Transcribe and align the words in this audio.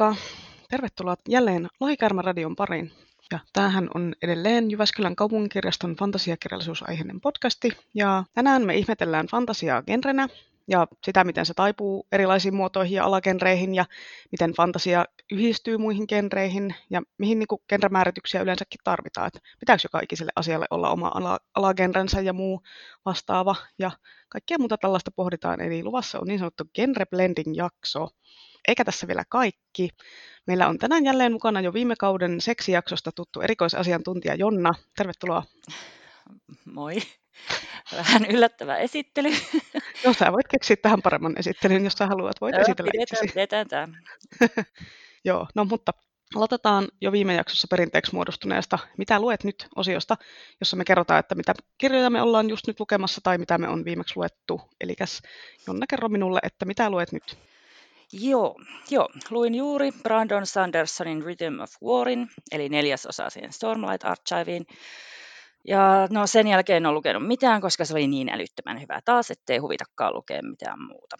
Moikka! 0.00 0.22
Tervetuloa 0.70 1.16
jälleen 1.28 1.68
Lohikärmä-radion 1.80 2.56
pariin. 2.56 2.92
Ja 3.32 3.38
tämähän 3.52 3.88
on 3.94 4.14
edelleen 4.22 4.70
Jyväskylän 4.70 5.16
kaupunginkirjaston 5.16 5.96
fantasiakirjallisuusaiheinen 5.96 7.20
podcasti. 7.20 7.68
Ja 7.94 8.24
tänään 8.32 8.66
me 8.66 8.74
ihmetellään 8.74 9.26
fantasiaa 9.26 9.82
genrenä 9.82 10.28
ja 10.68 10.86
sitä, 11.04 11.24
miten 11.24 11.46
se 11.46 11.54
taipuu 11.54 12.06
erilaisiin 12.12 12.54
muotoihin 12.54 12.96
ja 12.96 13.04
alagenreihin 13.04 13.74
ja 13.74 13.84
miten 14.32 14.52
fantasia 14.52 15.04
yhdistyy 15.32 15.78
muihin 15.78 16.04
genreihin 16.08 16.74
ja 16.90 17.02
mihin 17.18 17.38
niin 17.38 17.60
genremäärityksiä 17.68 18.42
yleensäkin 18.42 18.80
tarvitaan. 18.84 19.26
Että 19.26 19.40
pitääkö 19.60 19.80
joka 19.84 20.00
ikiselle 20.02 20.32
asialle 20.36 20.66
olla 20.70 20.90
oma 20.90 21.08
ala- 21.14 21.40
alagenrensä 21.54 22.20
ja 22.20 22.32
muu 22.32 22.62
vastaava 23.04 23.56
ja 23.78 23.90
kaikkea 24.28 24.58
muuta 24.58 24.78
tällaista 24.78 25.10
pohditaan. 25.16 25.60
Eli 25.60 25.82
luvassa 25.84 26.20
on 26.20 26.26
niin 26.26 26.38
sanottu 26.38 26.64
genre 26.74 27.06
blending 27.06 27.56
jakso. 27.56 28.08
Eikä 28.68 28.84
tässä 28.84 29.06
vielä 29.06 29.24
kaikki. 29.28 29.88
Meillä 30.46 30.68
on 30.68 30.78
tänään 30.78 31.04
jälleen 31.04 31.32
mukana 31.32 31.60
jo 31.60 31.72
viime 31.72 31.94
kauden 31.98 32.40
seksijaksosta 32.40 33.12
tuttu 33.12 33.40
erikoisasiantuntija 33.40 34.34
Jonna. 34.34 34.74
Tervetuloa. 34.96 35.42
Moi. 36.64 36.96
Vähän 37.96 38.26
yllättävä 38.26 38.76
esittely. 38.76 39.28
No 40.04 40.12
sä 40.12 40.32
voit 40.32 40.48
keksiä 40.48 40.76
tähän 40.76 41.02
paremman 41.02 41.34
esittelyn, 41.38 41.84
jos 41.84 41.92
sä 41.92 42.06
haluat. 42.06 42.40
Voit 42.40 42.54
Joo, 42.54 42.62
esitellä 42.62 42.90
pidetään, 42.92 43.02
itsesi. 43.02 43.34
pidetään 43.34 43.68
tämä. 43.68 43.88
Joo, 45.24 45.46
no 45.54 45.64
mutta 45.64 45.92
aloitetaan 46.34 46.88
jo 47.00 47.12
viime 47.12 47.34
jaksossa 47.34 47.66
perinteeksi 47.70 48.14
muodostuneesta 48.14 48.78
Mitä 48.98 49.20
luet 49.20 49.44
nyt 49.44 49.66
osiosta, 49.76 50.16
jossa 50.60 50.76
me 50.76 50.84
kerrotaan, 50.84 51.20
että 51.20 51.34
mitä 51.34 51.54
kirjoja 51.78 52.10
me 52.10 52.22
ollaan 52.22 52.48
just 52.50 52.66
nyt 52.66 52.80
lukemassa 52.80 53.20
tai 53.24 53.38
mitä 53.38 53.58
me 53.58 53.68
on 53.68 53.84
viimeksi 53.84 54.16
luettu. 54.16 54.60
Eli 54.80 54.94
Jonna, 55.66 55.86
kerro 55.88 56.08
minulle, 56.08 56.40
että 56.42 56.64
mitä 56.64 56.90
luet 56.90 57.12
nyt? 57.12 57.38
Joo, 58.20 58.54
joo, 58.90 59.08
luin 59.30 59.54
juuri 59.54 59.92
Brandon 60.02 60.46
Sandersonin 60.46 61.22
Rhythm 61.22 61.60
of 61.60 61.70
Warin, 61.84 62.28
eli 62.52 62.68
neljäs 62.68 63.06
osa 63.06 63.30
siihen 63.30 63.52
Stormlight 63.52 64.04
Archiveen. 64.04 64.64
Ja 65.68 66.08
no 66.10 66.26
sen 66.26 66.46
jälkeen 66.46 66.76
en 66.76 66.86
ole 66.86 66.94
lukenut 66.94 67.26
mitään, 67.26 67.60
koska 67.60 67.84
se 67.84 67.94
oli 67.94 68.06
niin 68.06 68.28
älyttömän 68.28 68.80
hyvä 68.80 69.00
taas, 69.04 69.30
ettei 69.30 69.58
huvitakaan 69.58 70.14
lukea 70.14 70.42
mitään 70.42 70.82
muuta. 70.82 71.16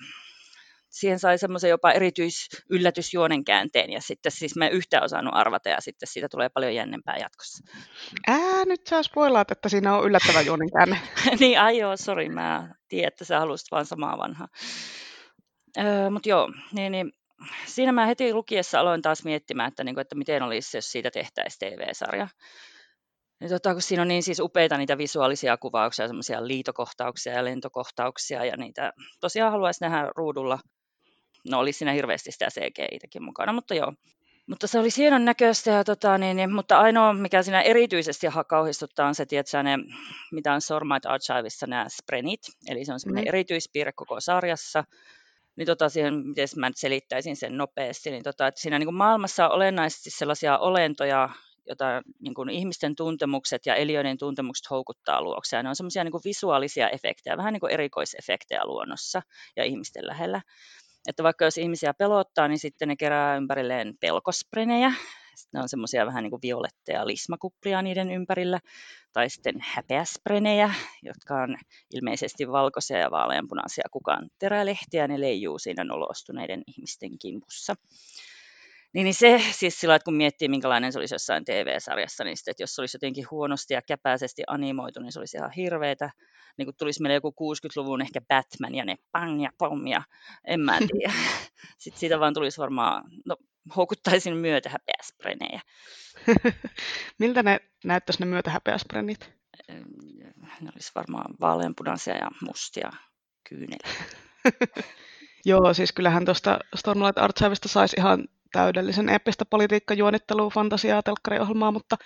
Siihen 0.90 1.18
sai 1.18 1.38
semmoisen 1.38 1.70
jopa 1.70 1.92
erityisyllätysjuonen 1.92 3.44
käänteen 3.44 3.92
ja 3.92 4.00
sitten 4.00 4.32
siis 4.32 4.56
mä 4.56 4.66
en 4.66 4.72
yhtään 4.72 5.04
osannut 5.04 5.34
arvata 5.36 5.68
ja 5.68 5.80
sitten 5.80 6.08
siitä 6.08 6.28
tulee 6.28 6.48
paljon 6.48 6.74
jännempää 6.74 7.16
jatkossa. 7.16 7.64
Ää, 8.26 8.64
nyt 8.64 8.86
sä 8.86 9.02
spoilaat, 9.02 9.50
että 9.50 9.68
siinä 9.68 9.96
on 9.96 10.06
yllättävä 10.06 10.40
juonen 10.40 10.70
käänne. 10.70 11.00
niin 11.40 11.60
ai 11.60 11.78
joo, 11.78 11.96
sori, 11.96 12.28
mä 12.28 12.74
tiedän, 12.88 13.08
että 13.08 13.24
sä 13.24 13.40
halusit 13.40 13.66
vaan 13.70 13.86
samaa 13.86 14.18
vanhaa. 14.18 14.48
Öö, 15.78 16.10
Mutta 16.10 16.28
joo, 16.28 16.52
niin, 16.72 16.92
niin, 16.92 17.12
siinä 17.66 17.92
mä 17.92 18.06
heti 18.06 18.34
lukiessa 18.34 18.80
aloin 18.80 19.02
taas 19.02 19.24
miettimään, 19.24 19.68
että, 19.68 19.84
niin 19.84 19.94
kuin, 19.94 20.02
että 20.02 20.14
miten 20.14 20.42
olisi, 20.42 20.76
jos 20.76 20.92
siitä 20.92 21.10
tehtäisiin 21.10 21.58
TV-sarja. 21.58 22.28
Ja 23.40 23.48
tota, 23.48 23.72
kun 23.72 23.82
siinä 23.82 24.02
on 24.02 24.08
niin 24.08 24.22
siis 24.22 24.40
upeita 24.40 24.78
niitä 24.78 24.98
visuaalisia 24.98 25.56
kuvauksia, 25.56 26.06
semmoisia 26.06 26.46
liitokohtauksia 26.46 27.32
ja 27.32 27.44
lentokohtauksia, 27.44 28.44
ja 28.44 28.56
niitä 28.56 28.92
tosiaan 29.20 29.52
haluaisi 29.52 29.84
nähdä 29.84 30.10
ruudulla. 30.16 30.58
No 31.50 31.58
olisi 31.58 31.78
siinä 31.78 31.92
hirveästi 31.92 32.32
sitä 32.32 32.48
CGI-täkin 32.50 33.22
mukana, 33.22 33.52
mutta 33.52 33.74
joo. 33.74 33.92
Mutta 34.46 34.66
se 34.66 34.78
oli 34.78 34.88
hienon 34.96 35.24
näköistä, 35.24 35.70
ja 35.70 35.84
tota, 35.84 36.18
niin, 36.18 36.36
niin, 36.36 36.52
mutta 36.52 36.78
ainoa, 36.78 37.12
mikä 37.12 37.42
siinä 37.42 37.62
erityisesti 37.62 38.26
kauhistuttaa, 38.48 39.08
on 39.08 39.14
se, 39.14 39.26
tiedätkö, 39.26 39.62
ne, 39.62 39.78
mitä 40.32 40.52
on 40.54 40.60
Sormite 40.60 41.08
Archivissa, 41.08 41.66
nämä 41.66 41.86
sprenit, 41.88 42.40
eli 42.68 42.84
se 42.84 42.92
on 42.92 43.00
semmoinen 43.00 43.24
Mm. 43.24 43.28
erityispiirre 43.28 43.92
koko 43.92 44.20
sarjassa, 44.20 44.84
niin 45.56 45.66
tota, 45.66 45.88
siihen, 45.88 46.14
miten 46.14 46.48
mä 46.56 46.68
nyt 46.68 46.76
selittäisin 46.76 47.36
sen 47.36 47.56
nopeasti, 47.56 48.10
niin 48.10 48.22
tota, 48.22 48.46
että 48.46 48.60
siinä 48.60 48.78
niin 48.78 48.86
kuin 48.86 48.94
maailmassa 48.94 49.48
on 49.48 49.52
olennaisesti 49.52 50.10
sellaisia 50.10 50.58
olentoja, 50.58 51.28
joita 51.66 52.02
niin 52.20 52.34
kuin 52.34 52.50
ihmisten 52.50 52.96
tuntemukset 52.96 53.66
ja 53.66 53.74
eliöiden 53.74 54.18
tuntemukset 54.18 54.70
houkuttaa 54.70 55.22
luokseen. 55.22 55.64
Ne 55.64 55.68
on 55.68 55.76
semmoisia 55.76 56.04
niin 56.04 56.12
visuaalisia 56.24 56.88
efektejä, 56.88 57.36
vähän 57.36 57.52
niin 57.52 57.60
kuin 57.60 57.72
erikoisefektejä 57.72 58.60
luonnossa 58.64 59.22
ja 59.56 59.64
ihmisten 59.64 60.06
lähellä. 60.06 60.42
Että 61.08 61.22
vaikka 61.22 61.44
jos 61.44 61.58
ihmisiä 61.58 61.94
pelottaa, 61.94 62.48
niin 62.48 62.58
sitten 62.58 62.88
ne 62.88 62.96
kerää 62.96 63.36
ympärilleen 63.36 63.94
pelkosprenejä. 64.00 64.92
Sitten 65.34 65.58
ne 65.58 65.62
on 65.62 65.68
semmoisia 65.68 66.06
vähän 66.06 66.22
niin 66.22 66.30
kuin 66.30 66.42
violetteja 66.42 67.06
lismakuplia 67.06 67.82
niiden 67.82 68.10
ympärillä. 68.10 68.60
Tai 69.12 69.30
sitten 69.30 69.54
häpeäsprenejä, 69.60 70.74
jotka 71.02 71.34
on 71.34 71.56
ilmeisesti 71.94 72.48
valkoisia 72.48 72.98
ja 72.98 73.10
vaaleanpunaisia 73.10 73.84
kukaan 73.90 74.30
terälehtiä. 74.38 75.08
Ne 75.08 75.20
leijuu 75.20 75.58
siinä 75.58 75.84
nolostuneiden 75.84 76.62
ihmisten 76.66 77.18
kimpussa. 77.18 77.74
Niin, 78.94 79.04
niin 79.04 79.14
se 79.14 79.42
siis 79.50 79.80
sillä, 79.80 79.94
että 79.94 80.04
kun 80.04 80.14
miettii, 80.14 80.48
minkälainen 80.48 80.92
se 80.92 80.98
olisi 80.98 81.14
jossain 81.14 81.44
TV-sarjassa, 81.44 82.24
niin 82.24 82.36
sitten, 82.36 82.52
että 82.52 82.62
jos 82.62 82.74
se 82.74 82.82
olisi 82.82 82.96
jotenkin 82.96 83.26
huonosti 83.30 83.74
ja 83.74 83.82
käpäisesti 83.82 84.42
animoitu, 84.46 85.00
niin 85.00 85.12
se 85.12 85.18
olisi 85.18 85.36
ihan 85.36 85.50
hirveetä. 85.50 86.10
Niin 86.58 86.66
kuin 86.66 86.76
tulisi 86.76 87.02
meille 87.02 87.14
joku 87.14 87.30
60-luvun 87.30 88.02
ehkä 88.02 88.20
Batman 88.20 88.74
ja 88.74 88.84
ne 88.84 88.96
pang 89.12 89.42
ja 89.42 89.50
pom 89.58 89.86
ja 89.86 90.02
en 90.44 90.60
mä 90.60 90.78
tiedä. 90.78 91.12
Sitten 91.78 92.00
siitä 92.00 92.20
vaan 92.20 92.34
tulisi 92.34 92.58
varmaan, 92.58 93.04
no 93.26 93.36
houkuttaisin 93.76 94.36
myötä 94.36 94.70
häpeäsprenejä. 94.70 95.60
Miltä 97.18 97.42
ne 97.42 97.60
näyttäisi 97.84 98.20
ne 98.20 98.26
myötähäpeäsprennit? 98.26 99.32
Ne 100.60 100.70
olisi 100.74 100.92
varmaan 100.94 101.34
vaaleanpunaisia 101.40 102.16
ja 102.16 102.30
mustia 102.46 102.90
kyyneliä. 103.48 104.04
Joo, 105.46 105.74
siis 105.74 105.92
kyllähän 105.92 106.24
tuosta 106.24 106.58
Stormlight 106.76 107.18
Archivesta 107.18 107.68
saisi 107.68 107.96
ihan 107.98 108.28
täydellisen 108.52 109.08
eeppistä 109.08 109.44
politiikkajuonittelua, 109.44 110.50
fantasiaa, 110.50 111.02
telkkariohjelmaa, 111.02 111.72
mutta 111.72 111.96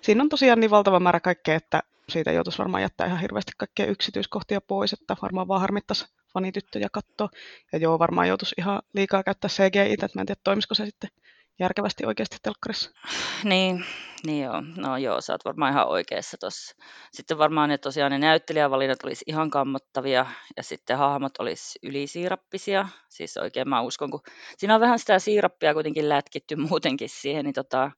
siinä 0.00 0.22
on 0.22 0.28
tosiaan 0.28 0.60
niin 0.60 0.70
valtava 0.70 1.00
määrä 1.00 1.20
kaikkea, 1.20 1.54
että 1.56 1.82
siitä 2.08 2.32
joutuisi 2.32 2.58
varmaan 2.58 2.82
jättää 2.82 3.06
ihan 3.06 3.20
hirveästi 3.20 3.52
kaikkea 3.56 3.86
yksityiskohtia 3.86 4.60
pois, 4.60 4.92
että 4.92 5.16
varmaan 5.22 5.48
vaan 5.48 5.60
harmittaisi 5.60 6.06
fanityttöjä 6.36 6.88
katsoa. 6.92 7.28
Ja 7.72 7.78
joo, 7.78 7.98
varmaan 7.98 8.28
joutuisi 8.28 8.54
ihan 8.58 8.82
liikaa 8.94 9.22
käyttää 9.22 9.50
CGI, 9.50 9.92
että 9.92 10.08
mä 10.14 10.20
en 10.20 10.26
tiedä, 10.26 10.40
toimisiko 10.44 10.74
se 10.74 10.86
sitten 10.86 11.10
järkevästi 11.58 12.06
oikeasti 12.06 12.36
telkkarissa. 12.42 12.90
Niin, 13.44 13.84
niin 14.26 14.44
joo. 14.44 14.62
No 14.76 14.96
joo, 14.96 15.20
sä 15.20 15.32
oot 15.32 15.44
varmaan 15.44 15.72
ihan 15.72 15.88
oikeassa 15.88 16.36
tossa. 16.40 16.76
Sitten 17.12 17.38
varmaan 17.38 17.68
ne 17.68 17.78
tosiaan 17.78 18.12
ne 18.12 18.18
näyttelijävalinnat 18.18 19.04
olisi 19.04 19.24
ihan 19.28 19.50
kammottavia 19.50 20.26
ja 20.56 20.62
sitten 20.62 20.98
hahmot 20.98 21.32
olisi 21.38 21.78
ylisiirappisia. 21.82 22.88
Siis 23.08 23.36
oikein 23.36 23.68
mä 23.68 23.80
uskon, 23.80 24.10
kun 24.10 24.20
siinä 24.56 24.74
on 24.74 24.80
vähän 24.80 24.98
sitä 24.98 25.18
siirappia 25.18 25.74
kuitenkin 25.74 26.08
lätkitty 26.08 26.56
muutenkin 26.70 27.08
siihen. 27.08 27.44
Niin 27.44 27.54
tota... 27.54 27.90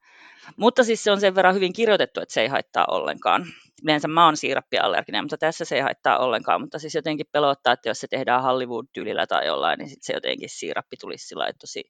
Mutta 0.56 0.84
siis 0.84 1.04
se 1.04 1.10
on 1.10 1.20
sen 1.20 1.34
verran 1.34 1.54
hyvin 1.54 1.72
kirjoitettu, 1.72 2.20
että 2.20 2.32
se 2.32 2.41
ei 2.41 2.48
haittaa 2.48 2.86
ollenkaan. 2.88 3.47
Yleensä 3.84 4.08
mä 4.08 4.24
oon 4.24 4.36
siirappiallerginen, 4.36 5.24
mutta 5.24 5.38
tässä 5.38 5.64
se 5.64 5.76
ei 5.76 5.80
haittaa 5.80 6.18
ollenkaan. 6.18 6.60
Mutta 6.60 6.78
siis 6.78 6.94
jotenkin 6.94 7.26
pelottaa, 7.32 7.72
että 7.72 7.88
jos 7.88 8.00
se 8.00 8.06
tehdään 8.10 8.42
Hollywood-tyylillä 8.42 9.26
tai 9.26 9.47
jollain, 9.47 9.78
niin 9.78 9.88
sitten 9.88 10.06
se 10.06 10.12
jotenkin 10.12 10.48
siirappi 10.48 10.97
tulisi 11.00 11.26
sillä 11.26 11.52
tosi 11.60 11.84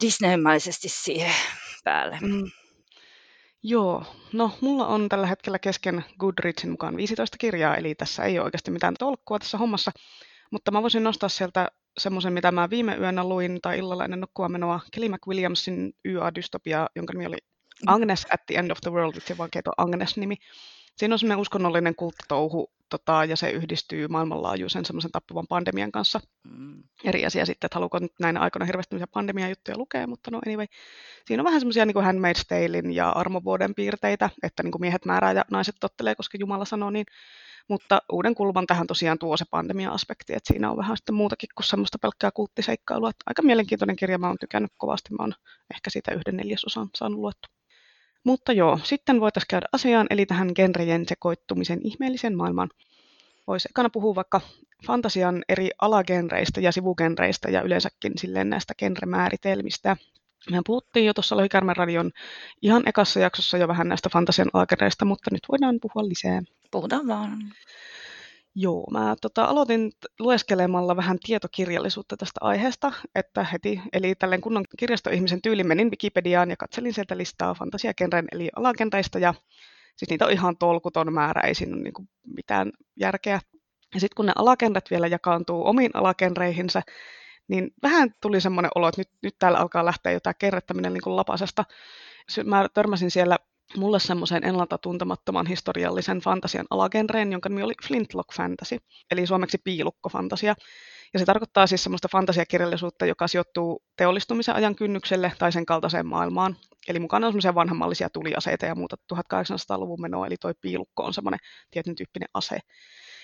Disneymäisesti 0.00 0.88
siihen 0.88 1.34
päälle. 1.84 2.18
Mm. 2.20 2.50
Joo, 3.62 4.04
no 4.32 4.50
mulla 4.60 4.86
on 4.86 5.08
tällä 5.08 5.26
hetkellä 5.26 5.58
kesken 5.58 6.04
Goodreadsin 6.18 6.70
mukaan 6.70 6.96
15 6.96 7.36
kirjaa, 7.38 7.76
eli 7.76 7.94
tässä 7.94 8.24
ei 8.24 8.38
ole 8.38 8.44
oikeasti 8.44 8.70
mitään 8.70 8.94
tolkkua 8.98 9.38
tässä 9.38 9.58
hommassa, 9.58 9.92
mutta 10.50 10.70
mä 10.70 10.82
voisin 10.82 11.04
nostaa 11.04 11.28
sieltä 11.28 11.70
semmoisen, 11.98 12.32
mitä 12.32 12.52
mä 12.52 12.70
viime 12.70 12.96
yönä 12.96 13.24
luin, 13.24 13.58
tai 13.62 13.78
illalla 13.78 14.04
ennen 14.04 14.20
nukkua 14.20 14.48
menoa, 14.48 14.80
Kelly 14.92 15.08
McWilliamsin 15.08 15.92
YA-dystopia, 16.04 16.86
jonka 16.96 17.12
nimi 17.12 17.26
oli 17.26 17.38
Agnes 17.86 18.26
at 18.34 18.46
the 18.46 18.54
End 18.54 18.70
of 18.70 18.78
the 18.80 18.92
World, 18.92 19.20
se 19.20 19.38
vaan 19.38 19.50
Agnes-nimi. 19.76 20.36
Siinä 20.96 21.14
on 21.14 21.18
semmoinen 21.18 21.40
uskonnollinen 21.40 21.94
kulttitouhu, 21.94 22.72
tota, 22.90 23.24
ja 23.24 23.36
se 23.36 23.50
yhdistyy 23.50 24.08
maailmanlaajuisen 24.08 24.84
semmoisen 24.84 25.10
tappavan 25.10 25.46
pandemian 25.46 25.92
kanssa. 25.92 26.20
Mm. 26.44 26.82
Eri 27.04 27.26
asia 27.26 27.46
sitten, 27.46 27.66
että 27.66 27.76
haluatko 27.76 27.98
nyt 27.98 28.12
näinä 28.20 28.40
aikoina 28.40 28.66
hirveästi 28.66 28.96
pandemia-juttuja 29.12 29.78
lukea, 29.78 30.06
mutta 30.06 30.30
no 30.30 30.40
anyway. 30.46 30.66
Siinä 31.26 31.40
on 31.40 31.44
vähän 31.44 31.60
semmoisia 31.60 31.86
niin 31.86 31.96
Handmaid's 31.96 32.44
Talein 32.48 32.92
ja 32.92 33.10
armovuoden 33.10 33.74
piirteitä, 33.74 34.30
että 34.42 34.62
niin 34.62 34.72
kuin 34.72 34.80
miehet 34.80 35.04
määrää 35.04 35.32
ja 35.32 35.44
naiset 35.50 35.74
tottelee, 35.80 36.14
koska 36.14 36.38
Jumala 36.40 36.64
sanoo 36.64 36.90
niin. 36.90 37.06
Mutta 37.68 38.02
uuden 38.12 38.34
kulman 38.34 38.66
tähän 38.66 38.86
tosiaan 38.86 39.18
tuo 39.18 39.36
se 39.36 39.44
pandemia-aspekti, 39.50 40.34
että 40.34 40.52
siinä 40.52 40.70
on 40.70 40.76
vähän 40.76 40.96
sitten 40.96 41.14
muutakin 41.14 41.48
kuin 41.54 41.66
semmoista 41.66 41.98
pelkkää 41.98 42.30
kulttiseikkailua. 42.30 43.10
Aika 43.26 43.42
mielenkiintoinen 43.42 43.96
kirja, 43.96 44.18
mä 44.18 44.28
oon 44.28 44.36
tykännyt 44.40 44.72
kovasti, 44.76 45.14
mä 45.14 45.22
oon 45.22 45.34
ehkä 45.74 45.90
siitä 45.90 46.14
yhden 46.14 46.36
neljäsosan 46.36 46.88
saanut 46.94 47.20
luettu. 47.20 47.48
Mutta 48.24 48.52
joo, 48.52 48.80
sitten 48.84 49.20
voitaisiin 49.20 49.48
käydä 49.48 49.66
asiaan, 49.72 50.06
eli 50.10 50.26
tähän 50.26 50.50
genrejen 50.54 51.08
sekoittumisen 51.08 51.80
ihmeellisen 51.84 52.36
maailmaan. 52.36 52.70
Voisi 53.46 53.68
ekana 53.70 53.90
puhua 53.90 54.14
vaikka 54.14 54.40
fantasian 54.86 55.44
eri 55.48 55.70
alagenreistä 55.80 56.60
ja 56.60 56.72
sivugenreistä 56.72 57.50
ja 57.50 57.62
yleensäkin 57.62 58.12
silleen 58.16 58.50
näistä 58.50 58.74
genremääritelmistä. 58.74 59.96
Me 60.50 60.60
puhuttiin 60.66 61.06
jo 61.06 61.14
tuossa 61.14 61.36
Lohikärmen 61.36 61.76
radion 61.76 62.10
ihan 62.62 62.82
ekassa 62.88 63.20
jaksossa 63.20 63.58
jo 63.58 63.68
vähän 63.68 63.88
näistä 63.88 64.08
fantasian 64.12 64.50
alagenreistä, 64.52 65.04
mutta 65.04 65.30
nyt 65.32 65.42
voidaan 65.48 65.78
puhua 65.82 66.08
lisää. 66.08 66.42
Puhutaan 66.70 67.06
vaan. 67.06 67.38
Joo, 68.54 68.86
mä 68.90 69.14
tota, 69.20 69.44
aloitin 69.44 69.92
lueskelemalla 70.18 70.96
vähän 70.96 71.18
tietokirjallisuutta 71.26 72.16
tästä 72.16 72.38
aiheesta, 72.40 72.92
että 73.14 73.44
heti, 73.44 73.80
eli 73.92 74.14
tälleen 74.14 74.40
kunnon 74.40 74.64
kirjastoihmisen 74.78 75.42
tyylin 75.42 75.66
menin 75.66 75.90
Wikipediaan 75.90 76.50
ja 76.50 76.56
katselin 76.56 76.94
sieltä 76.94 77.16
listaa 77.16 77.54
fantasiakenren 77.54 78.24
eli 78.32 78.48
alakenreistä 78.56 79.18
ja 79.18 79.34
siis 79.96 80.10
niitä 80.10 80.26
on 80.26 80.32
ihan 80.32 80.56
tolkuton 80.56 81.12
määrä, 81.12 81.40
ei 81.40 81.54
siinä 81.54 81.74
ole 81.74 81.82
niin 81.82 82.08
mitään 82.26 82.72
järkeä. 83.00 83.40
Ja 83.94 84.00
sitten 84.00 84.16
kun 84.16 84.26
ne 84.26 84.32
alakenret 84.36 84.90
vielä 84.90 85.06
jakaantuu 85.06 85.66
omiin 85.66 85.90
alakenreihinsä, 85.94 86.82
niin 87.48 87.70
vähän 87.82 88.14
tuli 88.20 88.40
semmoinen 88.40 88.70
olo, 88.74 88.88
että 88.88 89.00
nyt, 89.00 89.08
nyt 89.22 89.36
täällä 89.38 89.58
alkaa 89.58 89.84
lähteä 89.84 90.12
jotain 90.12 90.36
kerrettäminen 90.38 90.92
niin 90.92 91.16
lapasesta. 91.16 91.64
Mä 92.44 92.68
törmäsin 92.74 93.10
siellä 93.10 93.38
mulle 93.76 94.00
semmoisen 94.00 94.44
ennalta 94.44 94.78
tuntemattoman 94.78 95.46
historiallisen 95.46 96.18
fantasian 96.18 96.66
alagenreen, 96.70 97.32
jonka 97.32 97.48
nimi 97.48 97.62
oli 97.62 97.72
Flintlock 97.86 98.34
Fantasy, 98.34 98.78
eli 99.10 99.26
suomeksi 99.26 99.58
piilukkofantasia. 99.64 100.54
Ja 101.12 101.18
se 101.18 101.24
tarkoittaa 101.24 101.66
siis 101.66 101.82
semmoista 101.82 102.08
fantasiakirjallisuutta, 102.12 103.06
joka 103.06 103.28
sijoittuu 103.28 103.82
teollistumisen 103.96 104.54
ajan 104.54 104.76
kynnykselle 104.76 105.32
tai 105.38 105.52
sen 105.52 105.66
kaltaiseen 105.66 106.06
maailmaan. 106.06 106.56
Eli 106.88 106.98
mukana 106.98 107.26
on 107.26 107.32
semmoisia 107.32 107.54
vanhemmallisia 107.54 108.10
tuliaseita 108.10 108.66
ja 108.66 108.74
muuta 108.74 108.96
1800-luvun 109.14 110.00
menoa, 110.00 110.26
eli 110.26 110.36
toi 110.40 110.52
piilukko 110.60 111.04
on 111.04 111.14
semmoinen 111.14 111.40
tietyn 111.70 111.94
tyyppinen 111.94 112.28
ase. 112.34 112.58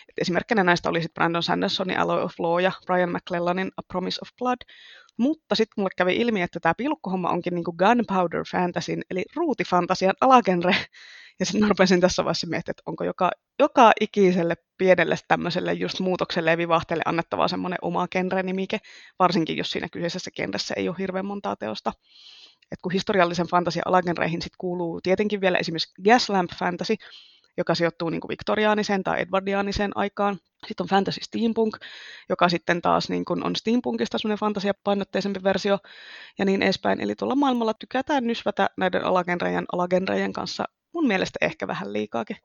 Et 0.08 0.18
esimerkkinä 0.20 0.64
näistä 0.64 0.88
oli 0.88 1.02
sitten 1.02 1.14
Brandon 1.14 1.42
Sandersonin 1.42 1.98
Alloy 1.98 2.22
of 2.22 2.32
Law 2.38 2.62
ja 2.62 2.72
Brian 2.86 3.10
McClellanin 3.10 3.70
A 3.76 3.82
Promise 3.82 4.18
of 4.22 4.28
Blood, 4.38 4.58
mutta 5.16 5.54
sitten 5.54 5.74
mulle 5.76 5.90
kävi 5.96 6.16
ilmi, 6.16 6.42
että 6.42 6.60
tämä 6.60 6.74
pilkkohomma 6.74 7.30
onkin 7.30 7.54
niinku 7.54 7.72
gunpowder 7.72 8.44
fantasyn, 8.50 9.02
eli 9.10 9.24
ruutifantasian 9.34 10.14
alagenre. 10.20 10.76
Ja 11.40 11.46
sitten 11.46 11.60
mä 11.60 11.68
rupesin 11.68 12.00
tässä 12.00 12.24
vaiheessa 12.24 12.46
miettimään, 12.46 12.72
että 12.72 12.82
onko 12.86 13.04
joka, 13.04 13.30
joka 13.58 13.92
ikiselle 14.00 14.54
pienelle 14.78 15.16
tämmöiselle 15.28 15.72
just 15.72 16.00
muutokselle 16.00 16.50
ja 16.50 16.58
vivahteelle 16.58 17.02
annettava 17.06 17.48
semmoinen 17.48 17.78
oma 17.82 18.08
genre-nimike, 18.08 18.78
varsinkin 19.18 19.56
jos 19.56 19.70
siinä 19.70 19.88
kyseisessä 19.92 20.30
genressä 20.30 20.74
ei 20.76 20.88
ole 20.88 20.96
hirveän 20.98 21.26
montaa 21.26 21.56
teosta. 21.56 21.92
Et 22.72 22.78
kun 22.82 22.92
historiallisen 22.92 23.46
fantasian 23.46 23.82
alagenreihin 23.86 24.42
sitten 24.42 24.56
kuuluu 24.58 25.00
tietenkin 25.00 25.40
vielä 25.40 25.58
esimerkiksi 25.58 26.02
Gaslamp 26.04 26.50
Fantasy, 26.58 26.94
joka 27.56 27.74
sijoittuu 27.74 28.10
niin 28.10 28.20
kuin 28.20 28.28
viktoriaaniseen 28.28 29.04
tai 29.04 29.20
edwardiaaniseen 29.20 29.92
aikaan. 29.94 30.38
Sitten 30.66 30.84
on 30.84 30.88
Fantasy 30.88 31.20
Steampunk, 31.22 31.76
joka 32.28 32.48
sitten 32.48 32.82
taas 32.82 33.08
niin 33.08 33.24
kuin 33.24 33.44
on 33.44 33.56
Steampunkista 33.56 34.18
semmoinen 34.18 34.38
fantasiapainotteisempi 34.38 35.42
versio 35.42 35.78
ja 36.38 36.44
niin 36.44 36.62
edespäin. 36.62 37.00
Eli 37.00 37.14
tuolla 37.14 37.34
maailmalla 37.34 37.74
tykätään 37.74 38.26
nysvätä 38.26 38.70
näiden 38.76 39.04
alagenrejen 39.04 39.64
alagenrejen 39.72 40.32
kanssa 40.32 40.64
mun 40.92 41.06
mielestä 41.06 41.38
ehkä 41.40 41.66
vähän 41.66 41.92
liikaakin. 41.92 42.36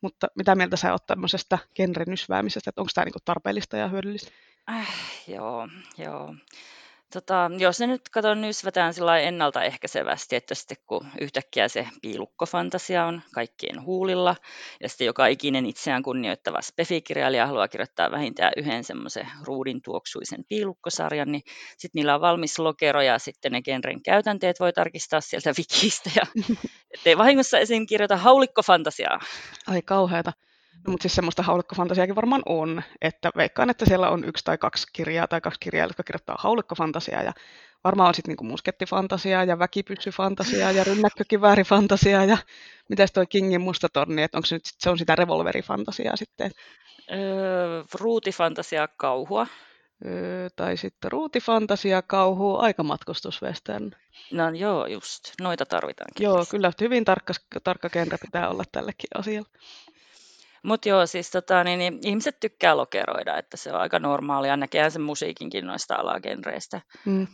Mutta 0.00 0.26
mitä 0.34 0.54
mieltä 0.54 0.76
sä 0.76 0.92
oot 0.92 1.06
tämmöisestä 1.06 1.58
genrenysväämisestä, 1.74 2.70
että 2.70 2.80
onko 2.80 2.90
tämä 2.94 3.04
niinku 3.04 3.18
tarpeellista 3.24 3.76
ja 3.76 3.88
hyödyllistä? 3.88 4.30
Äh, 4.70 4.88
joo, 5.28 5.68
joo. 5.98 6.34
Tota, 7.12 7.50
jos 7.58 7.80
ne 7.80 7.86
nyt 7.86 8.08
katon 8.08 8.40
nysvätään 8.40 8.94
sillä 8.94 9.18
ennaltaehkäisevästi, 9.18 10.36
että 10.36 10.54
sitten 10.54 10.76
kun 10.86 11.06
yhtäkkiä 11.20 11.68
se 11.68 11.86
piilukkofantasia 12.02 13.06
on 13.06 13.22
kaikkien 13.34 13.82
huulilla, 13.82 14.36
ja 14.80 14.88
sitten 14.88 15.06
joka 15.06 15.26
ikinen 15.26 15.66
itseään 15.66 16.02
kunnioittava 16.02 16.62
spefikirjailija 16.62 17.46
haluaa 17.46 17.68
kirjoittaa 17.68 18.10
vähintään 18.10 18.52
yhden 18.56 18.84
semmoisen 18.84 19.28
ruudin 19.44 19.82
tuoksuisen 19.82 20.44
piilukkosarjan, 20.48 21.32
niin 21.32 21.42
sitten 21.70 21.98
niillä 21.98 22.14
on 22.14 22.20
valmis 22.20 22.58
lokero, 22.58 23.02
ja 23.02 23.18
sitten 23.18 23.52
ne 23.52 23.62
genren 23.62 24.02
käytänteet 24.02 24.60
voi 24.60 24.72
tarkistaa 24.72 25.20
sieltä 25.20 25.52
wikistä, 25.58 26.10
ja 26.16 26.22
ettei 26.94 27.18
vahingossa 27.18 27.58
esim. 27.58 27.86
kirjoita 27.86 28.16
haulikkofantasiaa. 28.16 29.20
Ai 29.66 29.82
kauheata. 29.82 30.32
No, 30.86 30.90
mutta 30.90 31.02
siis 31.02 31.14
semmoista 31.14 31.42
haulikkofantasiaakin 31.42 32.16
varmaan 32.16 32.42
on, 32.46 32.82
että 33.02 33.30
veikkaan, 33.36 33.70
että 33.70 33.84
siellä 33.84 34.10
on 34.10 34.24
yksi 34.24 34.44
tai 34.44 34.58
kaksi 34.58 34.86
kirjaa 34.92 35.28
tai 35.28 35.40
kaksi 35.40 35.60
kirjaa, 35.60 35.86
jotka 35.86 36.02
kirjoittaa 36.02 36.36
haulikkofantasiaa 36.38 37.22
ja 37.22 37.32
varmaan 37.84 38.08
on 38.08 38.14
sitten 38.14 38.30
niinku 38.30 38.44
muskettifantasiaa 38.44 39.44
ja 39.44 39.58
väkipyssyfantasiaa 39.58 40.72
ja 40.72 40.84
rynnäkkökiväärifantasiaa 40.84 42.24
ja 42.24 42.38
mitäs 42.88 43.12
toi 43.12 43.26
Kingin 43.26 43.60
mustatorni, 43.60 44.22
että 44.22 44.38
onko 44.38 44.46
se 44.46 44.54
nyt 44.56 44.66
sit, 44.66 44.80
se 44.80 44.90
on 44.90 44.98
sitä 44.98 45.16
revolverifantasiaa 45.16 46.16
sitten? 46.16 46.50
Öö, 47.12 47.82
ruutifantasia 48.00 48.88
kauhua. 48.88 49.46
Öö, 50.06 50.48
tai 50.56 50.76
sitten 50.76 51.12
ruutifantasia, 51.12 52.02
kauhu, 52.02 52.56
aikamatkustuswestern. 52.56 53.90
No 54.32 54.48
joo, 54.48 54.86
just. 54.86 55.22
Noita 55.40 55.66
tarvitaan. 55.66 56.10
Joo, 56.18 56.44
kyllä 56.50 56.72
hyvin 56.80 57.04
tarkka, 57.04 57.32
tarkka 57.64 57.90
genre 57.90 58.18
pitää 58.18 58.48
olla 58.48 58.64
tällekin 58.72 59.08
asialle. 59.14 59.48
Mutta 60.62 60.88
joo, 60.88 61.06
siis 61.06 61.30
tota, 61.30 61.64
niin, 61.64 61.78
niin, 61.78 61.98
ihmiset 62.04 62.40
tykkää 62.40 62.76
lokeroida, 62.76 63.38
että 63.38 63.56
se 63.56 63.72
on 63.72 63.80
aika 63.80 63.98
normaalia. 63.98 64.56
Näkehän 64.56 64.90
sen 64.90 65.02
musiikinkin 65.02 65.66
noista 65.66 65.94
alagenreistä. 65.94 66.80
Mm. 67.06 67.26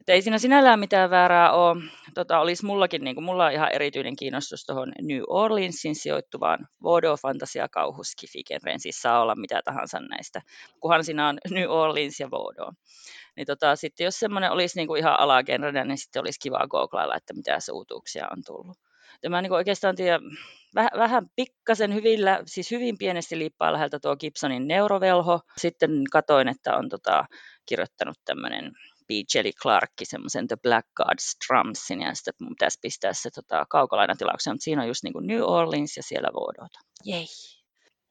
Et 0.00 0.08
ei 0.08 0.22
siinä 0.22 0.38
sinällään 0.38 0.80
mitään 0.80 1.10
väärää 1.10 1.52
ole. 1.52 1.82
Tota, 2.14 2.38
olisi 2.38 2.66
mullakin, 2.66 3.04
niin 3.04 3.16
kuin, 3.16 3.24
mulla 3.24 3.46
on 3.46 3.52
ihan 3.52 3.72
erityinen 3.72 4.16
kiinnostus 4.16 4.66
tuohon 4.66 4.92
New 5.02 5.22
Orleansin 5.28 5.94
sijoittuvaan 5.94 6.68
vaudeville 6.82 7.18
fantasia 7.22 7.68
kauhu 7.68 8.02
Siis 8.76 9.02
saa 9.02 9.20
olla 9.20 9.34
mitä 9.34 9.60
tahansa 9.64 10.00
näistä, 10.00 10.42
kunhan 10.80 11.04
siinä 11.04 11.28
on 11.28 11.38
New 11.50 11.70
Orleans 11.70 12.20
ja 12.20 12.30
vaudeville. 12.30 12.72
Niin 13.36 13.46
tota, 13.46 13.76
sitten 13.76 14.04
jos 14.04 14.18
semmoinen 14.18 14.50
olisi 14.50 14.78
niin 14.78 14.88
kuin 14.88 14.98
ihan 14.98 15.20
alagenrenä, 15.20 15.84
niin 15.84 15.98
sitten 15.98 16.20
olisi 16.20 16.40
kiva 16.40 16.66
googlailla, 16.70 17.16
että 17.16 17.34
mitä 17.34 17.58
uutuuksia 17.72 18.28
on 18.30 18.42
tullut. 18.46 18.83
Ja 19.24 19.30
mä 19.30 19.42
niin 19.42 19.52
oikeastaan 19.52 19.96
tiedän, 19.96 20.20
vähän, 20.74 20.90
vähän 20.98 21.26
pikkasen 21.36 21.94
hyvillä, 21.94 22.42
siis 22.46 22.70
hyvin 22.70 22.98
pienesti 22.98 23.38
liippaa 23.38 23.72
läheltä 23.72 23.98
tuo 24.00 24.16
Gibsonin 24.16 24.68
neurovelho. 24.68 25.40
Sitten 25.56 25.90
katoin, 26.12 26.48
että 26.48 26.76
on 26.76 26.88
tota, 26.88 27.24
kirjoittanut 27.66 28.16
tämmöinen 28.24 28.72
B. 29.06 29.10
Jelly 29.34 29.50
Clarkki 29.62 30.04
semmoisen 30.04 30.48
The 30.48 30.56
Black 30.62 30.88
Gods 30.96 31.36
Drumsin, 31.46 32.00
ja 32.00 32.14
sitten 32.14 32.34
mun 32.40 32.48
pitäisi 32.48 32.78
pistää 32.82 33.12
se 33.12 33.30
tota, 33.30 33.66
kaukolainatilaukseen, 33.68 34.54
mutta 34.54 34.64
siinä 34.64 34.82
on 34.82 34.88
just 34.88 35.04
niin 35.04 35.12
kuin 35.12 35.26
New 35.26 35.42
Orleans 35.42 35.96
ja 35.96 36.02
siellä 36.02 36.28
Vodota. 36.34 36.78
Jei! 37.04 37.26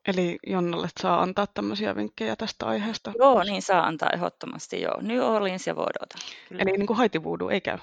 Eli 0.07 0.37
Jonnalle 0.47 0.89
saa 1.01 1.21
antaa 1.21 1.47
tämmöisiä 1.47 1.95
vinkkejä 1.95 2.35
tästä 2.35 2.65
aiheesta? 2.65 3.13
Joo, 3.19 3.43
niin 3.43 3.61
saa 3.61 3.85
antaa 3.85 4.09
ehdottomasti, 4.13 4.81
joo. 4.81 5.01
New 5.01 5.19
Orleans 5.19 5.67
ja 5.67 5.75
Vodota. 5.75 6.17
Eli 6.51 6.71
niin 6.71 6.87
kuin 6.87 6.97
Haiti 6.97 7.23
Voodoo 7.23 7.49
ei 7.49 7.61
käy? 7.61 7.77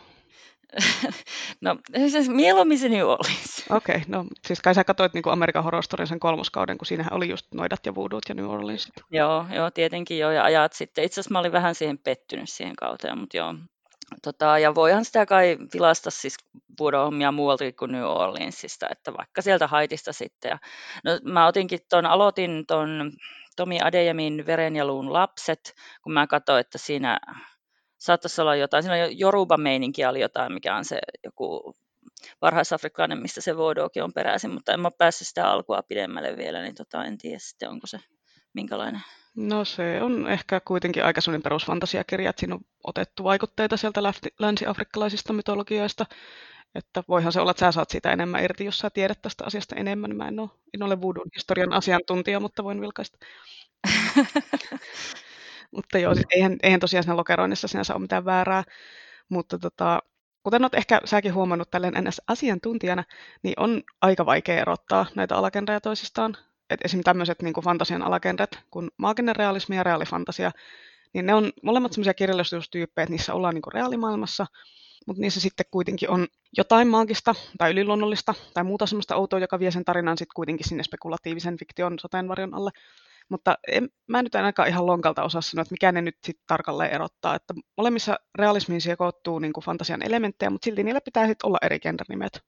no, 1.60 1.76
siis 2.08 2.28
mieluummin 2.28 2.78
se 2.78 2.88
New 2.88 3.06
Orleans. 3.06 3.64
Okei, 3.70 3.96
okay, 3.96 4.08
no 4.08 4.24
siis 4.46 4.60
kai 4.60 4.74
sä 4.74 4.84
katsoit 4.84 5.14
niin 5.14 5.28
Amerikan 5.28 5.64
Horror 5.64 5.82
Storyn 5.82 6.06
sen 6.06 6.20
kolmoskauden, 6.20 6.78
kun 6.78 6.86
siinähän 6.86 7.12
oli 7.12 7.28
just 7.28 7.46
noidat 7.54 7.86
ja 7.86 7.94
voodoo 7.94 8.20
ja 8.28 8.34
New 8.34 8.50
Orleans. 8.50 8.92
Joo, 9.10 9.46
joo, 9.54 9.70
tietenkin 9.70 10.18
joo, 10.18 10.30
ja 10.30 10.44
ajat 10.44 10.72
sitten. 10.72 11.04
Itse 11.04 11.20
asiassa 11.20 11.32
mä 11.32 11.38
olin 11.38 11.52
vähän 11.52 11.74
siihen 11.74 11.98
pettynyt 11.98 12.48
siihen 12.48 12.76
kauteen, 12.76 13.18
mutta 13.18 13.36
joo. 13.36 13.54
Tota, 14.22 14.58
ja 14.58 14.74
voihan 14.74 15.04
sitä 15.04 15.26
kai 15.26 15.58
vilasta 15.74 16.10
siis 16.10 16.36
voodoo-hommia 16.80 17.32
muualta 17.32 17.64
kuin 17.78 17.92
New 17.92 18.04
Orleansista, 18.04 18.86
että 18.90 19.12
vaikka 19.18 19.42
sieltä 19.42 19.66
haitista 19.66 20.12
sitten. 20.12 20.48
Ja, 20.48 20.58
no, 21.04 21.18
mä 21.24 21.46
otinkin 21.46 21.80
ton, 21.88 22.06
aloitin 22.06 22.64
ton 22.66 23.12
Tomi 23.56 23.80
Adeyamin 23.82 24.46
Veren 24.46 24.76
ja 24.76 24.84
luun 24.84 25.12
lapset, 25.12 25.74
kun 26.02 26.12
mä 26.12 26.26
katsoin, 26.26 26.60
että 26.60 26.78
siinä 26.78 27.20
saattaisi 28.00 28.40
olla 28.40 28.56
jotain, 28.56 28.82
siinä 28.82 28.96
Joruba-meininki 29.06 30.04
oli 30.04 30.20
jotain, 30.20 30.52
mikä 30.52 30.76
on 30.76 30.84
se 30.84 30.98
joku 31.24 31.76
varhaisafrikkainen, 32.40 33.22
mistä 33.22 33.40
se 33.40 33.56
voodookin 33.56 34.04
on 34.04 34.12
peräisin, 34.12 34.50
mutta 34.50 34.72
en 34.72 34.80
mä 34.80 34.90
päässyt 34.90 35.28
sitä 35.28 35.50
alkua 35.50 35.82
pidemmälle 35.82 36.36
vielä, 36.36 36.62
niin 36.62 36.74
tota, 36.74 37.04
en 37.04 37.18
tiedä 37.18 37.38
sitten, 37.38 37.70
onko 37.70 37.86
se 37.86 37.98
minkälainen. 38.52 39.00
No 39.36 39.64
se 39.64 40.02
on 40.02 40.28
ehkä 40.28 40.60
kuitenkin 40.60 41.04
aika 41.04 41.20
sellainen 41.20 41.42
perusfantasiakirja, 41.42 42.30
että 42.30 42.40
siinä 42.40 42.54
on 42.54 42.60
otettu 42.84 43.24
vaikutteita 43.24 43.76
sieltä 43.76 44.02
länsi-afrikkalaisista 44.38 45.32
mytologioista, 45.32 46.06
että 46.74 47.04
voihan 47.08 47.32
se 47.32 47.40
olla, 47.40 47.50
että 47.50 47.60
sä 47.60 47.72
saat 47.72 47.90
siitä 47.90 48.12
enemmän 48.12 48.44
irti, 48.44 48.64
jos 48.64 48.78
sä 48.78 48.90
tiedät 48.90 49.22
tästä 49.22 49.44
asiasta 49.44 49.76
enemmän. 49.76 50.16
Mä 50.16 50.28
en 50.28 50.40
ole, 50.40 50.50
en 50.74 50.82
ole 50.82 51.00
voodoo 51.00 51.24
historian 51.36 51.72
asiantuntija, 51.72 52.40
mutta 52.40 52.64
voin 52.64 52.80
vilkaista. 52.80 53.18
Mutta 55.70 55.98
joo, 55.98 56.14
siis 56.14 56.26
eihän, 56.30 56.56
eihän 56.62 56.80
tosiaan 56.80 57.04
siinä 57.04 57.16
lokeroinnissa 57.16 57.68
sinänsä 57.68 57.94
ole 57.94 58.02
mitään 58.02 58.24
väärää, 58.24 58.64
mutta 59.28 59.58
tota, 59.58 60.00
kuten 60.42 60.62
olet 60.62 60.74
ehkä 60.74 61.00
säkin 61.04 61.34
huomannut 61.34 61.70
tälleen 61.70 61.94
NS-asiantuntijana, 61.94 63.04
niin 63.42 63.54
on 63.56 63.82
aika 64.02 64.26
vaikea 64.26 64.60
erottaa 64.60 65.06
näitä 65.14 65.36
alagenreja 65.36 65.80
toisistaan. 65.80 66.36
Et 66.70 66.80
esimerkiksi 66.84 67.04
tämmöiset 67.04 67.42
niin 67.42 67.54
fantasian 67.64 68.02
alagenret, 68.02 68.58
kuin 68.70 68.90
maaginen 68.96 69.36
realismi 69.36 69.76
ja 69.76 69.82
reaalifantasia, 69.82 70.50
niin 71.14 71.26
ne 71.26 71.34
on 71.34 71.50
molemmat 71.62 71.92
sellaisia 71.92 72.14
kirjallisuustyyppejä, 72.14 73.02
että 73.02 73.10
niissä 73.10 73.34
ollaan 73.34 73.54
niin 73.54 73.74
reaalimaailmassa, 73.74 74.46
mutta 75.06 75.20
niissä 75.20 75.40
sitten 75.40 75.66
kuitenkin 75.70 76.10
on 76.10 76.26
jotain 76.56 76.88
maagista 76.88 77.34
tai 77.58 77.70
yliluonnollista 77.70 78.34
tai 78.54 78.64
muuta 78.64 78.86
sellaista 78.86 79.16
outoa, 79.16 79.38
joka 79.38 79.58
vie 79.58 79.70
sen 79.70 79.84
tarinan 79.84 80.18
sitten 80.18 80.34
kuitenkin 80.34 80.68
sinne 80.68 80.82
spekulatiivisen 80.82 81.56
fiktion 81.58 81.98
sateenvarjon 81.98 82.54
alle. 82.54 82.70
Mutta 83.30 83.58
en, 83.68 83.88
mä 84.08 84.18
en 84.18 84.24
nyt 84.24 84.34
ainakaan 84.34 84.68
ihan 84.68 84.86
lonkalta 84.86 85.22
osaa 85.22 85.40
sanoa, 85.40 85.62
että 85.62 85.72
mikä 85.72 85.92
ne 85.92 86.02
nyt 86.02 86.16
sitten 86.24 86.44
tarkalleen 86.46 86.90
erottaa. 86.92 87.34
Että 87.34 87.54
molemmissa 87.76 88.16
realismiin 88.38 88.80
sekoittuu 88.80 89.38
niin 89.38 89.52
kuin 89.52 89.64
fantasian 89.64 90.02
elementtejä, 90.02 90.50
mutta 90.50 90.64
silti 90.64 90.84
niillä 90.84 91.00
pitää 91.04 91.26
sitten 91.26 91.46
olla 91.46 91.58
eri 91.62 91.80
gendernimet. 91.80 92.40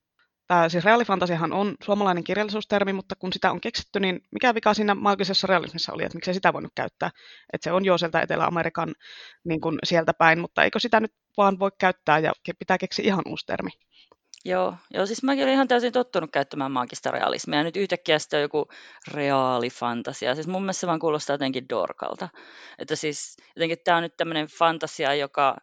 tämä 0.47 0.69
siis 0.69 0.85
reaalifantasiahan 0.85 1.53
on 1.53 1.75
suomalainen 1.83 2.23
kirjallisuustermi, 2.23 2.93
mutta 2.93 3.15
kun 3.15 3.33
sitä 3.33 3.51
on 3.51 3.61
keksitty, 3.61 3.99
niin 3.99 4.21
mikä 4.31 4.55
vika 4.55 4.73
siinä 4.73 4.95
maagisessa 4.95 5.47
realismissa 5.47 5.93
oli, 5.93 6.03
että 6.03 6.17
miksei 6.17 6.33
sitä 6.33 6.53
voinut 6.53 6.71
käyttää. 6.75 7.09
Että 7.53 7.63
se 7.63 7.71
on 7.71 7.85
jo 7.85 7.97
sieltä 7.97 8.21
Etelä-Amerikan 8.21 8.93
niin 9.45 9.61
kuin 9.61 9.79
sieltä 9.83 10.13
päin, 10.13 10.39
mutta 10.39 10.63
eikö 10.63 10.79
sitä 10.79 10.99
nyt 10.99 11.13
vaan 11.37 11.59
voi 11.59 11.71
käyttää 11.79 12.19
ja 12.19 12.31
pitää 12.59 12.77
keksiä 12.77 13.05
ihan 13.05 13.23
uusi 13.27 13.45
termi. 13.45 13.69
Joo, 14.45 14.75
joo, 14.93 15.05
siis 15.05 15.23
mäkin 15.23 15.43
olin 15.43 15.53
ihan 15.53 15.67
täysin 15.67 15.91
tottunut 15.93 16.31
käyttämään 16.31 16.71
maagista 16.71 17.11
realismia, 17.11 17.59
ja 17.59 17.63
nyt 17.63 17.77
yhtäkkiä 17.77 18.19
sitten 18.19 18.37
on 18.37 18.41
joku 18.41 18.67
reaalifantasia. 19.07 20.35
Siis 20.35 20.47
mun 20.47 20.61
mielestä 20.61 20.79
se 20.79 20.87
vaan 20.87 20.99
kuulostaa 20.99 21.33
jotenkin 21.33 21.69
dorkalta. 21.69 22.29
Että 22.79 22.95
siis 22.95 23.37
jotenkin 23.55 23.77
tämä 23.83 23.97
on 23.97 24.03
nyt 24.03 24.17
tämmöinen 24.17 24.47
fantasia, 24.47 25.15
joka, 25.15 25.57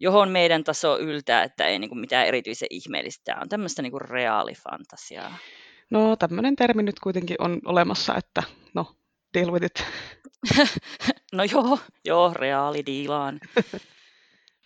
johon 0.00 0.28
meidän 0.28 0.64
taso 0.64 0.98
yltää, 0.98 1.42
että 1.42 1.66
ei 1.66 1.78
niinku 1.78 1.94
mitään 1.94 2.26
erityisen 2.26 2.68
ihmeellistä. 2.70 3.22
Tämä 3.24 3.40
on 3.42 3.48
tämmöistä 3.48 3.82
niinku 3.82 3.98
reaalifantasiaa. 3.98 5.36
No 5.90 6.16
tämmöinen 6.16 6.56
termi 6.56 6.82
nyt 6.82 7.00
kuitenkin 7.00 7.36
on 7.38 7.60
olemassa, 7.64 8.14
että 8.16 8.42
no, 8.74 8.96
deal 9.34 9.52
with 9.52 9.64
it. 9.64 9.84
no 11.32 11.44
joo, 11.44 11.78
joo, 12.04 12.32
reaalidiilaan. 12.34 13.40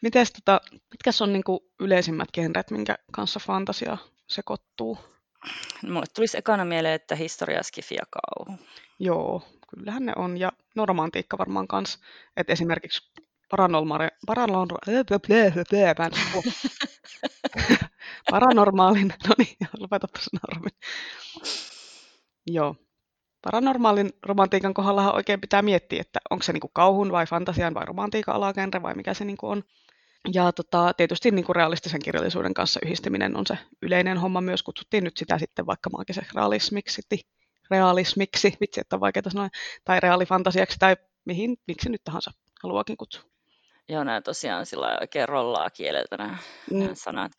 Mites 0.02 0.32
tota, 0.32 0.60
mitkä 0.90 1.10
on 1.20 1.32
niinku 1.32 1.70
yleisimmät 1.80 2.28
genret, 2.32 2.70
minkä 2.70 2.96
kanssa 3.12 3.40
fantasia 3.40 3.98
sekoittuu? 4.26 4.98
Mulle 5.82 6.06
tulisi 6.14 6.38
ekana 6.38 6.64
mieleen, 6.64 6.94
että 6.94 7.14
historia, 7.14 7.62
skifi 7.62 7.94
ja 7.94 8.02
kauhu. 8.10 8.60
Joo, 8.98 9.42
kyllähän 9.70 10.06
ne 10.06 10.12
on. 10.16 10.38
Ja 10.38 10.52
no 10.74 10.86
romantiikka 10.86 11.38
varmaan 11.38 11.68
kanssa. 11.68 11.98
Että 12.36 12.52
esimerkiksi 12.52 13.12
paranormaali, 13.50 14.08
paranormaalin, 18.30 19.14
no 19.28 19.34
niin, 19.38 19.56
lopetapa 19.78 20.18
normi. 20.32 20.68
Joo, 22.46 22.76
paranormaalin 23.42 24.12
romantiikan 24.22 24.74
kohdallahan 24.74 25.14
oikein 25.14 25.40
pitää 25.40 25.62
miettiä, 25.62 26.00
että 26.00 26.20
onko 26.30 26.42
se 26.42 26.52
niinku 26.52 26.70
kauhun 26.72 27.12
vai 27.12 27.26
fantasian 27.26 27.74
vai 27.74 27.84
romantiikan 27.86 28.34
alagenre 28.34 28.82
vai 28.82 28.94
mikä 28.94 29.14
se 29.14 29.24
niinku 29.24 29.48
on. 29.48 29.64
Ja 30.32 30.52
tota, 30.52 30.92
tietysti 30.96 31.30
niin 31.30 31.44
kuin 31.44 31.56
realistisen 31.56 32.02
kirjallisuuden 32.02 32.54
kanssa 32.54 32.80
yhdistäminen 32.84 33.36
on 33.36 33.46
se 33.46 33.58
yleinen 33.82 34.18
homma 34.18 34.40
myös. 34.40 34.62
Kutsuttiin 34.62 35.04
nyt 35.04 35.16
sitä 35.16 35.38
sitten 35.38 35.66
vaikka 35.66 35.90
maagiseksi 35.90 36.30
realismiksi, 36.34 37.02
realismiksi, 37.70 38.56
vitsi, 38.60 38.80
että 38.80 38.96
on 38.96 39.00
vaikeaa 39.00 39.30
sanoa, 39.30 39.48
tai 39.84 40.00
reaalifantasiaksi, 40.00 40.78
tai 40.78 40.96
mihin, 41.24 41.56
miksi 41.66 41.88
nyt 41.88 42.04
tahansa 42.04 42.30
haluakin 42.62 42.96
kutsua. 42.96 43.22
Joo, 43.88 44.04
nämä 44.04 44.20
tosiaan 44.20 44.66
sillä 44.66 44.98
oikein 45.00 45.28
rollaa 45.28 45.70
kieleltä 45.70 46.16
nämä, 46.16 46.38
mm. 46.70 46.78
nämä 46.78 46.94
sanat. 46.94 47.32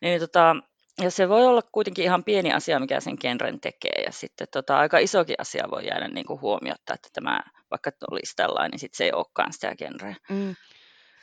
Niin, 0.00 0.10
niin, 0.10 0.20
tota, 0.20 0.56
ja 1.02 1.10
se 1.10 1.28
voi 1.28 1.46
olla 1.46 1.62
kuitenkin 1.62 2.04
ihan 2.04 2.24
pieni 2.24 2.52
asia, 2.52 2.80
mikä 2.80 3.00
sen 3.00 3.16
genren 3.20 3.60
tekee, 3.60 4.02
ja 4.06 4.12
sitten 4.12 4.46
tota, 4.52 4.78
aika 4.78 4.98
isokin 4.98 5.36
asia 5.38 5.68
voi 5.70 5.86
jäädä 5.86 6.08
niin 6.08 6.26
kuin 6.26 6.40
huomiota, 6.40 6.94
että 6.94 7.08
tämä, 7.12 7.40
vaikka 7.70 7.90
olisi 8.10 8.36
tällainen, 8.36 8.70
niin 8.70 8.78
sitten 8.78 8.96
se 8.96 9.04
ei 9.04 9.12
olekaan 9.12 9.52
sitä 9.52 9.76
genreä. 9.76 10.16
Mm. 10.28 10.54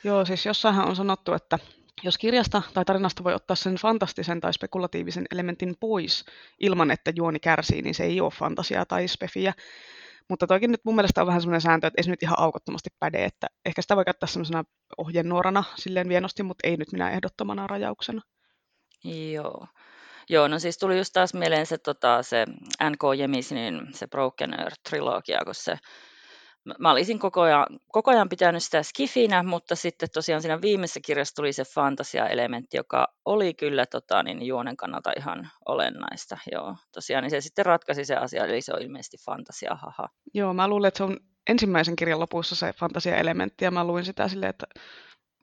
Joo, 0.04 0.24
siis 0.24 0.46
jossainhan 0.46 0.88
on 0.88 0.96
sanottu, 0.96 1.32
että 1.32 1.58
jos 2.02 2.18
kirjasta 2.18 2.62
tai 2.74 2.84
tarinasta 2.84 3.24
voi 3.24 3.34
ottaa 3.34 3.56
sen 3.56 3.74
fantastisen 3.74 4.40
tai 4.40 4.52
spekulatiivisen 4.52 5.26
elementin 5.32 5.74
pois 5.80 6.24
ilman, 6.60 6.90
että 6.90 7.12
juoni 7.16 7.40
kärsii, 7.40 7.82
niin 7.82 7.94
se 7.94 8.04
ei 8.04 8.20
ole 8.20 8.30
fantasiaa 8.30 8.86
tai 8.86 9.08
spefiä. 9.08 9.52
Mutta 10.28 10.46
toikin 10.46 10.70
nyt 10.70 10.80
mun 10.84 10.94
mielestä 10.94 11.20
on 11.20 11.26
vähän 11.26 11.40
semmoinen 11.40 11.60
sääntö, 11.60 11.86
että 11.86 12.00
ei 12.00 12.04
se 12.04 12.10
nyt 12.10 12.22
ihan 12.22 12.38
aukottomasti 12.38 12.90
päde, 13.00 13.24
että 13.24 13.46
ehkä 13.64 13.82
sitä 13.82 13.96
voi 13.96 14.04
käyttää 14.04 14.26
semmoisena 14.26 14.64
ohjenuorana 14.98 15.64
silleen 15.76 16.08
vienosti, 16.08 16.42
mutta 16.42 16.68
ei 16.68 16.76
nyt 16.76 16.92
minä 16.92 17.10
ehdottomana 17.10 17.66
rajauksena. 17.66 18.22
Joo. 19.32 19.66
Joo, 20.28 20.48
no 20.48 20.58
siis 20.58 20.78
tuli 20.78 20.98
just 20.98 21.12
taas 21.12 21.34
mieleen 21.34 21.66
se, 21.66 21.78
tota, 21.78 22.22
se 22.22 22.44
N.K. 22.90 23.02
Jemisinin 23.18 23.80
se 23.94 24.06
Broken 24.06 24.54
Earth-trilogia, 24.54 25.44
kun 25.44 25.54
se 25.54 25.76
mä 26.78 26.90
olisin 26.90 27.18
koko 27.18 27.40
ajan, 27.40 27.66
koko 27.88 28.10
ajan 28.10 28.28
pitänyt 28.28 28.62
sitä 28.62 28.82
skifinä, 28.82 29.42
mutta 29.42 29.76
sitten 29.76 30.08
tosiaan 30.14 30.42
siinä 30.42 30.60
viimeisessä 30.60 31.00
kirjassa 31.04 31.34
tuli 31.34 31.52
se 31.52 31.64
fantasia-elementti, 31.64 32.76
joka 32.76 33.08
oli 33.24 33.54
kyllä 33.54 33.86
tota, 33.86 34.22
niin 34.22 34.42
juonen 34.42 34.76
kannalta 34.76 35.12
ihan 35.16 35.50
olennaista. 35.68 36.38
Joo, 36.52 36.76
tosiaan 36.92 37.22
niin 37.22 37.30
se 37.30 37.40
sitten 37.40 37.66
ratkaisi 37.66 38.04
se 38.04 38.16
asia, 38.16 38.44
eli 38.44 38.60
se 38.60 38.72
on 38.74 38.82
ilmeisesti 38.82 39.16
fantasia, 39.26 39.74
haha. 39.74 40.08
Joo, 40.34 40.54
mä 40.54 40.68
luulen, 40.68 40.88
että 40.88 40.98
se 40.98 41.04
on 41.04 41.16
ensimmäisen 41.50 41.96
kirjan 41.96 42.20
lopussa 42.20 42.54
se 42.54 42.72
fantasia-elementti, 42.72 43.64
ja 43.64 43.70
mä 43.70 43.84
luin 43.84 44.04
sitä 44.04 44.28
silleen, 44.28 44.50
että 44.50 44.66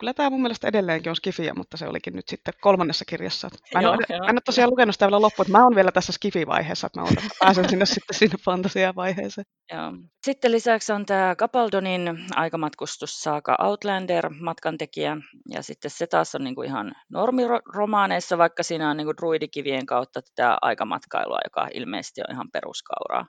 kyllä 0.01 0.13
tämä 0.13 0.29
mun 0.29 0.41
mielestä 0.41 0.67
edelleenkin 0.67 1.09
on 1.09 1.15
skifiä, 1.15 1.53
mutta 1.53 1.77
se 1.77 1.87
olikin 1.87 2.15
nyt 2.15 2.27
sitten 2.27 2.53
kolmannessa 2.61 3.05
kirjassa. 3.05 3.49
Mä 3.73 3.79
en, 3.79 3.83
joo, 3.83 3.93
ole, 3.93 4.01
joo. 4.09 4.19
mä 4.19 4.25
en 4.25 4.35
ole 4.35 4.41
tosiaan 4.45 4.69
lukenut 4.69 4.95
sitä 4.95 5.05
vielä 5.05 5.21
loppuun, 5.21 5.45
että 5.45 5.57
mä 5.57 5.63
oon 5.63 5.75
vielä 5.75 5.91
tässä 5.91 6.11
skifi-vaiheessa, 6.11 6.87
että 6.87 6.99
mä 6.99 7.03
otan, 7.03 7.17
että 7.17 7.37
pääsen 7.39 7.69
sinne 7.69 7.85
sitten 7.95 8.17
sinne 8.17 8.37
fantasia-vaiheeseen. 8.45 9.45
Joo. 9.73 9.91
Sitten 10.25 10.51
lisäksi 10.51 10.93
on 10.93 11.05
tämä 11.05 11.35
Capaldonin 11.35 12.25
aikamatkustus 12.35 13.21
saaka 13.21 13.55
Outlander, 13.59 14.29
matkantekijä, 14.29 15.17
ja 15.49 15.63
sitten 15.63 15.91
se 15.91 16.07
taas 16.07 16.35
on 16.35 16.43
niinku 16.43 16.61
ihan 16.61 16.91
normiromaaneissa, 17.09 18.37
vaikka 18.37 18.63
siinä 18.63 18.89
on 18.89 18.97
niinku 18.97 19.13
druidikivien 19.17 19.85
kautta 19.85 20.21
tätä 20.21 20.57
aikamatkailua, 20.61 21.39
joka 21.43 21.67
ilmeisesti 21.73 22.21
on 22.21 22.35
ihan 22.35 22.51
peruskauraa. 22.53 23.25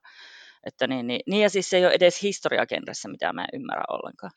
Että 0.67 0.87
niin, 0.87 1.07
niin, 1.07 1.21
niin, 1.27 1.43
ja 1.43 1.51
siis 1.51 1.71
se 1.71 1.77
ei 1.77 1.87
ole 1.87 1.95
edes 1.95 2.23
historiakenressä, 2.23 3.09
mitä 3.09 3.33
mä 3.33 3.43
en 3.43 3.61
ymmärrä 3.61 3.85
ollenkaan. 3.89 4.33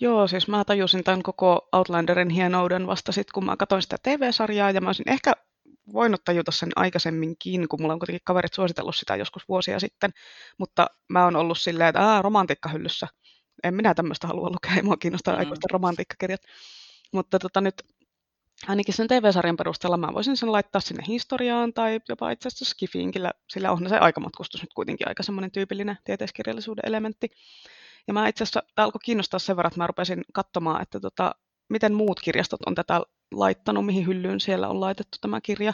Joo, 0.00 0.28
siis 0.28 0.48
mä 0.48 0.64
tajusin 0.64 1.04
tämän 1.04 1.22
koko 1.22 1.68
Outlanderin 1.72 2.30
hienouden 2.30 2.86
vasta 2.86 3.12
sitten, 3.12 3.32
kun 3.34 3.44
mä 3.44 3.56
katsoin 3.56 3.82
sitä 3.82 3.96
TV-sarjaa, 4.02 4.70
ja 4.70 4.80
mä 4.80 4.88
olisin 4.88 5.08
ehkä 5.10 5.32
voinut 5.92 6.24
tajuta 6.24 6.52
sen 6.52 6.68
aikaisemminkin, 6.76 7.68
kun 7.68 7.80
mulla 7.80 7.92
on 7.92 7.98
kuitenkin 7.98 8.20
kaverit 8.24 8.54
suositellut 8.54 8.96
sitä 8.96 9.16
joskus 9.16 9.48
vuosia 9.48 9.80
sitten, 9.80 10.10
mutta 10.58 10.86
mä 11.08 11.24
oon 11.24 11.36
ollut 11.36 11.58
silleen, 11.58 11.88
että 11.88 12.00
aah, 12.00 12.22
romantiikkahyllyssä. 12.22 13.06
En 13.64 13.74
minä 13.74 13.94
tämmöistä 13.94 14.26
halua 14.26 14.50
lukea, 14.50 14.76
ei 14.76 14.82
mua 14.82 14.96
kiinnostaa 14.96 15.34
mm. 15.34 15.38
aikuisten 15.38 15.70
romantiikkakirjat. 15.70 16.40
Mutta 17.12 17.38
tota, 17.38 17.60
nyt 17.60 17.82
ainakin 18.68 18.94
sen 18.94 19.08
TV-sarjan 19.08 19.56
perusteella 19.56 19.96
mä 19.96 20.14
voisin 20.14 20.36
sen 20.36 20.52
laittaa 20.52 20.80
sinne 20.80 21.04
historiaan 21.08 21.72
tai 21.72 22.00
jopa 22.08 22.30
itse 22.30 22.48
asiassa 22.48 22.64
Skifiinkin, 22.64 23.22
sillä 23.50 23.72
on 23.72 23.88
se 23.88 23.98
aikamatkustus 23.98 24.62
nyt 24.62 24.74
kuitenkin 24.74 25.08
aika 25.08 25.22
semmoinen 25.22 25.50
tyypillinen 25.50 25.98
tieteiskirjallisuuden 26.04 26.86
elementti. 26.86 27.30
Ja 28.06 28.12
mä 28.12 28.28
itse 28.28 28.44
asiassa, 28.44 28.62
alkoi 28.76 29.00
kiinnostaa 29.04 29.40
sen 29.40 29.56
verran, 29.56 29.68
että 29.68 29.80
mä 29.80 29.86
rupesin 29.86 30.22
katsomaan, 30.32 30.82
että 30.82 31.00
tota, 31.00 31.34
miten 31.68 31.94
muut 31.94 32.20
kirjastot 32.20 32.60
on 32.66 32.74
tätä 32.74 33.00
laittanut, 33.32 33.86
mihin 33.86 34.06
hyllyyn 34.06 34.40
siellä 34.40 34.68
on 34.68 34.80
laitettu 34.80 35.18
tämä 35.20 35.40
kirja. 35.40 35.72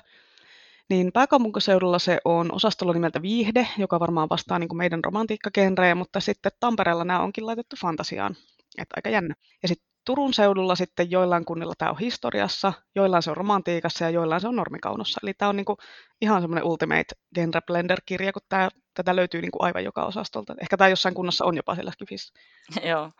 Niin 0.90 1.12
pääkaupunkiseudulla 1.12 1.98
se 1.98 2.18
on 2.24 2.52
osastolla 2.52 2.92
nimeltä 2.92 3.22
Viihde, 3.22 3.68
joka 3.78 4.00
varmaan 4.00 4.28
vastaa 4.28 4.58
niin 4.58 4.68
kuin 4.68 4.78
meidän 4.78 5.04
romantiikkagenreä, 5.04 5.94
mutta 5.94 6.20
sitten 6.20 6.52
Tampereella 6.60 7.04
nämä 7.04 7.20
onkin 7.20 7.46
laitettu 7.46 7.76
fantasiaan. 7.80 8.36
Että 8.78 8.94
aika 8.96 9.10
jännä. 9.10 9.34
Ja 9.62 9.68
sitten 9.68 9.96
Turun 10.06 10.34
seudulla 10.34 10.74
sitten 10.74 11.10
joillain 11.10 11.44
kunnilla 11.44 11.74
tämä 11.78 11.90
on 11.90 11.98
historiassa, 11.98 12.72
joillain 12.94 13.22
se 13.22 13.30
on 13.30 13.36
romantiikassa 13.36 14.04
ja 14.04 14.10
joillain 14.10 14.40
se 14.40 14.48
on 14.48 14.56
normikaunossa. 14.56 15.20
Eli 15.22 15.34
tämä 15.34 15.48
on 15.48 15.56
niinku 15.56 15.76
ihan 16.20 16.40
semmoinen 16.40 16.64
ultimate 16.64 17.14
genre 17.34 17.60
blender-kirja, 17.60 18.32
kun 18.32 18.42
tämä, 18.48 18.68
tätä 18.96 19.16
löytyy 19.16 19.40
niinku 19.40 19.58
aivan 19.60 19.84
joka 19.84 20.04
osastolta. 20.04 20.54
Ehkä 20.60 20.76
tämä 20.76 20.88
jossain 20.88 21.14
kunnassa 21.14 21.44
on 21.44 21.56
jopa 21.56 21.74
siellä 21.74 21.90
skifissä. 21.90 22.34
Joo, 22.90 23.12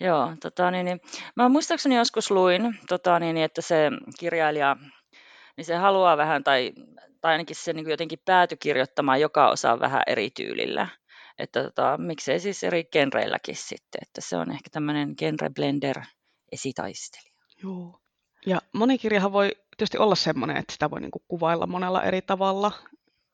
joo 0.00 0.32
tota, 0.40 0.70
niin, 0.70 0.84
niin. 0.84 1.00
mä 1.36 1.48
muistaakseni 1.48 1.96
joskus 1.96 2.30
luin, 2.30 2.78
tota, 2.88 3.18
niin, 3.18 3.36
että 3.36 3.62
se 3.62 3.90
kirjailija, 4.18 4.76
niin 5.56 5.64
se 5.64 5.76
haluaa 5.76 6.16
vähän, 6.16 6.44
tai, 6.44 6.72
tai 7.20 7.32
ainakin 7.32 7.56
se 7.56 7.72
niin 7.72 7.90
jotenkin 7.90 8.18
pääty 8.24 8.56
kirjoittamaan 8.56 9.20
joka 9.20 9.50
osa 9.50 9.80
vähän 9.80 10.02
eri 10.06 10.30
tyylillä. 10.30 10.88
Että 11.38 11.62
tota, 11.62 11.98
miksei 11.98 12.40
siis 12.40 12.64
eri 12.64 12.84
genreilläkin 12.84 13.56
sitten, 13.56 13.98
että 14.02 14.20
se 14.20 14.36
on 14.36 14.50
ehkä 14.50 14.70
tämmöinen 14.72 15.14
genre 15.18 15.50
blender 15.50 16.00
esitaistelija. 16.52 17.32
Joo. 17.62 18.00
Ja 18.46 18.58
monikirjahan 18.72 19.32
voi 19.32 19.56
tietysti 19.76 19.98
olla 19.98 20.14
semmoinen, 20.14 20.56
että 20.56 20.72
sitä 20.72 20.90
voi 20.90 21.00
niinku 21.00 21.22
kuvailla 21.28 21.66
monella 21.66 22.02
eri 22.02 22.22
tavalla. 22.22 22.72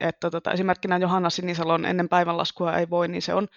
Että 0.03 0.31
tota, 0.31 0.53
esimerkkinä 0.53 0.97
Johanna 0.97 1.31
Sinisalon 1.31 1.85
ennen 1.85 2.09
päivänlaskua 2.09 2.77
ei 2.77 2.91
voi, 2.91 3.09
niin 3.09 3.23
se 3.23 3.35
on 3.35 3.49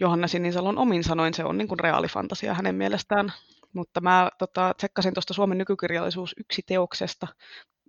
Johanna 0.00 0.26
Sinisalon 0.26 0.78
omin 0.78 1.04
sanoin, 1.04 1.34
se 1.34 1.44
on 1.44 1.58
niin 1.58 1.68
kuin 1.68 1.80
reaalifantasia 1.80 2.54
hänen 2.54 2.74
mielestään. 2.74 3.32
Mutta 3.72 4.00
mä 4.00 4.30
tota, 4.38 4.74
tsekkasin 4.76 5.14
tuosta 5.14 5.34
Suomen 5.34 5.58
nykykirjallisuus 5.58 6.34
yksi 6.38 6.62
teoksesta, 6.66 7.26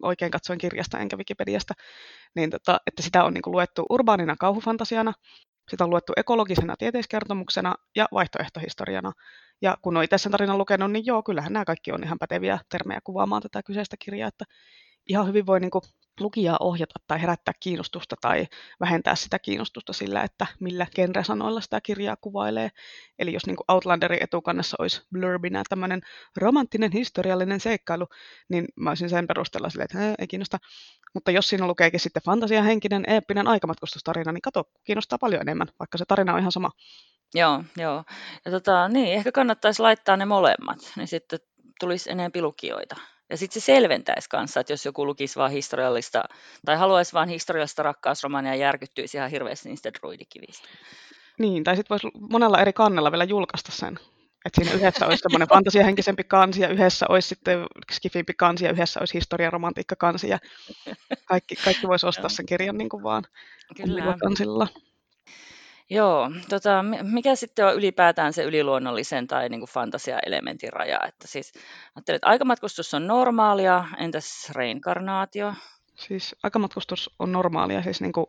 oikein 0.04 0.32
katsoin 0.32 0.60
kirjasta 0.60 1.00
enkä 1.00 1.18
Wikipediasta, 1.18 1.74
niin 2.36 2.50
tota, 2.50 2.78
että 2.88 3.02
sitä 3.02 3.24
on 3.24 3.34
niin 3.34 3.42
kuin 3.42 3.52
luettu 3.52 3.86
urbaanina 3.90 4.36
kauhufantasiana, 4.40 5.14
sitä 5.70 5.84
on 5.84 5.90
luettu 5.90 6.14
ekologisena 6.18 6.76
tieteiskertomuksena 6.80 7.76
ja 7.96 8.08
vaihtoehtohistoriana. 8.12 9.12
Ja 9.62 9.78
kun 9.82 9.98
on 9.98 10.04
itse 10.04 10.18
sen 10.18 10.32
tarinan 10.32 10.58
lukenut, 10.58 10.92
niin 10.92 11.06
joo, 11.06 11.24
kyllähän 11.24 11.54
nämä 11.54 11.66
kaikki 11.66 11.92
on 11.92 12.04
ihan 12.04 12.20
päteviä 12.20 12.60
termejä 12.70 13.00
kuvaamaan 13.04 13.42
tätä 13.42 13.64
kyseistä 13.64 13.96
kirjaa, 14.00 14.28
että 14.28 14.46
ihan 15.08 15.28
hyvin 15.28 15.46
voi 15.46 15.60
niin 15.60 15.72
kuin 15.72 15.82
lukijaa 16.20 16.58
ohjata 16.60 17.00
tai 17.08 17.22
herättää 17.22 17.54
kiinnostusta 17.60 18.16
tai 18.22 18.48
vähentää 18.80 19.16
sitä 19.16 19.40
kiinnostusta 19.40 19.94
sillä, 19.94 20.22
että 20.24 20.48
millä 20.60 20.88
genre-sanoilla 20.96 21.62
sitä 21.62 21.82
kirjaa 21.82 22.16
kuvailee. 22.16 22.70
Eli 23.20 23.34
jos 23.34 23.46
niin 23.46 23.58
Outlanderin 23.68 24.24
etukannessa 24.24 24.78
olisi 24.80 25.02
blurbinä 25.14 25.64
tämmöinen 25.70 26.02
romanttinen 26.38 26.92
historiallinen 26.92 27.60
seikkailu, 27.60 28.08
niin 28.50 28.66
mä 28.76 28.90
olisin 28.90 29.10
sen 29.10 29.28
perusteella 29.28 29.70
silleen, 29.70 29.88
että 29.92 30.16
ei 30.20 30.28
kiinnosta. 30.28 30.58
Mutta 31.14 31.32
jos 31.32 31.50
siinä 31.50 31.68
lukeekin 31.68 32.00
sitten 32.00 32.24
fantasiahenkinen, 32.24 33.04
eeppinen 33.08 33.48
aikamatkustustarina, 33.48 34.32
niin 34.32 34.42
kato, 34.42 34.64
kiinnostaa 34.84 35.18
paljon 35.18 35.42
enemmän, 35.42 35.68
vaikka 35.80 35.98
se 35.98 36.06
tarina 36.08 36.34
on 36.34 36.40
ihan 36.40 36.52
sama. 36.52 36.72
Joo, 37.34 37.64
joo. 37.78 38.04
Ja 38.46 38.52
tota, 38.52 38.88
niin, 38.90 39.14
ehkä 39.14 39.32
kannattaisi 39.32 39.82
laittaa 39.82 40.18
ne 40.18 40.26
molemmat, 40.26 40.78
niin 40.96 41.08
sitten 41.08 41.40
tulisi 41.80 42.12
enemmän 42.12 42.44
lukijoita. 42.44 42.96
Ja 43.30 43.38
sitten 43.38 43.62
se 43.62 43.66
selventäisi 43.66 44.30
kanssa, 44.30 44.60
että 44.60 44.74
jos 44.74 44.86
joku 44.86 45.06
lukisi 45.06 45.36
vain 45.36 45.52
historiallista, 45.52 46.24
tai 46.66 46.78
haluaisi 46.78 47.14
vain 47.14 47.30
historiallista 47.30 47.84
rakkausromaania 47.84 48.52
ja 48.52 48.60
järkyttyisi 48.60 49.18
ihan 49.18 49.32
hirveästi 49.32 49.70
niistä 49.70 49.92
druidikivistä. 49.94 50.68
Niin, 51.40 51.64
tai 51.64 51.76
sitten 51.76 51.90
voisi 51.90 52.08
monella 52.30 52.62
eri 52.62 52.74
kannella 52.74 53.12
vielä 53.12 53.24
julkaista 53.24 53.72
sen. 53.72 54.00
Että 54.46 54.62
siinä 54.62 54.74
yhdessä 54.74 55.06
olisi 55.06 55.22
semmoinen 55.22 55.48
fantasiahenkisempi 55.48 56.24
kansi 56.24 56.62
ja 56.62 56.68
yhdessä 56.70 57.06
olisi 57.10 57.28
sitten 57.28 57.66
skifimpi 57.92 58.34
kansi 58.34 58.66
ja 58.66 58.72
yhdessä 58.72 59.00
olisi 59.00 59.14
historiaromantiikka 59.14 59.96
kansi 59.96 60.30
ja 60.30 60.40
kaikki, 61.26 61.56
kaikki 61.56 61.88
voisi 61.88 62.06
ostaa 62.06 62.30
sen 62.30 62.46
kirjan 62.46 62.78
niin 62.78 62.90
kuin 62.90 63.04
vaan 63.04 63.24
Kyllä. 63.78 64.16
kansilla. 64.24 64.68
Joo, 65.90 66.32
tota, 66.50 66.84
mikä 67.04 67.36
sitten 67.36 67.66
on 67.66 67.76
ylipäätään 67.76 68.34
se 68.34 68.44
yliluonnollisen 68.44 69.28
tai 69.28 69.50
niin 69.50 69.60
kuin 69.60 69.70
fantasia-elementin 69.70 70.74
raja? 70.74 71.00
Että 71.08 71.28
siis, 71.28 71.52
ajattelin, 71.96 72.16
että 72.16 72.28
aikamatkustus 72.28 72.94
on 72.94 73.08
normaalia, 73.08 73.86
entäs 73.98 74.52
reinkarnaatio? 74.56 75.54
Siis 75.96 76.36
aikamatkustus 76.44 77.16
on 77.20 77.32
normaalia, 77.32 77.84
siis 77.84 78.02
niin 78.02 78.14
kuin 78.14 78.26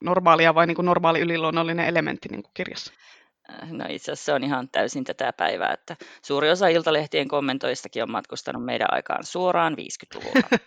normaalia 0.00 0.54
vai 0.54 0.66
niin 0.66 0.74
kuin 0.74 0.86
normaali 0.86 1.20
yliluonnollinen 1.20 1.86
elementti 1.86 2.28
niin 2.28 2.42
kuin 2.42 2.52
kirjassa? 2.54 2.92
Äh, 3.50 3.72
no 3.72 3.84
itse 3.88 4.12
asiassa 4.12 4.24
se 4.24 4.32
on 4.32 4.44
ihan 4.44 4.68
täysin 4.68 5.04
tätä 5.04 5.32
päivää, 5.32 5.72
että 5.72 5.96
suuri 6.22 6.50
osa 6.50 6.68
Iltalehtien 6.68 7.28
kommentoistakin 7.28 8.02
on 8.02 8.10
matkustanut 8.10 8.64
meidän 8.64 8.88
aikaan 8.92 9.24
suoraan 9.24 9.72
50-luvulla. 9.72 10.48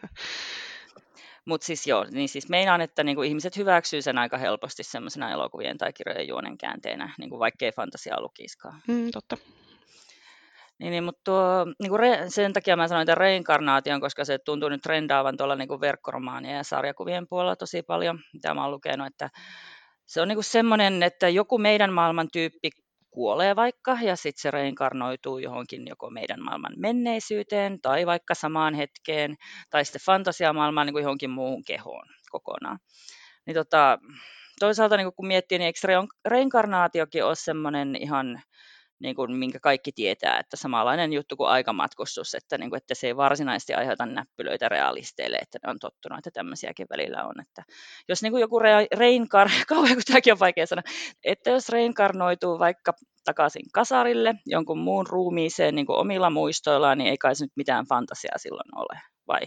Mutta 1.45 1.65
siis 1.65 1.87
joo, 1.87 2.05
niin 2.11 2.29
siis 2.29 2.49
meinaan, 2.49 2.81
että 2.81 3.03
niinku 3.03 3.21
ihmiset 3.21 3.57
hyväksyy 3.57 4.01
sen 4.01 4.17
aika 4.17 4.37
helposti 4.37 4.83
semmoisena 4.83 5.31
elokuvien 5.31 5.77
tai 5.77 5.93
kirjojen 5.93 6.27
juonen 6.27 6.57
käänteenä, 6.57 7.13
niinku 7.19 7.39
vaikkei 7.39 7.71
fantasiaa 7.71 8.21
lukiskaan. 8.21 8.81
Mm, 8.87 9.11
totta. 9.13 9.37
Niin, 10.79 10.91
niin 10.91 11.03
mutta 11.03 11.21
tuo, 11.23 11.65
niinku 11.81 11.97
re, 11.97 12.25
sen 12.27 12.53
takia 12.53 12.75
mä 12.75 12.87
sanoin 12.87 13.05
tämän 13.05 13.17
reinkarnaation, 13.17 14.01
koska 14.01 14.25
se 14.25 14.37
tuntuu 14.37 14.69
nyt 14.69 14.81
trendaavan 14.81 15.37
tuolla 15.37 15.55
niinku 15.55 15.81
verkkoromaanien 15.81 16.57
ja 16.57 16.63
sarjakuvien 16.63 17.27
puolella 17.27 17.55
tosi 17.55 17.83
paljon, 17.83 18.19
mitä 18.33 18.53
mä 18.53 18.61
oon 18.61 18.71
lukenut, 18.71 19.07
että 19.07 19.29
se 20.05 20.21
on 20.21 20.27
niinku 20.27 20.41
semmoinen, 20.41 21.03
että 21.03 21.29
joku 21.29 21.57
meidän 21.57 21.93
maailman 21.93 22.27
tyyppi 22.33 22.69
kuolee 23.15 23.55
vaikka 23.55 23.97
ja 24.01 24.15
sitten 24.15 24.41
se 24.41 24.51
reinkarnoituu 24.51 25.37
johonkin 25.37 25.87
joko 25.87 26.09
meidän 26.09 26.43
maailman 26.43 26.73
menneisyyteen 26.77 27.81
tai 27.81 28.05
vaikka 28.05 28.35
samaan 28.35 28.73
hetkeen 28.73 29.35
tai 29.69 29.85
sitten 29.85 30.01
fantasiamaailmaan 30.05 30.87
niin 30.87 30.93
kuin 30.93 31.03
johonkin 31.03 31.29
muuhun 31.29 31.63
kehoon 31.63 32.07
kokonaan. 32.29 32.79
Niin 33.45 33.55
tota, 33.55 33.99
toisaalta 34.59 34.97
niin 34.97 35.13
kun 35.15 35.27
miettii, 35.27 35.57
niin 35.57 35.65
eikö 35.65 35.79
reinkarnaatiokin 36.25 37.25
ole 37.25 37.35
semmoinen 37.35 37.95
ihan 37.95 38.41
niin 38.99 39.15
kuin, 39.15 39.31
minkä 39.31 39.59
kaikki 39.59 39.91
tietää, 39.91 40.39
että 40.39 40.57
samanlainen 40.57 41.13
juttu 41.13 41.37
kuin 41.37 41.49
aikamatkustus, 41.49 42.35
että, 42.35 42.57
niin 42.57 42.69
kuin, 42.69 42.77
että 42.77 42.95
se 42.95 43.07
ei 43.07 43.17
varsinaisesti 43.17 43.73
aiheuta 43.73 44.05
näppylöitä 44.05 44.69
realisteille, 44.69 45.37
että 45.37 45.59
ne 45.63 45.69
on 45.69 45.79
tottunut, 45.79 46.17
että 46.17 46.31
tämmöisiäkin 46.31 46.87
välillä 46.89 47.23
on. 47.23 47.41
Että 47.41 47.63
jos 48.09 48.21
niin 48.21 48.31
kuin 48.31 48.41
joku 48.41 48.59
re, 48.59 48.87
reinkar, 48.95 49.49
kauan 49.67 49.93
kun 49.93 50.01
tämäkin 50.07 50.33
on 50.33 50.39
vaikea 50.39 50.67
sanoa, 50.67 50.83
että 51.23 51.49
jos 51.49 51.69
reinkarnoituu 51.69 52.59
vaikka 52.59 52.93
takaisin 53.25 53.65
kasarille 53.73 54.35
jonkun 54.45 54.79
muun 54.79 55.07
ruumiiseen 55.07 55.75
niin 55.75 55.85
kuin 55.85 55.99
omilla 55.99 56.29
muistoillaan, 56.29 56.97
niin 56.97 57.09
ei 57.09 57.17
kai 57.17 57.35
se 57.35 57.45
nyt 57.45 57.51
mitään 57.55 57.85
fantasiaa 57.85 58.37
silloin 58.37 58.77
ole, 58.77 58.99
vai 59.27 59.41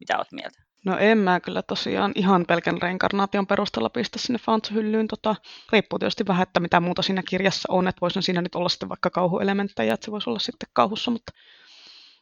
mitä 0.00 0.16
olet 0.16 0.32
mieltä? 0.32 0.67
No 0.84 0.98
en 0.98 1.18
mä 1.18 1.40
kyllä 1.40 1.62
tosiaan 1.62 2.12
ihan 2.14 2.44
pelkän 2.48 2.82
reinkarnaation 2.82 3.46
perusteella 3.46 3.90
pistä 3.90 4.18
sinne 4.18 4.38
fanshyllyyn. 4.38 5.08
Tota, 5.08 5.36
riippuu 5.72 5.98
tietysti 5.98 6.26
vähän, 6.26 6.42
että 6.42 6.60
mitä 6.60 6.80
muuta 6.80 7.02
siinä 7.02 7.22
kirjassa 7.28 7.72
on, 7.72 7.88
että 7.88 8.00
voisi 8.00 8.22
siinä 8.22 8.42
nyt 8.42 8.54
olla 8.54 8.68
sitten 8.68 8.88
vaikka 8.88 9.10
kauhuelementtejä, 9.10 9.94
että 9.94 10.04
se 10.04 10.10
voisi 10.10 10.30
olla 10.30 10.38
sitten 10.38 10.68
kauhussa, 10.72 11.10
mutta 11.10 11.32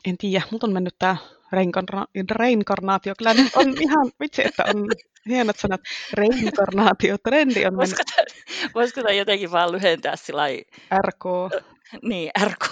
en 0.04 0.18
tiedä. 0.18 0.44
Mutta 0.50 0.66
on 0.66 0.72
mennyt 0.72 0.94
tämä 0.98 1.16
reinkarna- 1.52 2.06
reinkarnaatio. 2.30 3.14
Kyllä 3.18 3.34
nyt 3.34 3.56
on 3.56 3.74
ihan, 3.80 4.10
vitsi, 4.20 4.46
että 4.46 4.64
on 4.74 4.88
hienot 5.28 5.56
sanat, 5.56 5.80
reinkarnaatio, 6.14 7.16
trendi 7.18 7.66
on 7.66 7.76
mennyt. 7.76 7.98
Voisiko 8.74 9.02
tämä 9.02 9.12
jotenkin 9.12 9.52
vaan 9.52 9.72
lyhentää 9.72 10.16
sillä 10.16 10.42
RK. 11.02 11.24
Niin, 12.02 12.30
RK. 12.44 12.66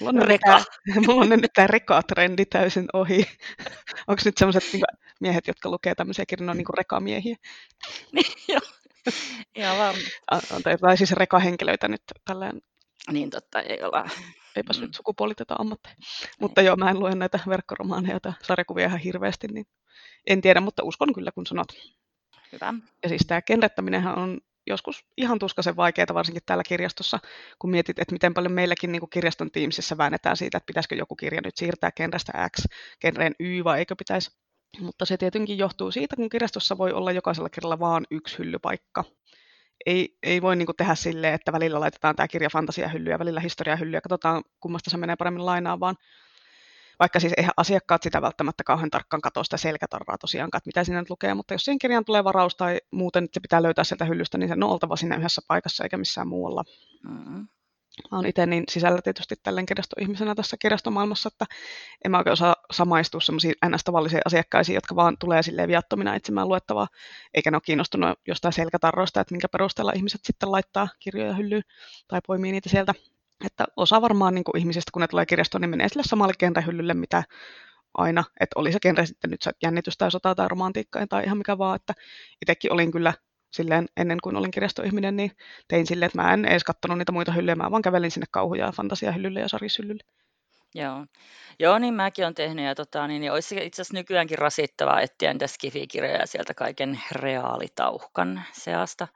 Mulla 0.00 0.20
on, 0.20 0.28
Reka. 0.28 0.46
Tämä, 0.46 1.00
mulla 1.06 1.20
on 1.22 1.28
nyt 1.28 1.50
tämä 1.54 1.66
reka-trendi 1.66 2.44
täysin 2.46 2.86
ohi. 2.92 3.26
Onko 4.08 4.22
nyt 4.24 4.38
sellaiset 4.38 4.72
niin 4.72 4.82
miehet, 5.20 5.46
jotka 5.46 5.70
lukee 5.70 5.94
tämmöisiä 5.94 6.24
kirjoja, 6.28 6.54
niin 6.54 6.64
kuin 6.64 6.78
rekamiehiä? 6.78 7.36
Niin, 8.12 8.32
joo. 8.48 8.60
Ihan 9.54 9.78
varmasti. 9.78 10.62
Tai, 10.62 10.78
tai 10.78 10.96
siis 10.96 11.12
rekahenkilöitä 11.12 11.88
nyt 11.88 12.02
tälleen. 12.24 12.60
Niin 13.12 13.30
totta, 13.30 13.60
ei 13.60 13.82
olla. 13.82 14.08
Eipäs 14.56 14.78
mm. 14.78 14.82
nyt 14.82 14.94
sukupuoliteta 14.94 15.56
ammatteja. 15.58 15.96
Mutta 16.40 16.62
joo, 16.62 16.76
mä 16.76 16.90
en 16.90 16.98
lue 16.98 17.14
näitä 17.14 17.40
verkkoromaaneja 17.48 18.20
tai 18.20 18.32
sarjakuvia 18.42 18.86
ihan 18.86 18.98
hirveästi, 18.98 19.48
niin 19.48 19.66
en 20.26 20.40
tiedä, 20.40 20.60
mutta 20.60 20.84
uskon 20.84 21.14
kyllä, 21.14 21.32
kun 21.32 21.46
sanot. 21.46 21.68
Hyvä. 22.52 22.74
Ja 23.02 23.08
siis 23.08 23.22
tämä 23.26 23.42
kenrettäminenhän 23.42 24.18
on 24.18 24.40
joskus 24.68 25.04
ihan 25.16 25.38
tuskaisen 25.38 25.76
vaikeaa, 25.76 26.14
varsinkin 26.14 26.42
täällä 26.46 26.64
kirjastossa, 26.64 27.18
kun 27.58 27.70
mietit, 27.70 27.98
että 27.98 28.12
miten 28.12 28.34
paljon 28.34 28.52
meilläkin 28.52 28.92
niin 28.92 29.00
kuin 29.00 29.10
kirjaston 29.10 29.50
tiimisissä 29.50 29.98
väännetään 29.98 30.36
siitä, 30.36 30.58
että 30.58 30.66
pitäisikö 30.66 30.94
joku 30.94 31.16
kirja 31.16 31.40
nyt 31.44 31.56
siirtää 31.56 31.92
genrestä 31.92 32.48
X 32.56 32.64
genreen 33.00 33.34
Y 33.40 33.64
vai 33.64 33.78
eikö 33.78 33.96
pitäisi. 33.96 34.30
Mutta 34.80 35.04
se 35.04 35.16
tietenkin 35.16 35.58
johtuu 35.58 35.90
siitä, 35.90 36.16
kun 36.16 36.28
kirjastossa 36.28 36.78
voi 36.78 36.92
olla 36.92 37.12
jokaisella 37.12 37.48
kirjalla 37.48 37.78
vain 37.78 38.04
yksi 38.10 38.38
hyllypaikka. 38.38 39.04
Ei, 39.86 40.16
ei 40.22 40.42
voi 40.42 40.56
niin 40.56 40.66
kuin 40.66 40.76
tehdä 40.76 40.94
silleen, 40.94 41.34
että 41.34 41.52
välillä 41.52 41.80
laitetaan 41.80 42.16
tämä 42.16 42.28
kirja 42.28 42.50
fantasiahyllyä 42.50 43.18
välillä 43.18 43.40
historiahyllyä 43.40 44.00
katsotaan, 44.00 44.42
kummasta 44.60 44.90
se 44.90 44.96
menee 44.96 45.16
paremmin 45.16 45.46
lainaan, 45.46 45.80
vaan 45.80 45.96
vaikka 46.98 47.20
siis 47.20 47.32
eihän 47.36 47.52
asiakkaat 47.56 48.02
sitä 48.02 48.22
välttämättä 48.22 48.64
kauhean 48.64 48.90
tarkkaan 48.90 49.20
katso 49.20 49.44
sitä 49.44 49.56
selkätarraa 49.56 50.18
tosiaankaan, 50.18 50.58
että 50.58 50.68
mitä 50.68 50.84
siinä 50.84 51.00
nyt 51.00 51.10
lukee, 51.10 51.34
mutta 51.34 51.54
jos 51.54 51.64
siihen 51.64 51.78
kirjaan 51.78 52.04
tulee 52.04 52.24
varaus 52.24 52.56
tai 52.56 52.78
muuten 52.90 53.24
että 53.24 53.34
se 53.34 53.40
pitää 53.40 53.62
löytää 53.62 53.84
sieltä 53.84 54.04
hyllystä, 54.04 54.38
niin 54.38 54.48
se 54.48 54.54
on 54.54 54.62
oltava 54.62 54.96
siinä 54.96 55.16
yhdessä 55.16 55.42
paikassa 55.48 55.84
eikä 55.84 55.96
missään 55.96 56.28
muualla. 56.28 56.64
Mm-hmm. 57.08 57.48
Mä 58.10 58.18
oon 58.18 58.26
itse 58.26 58.46
niin 58.46 58.64
sisällä 58.68 59.02
tietysti 59.02 59.34
tälleen 59.42 59.66
kirjastoihmisenä 59.66 60.34
tässä 60.34 60.56
kirjastomaailmassa, 60.60 61.30
että 61.32 61.54
en 62.04 62.10
mä 62.10 62.18
oikein 62.18 62.32
osaa 62.32 62.56
samaistua 62.72 63.20
semmoisiin 63.20 63.54
ns-tavallisiin 63.66 64.20
asiakkaisiin, 64.24 64.74
jotka 64.74 64.96
vaan 64.96 65.16
tulee 65.18 65.42
silleen 65.42 65.68
viattomina 65.68 66.14
etsimään 66.14 66.48
luettavaa, 66.48 66.88
eikä 67.34 67.50
ne 67.50 67.56
ole 67.56 67.62
kiinnostunut 67.64 68.18
jostain 68.26 68.52
selkätarroista, 68.52 69.20
että 69.20 69.34
minkä 69.34 69.48
perusteella 69.48 69.92
ihmiset 69.96 70.20
sitten 70.24 70.52
laittaa 70.52 70.88
kirjoja 70.98 71.34
hyllyyn 71.34 71.62
tai 72.08 72.20
poimii 72.26 72.52
niitä 72.52 72.68
sieltä. 72.68 72.94
Että 73.46 73.64
osa 73.76 74.02
varmaan 74.02 74.34
niin 74.34 74.44
kuin 74.44 74.58
ihmisistä, 74.58 74.90
kun 74.92 75.00
ne 75.00 75.08
tulee 75.08 75.26
kirjastoon, 75.26 75.60
niin 75.60 75.70
menee 75.70 75.88
sille 75.88 76.02
samalle 76.06 76.34
genrehyllylle, 76.38 76.94
mitä 76.94 77.22
aina, 77.94 78.24
että 78.40 78.60
oli 78.60 78.72
se 78.72 78.80
genre 78.80 79.06
sitten 79.06 79.30
nyt 79.30 79.40
jännitystä 79.62 79.98
tai 79.98 80.10
sotaa 80.10 80.34
tai 80.34 80.48
romantiikkaa 80.48 81.06
tai 81.06 81.24
ihan 81.24 81.38
mikä 81.38 81.58
vaan, 81.58 81.76
että 81.76 81.94
itsekin 82.42 82.72
olin 82.72 82.92
kyllä 82.92 83.12
silleen 83.52 83.86
ennen 83.96 84.18
kuin 84.22 84.36
olin 84.36 84.50
kirjastoihminen, 84.50 85.16
niin 85.16 85.30
tein 85.68 85.86
silleen, 85.86 86.06
että 86.06 86.22
mä 86.22 86.34
en 86.34 86.44
edes 86.44 86.64
katsonut 86.64 86.98
niitä 86.98 87.12
muita 87.12 87.32
hyllyjä, 87.32 87.56
mä 87.56 87.70
vaan 87.70 87.82
kävelin 87.82 88.10
sinne 88.10 88.26
kauhuja 88.30 88.66
ja 88.66 88.72
fantasiahyllylle 88.72 89.40
ja 89.40 89.48
sarishyllylle. 89.48 90.02
Joo. 90.74 91.06
Joo, 91.58 91.78
niin 91.78 91.94
mäkin 91.94 92.24
olen 92.24 92.34
tehnyt 92.34 92.64
ja 92.64 92.74
tota, 92.74 93.06
niin, 93.06 93.20
niin 93.20 93.32
olisi 93.32 93.56
itse 93.62 93.82
asiassa 93.82 93.94
nykyäänkin 93.94 94.38
rasittavaa 94.38 95.00
etsiä 95.00 95.32
niitä 95.32 95.46
skifikirjoja 95.46 96.26
sieltä 96.26 96.54
kaiken 96.54 97.00
reaalitauhkan 97.12 98.44
seasta. 98.52 99.08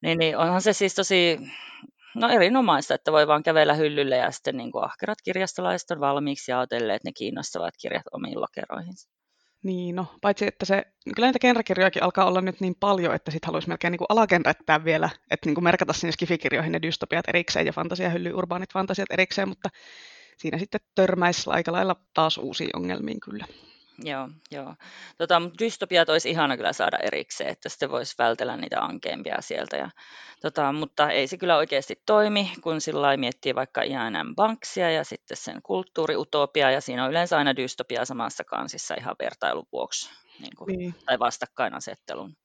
Niin, 0.00 0.18
niin 0.18 0.36
onhan 0.36 0.62
se 0.62 0.72
siis 0.72 0.94
tosi 0.94 1.38
No 2.14 2.28
erinomaista, 2.28 2.94
että 2.94 3.12
voi 3.12 3.26
vaan 3.26 3.42
kävellä 3.42 3.74
hyllylle 3.74 4.16
ja 4.16 4.30
sitten 4.30 4.56
niin 4.56 4.72
kuin 4.72 4.84
ahkerat 4.84 5.18
kirjastolaiset 5.24 5.90
on 5.90 6.00
valmiiksi 6.00 6.50
jaotelleet 6.50 7.04
ne 7.04 7.12
kiinnostavat 7.12 7.74
kirjat 7.80 8.06
omiin 8.12 8.40
lokeroihinsa. 8.40 9.08
Niin, 9.62 9.96
no 9.96 10.06
paitsi 10.20 10.46
että 10.46 10.64
se, 10.64 10.82
kyllä 11.14 11.28
niitä 11.28 11.38
genrekirjojakin 11.38 12.02
alkaa 12.02 12.24
olla 12.24 12.40
nyt 12.40 12.60
niin 12.60 12.74
paljon, 12.80 13.14
että 13.14 13.30
sitten 13.30 13.46
haluaisi 13.46 13.68
melkein 13.68 13.92
niin 13.92 14.06
alagenrettää 14.08 14.84
vielä, 14.84 15.10
että 15.30 15.48
niin 15.48 15.54
kuin 15.54 15.64
merkata 15.64 15.92
sinne 15.92 16.12
skifikirjoihin 16.12 16.72
ne 16.72 16.82
dystopiat 16.82 17.28
erikseen 17.28 17.66
ja 17.66 17.72
fantasiahylly, 17.72 18.32
urbaanit 18.32 18.72
fantasiat 18.72 19.10
erikseen, 19.10 19.48
mutta 19.48 19.68
siinä 20.36 20.58
sitten 20.58 20.80
törmäisi 20.94 21.50
aika 21.50 21.72
lailla 21.72 21.96
taas 22.14 22.38
uusiin 22.38 22.76
ongelmiin 22.76 23.20
kyllä. 23.20 23.44
Joo, 24.04 24.28
joo. 24.50 24.74
Tota, 25.18 25.40
mutta 25.40 25.64
dystopiat 25.64 26.08
olisi 26.08 26.30
ihana 26.30 26.56
kyllä 26.56 26.72
saada 26.72 26.98
erikseen, 26.98 27.50
että 27.50 27.68
sitten 27.68 27.90
voisi 27.90 28.14
vältellä 28.18 28.56
niitä 28.56 28.80
ankeimpia 28.80 29.36
sieltä. 29.40 29.76
Ja, 29.76 29.90
tota, 30.42 30.72
mutta 30.72 31.10
ei 31.10 31.26
se 31.26 31.36
kyllä 31.36 31.56
oikeasti 31.56 32.02
toimi, 32.06 32.52
kun 32.60 32.80
sillä 32.80 33.16
miettii 33.16 33.54
vaikka 33.54 33.82
INM 33.82 34.34
Banksia 34.36 34.90
ja 34.90 35.04
sitten 35.04 35.36
sen 35.36 35.62
kulttuuriutopia, 35.62 36.70
ja 36.70 36.80
siinä 36.80 37.04
on 37.04 37.10
yleensä 37.10 37.38
aina 37.38 37.56
dystopia 37.56 38.04
samassa 38.04 38.44
kansissa 38.44 38.94
ihan 38.94 39.16
vertailun 39.18 39.66
vuoksi 39.72 40.10
niin 40.40 40.56
kuin, 40.56 40.78
niin. 40.78 40.94
tai 41.06 41.18
vastakkainasettelun. 41.18 42.36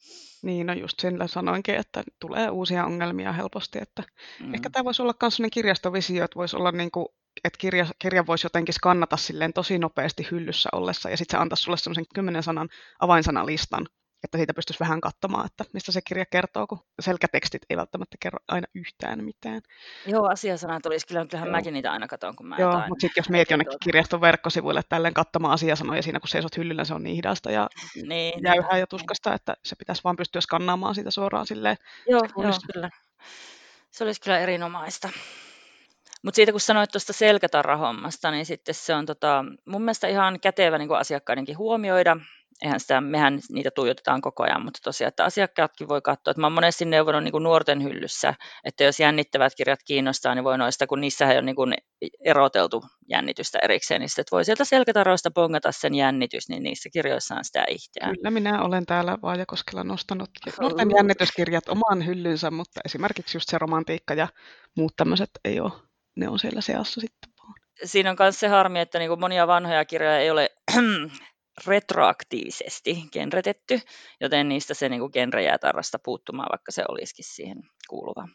Niin, 0.42 0.68
no 0.68 0.74
just 0.74 1.00
sillä 1.00 1.28
sanoinkin, 1.28 1.76
että 1.76 2.04
tulee 2.20 2.50
uusia 2.50 2.86
ongelmia 2.86 3.32
helposti. 3.32 3.80
Että 3.82 4.04
mm. 4.40 4.54
Ehkä 4.54 4.70
tämä 4.70 4.84
voisi 4.84 5.02
olla 5.02 5.14
myös 5.22 5.36
sellainen 5.36 5.52
kirjastovisio, 5.52 6.26
että 6.26 6.36
voisi 6.36 6.56
olla 6.56 6.72
niin 6.72 6.92
kuin, 6.92 7.06
että 7.44 7.58
kirja, 7.58 7.86
kirja 8.00 8.26
voisi 8.26 8.46
jotenkin 8.46 8.74
skannata 8.74 9.18
silleen 9.18 9.54
tosi 9.54 9.80
nopeasti 9.80 10.28
hyllyssä 10.32 10.70
ollessa 10.72 11.10
ja 11.10 11.18
sitten 11.18 11.38
se 11.38 11.42
antaisi 11.42 11.64
sulle 11.64 11.78
semmoisen 11.78 12.06
kymmenen 12.16 12.44
sanan 12.44 12.70
avainsanalistan, 13.00 13.88
että 14.24 14.38
siitä 14.38 14.54
pystyisi 14.54 14.80
vähän 14.80 15.02
katsomaan, 15.02 15.46
että 15.46 15.66
mistä 15.74 15.92
se 15.92 16.02
kirja 16.08 16.26
kertoo, 16.26 16.68
kun 16.68 16.80
selkätekstit 17.02 17.62
ei 17.70 17.78
välttämättä 17.78 18.18
kerro 18.20 18.40
aina 18.48 18.68
yhtään 18.76 19.24
mitään. 19.24 19.62
Joo, 20.06 20.28
asiasanat 20.32 20.86
olisi 20.86 21.08
kyllä, 21.08 21.26
kyllähän 21.26 21.48
Joo. 21.48 21.56
mäkin 21.56 21.74
niitä 21.74 21.92
aina 21.92 22.08
katson, 22.08 22.36
kun 22.36 22.48
mä 22.48 22.56
Joo, 22.60 22.84
mutta 22.88 23.02
sitten 23.02 23.22
jos 23.22 23.30
meet 23.30 23.50
jonnekin 23.50 23.72
tuota. 23.72 23.84
kirjaston 23.84 24.22
verkkosivuille 24.22 24.82
tälleen 24.90 25.14
katsomaan 25.14 25.54
asiasanoja 25.54 26.04
siinä, 26.04 26.20
kun 26.20 26.30
seisot 26.30 26.58
hyllyllä, 26.58 26.86
se 26.86 26.94
on 26.94 27.04
niin 27.04 27.16
hidasta 27.16 27.52
ja 27.52 27.70
niin, 28.04 28.44
jäyhää 28.44 28.72
niin, 28.72 28.80
ja 28.80 28.88
tuskasta, 28.88 29.34
että 29.34 29.56
se 29.66 29.76
pitäisi 29.76 30.04
vaan 30.04 30.16
pystyä 30.16 30.42
skannaamaan 30.42 30.96
siitä 30.96 31.12
suoraan 31.12 31.48
silleen. 31.48 31.78
Joo, 32.08 32.22
joo 32.38 32.54
kyllä. 32.74 32.90
Se 33.92 34.04
olisi 34.04 34.22
kyllä 34.22 34.40
erinomaista. 34.40 35.10
Mutta 36.24 36.36
siitä 36.36 36.52
kun 36.52 36.62
sanoit 36.62 36.92
tuosta 36.92 37.14
selkätarrahommasta, 37.14 38.32
niin 38.32 38.46
sitten 38.46 38.76
se 38.76 38.96
on 38.96 39.06
tota, 39.06 39.46
mun 39.66 39.82
mielestä 39.82 40.08
ihan 40.08 40.40
kätevä 40.40 40.78
niin 40.78 40.92
asiakkaidenkin 40.92 41.58
huomioida, 41.58 42.18
eihän 42.62 42.80
sitä, 42.80 43.02
mehän 43.02 43.40
niitä 43.52 43.72
tuijotetaan 43.76 44.22
koko 44.22 44.44
ajan, 44.44 44.64
mutta 44.64 44.80
tosiaan, 44.84 45.08
että 45.08 45.26
asiakkaatkin 45.26 45.88
voi 45.88 46.02
katsoa, 46.02 46.32
että 46.32 46.42
mä 46.42 46.48
oon 46.48 46.54
monesti 46.54 46.86
neuvonut 46.86 47.24
niin 47.24 47.32
kuin 47.32 47.44
nuorten 47.44 47.84
hyllyssä, 47.84 48.34
että 48.64 48.84
jos 48.84 49.00
jännittävät 49.00 49.54
kirjat 49.58 49.80
kiinnostaa, 49.86 50.36
niin 50.36 50.44
voi 50.44 50.58
noista, 50.58 50.88
kun 50.88 51.02
niissä 51.02 51.28
ei 51.28 51.38
ole 51.38 51.42
niin 51.42 51.56
kuin 51.56 51.74
eroteltu 52.26 52.84
jännitystä 53.10 53.60
erikseen, 53.62 54.02
niin 54.02 54.10
sitten 54.10 54.26
voi 54.32 54.46
sieltä 54.46 54.66
selkätaroista 54.66 55.32
pongata 55.32 55.72
sen 55.72 55.96
jännitys, 55.96 56.50
niin 56.50 56.64
niissä 56.64 56.90
kirjoissa 56.94 57.36
on 57.36 57.46
sitä 57.46 57.66
ihteä. 57.70 58.10
Kyllä 58.16 58.32
minä 58.32 58.62
olen 58.62 58.86
täällä 58.86 59.18
Vaajakoskella 59.22 59.84
nostanut 59.84 60.30
nuorten 60.62 60.92
jännityskirjat 60.96 61.70
omaan 61.70 62.06
hyllynsä, 62.06 62.52
mutta 62.52 62.82
esimerkiksi 62.86 63.38
just 63.38 63.50
se 63.50 63.58
romantiikka 63.58 64.14
ja 64.14 64.28
muut 64.78 64.94
tämmöiset 64.96 65.30
ei 65.46 65.60
ole, 65.60 65.72
ne 66.16 66.30
on 66.30 66.40
siellä 66.40 66.62
seassa 66.62 67.02
sitten 67.02 67.34
siinä 67.84 68.10
on 68.10 68.16
myös 68.20 68.40
se 68.40 68.48
harmi, 68.48 68.80
että 68.80 69.00
niin 69.00 69.20
monia 69.20 69.48
vanhoja 69.48 69.86
kirjoja 69.86 70.20
ei 70.20 70.32
ole 70.32 70.50
retroaktiivisesti 71.68 73.04
genretetty, 73.12 73.80
joten 74.22 74.50
niistä 74.50 74.74
se 74.74 74.90
niin 74.90 75.10
genre 75.14 75.44
jää 75.44 75.58
tarrasta 75.58 76.00
puuttumaan, 76.06 76.50
vaikka 76.52 76.72
se 76.72 76.84
olisikin 76.90 77.26
siihen 77.26 77.58
kuuluva. 77.90 78.28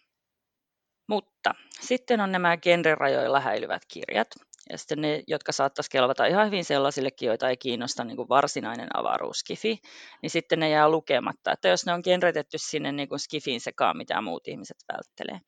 Mutta 1.09 1.55
sitten 1.81 2.21
on 2.21 2.33
nämä 2.33 2.57
genrerajoilla 2.57 3.41
häilyvät 3.41 3.83
kirjat, 3.89 4.29
ja 4.71 4.79
sitten 4.79 5.01
ne, 5.01 5.23
jotka 5.27 5.53
saattaisi 5.53 5.91
kelvata 5.91 6.27
ihan 6.27 6.47
hyvin 6.47 6.65
sellaisillekin, 6.65 7.27
joita 7.27 7.49
ei 7.49 7.57
kiinnosta 7.57 8.05
niin 8.05 8.17
kuin 8.17 8.29
varsinainen 8.29 8.89
avaruuskifi, 8.95 9.79
niin 10.23 10.31
sitten 10.31 10.59
ne 10.59 10.71
jää 10.71 10.89
lukematta, 10.89 11.53
että 11.53 11.69
jos 11.69 11.87
ne 11.87 11.93
on 11.93 12.01
genretetty 12.05 12.59
sinne 12.61 12.93
niin 12.93 13.09
kuin 13.09 13.19
skifin 13.19 13.61
sekaan, 13.61 13.97
mitä 13.97 14.21
muut 14.21 14.49
ihmiset 14.49 14.77
välttelee. 14.93 15.41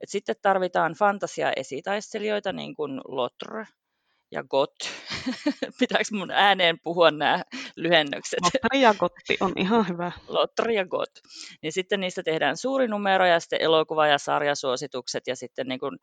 Et 0.00 0.08
sitten 0.08 0.36
tarvitaan 0.42 0.94
fantasia-esitaistelijoita, 0.94 2.52
niin 2.52 2.74
kuin 2.74 3.00
Lotr, 3.08 3.64
ja 4.30 4.44
GOT. 4.44 4.74
Pitääkö 5.78 6.04
mun 6.12 6.30
ääneen 6.30 6.78
puhua 6.82 7.10
nämä 7.10 7.42
lyhennykset? 7.76 8.38
Lottari 8.42 8.80
ja 8.80 8.94
GOTTI 8.94 9.36
on 9.40 9.52
ihan 9.56 9.88
hyvä. 9.88 10.12
Lottari 10.28 10.74
ja 10.74 10.86
GOT. 10.86 11.10
Niin 11.62 11.72
sitten 11.72 12.00
niistä 12.00 12.22
tehdään 12.22 12.56
suuri 12.56 12.88
numero 12.88 13.26
ja 13.26 13.40
sitten 13.40 13.60
elokuva- 13.60 14.06
ja 14.06 14.18
sarjasuositukset 14.18 15.26
ja 15.26 15.36
sitten 15.36 15.68
niin 15.68 15.80
kuin, 15.80 15.94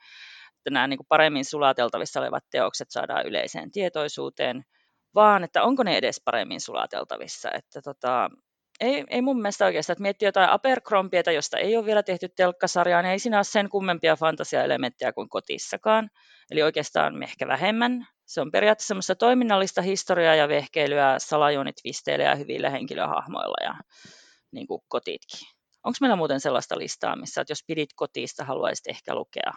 että 0.58 0.69
nämä 0.69 0.88
niin 0.88 0.97
kuin 0.97 1.08
paremmin 1.10 1.45
sulateltavissa 1.45 2.19
olevat 2.19 2.43
teokset 2.51 2.91
saadaan 2.91 3.27
yleiseen 3.27 3.71
tietoisuuteen, 3.71 4.63
vaan 5.15 5.43
että 5.43 5.63
onko 5.63 5.84
ne 5.84 5.97
edes 5.97 6.21
paremmin 6.25 6.62
sulateltavissa. 6.62 7.49
Että 7.51 7.82
tota, 7.82 8.29
ei, 8.79 9.03
ei 9.09 9.21
mun 9.21 9.41
mielestä 9.41 9.65
oikeastaan, 9.65 9.93
että 9.93 10.01
miettii 10.01 10.27
jotain 10.27 10.49
Abercrombieta, 10.49 11.31
josta 11.31 11.57
ei 11.57 11.77
ole 11.77 11.86
vielä 11.86 12.03
tehty 12.03 12.29
telkkasarjaa, 12.29 13.01
niin 13.01 13.12
ei 13.12 13.19
siinä 13.19 13.38
ole 13.38 13.43
sen 13.43 13.69
kummempia 13.69 14.15
fantasiaelementtejä 14.15 15.13
kuin 15.13 15.29
kotissakaan. 15.29 16.09
Eli 16.51 16.63
oikeastaan 16.63 17.23
ehkä 17.23 17.47
vähemmän. 17.47 18.07
Se 18.25 18.41
on 18.41 18.51
periaatteessa 18.51 18.88
semmoista 18.88 19.15
toiminnallista 19.15 19.81
historiaa 19.81 20.36
ja 20.36 20.47
vehkeilyä, 20.47 21.15
salajuonit 21.17 21.75
visteilee 21.83 22.25
ja 22.25 22.36
hyvillä 22.36 22.69
henkilöhahmoilla 22.69 23.63
ja 23.63 23.73
niin 24.51 24.67
kuin 24.67 24.81
kotitkin. 24.88 25.47
Onko 25.83 25.97
meillä 26.01 26.15
muuten 26.15 26.39
sellaista 26.39 26.77
listaa, 26.77 27.15
missä 27.15 27.41
että 27.41 27.51
jos 27.51 27.63
pidit 27.67 27.89
kotista, 27.95 28.45
haluaisit 28.45 28.88
ehkä 28.88 29.15
lukea? 29.15 29.51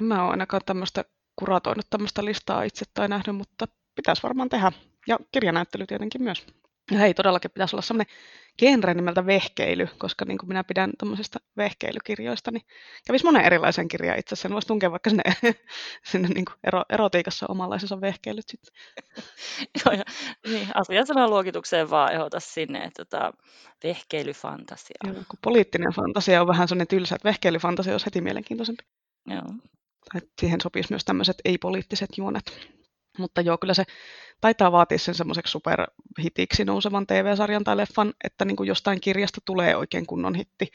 En 0.00 0.06
mä 0.06 0.22
ole 0.22 0.30
ainakaan 0.30 0.62
tämmöistä 0.66 1.04
kuratoinut 1.36 1.86
tämmöistä 1.90 2.24
listaa 2.24 2.62
itse 2.62 2.84
tai 2.94 3.08
nähnyt, 3.08 3.36
mutta 3.36 3.68
pitäisi 3.94 4.22
varmaan 4.22 4.48
tehdä. 4.48 4.72
Ja 5.06 5.18
kirjanäyttely 5.32 5.86
tietenkin 5.86 6.22
myös. 6.22 6.46
Ja 6.90 6.98
hei, 6.98 7.14
todellakin 7.14 7.50
pitäisi 7.50 7.76
olla 7.76 7.82
sellainen 7.82 8.14
genre 8.58 8.94
nimeltä 8.94 9.26
vehkeily, 9.26 9.88
koska 9.98 10.24
niin 10.24 10.38
kuin 10.38 10.48
minä 10.48 10.64
pidän 10.64 10.90
tuommoisista 10.98 11.38
vehkeilykirjoista, 11.56 12.50
niin 12.50 12.62
kävisi 13.06 13.24
monen 13.24 13.44
erilaisen 13.44 13.88
kirjan 13.88 14.18
itse 14.18 14.34
asiassa. 14.34 14.50
Voisi 14.50 14.68
tunkea 14.68 14.90
vaikka 14.90 15.10
sinne, 15.10 15.22
sinne 16.10 16.28
niin 16.28 16.44
kuin 16.44 16.56
ero, 16.64 16.82
erotiikassa 16.90 17.46
omanlaisensa 17.48 18.00
vehkeilyt 18.00 18.48
sitten. 18.48 18.74
Joo, 19.84 19.94
ja, 19.94 20.04
niin, 20.46 21.30
luokitukseen 21.30 21.90
vaan 21.90 22.12
ehdota 22.12 22.40
sinne, 22.40 22.84
että 22.84 23.04
tota, 23.04 23.32
vehkeilyfantasia. 23.84 24.96
Joo, 25.04 25.14
kun 25.14 25.38
poliittinen 25.42 25.92
fantasia 25.94 26.40
on 26.40 26.48
vähän 26.48 26.68
sellainen 26.68 26.88
tylsä, 26.88 27.14
että 27.14 27.28
vehkeilyfantasia 27.28 27.94
olisi 27.94 28.06
heti 28.06 28.20
mielenkiintoisempi. 28.20 28.84
Joo. 29.26 29.54
Että 30.14 30.30
siihen 30.40 30.60
sopisi 30.60 30.92
myös 30.92 31.04
tämmöiset 31.04 31.36
ei-poliittiset 31.44 32.10
juonet. 32.16 32.68
Mutta 33.18 33.40
joo, 33.40 33.58
kyllä 33.58 33.74
se 33.74 33.84
taitaa 34.40 34.72
vaatia 34.72 34.98
sen 34.98 35.14
semmoiseksi 35.14 35.50
superhitiksi 35.50 36.64
nousevan 36.64 37.06
TV-sarjan 37.06 37.64
tai 37.64 37.76
leffan, 37.76 38.12
että 38.24 38.44
niin 38.44 38.56
kuin 38.56 38.66
jostain 38.66 39.00
kirjasta 39.00 39.40
tulee 39.44 39.76
oikein 39.76 40.06
kunnon 40.06 40.34
hitti. 40.34 40.68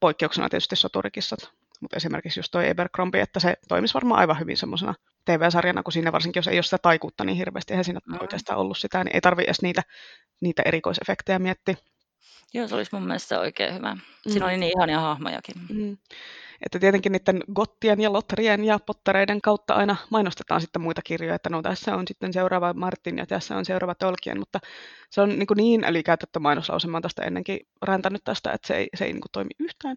Poikkeuksena 0.00 0.48
tietysti 0.48 0.76
soturikissat, 0.76 1.50
mutta 1.80 1.96
esimerkiksi 1.96 2.40
just 2.40 2.50
toi 2.52 2.70
Abercrombie, 2.70 3.22
että 3.22 3.40
se 3.40 3.54
toimisi 3.68 3.94
varmaan 3.94 4.20
aivan 4.20 4.40
hyvin 4.40 4.56
semmoisena 4.56 4.94
TV-sarjana, 5.24 5.82
kun 5.82 5.92
siinä 5.92 6.12
varsinkin, 6.12 6.38
jos 6.38 6.48
ei 6.48 6.56
ole 6.56 6.62
sitä 6.62 6.78
taikuutta 6.78 7.24
niin 7.24 7.36
hirveästi, 7.36 7.72
eihän 7.72 7.84
siinä 7.84 8.00
mm. 8.06 8.18
oikeastaan 8.20 8.58
ollut 8.58 8.78
sitä, 8.78 9.04
niin 9.04 9.14
ei 9.14 9.20
tarvi 9.20 9.42
edes 9.42 9.62
niitä, 9.62 9.82
niitä 10.40 10.62
erikoisefektejä 10.64 11.38
miettiä. 11.38 11.74
Joo, 12.54 12.68
se 12.68 12.74
olisi 12.74 12.90
mun 12.94 13.06
mielestä 13.06 13.40
oikein 13.40 13.74
hyvä. 13.74 13.96
Siinä 14.28 14.46
mm. 14.46 14.50
oli 14.50 14.58
niin 14.58 14.72
ihania 14.78 15.00
hahmojakin. 15.00 15.54
Mm. 15.68 15.96
Että 16.66 16.78
tietenkin 16.78 17.12
niiden 17.12 17.40
gottien 17.54 18.00
ja 18.00 18.12
lotterien 18.12 18.64
ja 18.64 18.78
pottereiden 18.86 19.40
kautta 19.40 19.74
aina 19.74 19.96
mainostetaan 20.10 20.60
sitten 20.60 20.82
muita 20.82 21.02
kirjoja, 21.02 21.34
että 21.34 21.50
no 21.50 21.62
tässä 21.62 21.96
on 21.96 22.08
sitten 22.08 22.32
seuraava 22.32 22.74
Martin 22.74 23.18
ja 23.18 23.26
tässä 23.26 23.56
on 23.56 23.64
seuraava 23.64 23.94
Tolkien, 23.94 24.38
mutta 24.38 24.60
se 25.10 25.20
on 25.20 25.28
niin, 25.28 25.46
niin 25.56 25.84
älykäytetty 25.84 26.38
mainoslause, 26.38 26.88
mä 26.88 27.00
tästä 27.00 27.22
ennenkin 27.22 27.60
räntänyt 27.82 28.24
tästä, 28.24 28.52
että 28.52 28.66
se 28.68 28.74
ei, 28.74 28.88
se 28.94 29.04
ei 29.04 29.12
niin 29.12 29.20
kuin 29.20 29.32
toimi 29.32 29.50
yhtään. 29.58 29.96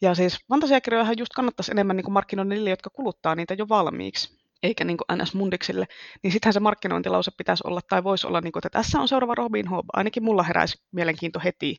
Ja 0.00 0.14
siis 0.14 0.38
fantasiakirjojahan 0.48 1.18
just 1.18 1.32
kannattaisi 1.36 1.70
enemmän 1.70 1.96
niin 1.96 2.12
markkinoida 2.12 2.48
niille, 2.48 2.70
jotka 2.70 2.90
kuluttaa 2.90 3.34
niitä 3.34 3.54
jo 3.54 3.68
valmiiksi 3.68 4.46
eikä 4.62 4.84
niin 4.84 4.96
kuin 4.96 5.18
NS-mundiksille, 5.18 5.86
niin 6.22 6.32
sittenhän 6.32 6.52
se 6.52 6.60
markkinointilause 6.60 7.30
pitäisi 7.36 7.62
olla, 7.66 7.80
tai 7.88 8.04
voisi 8.04 8.26
olla, 8.26 8.40
niin 8.40 8.52
kuin, 8.52 8.60
että 8.60 8.78
tässä 8.78 9.00
on 9.00 9.08
seuraava 9.08 9.34
Robin 9.34 9.68
Hood. 9.68 9.84
Ainakin 9.92 10.24
mulla 10.24 10.42
heräisi 10.42 10.82
mielenkiinto 10.92 11.40
heti, 11.44 11.76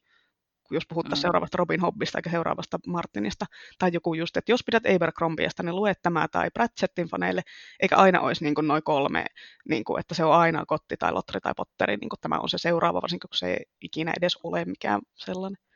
jos 0.72 0.84
puhuttaisiin 0.90 1.20
mm. 1.20 1.22
seuraavasta 1.22 1.58
Robin 1.58 1.82
Hobbista 1.82 2.18
eikä 2.18 2.30
seuraavasta 2.30 2.80
Martinista, 2.88 3.46
tai 3.80 3.90
joku 3.94 4.14
just, 4.14 4.38
että 4.38 4.52
jos 4.52 4.64
pidät 4.66 4.84
Abercrombiesta, 4.96 5.64
niin 5.64 5.76
lue 5.76 5.94
tämä 6.04 6.28
tai 6.32 6.50
Pratchettin 6.54 7.08
faneille, 7.08 7.42
eikä 7.80 7.96
aina 7.96 8.22
olisi 8.22 8.44
niin 8.44 8.68
noin 8.68 8.84
kolme, 8.84 9.26
niin 9.70 9.84
kuin, 9.84 10.00
että 10.00 10.16
se 10.16 10.24
on 10.24 10.34
aina 10.34 10.66
Kotti 10.66 10.98
tai 10.98 11.12
Lotri 11.12 11.40
tai 11.42 11.54
Potteri, 11.58 11.98
niin 11.98 12.10
kuin 12.10 12.20
tämä 12.22 12.40
on 12.40 12.50
se 12.50 12.58
seuraava, 12.58 13.02
varsinkin 13.02 13.30
kun 13.30 13.38
se 13.38 13.54
ei 13.54 13.66
ikinä 13.82 14.14
edes 14.18 14.40
ole 14.44 14.66
mikään 14.66 15.02
sellainen. 15.16 15.68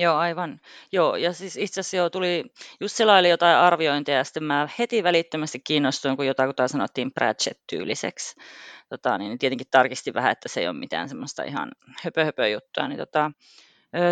Joo, 0.00 0.16
aivan. 0.16 0.60
Joo, 0.92 1.16
ja 1.16 1.32
siis 1.32 1.56
itse 1.56 1.80
asiassa 1.80 1.96
joo, 1.96 2.10
tuli, 2.10 2.44
just 2.80 2.96
selaili 2.96 3.28
jotain 3.28 3.56
arviointeja, 3.56 4.18
ja 4.18 4.24
sitten 4.24 4.44
mä 4.44 4.68
heti 4.78 5.02
välittömästi 5.02 5.60
kiinnostuin, 5.60 6.16
kun 6.16 6.26
jotain, 6.26 6.54
kun 6.54 6.68
sanottiin 6.68 7.12
Pratchett-tyyliseksi. 7.12 8.40
Tota, 8.88 9.18
niin 9.18 9.38
tietenkin 9.38 9.66
tarkistin 9.70 10.14
vähän, 10.14 10.32
että 10.32 10.48
se 10.48 10.60
ei 10.60 10.68
ole 10.68 10.76
mitään 10.76 11.08
semmoista 11.08 11.42
ihan 11.42 11.72
höpö, 12.04 12.24
höpö 12.24 12.48
juttua. 12.48 12.88
Niin 12.88 12.98
tota, 12.98 13.30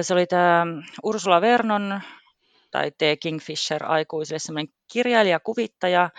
se 0.03 0.15
oli 0.15 0.27
tämä 0.27 0.67
Ursula 1.03 1.41
Vernon, 1.41 2.01
tai 2.71 2.91
T. 2.91 3.01
Kingfisher 3.21 3.85
aikuisille, 3.85 4.39
semmoinen 4.39 4.75
kirjailija, 4.93 5.41
kuvittaja, 5.41 6.11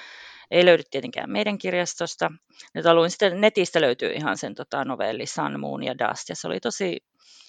ei 0.51 0.65
löydy 0.65 0.83
tietenkään 0.91 1.29
meidän 1.29 1.57
kirjastosta. 1.57 2.31
Nyt 2.73 2.85
luin 2.85 3.09
sitten 3.09 3.41
netistä 3.41 3.81
löytyy 3.81 4.11
ihan 4.11 4.37
sen 4.37 4.55
tota, 4.55 4.85
novelli 4.85 5.25
Sun, 5.25 5.59
Moon 5.59 5.83
ja 5.83 5.97
Dust, 5.97 6.29
ja 6.29 6.35
se 6.35 6.47
oli 6.47 6.59
tosi 6.59 6.97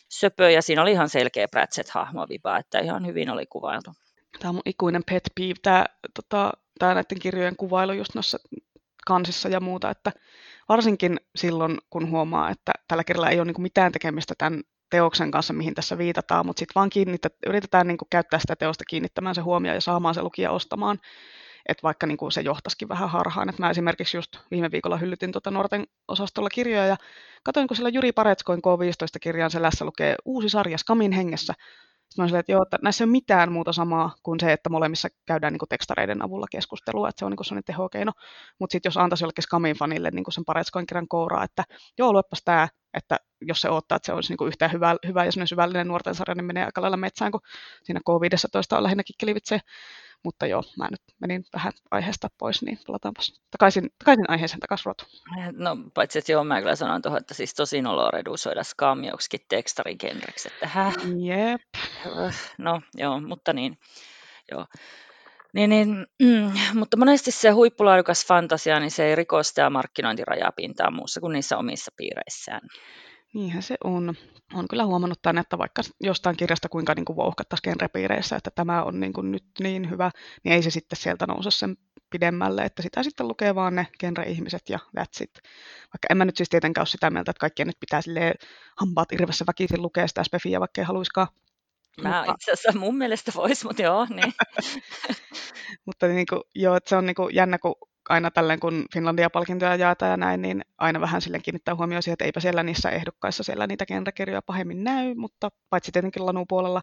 söpö, 0.09 0.51
ja 0.51 0.63
siinä 0.63 0.83
oli 0.83 0.93
ihan 0.93 1.09
selkeä 1.09 1.47
Pratchett-hahmo 1.49 2.27
vipa, 2.29 2.59
että 2.59 2.79
ihan 2.79 3.07
hyvin 3.07 3.31
oli 3.31 3.47
kuvailtu. 3.47 3.91
Tämä 4.39 4.49
on 4.49 4.55
mun 4.55 4.63
ikuinen 4.67 5.03
pet 5.11 5.23
peeve, 5.35 5.55
tämä, 5.63 5.85
tota, 6.15 6.53
tämä 6.79 6.95
näiden 6.95 7.19
kirjojen 7.21 7.57
kuvailu 7.57 7.93
just 7.93 8.15
noissa 8.15 8.39
kansissa 9.07 9.49
ja 9.49 9.61
muuta, 9.61 9.91
että 9.91 10.13
varsinkin 10.69 11.17
silloin, 11.37 11.79
kun 11.91 12.11
huomaa, 12.11 12.51
että 12.51 12.73
tällä 12.89 13.05
kirjalla 13.05 13.31
ei 13.31 13.41
ole 13.41 13.45
niin 13.45 13.63
mitään 13.63 13.93
tekemistä 13.93 14.35
tämän 14.39 14.63
teoksen 14.91 15.31
kanssa, 15.31 15.53
mihin 15.53 15.75
tässä 15.75 15.99
viitataan, 15.99 16.47
mutta 16.47 16.61
sitten 16.61 16.75
vaan 16.75 16.91
kiinnittä, 16.91 17.29
yritetään 17.47 17.87
niin 17.87 17.99
kuin 17.99 18.09
käyttää 18.11 18.39
sitä 18.39 18.57
teosta 18.57 18.85
kiinnittämään 18.85 19.35
se 19.35 19.41
huomioon 19.41 19.75
ja 19.75 19.81
saamaan 19.81 20.15
se 20.15 20.23
lukija 20.23 20.51
ostamaan, 20.51 20.99
että 21.69 21.83
vaikka 21.83 22.07
niin 22.07 22.17
kuin 22.17 22.33
se 22.33 22.41
johtaisikin 22.41 22.89
vähän 22.89 23.11
harhaan. 23.11 23.49
Et 23.49 23.59
mä 23.59 23.71
esimerkiksi 23.71 24.17
just 24.17 24.37
viime 24.51 24.71
viikolla 24.71 24.97
hyllytin 24.97 25.33
tuota 25.33 25.51
nuorten 25.51 25.87
osastolla 26.09 26.49
kirjoja 26.49 26.87
ja 26.87 26.97
katsoin, 27.43 27.69
kun 27.69 27.77
siellä 27.77 27.89
Juri 27.89 28.13
Paretskoin 28.13 28.61
K15-kirjan 28.61 29.51
selässä 29.51 29.85
lukee 29.85 30.15
uusi 30.25 30.49
sarja 30.49 30.79
Skamin 30.79 31.13
hengessä, 31.13 31.55
sitten 32.09 32.25
mä 32.25 32.25
olin 32.25 32.41
että 32.41 32.53
joo, 32.53 32.63
että 32.63 32.79
näissä 32.83 33.05
ei 33.05 33.07
ole 33.07 33.13
mitään 33.13 33.53
muuta 33.53 33.73
samaa 33.73 34.15
kuin 34.23 34.41
se, 34.41 34.53
että 34.53 34.71
molemmissa 34.71 35.09
käydään 35.27 35.53
niin 35.53 35.59
kuin 35.59 35.69
tekstareiden 35.69 36.25
avulla 36.25 36.47
keskustelua, 36.51 37.09
että 37.09 37.19
se 37.19 37.25
on 37.25 37.31
niin 37.33 37.45
sellainen 37.45 37.65
tehokeino. 37.65 38.13
Mutta 38.61 38.73
sitten 38.73 38.91
jos 38.91 38.97
antaisi 38.97 39.25
jollekin 39.25 39.43
Skamin 39.43 39.77
fanille 39.77 40.11
niin 40.11 40.25
kuin 40.25 40.35
sen 40.35 40.45
Paretskoin 40.45 40.87
kirjan 40.87 41.09
kouraa, 41.09 41.45
että 41.45 41.65
joo, 41.99 42.13
luepas 42.13 42.43
tämä, 42.45 42.69
että 42.95 43.17
jos 43.41 43.61
se 43.61 43.71
odottaa, 43.71 43.97
että 43.97 44.07
se 44.07 44.13
olisi 44.13 44.33
niin 44.33 44.39
kuin 44.39 44.49
yhtään 44.49 44.73
hyvä, 44.73 44.97
hyvä 45.07 45.25
ja 45.25 45.47
syvällinen 45.47 45.89
nuorten 45.89 46.15
sarja, 46.15 46.35
niin 46.35 46.45
menee 46.45 46.65
aika 46.65 46.83
lailla 46.83 46.97
metsään, 46.97 47.33
kun 47.33 47.41
siinä 47.83 48.01
K15 48.11 48.77
on 48.77 48.83
lähinnä 48.83 49.03
kikkelivitse. 49.05 49.61
Mutta 50.25 50.47
joo, 50.47 50.63
mä 50.79 50.89
nyt 50.91 51.03
menin 51.21 51.45
vähän 51.53 51.73
aiheesta 51.91 52.29
pois, 52.39 52.63
niin 52.63 52.79
palataanpas 52.87 53.41
takaisin, 53.51 53.91
takaisin 53.99 54.31
aiheeseen 54.31 54.61
takaisin 54.61 54.85
ruotu. 54.85 55.05
No 55.53 55.77
paitsi, 55.95 56.19
että 56.19 56.33
joo, 56.33 56.45
mä 56.45 56.61
kyllä 56.61 56.77
sanon 56.77 57.03
tuohon, 57.03 57.21
että 57.21 57.35
siis 57.35 57.55
tosi 57.55 57.83
noloa 57.83 58.11
redusoida 58.11 58.65
skam 58.65 59.05
joksikin 59.05 59.47
tekstarigenreksi, 59.49 60.49
että 60.49 60.67
häh. 60.67 60.95
Jep. 61.19 61.61
No 62.59 62.83
joo, 62.95 63.21
mutta 63.21 63.53
niin, 63.53 63.79
joo. 64.53 64.67
Niin, 65.53 65.71
niin, 65.71 66.07
mm, 66.23 66.53
mutta 66.75 66.97
monesti 66.97 67.31
se 67.31 67.51
huippulaadukas 67.51 68.27
fantasia, 68.27 68.81
niin 68.81 68.91
se 68.91 69.05
ei 69.05 69.15
rikosta 69.15 69.61
ja 69.61 69.71
markkinointirajapintaa 69.71 70.91
muussa 70.91 71.21
kuin 71.21 71.33
niissä 71.33 71.59
omissa 71.59 71.93
piireissään. 71.97 72.61
Niinhän 73.39 73.63
se 73.63 73.77
on. 73.85 74.15
Olen 74.55 74.69
kyllä 74.69 74.85
huomannut 74.85 75.23
tänne, 75.23 75.41
että 75.41 75.59
vaikka 75.59 75.83
jostain 76.01 76.37
kirjasta 76.37 76.69
kuinka 76.69 76.95
niin 76.95 77.17
vouhkattaisiin 77.17 77.71
genrepiireissä, 77.71 78.37
että 78.37 78.51
tämä 78.55 78.83
on 78.83 79.01
niin 79.01 79.13
kuin 79.13 79.33
nyt 79.33 79.45
niin 79.61 79.91
hyvä, 79.91 80.11
niin 80.45 80.53
ei 80.53 80.63
se 80.63 80.71
sitten 80.71 80.97
sieltä 80.97 81.27
nouse 81.27 81.51
sen 81.51 81.77
pidemmälle, 82.11 82.63
että 82.63 82.83
sitä 82.83 83.03
sitten 83.03 83.29
lukee 83.29 83.55
vaan 83.55 83.75
ne 83.75 83.87
genre-ihmiset 84.01 84.63
ja 84.69 84.79
that's 84.99 85.23
it. 85.23 85.31
Vaikka 85.83 86.07
en 86.11 86.17
mä 86.17 86.25
nyt 86.25 86.37
siis 86.37 86.49
tietenkään 86.49 86.83
ole 86.83 86.87
sitä 86.87 87.11
mieltä, 87.11 87.31
että 87.31 87.41
kaikkien 87.41 87.67
nyt 87.67 87.81
pitää 87.81 88.03
sille 88.03 88.35
hampaat 88.77 89.13
irvessä 89.13 89.45
väkisin 89.47 89.83
lukea 89.83 90.09
sitä 90.09 90.25
spefiä, 90.25 90.61
vaikka 90.61 90.81
ei 90.81 90.85
haluiskaan. 90.85 91.29
Mä 92.03 92.19
mutta... 92.19 92.33
itse 92.33 92.53
asiassa 92.53 92.79
mun 92.79 92.99
mielestä 92.99 93.33
voisi, 93.35 93.67
mutta 93.67 93.83
joo, 93.83 94.07
niin. 94.11 94.33
mutta 95.87 96.07
niin 96.07 96.27
kuin, 96.27 96.41
joo, 96.55 96.77
että 96.77 96.89
se 96.89 96.97
on 96.97 97.07
niin 97.07 97.17
kuin 97.17 97.35
jännä, 97.35 97.59
kun 97.59 97.75
aina 98.09 98.31
tälleen, 98.31 98.61
kun 98.61 98.85
Finlandia-palkintoja 98.95 99.77
jaetaan 99.77 100.11
ja 100.11 100.17
näin, 100.17 100.43
niin 100.43 100.65
aina 100.79 101.01
vähän 101.01 101.23
sille 101.23 101.39
kiinnittää 101.39 101.75
huomioon 101.75 102.03
siihen, 102.03 102.13
että 102.13 102.25
eipä 102.25 102.41
siellä 102.41 102.63
niissä 102.63 102.91
ehdokkaissa 102.91 103.43
siellä 103.43 103.67
niitä 103.67 103.87
genrekirjoja 103.87 104.43
pahemmin 104.43 104.85
näy, 104.85 105.15
mutta 105.15 105.49
paitsi 105.71 105.93
tietenkin 105.93 106.27
Lanu 106.27 106.47
puolella. 106.47 106.81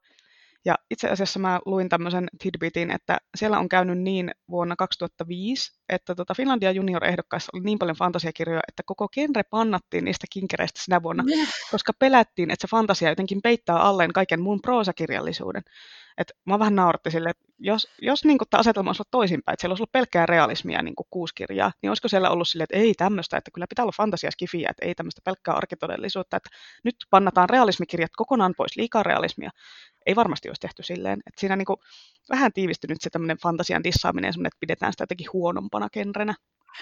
Ja 0.65 0.75
itse 0.91 1.09
asiassa 1.09 1.39
mä 1.39 1.59
luin 1.65 1.89
tämmöisen 1.89 2.27
tidbitin, 2.39 2.91
että 2.91 3.17
siellä 3.37 3.59
on 3.59 3.69
käynyt 3.69 3.99
niin 3.99 4.31
vuonna 4.49 4.75
2005, 4.75 5.79
että 5.89 6.15
tota 6.15 6.33
Finlandia 6.33 6.71
Junior-ehdokkaissa 6.71 7.49
oli 7.53 7.63
niin 7.63 7.79
paljon 7.79 7.97
fantasiakirjoja, 7.97 8.61
että 8.67 8.83
koko 8.85 9.07
genre 9.09 9.43
pannattiin 9.43 10.05
niistä 10.05 10.27
kinkereistä 10.31 10.81
sinä 10.83 11.03
vuonna, 11.03 11.23
koska 11.71 11.93
pelättiin, 11.99 12.51
että 12.51 12.67
se 12.67 12.71
fantasia 12.71 13.09
jotenkin 13.09 13.41
peittää 13.41 13.79
alleen 13.79 14.13
kaiken 14.13 14.41
muun 14.41 14.61
proosakirjallisuuden. 14.61 15.63
Et 16.17 16.31
mä 16.45 16.59
vähän 16.59 16.75
nauratti 16.75 17.11
sille, 17.11 17.29
että 17.29 17.43
jos, 17.59 17.87
jos 18.01 18.25
niin 18.25 18.37
tämä 18.49 18.59
asetelma 18.59 18.89
olisi 18.89 18.99
ollut 18.99 19.11
toisinpäin, 19.11 19.53
että 19.53 19.61
siellä 19.61 19.71
olisi 19.71 19.81
ollut 19.81 19.91
pelkkää 19.91 20.25
realismia 20.25 20.81
niin 20.81 20.95
kuin 20.95 21.07
kuusi 21.09 21.35
kirjaa, 21.35 21.71
niin 21.81 21.89
olisiko 21.89 22.07
siellä 22.07 22.29
ollut 22.29 22.47
silleen, 22.47 22.63
että 22.63 22.77
ei 22.77 22.93
tämmöistä, 22.93 23.37
että 23.37 23.51
kyllä 23.53 23.67
pitää 23.69 23.83
olla 23.83 23.93
fantasiaskifiä, 23.97 24.69
että 24.69 24.85
ei 24.85 24.95
tämmöistä 24.95 25.21
pelkkää 25.25 25.55
arkitodellisuutta, 25.55 26.37
että 26.37 26.49
nyt 26.83 26.95
pannataan 27.09 27.49
realismikirjat 27.49 28.11
kokonaan 28.15 28.53
pois, 28.57 28.77
liikaa 28.77 29.03
realismia. 29.03 29.49
Ei 30.05 30.15
varmasti 30.15 30.49
olisi 30.49 30.61
tehty 30.61 30.83
silleen, 30.83 31.19
että 31.27 31.39
siinä 31.39 31.55
niin 31.55 31.65
kuin 31.65 31.77
vähän 32.29 32.53
tiivistynyt 32.53 33.01
se 33.01 33.09
tämmöinen 33.09 33.37
fantasian 33.37 33.83
dissaaminen, 33.83 34.29
että 34.29 34.59
pidetään 34.59 34.93
sitä 34.93 35.01
jotenkin 35.01 35.33
huonompana 35.33 35.89
genrenä. 35.89 36.35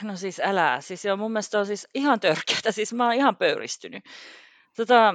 No 0.03 0.15
siis 0.15 0.39
älä, 0.39 0.81
siis 0.81 1.05
joo, 1.05 1.17
mun 1.17 1.31
mielestä 1.31 1.59
on 1.59 1.65
siis 1.65 1.87
ihan 1.93 2.19
törkeätä, 2.19 2.71
siis 2.71 2.93
mä 2.93 3.05
oon 3.05 3.13
ihan 3.13 3.35
pöyristynyt. 3.35 4.03
Tota, 4.75 5.13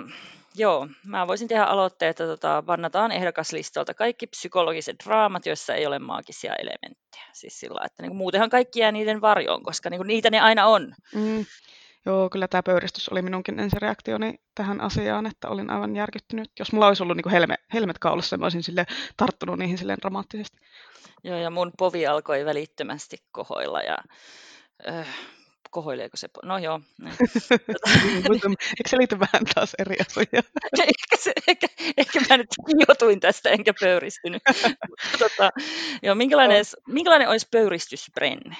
Joo, 0.59 0.89
mä 1.05 1.27
voisin 1.27 1.49
tehdä 1.49 1.65
aloitteen, 1.65 2.11
että 2.11 2.27
tota, 2.27 2.63
vannataan 2.67 3.13
ehdokaslistalta 3.13 3.95
kaikki 3.95 4.27
psykologiset 4.27 4.97
draamat, 5.05 5.47
joissa 5.47 5.75
ei 5.75 5.87
ole 5.87 5.99
maagisia 5.99 6.55
elementtejä. 6.55 7.25
Siis 7.33 7.61
sillä, 7.61 7.81
että 7.85 8.03
niin 8.03 8.11
kuin, 8.11 8.17
muutenhan 8.17 8.51
kaikki 8.51 8.81
jää 8.81 8.93
niiden 8.93 9.21
varjoon, 9.21 9.63
koska 9.63 9.91
niin 9.91 9.99
kuin, 9.99 10.07
niitä 10.07 10.31
ne 10.31 10.41
aina 10.41 10.67
on. 10.67 10.95
Mm. 11.15 11.45
Joo, 12.07 12.31
kyllä 12.31 12.49
tämä 12.49 12.63
pöyristys 12.63 13.09
oli 13.09 13.23
minunkin 13.23 13.61
ensireaktioni 13.61 14.35
tähän 14.55 14.81
asiaan, 14.81 15.27
että 15.27 15.49
olin 15.49 15.71
aivan 15.71 15.97
järkyttynyt. 15.97 16.51
Jos 16.59 16.73
mulla 16.73 16.87
olisi 16.87 17.03
ollut 17.03 17.17
niin 17.17 17.31
helme, 17.31 17.55
helmet 17.75 17.99
kaulassa, 17.99 18.37
mä 18.37 18.45
olisin 18.45 18.63
sille 18.63 18.87
tarttunut 19.17 19.59
niihin 19.59 19.79
silleen 19.79 19.99
dramaattisesti. 20.01 20.59
Joo, 21.25 21.39
ja 21.39 21.51
mun 21.51 21.73
povi 21.79 22.07
alkoi 22.07 22.45
välittömästi 22.45 23.17
kohoilla 23.33 23.81
ja 23.81 23.99
äh, 24.89 25.07
kohoileeko 25.71 26.17
se? 26.17 26.29
No 26.45 26.59
joo. 26.59 26.81
Niin. 26.99 27.15
Eikö 28.79 28.89
se 28.89 28.99
liity 28.99 29.21
vähän 29.21 29.45
taas 29.55 29.75
eri 29.79 29.97
asioihin? 30.01 30.33
ehkä, 30.83 31.17
se, 31.17 31.33
ehkä, 31.49 31.67
ehkä 31.97 32.21
mä 32.31 32.37
nyt 32.37 32.49
jotuin 32.89 33.21
tästä 33.21 33.51
enkä 33.51 33.73
pöyristynyt. 33.81 34.43
tota, 35.19 35.51
joo, 36.03 36.15
minkälainen, 36.15 36.65
minkälainen 36.89 37.29
olisi 37.29 37.49
pöyristysbrenne? 37.51 38.57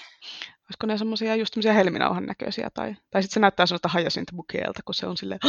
Olisiko 0.69 0.87
ne 0.87 0.99
semmoisia 0.99 1.37
just 1.37 1.55
semmoisia 1.55 1.73
helminauhan 1.73 2.27
näköisiä? 2.27 2.71
Tai, 2.75 2.97
tai 3.11 3.23
sitten 3.23 3.35
se 3.35 3.41
näyttää 3.41 3.67
semmoista 3.67 3.89
hajasintbukeelta, 3.89 4.81
kun 4.85 4.95
se 4.95 5.07
on 5.07 5.17
silleen... 5.17 5.41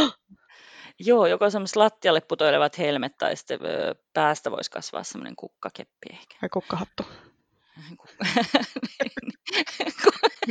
Joo, 0.99 1.25
joko 1.25 1.49
semmoiset 1.49 1.75
lattialle 1.75 2.21
putoilevat 2.21 2.77
helmet 2.77 3.17
tai 3.17 3.35
sitten 3.35 3.59
päästä 4.13 4.51
voisi 4.51 4.71
kasvaa 4.71 5.03
semmoinen 5.03 5.35
kukkakeppi 5.35 6.07
ehkä. 6.09 6.35
Tai 6.39 6.49
kukkahattu. 6.49 7.03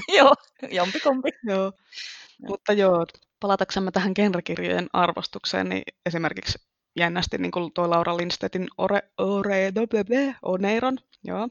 joo, 0.18 0.34
jompikumpi. 0.70 1.28
joo. 1.44 1.72
Mutta 2.48 2.72
joo, 2.72 3.06
palataksemme 3.40 3.90
tähän 3.90 4.12
genrekirjojen 4.16 4.88
arvostukseen, 4.92 5.68
niin 5.68 5.82
esimerkiksi 6.06 6.58
jännästi 6.96 7.38
niin 7.38 7.50
kuin 7.50 7.72
tuo 7.72 7.90
Laura 7.90 8.16
Lindstedtin 8.16 8.68
Ore, 8.78 9.02
Ore, 9.18 9.72
Oneiron, 10.42 10.98
joo. 11.24 11.48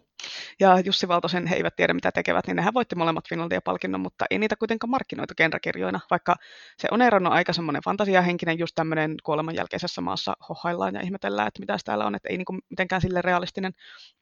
ja 0.60 0.80
Jussi 0.80 1.08
Valtosen 1.08 1.48
He 1.48 1.56
eivät 1.56 1.76
tiedä 1.76 1.94
mitä 1.94 2.12
tekevät, 2.12 2.48
niin 2.48 2.56
nehän 2.56 2.74
voitti 2.74 2.96
molemmat 2.96 3.30
Finlandia-palkinnon, 3.30 4.02
mutta 4.02 4.26
ei 4.30 4.40
niitä 4.40 4.56
kuitenkaan 4.56 4.90
markkinoitu 4.90 5.34
genrekirjoina, 5.38 6.00
vaikka 6.12 6.36
se 6.78 6.88
Oneiron 6.92 7.28
on 7.28 7.34
aika 7.34 7.54
semmoinen 7.54 7.82
fantasiahenkinen, 7.86 8.60
just 8.60 8.76
tämmöinen 8.76 9.16
kuoleman 9.24 9.56
jälkeisessä 9.56 10.02
maassa 10.02 10.38
hohaillaan 10.50 10.96
ja 10.96 11.02
ihmetellään, 11.02 11.48
että 11.48 11.60
mitä 11.60 11.78
täällä 11.86 12.06
on, 12.06 12.16
että 12.16 12.30
ei 12.30 12.38
niin 12.38 12.46
kuin 12.46 12.60
mitenkään 12.70 13.02
sille 13.02 13.22
realistinen, 13.22 13.74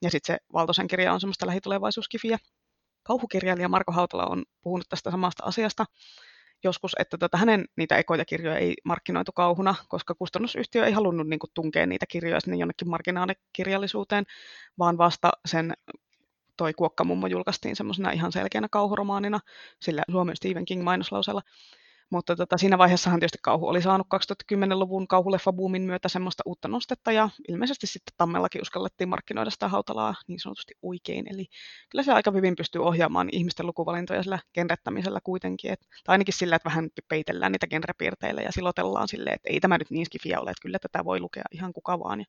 ja 0.02 0.10
sitten 0.10 0.34
se 0.34 0.38
Valtosen 0.52 0.88
kirja 0.88 1.12
on 1.12 1.20
semmoista 1.20 1.46
lähitulevaisuuskifiä. 1.46 2.38
Kauhukirjailija 3.02 3.68
Marko 3.68 3.92
Hautala 3.92 4.26
on 4.26 4.44
puhunut 4.62 4.88
tästä 4.88 5.10
samasta 5.10 5.44
asiasta, 5.44 5.84
joskus, 6.66 6.96
että 6.98 7.18
tota, 7.18 7.36
hänen 7.38 7.64
niitä 7.76 7.96
ekoja 7.96 8.24
kirjoja 8.24 8.58
ei 8.58 8.74
markkinoitu 8.84 9.32
kauhuna, 9.32 9.74
koska 9.88 10.14
kustannusyhtiö 10.14 10.86
ei 10.86 10.92
halunnut 10.92 11.28
niin 11.28 11.38
kuin, 11.38 11.50
tunkea 11.54 11.86
niitä 11.86 12.06
kirjoja 12.06 12.40
sinne 12.40 12.56
jonnekin 12.56 12.90
marginaalikirjallisuuteen, 12.90 14.24
vaan 14.78 14.98
vasta 14.98 15.30
sen 15.46 15.74
toi 16.56 16.74
Kuokkamummo 16.74 17.26
julkaistiin 17.26 17.76
semmoisena 17.76 18.10
ihan 18.10 18.32
selkeänä 18.32 18.68
kauhuromaanina, 18.70 19.40
sillä 19.82 20.02
Suomen 20.10 20.36
Stephen 20.36 20.64
King 20.64 20.82
mainoslauseella. 20.82 21.42
Mutta 22.10 22.36
tota, 22.36 22.58
siinä 22.58 22.78
vaiheessahan 22.78 23.20
tietysti 23.20 23.38
kauhu 23.42 23.68
oli 23.68 23.82
saanut 23.82 24.06
2010-luvun 24.54 25.08
kauhuleffabuumin 25.08 25.82
myötä 25.82 26.08
semmoista 26.08 26.42
uutta 26.46 26.68
nostetta 26.68 27.12
ja 27.12 27.30
ilmeisesti 27.48 27.86
sitten 27.86 28.14
Tammellakin 28.16 28.62
uskallettiin 28.62 29.08
markkinoida 29.08 29.50
sitä 29.50 29.68
hautalaa 29.68 30.14
niin 30.28 30.40
sanotusti 30.40 30.74
oikein. 30.82 31.34
Eli 31.34 31.46
kyllä 31.90 32.02
se 32.02 32.12
aika 32.12 32.30
hyvin 32.30 32.56
pystyy 32.56 32.84
ohjaamaan 32.84 33.28
ihmisten 33.32 33.66
lukuvalintoja 33.66 34.22
sillä 34.22 34.38
genrettämisellä 34.54 35.20
kuitenkin. 35.24 35.72
Et, 35.72 35.80
tai 35.80 36.14
ainakin 36.14 36.34
sillä, 36.34 36.56
että 36.56 36.68
vähän 36.68 36.88
peitellään 37.08 37.52
niitä 37.52 37.66
genrepiirteillä 37.66 38.42
ja 38.42 38.52
silotellaan 38.52 39.08
silleen, 39.08 39.34
että 39.34 39.48
ei 39.50 39.60
tämä 39.60 39.78
nyt 39.78 39.90
niin 39.90 40.06
skifiä 40.06 40.40
ole, 40.40 40.50
että 40.50 40.62
kyllä 40.62 40.78
tätä 40.78 41.04
voi 41.04 41.20
lukea 41.20 41.44
ihan 41.50 41.72
kuka 41.72 41.98
vaan. 41.98 42.20
Ja 42.20 42.26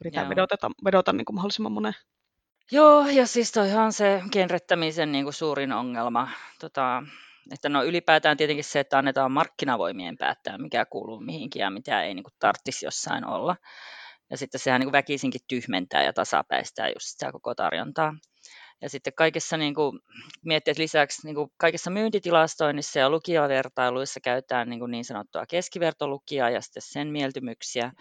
yritetään 0.00 0.28
vedota, 0.28 0.70
vedota 0.84 1.12
niin 1.12 1.24
kuin 1.24 1.34
mahdollisimman 1.34 1.72
monen 1.72 1.94
Joo, 2.72 3.06
ja 3.06 3.26
siis 3.26 3.52
toihan 3.52 3.92
se 3.92 4.22
genrettämisen 4.32 5.12
niin 5.12 5.24
kuin 5.24 5.34
suurin 5.34 5.72
ongelma. 5.72 6.28
Tota, 6.60 7.02
että 7.52 7.68
no 7.68 7.84
ylipäätään 7.84 8.36
tietenkin 8.36 8.64
se, 8.64 8.80
että 8.80 8.98
annetaan 8.98 9.32
markkinavoimien 9.32 10.16
päättää, 10.18 10.58
mikä 10.58 10.84
kuuluu 10.84 11.20
mihinkin 11.20 11.60
ja 11.60 11.70
mitä 11.70 12.02
ei 12.02 12.14
niin 12.14 12.24
kuin 12.24 12.34
tarvitsisi 12.38 12.86
jossain 12.86 13.26
olla. 13.26 13.56
Ja 14.30 14.36
sitten 14.36 14.60
sehän 14.60 14.80
niin 14.80 14.92
väkisinkin 14.92 15.40
tyhmentää 15.48 16.04
ja 16.04 16.12
tasapäistää 16.12 16.88
just 16.88 17.06
sitä 17.06 17.32
koko 17.32 17.54
tarjontaa. 17.54 18.14
Ja 18.82 18.88
sitten 18.88 19.12
kaikessa 19.12 19.56
niin 19.56 19.74
kuin, 19.74 20.00
miettii, 20.44 20.70
että 20.70 20.82
lisäksi 20.82 21.26
niin 21.26 21.34
kuin 21.34 21.50
kaikessa 21.56 21.90
myyntitilastoinnissa 21.90 22.98
ja 22.98 23.10
lukijavertailuissa 23.10 24.20
käytetään 24.20 24.70
niin, 24.70 24.80
kuin 24.80 24.90
niin 24.90 25.04
sanottua 25.04 25.46
keskivertolukijaa 25.46 26.50
ja 26.50 26.60
sitten 26.60 26.82
sen 26.82 27.08
mieltymyksiä. 27.08 27.92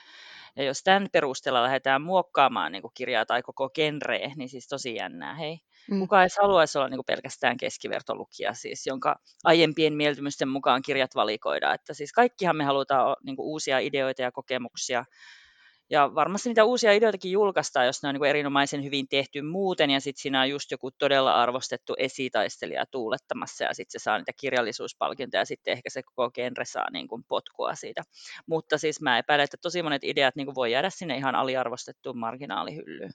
Ja 0.55 0.63
jos 0.63 0.83
tämän 0.83 1.07
perusteella 1.11 1.63
lähdetään 1.63 2.01
muokkaamaan 2.01 2.71
niin 2.71 2.81
kuin 2.81 2.93
kirjaa 2.93 3.25
tai 3.25 3.41
koko 3.41 3.69
genreä, 3.69 4.31
niin 4.35 4.49
siis 4.49 4.67
tosi 4.67 4.95
jännää, 4.95 5.35
hei. 5.35 5.59
Mm. 5.91 5.99
Kuka 5.99 6.21
edes 6.21 6.37
haluaisi 6.41 6.77
olla 6.77 6.89
niin 6.89 7.01
pelkästään 7.07 7.57
keskivertolukija, 7.57 8.53
siis, 8.53 8.87
jonka 8.87 9.19
aiempien 9.43 9.93
mieltymysten 9.93 10.49
mukaan 10.49 10.81
kirjat 10.81 11.15
valikoidaan. 11.15 11.75
Että 11.75 11.93
siis 11.93 12.13
kaikkihan 12.13 12.55
me 12.57 12.63
halutaan 12.63 13.15
niin 13.23 13.35
uusia 13.39 13.79
ideoita 13.79 14.21
ja 14.21 14.31
kokemuksia 14.31 15.05
ja 15.89 16.15
varmasti 16.15 16.49
niitä 16.49 16.63
uusia 16.63 16.93
ideoitakin 16.93 17.31
julkaistaan, 17.31 17.85
jos 17.85 18.03
ne 18.03 18.09
on 18.09 18.15
niin 18.15 18.25
erinomaisen 18.25 18.83
hyvin 18.83 19.07
tehty 19.07 19.41
muuten, 19.41 19.89
ja 19.89 20.01
sitten 20.01 20.21
siinä 20.21 20.41
on 20.41 20.49
just 20.49 20.71
joku 20.71 20.91
todella 20.91 21.33
arvostettu 21.33 21.93
esitaistelija 21.97 22.85
tuulettamassa, 22.85 23.63
ja 23.63 23.73
sitten 23.73 23.99
se 23.99 24.03
saa 24.03 24.17
niitä 24.17 24.31
kirjallisuuspalkintoja, 24.39 25.41
ja 25.41 25.45
sitten 25.45 25.71
ehkä 25.71 25.89
se 25.89 26.03
koko 26.03 26.31
genre 26.31 26.65
saa 26.65 26.91
niin 26.91 27.07
kuin 27.07 27.23
potkua 27.27 27.75
siitä. 27.75 28.03
Mutta 28.47 28.77
siis 28.77 29.01
mä 29.01 29.17
epäilen, 29.17 29.43
että 29.43 29.57
tosi 29.61 29.83
monet 29.83 30.03
ideat 30.03 30.35
niin 30.35 30.45
kuin 30.47 30.55
voi 30.55 30.71
jäädä 30.71 30.89
sinne 30.89 31.17
ihan 31.17 31.35
aliarvostettuun 31.35 32.17
marginaalihyllyyn. 32.17 33.11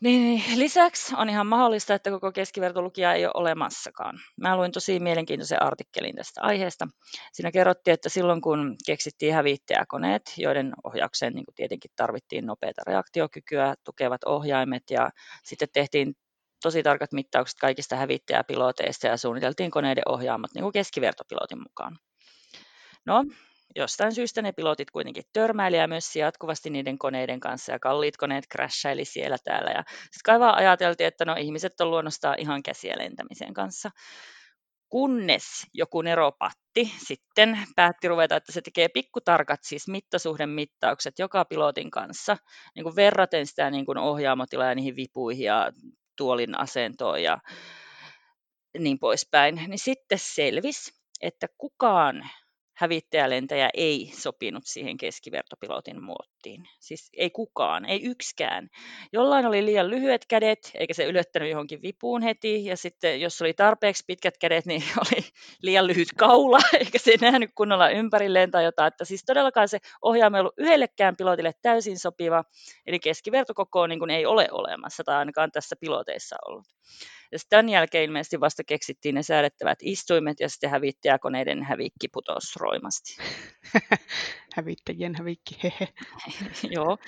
Niin, 0.00 0.22
niin, 0.22 0.58
lisäksi 0.58 1.14
on 1.16 1.28
ihan 1.28 1.46
mahdollista, 1.46 1.94
että 1.94 2.10
koko 2.10 2.32
keskivertolukija 2.32 3.14
ei 3.14 3.24
ole 3.24 3.32
olemassakaan. 3.34 4.20
Mä 4.40 4.56
luin 4.56 4.72
tosi 4.72 5.00
mielenkiintoisen 5.00 5.62
artikkelin 5.62 6.16
tästä 6.16 6.40
aiheesta. 6.42 6.88
Siinä 7.32 7.52
kerrottiin, 7.52 7.94
että 7.94 8.08
silloin 8.08 8.40
kun 8.40 8.76
keksittiin 8.86 9.34
hävittäjäkoneet, 9.34 10.22
joiden 10.36 10.72
ohjaukseen 10.84 11.32
niin 11.34 11.44
tietenkin 11.54 11.90
tarvittiin 11.96 12.46
nopeata 12.46 12.82
reaktiokykyä, 12.86 13.74
tukevat 13.84 14.24
ohjaimet 14.24 14.82
ja 14.90 15.10
sitten 15.44 15.68
tehtiin 15.72 16.14
tosi 16.62 16.82
tarkat 16.82 17.12
mittaukset 17.12 17.58
kaikista 17.60 17.96
hävittäjäpiloteista 17.96 19.06
ja 19.06 19.16
suunniteltiin 19.16 19.70
koneiden 19.70 20.08
ohjaamat 20.08 20.50
niin 20.54 20.62
kuin 20.62 20.72
keskivertopilotin 20.72 21.62
mukaan. 21.62 21.98
No, 23.06 23.24
jostain 23.76 24.14
syystä 24.14 24.42
ne 24.42 24.52
pilotit 24.52 24.90
kuitenkin 24.90 25.24
törmäili 25.32 25.86
myös 25.86 26.16
jatkuvasti 26.16 26.70
niiden 26.70 26.98
koneiden 26.98 27.40
kanssa 27.40 27.72
ja 27.72 27.78
kalliit 27.78 28.16
koneet 28.16 28.44
crashaili 28.52 29.04
siellä 29.04 29.36
täällä. 29.44 29.70
Ja 29.70 29.84
sitten 29.88 30.20
kai 30.24 30.40
vaan 30.40 30.54
ajateltiin, 30.54 31.06
että 31.06 31.24
no 31.24 31.34
ihmiset 31.38 31.80
on 31.80 31.90
luonnostaan 31.90 32.38
ihan 32.38 32.62
käsiä 32.62 32.98
lentämisen 32.98 33.54
kanssa. 33.54 33.90
Kunnes 34.88 35.44
joku 35.74 36.02
neropatti 36.02 36.92
sitten 37.06 37.58
päätti 37.76 38.08
ruveta, 38.08 38.36
että 38.36 38.52
se 38.52 38.60
tekee 38.60 38.88
pikkutarkat 38.88 39.60
siis 39.62 39.88
mittasuhdemittaukset 39.88 41.18
joka 41.18 41.44
pilotin 41.44 41.90
kanssa, 41.90 42.36
niin 42.74 42.84
kuin 42.84 42.96
verraten 42.96 43.46
sitä 43.46 43.70
niin 43.70 43.86
kuin 43.86 43.98
ohjaamotilaa 43.98 44.68
ja 44.68 44.74
niihin 44.74 44.96
vipuihin 44.96 45.44
ja 45.44 45.72
tuolin 46.16 46.58
asentoon 46.58 47.22
ja 47.22 47.38
niin 48.78 48.98
poispäin, 48.98 49.54
niin 49.54 49.78
sitten 49.78 50.18
selvisi, 50.18 50.92
että 51.22 51.46
kukaan 51.58 52.30
hävittäjälentäjä 52.78 53.70
ei 53.74 54.10
sopinut 54.14 54.62
siihen 54.66 54.96
keskivertopilotin 54.96 56.04
muottiin. 56.04 56.68
Siis 56.80 57.10
ei 57.16 57.30
kukaan, 57.30 57.84
ei 57.84 58.04
yksikään. 58.04 58.68
Jollain 59.12 59.46
oli 59.46 59.64
liian 59.64 59.90
lyhyet 59.90 60.26
kädet, 60.28 60.70
eikä 60.74 60.94
se 60.94 61.04
ylettänyt 61.04 61.50
johonkin 61.50 61.82
vipuun 61.82 62.22
heti, 62.22 62.64
ja 62.64 62.76
sitten 62.76 63.20
jos 63.20 63.42
oli 63.42 63.54
tarpeeksi 63.54 64.04
pitkät 64.06 64.38
kädet, 64.38 64.66
niin 64.66 64.82
oli 65.06 65.24
liian 65.62 65.86
lyhyt 65.86 66.08
kaula, 66.16 66.58
eikä 66.78 66.98
se 66.98 67.14
nähnyt 67.20 67.50
kunnolla 67.54 67.90
ympärilleen 67.90 68.50
tai 68.50 68.64
jotain. 68.64 68.88
Että 68.88 69.04
siis 69.04 69.24
todellakaan 69.24 69.68
se 69.68 69.78
ohjaama 70.02 70.36
ei 70.36 70.40
ollut 70.40 70.58
yhdellekään 70.58 71.16
pilotille 71.16 71.52
täysin 71.62 71.98
sopiva, 71.98 72.44
eli 72.86 72.98
keskivertokoko 72.98 73.86
niin 73.86 74.10
ei 74.10 74.26
ole 74.26 74.48
olemassa, 74.50 75.04
tai 75.04 75.16
ainakaan 75.16 75.52
tässä 75.52 75.76
piloteissa 75.80 76.36
ollut. 76.46 76.66
Ja 77.32 77.38
tämän 77.48 77.68
jälkeen 77.68 78.04
ilmeisesti 78.04 78.40
vasta 78.40 78.64
keksittiin 78.64 79.14
ne 79.14 79.22
säädettävät 79.22 79.78
istuimet 79.82 80.40
ja 80.40 80.48
sitten 80.48 80.70
hävittäjäkoneiden 80.70 81.62
hävikki 81.62 82.08
putosi 82.08 82.58
roimasti. 82.60 83.16
Hävittäjien 84.56 85.14
hävikki, 85.18 85.58
hehe. 85.62 85.88
Joo, 86.76 86.98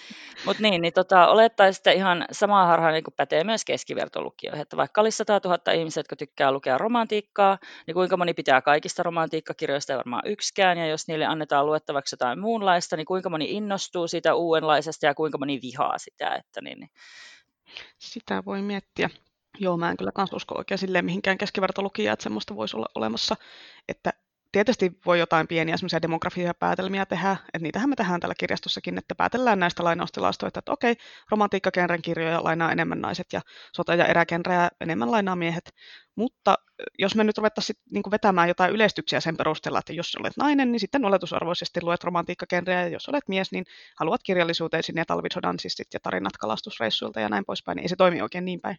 mutta 0.46 0.62
niin, 0.62 0.82
niin 0.82 0.92
tota, 0.92 1.28
olettaisiin, 1.28 1.80
että 1.80 1.90
ihan 1.90 2.24
samaa 2.32 2.66
harhaa 2.66 2.90
niin 2.90 3.04
pätee 3.16 3.44
myös 3.44 3.64
keskivertolukijoihin, 3.64 4.62
että 4.62 4.76
vaikka 4.76 5.00
olisi 5.00 5.16
100 5.16 5.40
000 5.44 5.72
ihmisiä, 5.72 6.00
jotka 6.00 6.16
tykkää 6.16 6.52
lukea 6.52 6.78
romantiikkaa, 6.78 7.58
niin 7.86 7.94
kuinka 7.94 8.16
moni 8.16 8.34
pitää 8.34 8.62
kaikista 8.62 9.02
romantiikkakirjoista, 9.02 9.92
ei 9.92 9.96
varmaan 9.96 10.26
yksikään, 10.26 10.78
ja 10.78 10.86
jos 10.86 11.08
niille 11.08 11.26
annetaan 11.26 11.66
luettavaksi 11.66 12.14
jotain 12.14 12.40
muunlaista, 12.40 12.96
niin 12.96 13.06
kuinka 13.06 13.30
moni 13.30 13.50
innostuu 13.50 14.08
siitä 14.08 14.34
uudenlaisesta 14.34 15.06
ja 15.06 15.14
kuinka 15.14 15.38
moni 15.38 15.60
vihaa 15.62 15.98
sitä, 15.98 16.34
että 16.34 16.60
niin, 16.60 16.80
niin. 16.80 16.90
Sitä 17.98 18.42
voi 18.46 18.62
miettiä. 18.62 19.10
Joo, 19.58 19.76
mä 19.76 19.90
en 19.90 19.96
kyllä 19.96 20.12
kans 20.12 20.32
usko 20.32 20.58
oikein 20.58 20.78
silleen 20.78 21.04
mihinkään 21.04 21.38
keskivertolukijaan, 21.38 22.12
että 22.12 22.22
semmoista 22.22 22.56
voisi 22.56 22.76
olla 22.76 22.86
olemassa. 22.94 23.36
Että 23.88 24.12
tietysti 24.52 24.92
voi 25.06 25.18
jotain 25.18 25.48
pieniä 25.48 25.76
semmoisia 25.76 26.02
demografisia 26.02 26.54
päätelmiä 26.54 27.06
tehdä, 27.06 27.32
että 27.32 27.58
niitähän 27.62 27.90
me 27.90 27.96
tehdään 27.96 28.20
täällä 28.20 28.34
kirjastossakin, 28.38 28.98
että 28.98 29.14
päätellään 29.14 29.58
näistä 29.58 29.84
lainaustilastoista, 29.84 30.58
että 30.58 30.72
okei, 30.72 30.96
romantiikkakenren 31.30 32.02
kirjoja 32.02 32.44
lainaa 32.44 32.72
enemmän 32.72 33.00
naiset 33.00 33.26
ja 33.32 33.40
sota- 33.76 33.94
ja 33.94 34.06
eräkenrejä 34.06 34.68
enemmän 34.80 35.10
lainaa 35.10 35.36
miehet. 35.36 35.70
Mutta 36.16 36.54
jos 36.98 37.14
me 37.14 37.24
nyt 37.24 37.38
ruvettaisiin 37.38 37.76
niin 37.90 38.02
vetämään 38.10 38.48
jotain 38.48 38.72
yleistyksiä 38.72 39.20
sen 39.20 39.36
perusteella, 39.36 39.78
että 39.78 39.92
jos 39.92 40.16
olet 40.20 40.36
nainen, 40.36 40.72
niin 40.72 40.80
sitten 40.80 41.04
oletusarvoisesti 41.04 41.82
luet 41.82 42.04
romantiikkakenrejä, 42.04 42.82
ja 42.82 42.88
jos 42.88 43.08
olet 43.08 43.28
mies, 43.28 43.52
niin 43.52 43.64
haluat 43.96 44.22
kirjallisuuteen 44.22 44.82
sinne 44.82 45.04
talvisodan 45.04 45.56
ja 45.94 46.00
tarinat 46.00 46.36
kalastusreissuilta 46.36 47.20
ja 47.20 47.28
näin 47.28 47.44
poispäin, 47.44 47.76
niin 47.76 47.82
ei 47.82 47.88
se 47.88 47.96
toimi 47.96 48.22
oikein 48.22 48.44
niin 48.44 48.60
päin. 48.60 48.76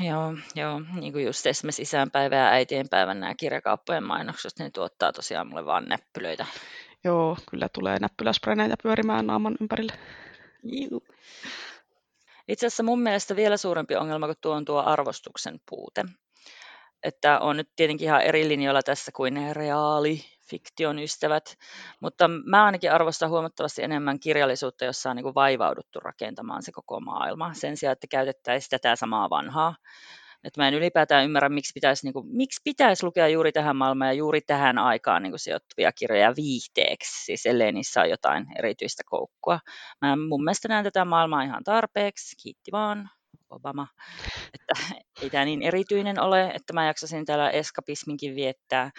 Joo, 0.00 0.34
joo, 0.54 0.80
niin 1.00 1.12
kuin 1.12 1.24
just 1.24 1.46
esimerkiksi 1.46 1.82
isänpäivä 1.82 2.36
ja 2.36 2.46
äitienpäivän 2.46 3.20
nämä 3.20 3.34
kirjakauppojen 3.34 4.04
mainokset, 4.04 4.52
niin 4.58 4.72
tuottaa 4.72 5.12
tosiaan 5.12 5.46
mulle 5.46 5.64
vaan 5.64 5.84
näppylöitä. 5.84 6.46
Joo, 7.04 7.36
kyllä 7.50 7.68
tulee 7.68 7.98
näppyläspränejä 7.98 8.74
pyörimään 8.82 9.26
naaman 9.26 9.56
ympärille. 9.60 9.92
Juu. 10.62 11.02
Itse 12.48 12.66
asiassa 12.66 12.82
mun 12.82 13.02
mielestä 13.02 13.36
vielä 13.36 13.56
suurempi 13.56 13.96
ongelma 13.96 14.26
kuin 14.26 14.38
tuo 14.40 14.54
on 14.54 14.64
tuo 14.64 14.82
arvostuksen 14.86 15.60
puute. 15.70 16.04
Että 17.02 17.38
on 17.38 17.56
nyt 17.56 17.68
tietenkin 17.76 18.04
ihan 18.04 18.22
eri 18.22 18.48
linjoilla 18.48 18.82
tässä 18.82 19.12
kuin 19.16 19.56
reaali 19.56 20.20
fiktion 20.50 20.98
ystävät, 20.98 21.56
mutta 22.00 22.28
mä 22.28 22.64
ainakin 22.64 22.92
arvostan 22.92 23.30
huomattavasti 23.30 23.82
enemmän 23.82 24.20
kirjallisuutta, 24.20 24.84
jossa 24.84 25.10
on 25.10 25.16
niin 25.16 25.24
kuin 25.24 25.34
vaivauduttu 25.34 26.00
rakentamaan 26.00 26.62
se 26.62 26.72
koko 26.72 27.00
maailma, 27.00 27.54
sen 27.54 27.76
sijaan, 27.76 27.92
että 27.92 28.06
käytettäisiin 28.10 28.70
tätä 28.70 28.96
samaa 28.96 29.30
vanhaa. 29.30 29.74
Että 30.44 30.60
mä 30.60 30.68
en 30.68 30.74
ylipäätään 30.74 31.24
ymmärrä, 31.24 31.48
miksi 31.48 31.72
pitäisi, 31.74 32.06
niin 32.06 32.12
kuin, 32.12 32.26
miksi 32.36 32.60
pitäisi 32.64 33.04
lukea 33.04 33.28
juuri 33.28 33.52
tähän 33.52 33.76
maailmaan 33.76 34.08
ja 34.08 34.12
juuri 34.12 34.40
tähän 34.40 34.78
aikaan 34.78 35.22
niin 35.22 35.30
kuin 35.30 35.40
sijoittuvia 35.40 35.92
kirjoja 35.92 36.36
viihteeksi, 36.36 37.24
siis 37.24 37.46
ellei 37.46 37.72
niissä 37.72 38.00
ole 38.00 38.08
jotain 38.08 38.46
erityistä 38.58 39.02
koukkua. 39.06 39.60
Mä 40.00 40.16
mun 40.16 40.44
mielestä 40.44 40.68
näen 40.68 40.84
tätä 40.84 41.04
maailmaa 41.04 41.42
ihan 41.42 41.64
tarpeeksi, 41.64 42.36
kiitti 42.42 42.72
vaan, 42.72 43.10
Obama. 43.50 43.86
Että 44.54 44.94
ei 45.22 45.30
tämä 45.30 45.44
niin 45.44 45.62
erityinen 45.62 46.20
ole, 46.20 46.50
että 46.54 46.72
mä 46.72 46.86
jaksasin 46.86 47.24
täällä 47.24 47.50
eskapisminkin 47.50 48.34
viettää. 48.34 48.90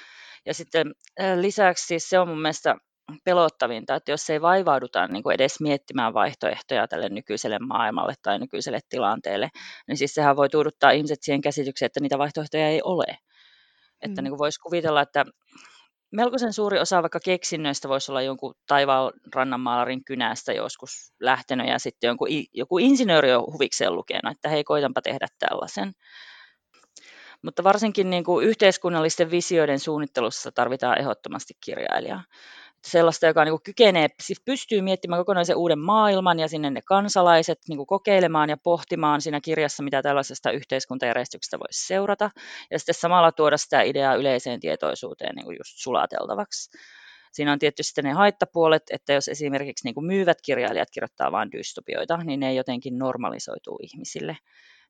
Ja 0.45 0.53
sitten 0.53 0.91
lisäksi 1.35 1.85
siis 1.85 2.09
se 2.09 2.19
on 2.19 2.27
mun 2.27 2.41
mielestä 2.41 2.75
pelottavinta, 3.23 3.95
että 3.95 4.11
jos 4.11 4.29
ei 4.29 4.41
vaivauduta 4.41 5.07
niin 5.07 5.23
kuin 5.23 5.33
edes 5.33 5.59
miettimään 5.59 6.13
vaihtoehtoja 6.13 6.87
tälle 6.87 7.09
nykyiselle 7.09 7.59
maailmalle 7.59 8.13
tai 8.21 8.39
nykyiselle 8.39 8.79
tilanteelle, 8.89 9.49
niin 9.87 9.97
siis 9.97 10.13
sehän 10.13 10.35
voi 10.35 10.49
tuuduttaa 10.49 10.91
ihmiset 10.91 11.19
siihen 11.21 11.41
käsitykseen, 11.41 11.87
että 11.87 11.99
niitä 11.99 12.17
vaihtoehtoja 12.17 12.67
ei 12.67 12.81
ole. 12.83 13.17
Että 14.01 14.21
mm. 14.21 14.23
niin 14.23 14.37
voisi 14.37 14.59
kuvitella, 14.59 15.01
että 15.01 15.25
melkoisen 16.11 16.53
suuri 16.53 16.79
osa 16.79 17.01
vaikka 17.01 17.19
keksinnöistä 17.19 17.89
voisi 17.89 18.11
olla 18.11 18.21
jonkun 18.21 18.53
taivaan 18.67 19.13
rannanmaalarin 19.35 20.05
kynästä 20.05 20.53
joskus 20.53 21.13
lähtenyt 21.19 21.67
ja 21.67 21.79
sitten 21.79 22.07
jonkun, 22.07 22.27
joku 22.53 22.77
insinööri 22.77 23.33
on 23.33 23.53
huvikseen 23.53 23.95
lukenut, 23.95 24.31
että 24.31 24.49
hei 24.49 24.63
koitanpa 24.63 25.01
tehdä 25.01 25.27
tällaisen. 25.39 25.93
Mutta 27.41 27.63
varsinkin 27.63 28.09
niin 28.09 28.23
kuin 28.23 28.47
yhteiskunnallisten 28.47 29.31
visioiden 29.31 29.79
suunnittelussa 29.79 30.51
tarvitaan 30.51 30.99
ehdottomasti 30.99 31.53
kirjailijaa. 31.65 32.23
Sellaista, 32.83 33.27
joka 33.27 33.45
niin 33.45 33.51
kuin 33.53 33.63
kykenee, 33.63 34.07
siis 34.23 34.41
pystyy 34.45 34.81
miettimään 34.81 35.21
kokonaisen 35.21 35.57
uuden 35.57 35.79
maailman 35.79 36.39
ja 36.39 36.47
sinne 36.47 36.69
ne 36.69 36.81
kansalaiset 36.81 37.59
niin 37.67 37.77
kuin 37.77 37.87
kokeilemaan 37.87 38.49
ja 38.49 38.57
pohtimaan 38.63 39.21
siinä 39.21 39.41
kirjassa, 39.41 39.83
mitä 39.83 40.01
tällaisesta 40.01 40.51
yhteiskuntajärjestyksestä 40.51 41.59
voisi 41.59 41.87
seurata. 41.87 42.29
Ja 42.71 42.79
sitten 42.79 42.95
samalla 42.95 43.31
tuoda 43.31 43.57
sitä 43.57 43.81
ideaa 43.81 44.15
yleiseen 44.15 44.59
tietoisuuteen 44.59 45.35
niin 45.35 45.45
kuin 45.45 45.57
just 45.57 45.73
sulateltavaksi. 45.75 46.77
Siinä 47.31 47.51
on 47.51 47.59
tietysti 47.59 48.01
ne 48.01 48.11
haittapuolet, 48.11 48.83
että 48.91 49.13
jos 49.13 49.27
esimerkiksi 49.27 49.87
niin 49.87 49.95
kuin 49.95 50.05
myyvät 50.05 50.37
kirjailijat 50.45 50.89
kirjoittaa 50.91 51.31
vain 51.31 51.51
dystopioita, 51.51 52.17
niin 52.17 52.39
ne 52.39 52.53
jotenkin 52.53 52.97
normalisoituu 52.97 53.79
ihmisille. 53.81 54.37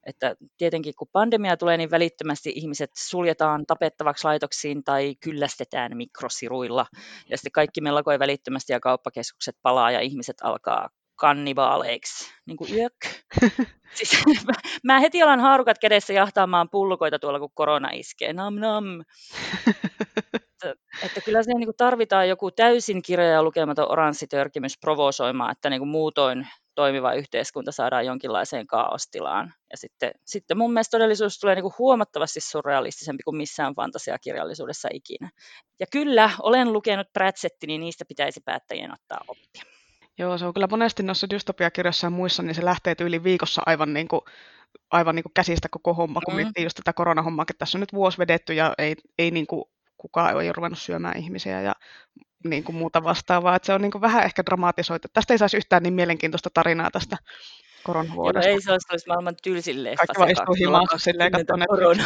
Että 0.05 0.35
tietenkin 0.57 0.93
kun 0.97 1.07
pandemia 1.11 1.57
tulee, 1.57 1.77
niin 1.77 1.91
välittömästi 1.91 2.51
ihmiset 2.55 2.89
suljetaan 2.97 3.65
tapettavaksi 3.65 4.27
laitoksiin 4.27 4.83
tai 4.83 5.15
kyllästetään 5.15 5.97
mikrosiruilla. 5.97 6.85
Ja 7.29 7.37
sitten 7.37 7.51
kaikki 7.51 7.81
melkoi 7.81 8.19
välittömästi 8.19 8.73
ja 8.73 8.79
kauppakeskukset 8.79 9.55
palaa 9.61 9.91
ja 9.91 9.99
ihmiset 9.99 10.35
alkaa 10.43 10.89
kannibaaleiksi, 11.15 12.33
niin 12.45 12.57
kuin 12.57 12.75
yök. 12.75 12.93
siis, 13.97 14.23
mä, 14.45 14.53
mä 14.93 14.99
heti 14.99 15.21
alan 15.21 15.39
haarukat 15.39 15.79
kädessä 15.79 16.13
jahtaamaan 16.13 16.69
pullukoita 16.69 17.19
tuolla, 17.19 17.39
kun 17.39 17.51
korona 17.53 17.89
iskee. 17.93 18.33
Nam 18.33 18.55
nam. 18.55 18.85
että, 20.63 20.83
että 21.03 21.21
kyllä 21.21 21.43
se 21.43 21.53
niin 21.53 21.69
tarvitaan 21.77 22.29
joku 22.29 22.51
täysin 22.51 23.01
kirja 23.01 23.27
ja 23.27 23.43
lukematon 23.43 23.91
oranssitörkimys 23.91 24.77
provosoimaan, 24.81 25.51
että 25.51 25.69
niin 25.69 25.87
muutoin 25.87 26.47
toimiva 26.75 27.13
yhteiskunta 27.13 27.71
saadaan 27.71 28.05
jonkinlaiseen 28.05 28.67
kaaostilaan. 28.67 29.53
Ja 29.71 29.77
sitten, 29.77 30.11
sitten 30.25 30.57
mun 30.57 30.73
mielestä 30.73 30.97
todellisuus 30.97 31.39
tulee 31.39 31.55
niin 31.55 31.63
kuin 31.63 31.73
huomattavasti 31.79 32.39
surrealistisempi 32.41 33.23
kuin 33.23 33.37
missään 33.37 33.75
fantasiakirjallisuudessa 33.75 34.89
ikinä. 34.93 35.29
Ja 35.79 35.85
kyllä, 35.91 36.29
olen 36.41 36.73
lukenut 36.73 37.07
Pratchetti, 37.13 37.67
niin 37.67 37.81
niistä 37.81 38.05
pitäisi 38.05 38.41
päättäjien 38.45 38.93
ottaa 38.93 39.21
oppia. 39.27 39.63
Joo, 40.17 40.37
se 40.37 40.45
on 40.45 40.53
kyllä 40.53 40.67
monesti 40.71 41.03
noissa 41.03 41.29
dystopiakirjoissa 41.29 42.07
ja 42.07 42.11
muissa, 42.11 42.43
niin 42.43 42.55
se 42.55 42.65
lähtee 42.65 42.95
yli 42.99 43.23
viikossa 43.23 43.61
aivan 43.65 43.93
niin 43.93 44.07
kuin 44.07 44.21
aivan 44.91 45.15
niin 45.15 45.23
kuin 45.23 45.33
käsistä 45.33 45.67
koko 45.71 45.93
homma, 45.93 46.21
kun 46.25 46.33
mm. 46.33 46.35
miettii 46.35 46.63
just 46.63 46.75
tätä 46.75 46.93
koronahommaa, 46.93 47.43
että 47.43 47.53
tässä 47.57 47.77
on 47.77 47.79
nyt 47.79 47.93
vuosi 47.93 48.17
vedetty 48.17 48.53
ja 48.53 48.73
ei, 48.77 48.95
ei 49.17 49.31
niin 49.31 49.47
kuin 49.47 49.63
kukaan 50.01 50.35
ole 50.35 50.51
ruvennut 50.51 50.79
syömään 50.79 51.17
ihmisiä 51.17 51.61
ja 51.61 51.75
niin 52.43 52.63
kuin 52.63 52.75
muuta 52.75 53.03
vastaavaa. 53.03 53.55
Että 53.55 53.65
se 53.65 53.73
on 53.73 53.81
niin 53.81 53.91
kuin 53.91 54.01
vähän 54.01 54.23
ehkä 54.23 54.43
dramatisoitu. 54.45 55.07
Tästä 55.13 55.33
ei 55.33 55.37
saisi 55.37 55.57
yhtään 55.57 55.83
niin 55.83 55.93
mielenkiintoista 55.93 56.49
tarinaa 56.53 56.91
tästä 56.91 57.17
koronavuodesta. 57.83 58.49
Joo, 58.49 58.55
ei 58.55 58.61
se 58.61 58.71
olisi, 58.71 58.87
olisi 58.91 59.07
maailman 59.07 59.35
tylsin 59.43 59.83
leffa. 59.83 59.97
Kaikki 59.97 60.19
vaan 60.19 60.31
istuu 60.31 60.55
himassa 60.55 60.97
silleen 60.97 61.31
korona. 61.67 62.05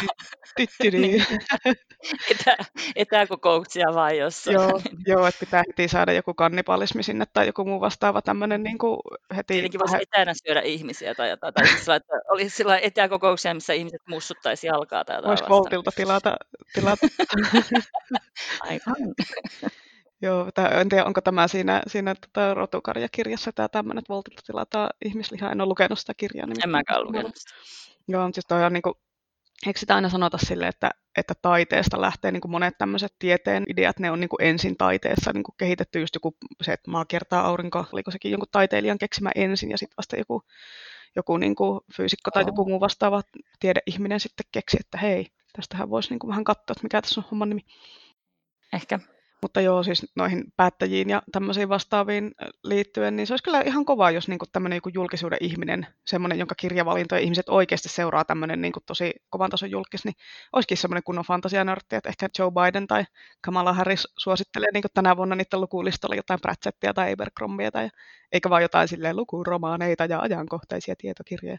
niin. 0.92 1.26
Etä, 2.30 2.56
etäkokouksia 2.96 3.86
vaan 3.94 4.16
jossain. 4.16 4.54
joo, 4.54 4.80
joo, 5.06 5.26
että 5.26 5.40
pitää 5.40 5.62
heti 5.68 5.88
saada 5.88 6.12
joku 6.12 6.34
kannibalismi 6.34 7.02
sinne 7.02 7.24
tai 7.32 7.46
joku 7.46 7.64
muu 7.64 7.80
vastaava 7.80 8.22
tämmöinen 8.22 8.62
niin 8.62 8.78
kuin 8.78 9.00
heti. 9.36 9.54
Tietenkin 9.54 9.80
voisi 9.80 9.96
etänä 10.00 10.32
syödä 10.46 10.60
ihmisiä 10.60 11.14
tai 11.14 11.30
jotain. 11.30 11.54
Tai 11.54 11.66
sillä, 11.66 11.96
että 11.96 12.12
olisi 12.30 12.56
sillä 12.56 12.78
etäkokouksia, 12.78 13.54
missä 13.54 13.72
ihmiset 13.72 14.02
mussuttaisi 14.08 14.66
jalkaa 14.66 15.04
tai 15.04 15.16
jotain 15.16 15.28
Voisi 15.28 15.44
Voltilta 15.48 15.90
tilata. 15.96 16.36
tilata. 16.74 17.06
Aivan. 18.60 19.14
Joo, 20.22 20.50
tää, 20.54 20.68
en 20.68 20.88
tiedä, 20.88 21.04
onko 21.04 21.20
tämä 21.20 21.48
siinä, 21.48 21.82
siinä 21.86 22.14
tota, 22.14 22.54
rotukarjakirjassa 22.54 23.52
tämä 23.52 23.68
tämmöinen, 23.68 23.98
että 23.98 24.12
Voltilta 24.12 24.42
tilataan 24.46 24.90
ihmislihaa. 25.04 25.52
En 25.52 25.60
ole 25.60 25.68
lukenut 25.68 25.98
sitä 25.98 26.14
kirjaa. 26.16 26.46
En 26.64 26.70
mäkään 26.70 27.04
lukenut 27.04 27.36
sitä. 27.36 27.54
Joo, 28.08 28.30
siis 28.32 28.46
toi 28.46 28.64
on 28.64 28.72
niin 28.72 28.82
kuin, 28.82 28.94
eikö 29.66 29.80
sitä 29.80 29.94
aina 29.94 30.08
sanota 30.08 30.38
sille, 30.38 30.68
että, 30.68 30.90
että 31.16 31.34
taiteesta 31.42 32.00
lähtee 32.00 32.32
niin 32.32 32.40
kuin 32.40 32.52
monet 32.52 32.78
tämmöiset 32.78 33.14
tieteen 33.18 33.64
ideat, 33.68 33.98
ne 33.98 34.10
on 34.10 34.20
niin 34.20 34.28
kuin 34.28 34.42
ensin 34.42 34.76
taiteessa 34.76 35.32
niin 35.32 35.44
kuin 35.44 35.54
kehitetty 35.58 36.00
just 36.00 36.14
joku 36.14 36.36
se, 36.62 36.72
että 36.72 36.90
maa 36.90 37.04
kiertää 37.04 37.42
aurinko, 37.42 37.84
oliko 37.92 38.10
sekin 38.10 38.30
jonkun 38.30 38.48
taiteilijan 38.52 38.98
keksimä 38.98 39.30
ensin 39.34 39.70
ja 39.70 39.78
sitten 39.78 39.96
vasta 39.96 40.16
joku, 40.16 40.42
joku 41.16 41.36
niin 41.36 41.54
kuin 41.54 41.80
fyysikko 41.96 42.30
tai 42.30 42.44
joku 42.46 42.64
muu 42.68 42.80
vastaava 42.80 43.22
tiedeihminen 43.60 44.20
sitten 44.20 44.46
keksi, 44.52 44.76
että 44.80 44.98
hei, 44.98 45.26
tästähän 45.52 45.90
voisi 45.90 46.10
niin 46.10 46.18
kuin 46.18 46.28
vähän 46.28 46.44
katsoa, 46.44 46.72
että 46.72 46.82
mikä 46.82 47.02
tässä 47.02 47.20
on 47.20 47.26
homman 47.30 47.48
nimi. 47.48 47.62
Ehkä. 48.72 49.00
Mutta 49.42 49.60
joo, 49.60 49.82
siis 49.82 50.06
noihin 50.14 50.44
päättäjiin 50.56 51.10
ja 51.10 51.22
tämmöisiin 51.32 51.68
vastaaviin 51.68 52.34
liittyen, 52.64 53.16
niin 53.16 53.26
se 53.26 53.32
olisi 53.32 53.44
kyllä 53.44 53.60
ihan 53.60 53.84
kova, 53.84 54.10
jos 54.10 54.28
niin 54.28 54.38
tämmöinen 54.52 54.76
joku 54.76 54.88
julkisuuden 54.88 55.38
ihminen, 55.40 55.86
semmoinen, 56.06 56.38
jonka 56.38 56.54
kirjavalintoja 56.54 57.20
ihmiset 57.20 57.48
oikeasti 57.48 57.88
seuraa 57.88 58.24
tämmöinen 58.24 58.60
niin 58.60 58.72
tosi 58.86 59.14
kovan 59.30 59.50
tason 59.50 59.70
julkis, 59.70 60.04
niin 60.04 60.14
olisikin 60.52 60.76
semmoinen 60.76 61.02
kunnon 61.02 61.24
fantasianörtti, 61.24 61.96
että 61.96 62.08
ehkä 62.08 62.28
Joe 62.38 62.50
Biden 62.50 62.86
tai 62.86 63.04
Kamala 63.40 63.72
Harris 63.72 64.08
suosittelee 64.18 64.68
niin 64.72 64.84
tänä 64.94 65.16
vuonna 65.16 65.36
niiden 65.36 65.60
lukulistalla 65.60 66.16
jotain 66.16 66.40
Pratchettia 66.40 66.94
tai 66.94 67.12
Abercrombia, 67.12 67.70
tai 67.70 67.88
eikä 68.32 68.50
vaan 68.50 68.62
jotain 68.62 68.88
silleen 68.88 69.16
lukuromaaneita 69.16 70.04
ja 70.04 70.20
ajankohtaisia 70.20 70.94
tietokirjoja. 70.98 71.58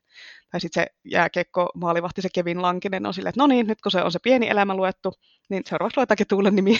Tai 0.52 0.62
sitten 0.62 0.84
se 0.84 0.88
jääkiekko 1.06 1.70
maalivahti, 1.76 2.22
se 2.22 2.30
Kevin 2.34 2.62
Lankinen 2.62 3.06
on 3.06 3.14
silleen, 3.14 3.30
että 3.30 3.42
no 3.42 3.48
niin, 3.48 3.68
nyt 3.68 3.82
kun 3.82 3.92
se 3.92 4.02
on 4.02 4.12
se 4.12 4.20
pieni 4.24 4.50
elämä 4.50 4.76
luettu, 4.76 5.14
niin 5.50 5.64
seuraavaksi 5.66 5.98
luetaankin 5.98 6.28
Tuulen 6.28 6.56
nimi. 6.56 6.80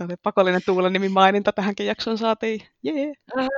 oli 0.00 0.14
pakollinen 0.22 0.60
Tuulen 0.66 0.92
nimi 0.92 1.08
maininta 1.08 1.52
tähänkin 1.52 1.86
jaksoon 1.86 2.18
saatiin. 2.18 2.60
Yeah. 2.86 2.96
Uh, 3.36 3.44
uh, 3.44 3.48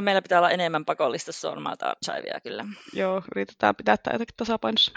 meillä 0.00 0.22
pitää 0.22 0.38
olla 0.38 0.50
enemmän 0.50 0.84
pakollista 0.84 1.32
Sormalta 1.32 1.86
Archivea 1.86 2.40
kyllä. 2.42 2.64
Joo, 2.92 3.22
yritetään 3.36 3.76
pitää 3.76 3.96
tämä 3.96 4.14
jotenkin 4.14 4.36
tasapainossa. 4.36 4.92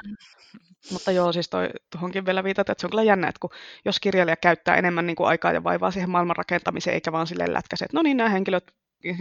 Mutta 0.92 1.12
joo, 1.12 1.34
siis 1.34 1.50
toi, 1.50 1.70
tuohonkin 1.92 2.26
vielä 2.26 2.44
viitata, 2.44 2.72
että 2.72 2.82
se 2.82 2.88
on 2.88 2.92
kyllä 2.92 3.04
jännä, 3.04 3.28
että 3.28 3.40
kun, 3.40 3.50
jos 3.86 4.00
kirjailija 4.00 4.36
käyttää 4.36 4.76
enemmän 4.76 5.08
niin 5.08 5.16
kuin 5.16 5.28
aikaa 5.28 5.52
ja 5.52 5.64
vaivaa 5.64 5.92
siihen 5.92 6.10
maailman 6.10 6.36
rakentamiseen, 6.36 6.94
eikä 6.94 7.12
vaan 7.12 7.28
silleen 7.28 7.54
lätkäse, 7.54 7.86
että 7.86 7.98
no 7.98 8.02
niin, 8.02 8.18
nämä 8.18 8.30
henkilöt 8.30 8.72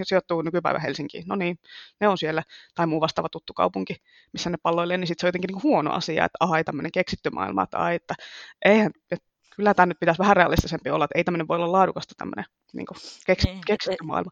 sijoittuu 0.03 0.43
nykypäivä 0.43 0.79
Helsinkiin, 0.79 1.25
no 1.27 1.37
niin, 1.37 1.59
ne 2.01 2.09
on 2.09 2.19
siellä, 2.19 2.43
tai 2.75 2.87
muu 2.87 3.01
vastaava 3.01 3.29
tuttu 3.29 3.53
kaupunki, 3.53 3.97
missä 4.33 4.51
ne 4.51 4.57
palloilee, 4.63 4.97
niin 4.97 5.09
sitten 5.09 5.21
se 5.21 5.27
on 5.27 5.29
jotenkin 5.29 5.49
niin 5.49 5.61
kuin 5.61 5.71
huono 5.71 5.93
asia, 5.93 6.25
että 6.25 6.37
ai 6.41 6.65
tämmöinen 6.65 6.93
keksitty 6.93 7.31
maailma, 7.31 7.63
että 7.63 7.79
ai, 7.79 7.95
että 7.95 8.15
eihän, 8.65 8.91
että 9.11 9.27
kyllä 9.57 9.75
tämä 9.75 9.87
nyt 9.87 10.01
pitäisi 10.01 10.19
vähän 10.19 10.37
realistisempi 10.37 10.91
olla, 10.91 11.05
että 11.05 11.19
ei 11.19 11.25
tämmöinen 11.25 11.49
voi 11.49 11.57
olla 11.57 11.73
laadukasta 11.73 12.15
tämmöinen 12.19 12.45
niin 12.73 12.87
keks, 13.27 13.45
niin, 13.45 13.61
keksitty 13.67 14.05
maailma. 14.05 14.31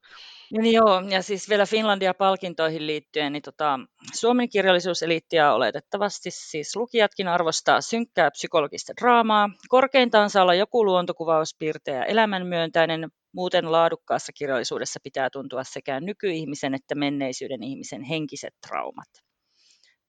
Niin 0.52 0.72
joo, 0.72 1.02
ja 1.08 1.22
siis 1.22 1.48
vielä 1.48 1.66
Finlandia-palkintoihin 1.66 2.86
liittyen, 2.86 3.32
niin 3.32 3.42
tota, 3.42 3.80
Suomen 4.14 4.48
kirjallisuuseliittiä 4.48 5.54
oletettavasti 5.54 6.30
siis 6.30 6.76
lukijatkin 6.76 7.28
arvostaa 7.28 7.80
synkkää 7.80 8.30
psykologista 8.30 8.92
draamaa. 9.00 9.50
Korkeintaan 9.68 10.30
saa 10.30 10.42
olla 10.42 10.54
joku 10.54 10.84
luontokuvauspiirteä 10.84 11.96
ja 11.96 12.04
elämänmyöntäinen, 12.04 13.08
muuten 13.34 13.72
laadukkaassa 13.72 14.32
kirjallisuudessa 14.32 15.00
pitää 15.02 15.30
tuntua 15.30 15.64
sekä 15.64 16.00
nykyihmisen 16.00 16.74
että 16.74 16.94
menneisyyden 16.94 17.62
ihmisen 17.62 18.02
henkiset 18.02 18.54
traumat. 18.68 19.08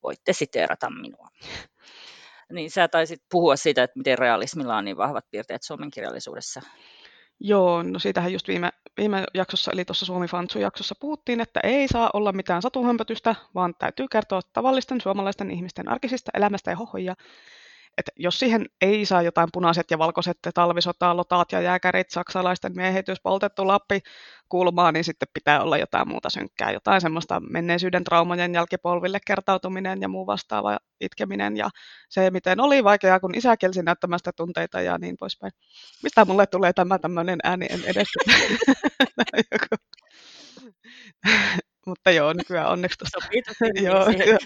Voitte 0.04 0.34
siteerata 0.34 0.90
minua. 0.90 1.28
Niin 2.52 2.72
sä 2.72 2.88
taisit 2.88 3.20
puhua 3.32 3.56
siitä, 3.56 3.84
että 3.84 4.00
miten 4.00 4.18
realismilla 4.18 4.78
on 4.78 4.86
niin 4.86 4.98
vahvat 4.98 5.26
piirteet 5.32 5.64
Suomen 5.64 5.92
kirjallisuudessa. 5.92 6.62
Joo, 7.40 7.84
no 7.84 8.00
siitähän 8.00 8.34
just 8.34 8.48
viime, 8.48 8.70
viime 8.98 9.24
jaksossa, 9.34 9.72
eli 9.72 9.86
tuossa 9.86 10.06
Suomi 10.06 10.28
Fantsu-jaksossa 10.28 10.96
puhuttiin, 11.00 11.42
että 11.42 11.60
ei 11.64 11.88
saa 11.88 12.10
olla 12.14 12.32
mitään 12.32 12.62
satuhömpötystä, 12.62 13.36
vaan 13.56 13.74
täytyy 13.80 14.08
kertoa 14.08 14.42
tavallisten 14.54 15.02
suomalaisten 15.02 15.52
ihmisten 15.52 15.90
arkisista 15.90 16.32
elämästä 16.34 16.72
ja 16.72 16.78
hohoja 16.78 17.16
että 17.98 18.12
jos 18.16 18.40
siihen 18.40 18.66
ei 18.82 19.06
saa 19.06 19.22
jotain 19.22 19.50
punaiset 19.54 19.92
ja 19.92 19.98
valkoiset 19.98 20.38
talvisotaa, 20.54 21.18
lotaat 21.18 21.52
ja 21.52 21.62
jääkärit, 21.62 22.10
saksalaisten 22.10 22.72
miehitys, 22.76 23.22
poltettu 23.24 23.68
Lappi 23.68 24.00
kulmaa, 24.50 24.92
niin 24.92 25.04
sitten 25.04 25.28
pitää 25.34 25.62
olla 25.62 25.78
jotain 25.78 26.08
muuta 26.08 26.30
synkkää, 26.30 26.72
jotain 26.72 27.02
semmoista 27.02 27.40
menneisyyden 27.40 28.04
traumojen 28.04 28.54
jälkipolville 28.54 29.20
kertautuminen 29.28 30.02
ja 30.02 30.08
muu 30.08 30.28
vastaava 30.28 30.78
itkeminen 31.02 31.58
ja 31.58 31.70
se, 32.10 32.30
miten 32.32 32.60
oli 32.60 32.84
vaikeaa, 32.84 33.20
kun 33.20 33.36
isä 33.36 33.58
kielsi 33.58 33.84
näyttämästä 33.84 34.32
tunteita 34.36 34.82
ja 34.82 34.98
niin 34.98 35.16
poispäin. 35.20 35.52
Mistä 36.04 36.26
mulle 36.26 36.48
tulee 36.48 36.74
tämä 36.74 37.00
tämmöinen 37.00 37.40
ääni, 37.44 37.66
en 37.70 37.84
edes 37.86 38.08
mutta 41.86 42.12
joo, 42.12 42.34
nykyään 42.34 42.70
onneksi 42.70 42.98
tuosta... 42.98 43.28
joo, 43.82 44.10
joo. 44.10 44.38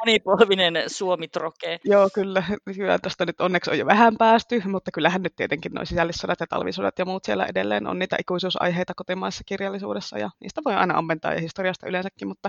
monipolvinen 0.00 0.74
Suomi-troke. 0.86 1.80
Joo, 1.84 2.08
kyllä. 2.14 2.42
Nykyään 2.66 3.00
tuosta 3.02 3.26
nyt 3.26 3.40
onneksi 3.40 3.70
on 3.70 3.78
jo 3.78 3.86
vähän 3.86 4.16
päästy, 4.18 4.62
mutta 4.66 4.90
kyllähän 4.90 5.22
nyt 5.22 5.36
tietenkin 5.36 5.72
nuo 5.72 5.84
sisällissodat 5.84 6.40
ja 6.40 6.46
talvisodat 6.46 6.98
ja 6.98 7.04
muut 7.04 7.24
siellä 7.24 7.46
edelleen 7.46 7.86
on 7.86 7.98
niitä 7.98 8.16
ikuisuusaiheita 8.20 8.94
kotimaisessa 8.96 9.44
kirjallisuudessa, 9.44 10.18
ja 10.18 10.30
niistä 10.40 10.60
voi 10.64 10.74
aina 10.74 10.98
ammentaa 10.98 11.34
ja 11.34 11.40
historiasta 11.40 11.88
yleensäkin, 11.88 12.28
mutta 12.28 12.48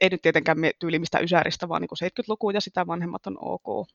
ei 0.00 0.08
nyt 0.08 0.22
tietenkään 0.22 0.58
tyyli 0.78 0.98
mistä 0.98 1.18
ysäristä, 1.18 1.68
vaan 1.68 1.82
niin 1.82 2.10
70-luku 2.10 2.50
ja 2.50 2.60
sitä 2.60 2.86
vanhemmat 2.86 3.26
on 3.26 3.36
ok. 3.40 3.88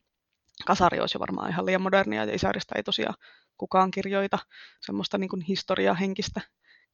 Kasari 0.66 1.00
olisi 1.00 1.16
jo 1.16 1.20
varmaan 1.20 1.50
ihan 1.50 1.66
liian 1.66 1.82
modernia, 1.82 2.24
ja 2.24 2.34
isäristä 2.34 2.74
ei 2.76 2.82
tosiaan 2.82 3.14
kukaan 3.58 3.90
kirjoita 3.90 4.38
semmoista 4.80 5.18
niin 5.18 5.40
historiahenkistä 5.48 6.40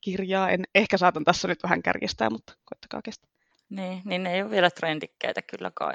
kirjaa. 0.01 0.51
En, 0.51 0.65
ehkä 0.75 0.99
saatan 0.99 1.25
tässä 1.25 1.49
nyt 1.49 1.63
vähän 1.63 1.83
kärjistää, 1.83 2.31
mutta 2.31 2.53
koittakaa 2.65 3.03
kestää. 3.03 3.31
Niin, 3.71 4.03
niin 4.05 4.23
ne 4.23 4.35
ei 4.35 4.43
ole 4.43 4.51
vielä 4.51 4.71
trendikkäitä 4.71 5.43
kyllä 5.43 5.71
kai. 5.75 5.95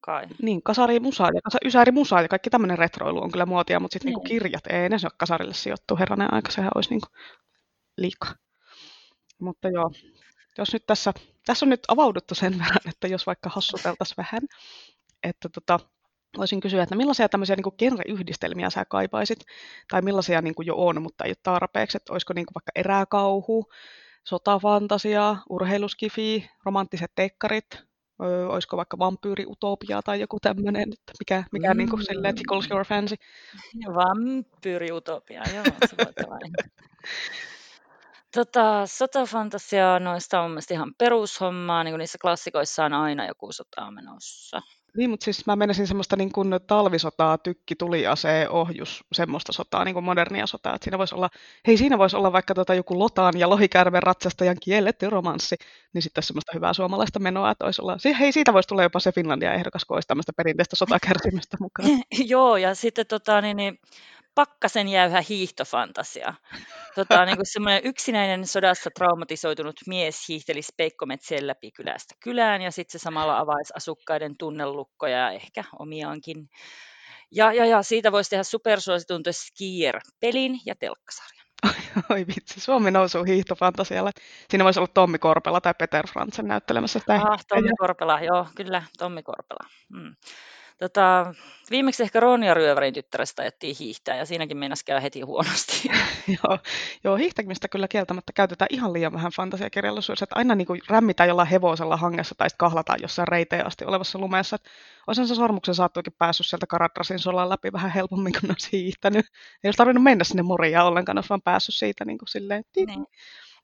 kai. 0.00 0.26
Niin, 0.42 0.62
kasari 0.62 0.94
ja 0.94 1.40
kasa, 1.44 1.58
ysäri 1.64 1.92
musa 1.92 2.22
ja 2.22 2.28
kaikki 2.28 2.50
tämmöinen 2.50 2.78
retroilu 2.78 3.22
on 3.22 3.30
kyllä 3.30 3.46
muotia, 3.46 3.80
mutta 3.80 3.92
sitten 3.92 4.06
niin. 4.06 4.14
niinku 4.14 4.28
kirjat, 4.28 4.66
ei 4.66 4.88
ne 4.88 4.98
se 4.98 5.06
ole 5.06 5.12
kasarille 5.16 5.54
sijoittu, 5.54 5.96
herranen 5.96 6.34
aika, 6.34 6.50
sehän 6.50 6.70
olisi 6.74 6.90
niinku 6.90 7.08
liikaa. 7.96 8.34
Mutta 9.40 9.68
joo, 9.68 9.90
jos 10.58 10.72
nyt 10.72 10.86
tässä, 10.86 11.12
tässä 11.46 11.66
on 11.66 11.70
nyt 11.70 11.80
avauduttu 11.88 12.34
sen 12.34 12.52
verran, 12.58 12.88
että 12.88 13.08
jos 13.08 13.26
vaikka 13.26 13.50
hassuteltaisiin 13.50 14.16
vähän, 14.16 14.40
että 15.22 15.48
tota, 15.48 15.80
voisin 16.36 16.60
kysyä, 16.60 16.82
että 16.82 16.94
millaisia 16.94 17.28
tämmöisiä 17.28 17.56
niin 17.56 17.78
genre-yhdistelmiä 17.78 18.70
sä 18.70 18.84
kaipaisit, 18.84 19.38
tai 19.90 20.02
millaisia 20.02 20.42
niin 20.42 20.54
jo 20.66 20.74
on, 20.76 21.02
mutta 21.02 21.24
ei 21.24 21.30
ole 21.30 21.36
tarpeeksi, 21.42 21.96
että 21.96 22.12
olisiko 22.12 22.32
niin 22.32 22.46
vaikka 22.54 22.72
eräkauhu, 22.74 23.64
sotafantasia, 24.24 25.36
urheiluskifi, 25.50 26.50
romanttiset 26.64 27.12
tekkarit, 27.14 27.66
öö, 28.22 28.48
olisiko 28.48 28.76
vaikka 28.76 28.98
vampyyriutopia 28.98 30.02
tai 30.02 30.20
joku 30.20 30.40
tämmöinen, 30.40 30.92
mikä, 31.18 31.44
mikä 31.52 31.74
mm. 31.74 31.78
niin 31.78 31.90
kuin 31.90 32.04
silleen 32.04 32.34
tickles 32.34 32.70
your 32.70 32.84
fancy. 32.84 33.16
Vampyyriutopia, 33.94 35.42
joo, 35.54 35.64
se 35.64 35.96
voi 35.98 36.12
Tota, 38.34 38.86
sotafantasia 38.86 39.98
noista 39.98 40.40
on 40.40 40.50
mielestäni 40.50 40.76
ihan 40.76 40.94
perushommaa, 40.98 41.84
niin 41.84 41.92
kuin 41.92 41.98
niissä 41.98 42.18
klassikoissa 42.20 42.84
on 42.84 42.92
aina 42.92 43.26
joku 43.26 43.52
sota 43.52 43.90
menossa. 43.90 44.62
Niin, 44.98 45.10
mutta 45.10 45.24
siis 45.24 45.46
mä 45.46 45.56
menisin 45.56 45.86
semmoista 45.86 46.16
niin 46.16 46.32
kuin 46.32 46.54
talvisotaa, 46.66 47.38
tykki, 47.38 47.76
tuliase, 47.76 48.48
ohjus, 48.48 49.04
semmoista 49.12 49.52
sotaa, 49.52 49.84
niin 49.84 49.94
kuin 49.94 50.04
modernia 50.04 50.46
sotaa. 50.46 50.74
Että 50.74 50.84
siinä 50.84 50.98
voisi 50.98 51.14
olla, 51.14 51.30
hei 51.66 51.76
siinä 51.76 51.98
voisi 51.98 52.16
olla 52.16 52.32
vaikka 52.32 52.54
tota 52.54 52.74
joku 52.74 52.98
Lotaan 52.98 53.38
ja 53.38 53.50
Lohikärven 53.50 54.02
ratsastajan 54.02 54.56
kielletty 54.62 55.10
romanssi, 55.10 55.56
niin 55.94 56.02
sitten 56.02 56.22
semmoista 56.22 56.52
hyvää 56.54 56.72
suomalaista 56.72 57.18
menoa, 57.18 57.50
että 57.50 57.64
olisi 57.64 57.82
olla, 57.82 57.96
hei 58.18 58.32
siitä 58.32 58.52
voisi 58.52 58.68
tulla 58.68 58.82
jopa 58.82 59.00
se 59.00 59.12
Finlandia 59.12 59.54
ehdokas, 59.54 59.84
kun 59.84 59.96
olisi 59.96 60.08
tämmöistä 60.08 60.32
perinteistä 60.36 60.76
sotakärsimystä 60.76 61.56
mukaan. 61.60 61.88
Joo, 62.32 62.56
ja 62.56 62.74
sitten 62.74 63.06
tota, 63.06 63.40
niin, 63.40 63.56
niin, 63.56 63.78
pakkasen 64.38 64.88
jäyhä 64.88 65.22
hiihtofantasia. 65.28 66.34
Tota, 66.94 67.24
niin 67.26 67.36
kuin 67.36 67.46
semmoinen 67.46 67.80
yksinäinen 67.84 68.46
sodassa 68.46 68.90
traumatisoitunut 68.90 69.76
mies 69.86 70.28
hiihteli 70.28 70.62
speikkometsien 70.62 71.46
läpi 71.46 71.70
kylästä 71.70 72.14
kylään 72.20 72.62
ja 72.62 72.70
sitten 72.70 73.00
se 73.00 73.02
samalla 73.02 73.38
avaisi 73.38 73.72
asukkaiden 73.76 74.36
tunnelukkoja 74.38 75.18
ja 75.18 75.30
ehkä 75.30 75.64
omiaankin. 75.78 76.48
Ja, 77.30 77.52
ja, 77.52 77.66
ja 77.66 77.82
siitä 77.82 78.12
voisi 78.12 78.30
tehdä 78.30 78.42
supersuositun 78.42 79.22
The 79.22 79.32
Skier-pelin 79.32 80.60
ja 80.66 80.74
telkkasarjan. 80.74 81.46
Oi 82.10 82.26
vitsi, 82.26 82.60
Suomi 82.60 82.90
nousuu 82.90 83.24
hiihtofantasialle. 83.24 84.10
Siinä 84.50 84.64
voisi 84.64 84.80
olla 84.80 84.90
Tommi 84.94 85.18
Korpela 85.18 85.60
tai 85.60 85.74
Peter 85.78 86.06
Fransen 86.06 86.48
näyttelemässä 86.48 86.98
sitä. 86.98 87.14
Ah, 87.14 87.44
Tommi 87.48 87.70
Korpela, 87.78 88.20
joo, 88.20 88.46
kyllä, 88.56 88.82
Tommi 88.98 89.22
Korpela. 89.22 89.68
Mm. 89.88 90.14
Tota, 90.78 91.34
viimeksi 91.70 92.02
ehkä 92.02 92.20
Ronja 92.20 92.54
Ryövärin 92.54 92.94
tyttärestä 92.94 93.42
ajettiin 93.42 93.76
hiihtää 93.80 94.16
ja 94.16 94.26
siinäkin 94.26 94.56
meinasi 94.56 94.84
käydä 94.84 95.00
heti 95.00 95.20
huonosti. 95.20 95.88
joo, 96.44 96.58
joo, 97.04 97.16
hiihtämistä 97.16 97.68
kyllä 97.68 97.88
kieltämättä 97.88 98.32
käytetään 98.32 98.68
ihan 98.70 98.92
liian 98.92 99.12
vähän 99.12 99.32
fantasiakirjallisuudessa, 99.36 100.24
että 100.24 100.36
aina 100.36 100.54
niin 100.54 100.66
kuin 100.66 100.80
rämmitään 100.88 101.28
jollain 101.28 101.48
hevosella 101.48 101.96
hangessa 101.96 102.34
tai 102.38 102.50
sitten 102.50 102.58
kahlataan 102.58 102.98
jossain 103.02 103.28
reiteen 103.28 103.66
asti 103.66 103.84
olevassa 103.84 104.18
lumessa. 104.18 104.56
Olisin 105.06 105.28
se 105.28 105.34
sormuksen 105.34 105.74
saattuikin 105.74 106.12
päässyt 106.18 106.46
sieltä 106.46 106.66
Karatrasin 106.66 107.18
solan 107.18 107.48
läpi 107.48 107.72
vähän 107.72 107.90
helpommin, 107.90 108.32
kun 108.40 108.50
olisi 108.50 108.68
hiihtänyt. 108.72 109.26
Ei 109.64 109.68
olisi 109.68 109.76
tarvinnut 109.76 110.04
mennä 110.04 110.24
sinne 110.24 110.42
moriaan 110.42 110.86
ollenkaan, 110.86 111.18
olisi 111.18 111.28
vaan 111.28 111.42
päässyt 111.42 111.74
siitä 111.74 112.04
niin 112.04 112.18
kuin 112.18 112.28
silleen. 112.28 112.64
Niin 112.76 113.06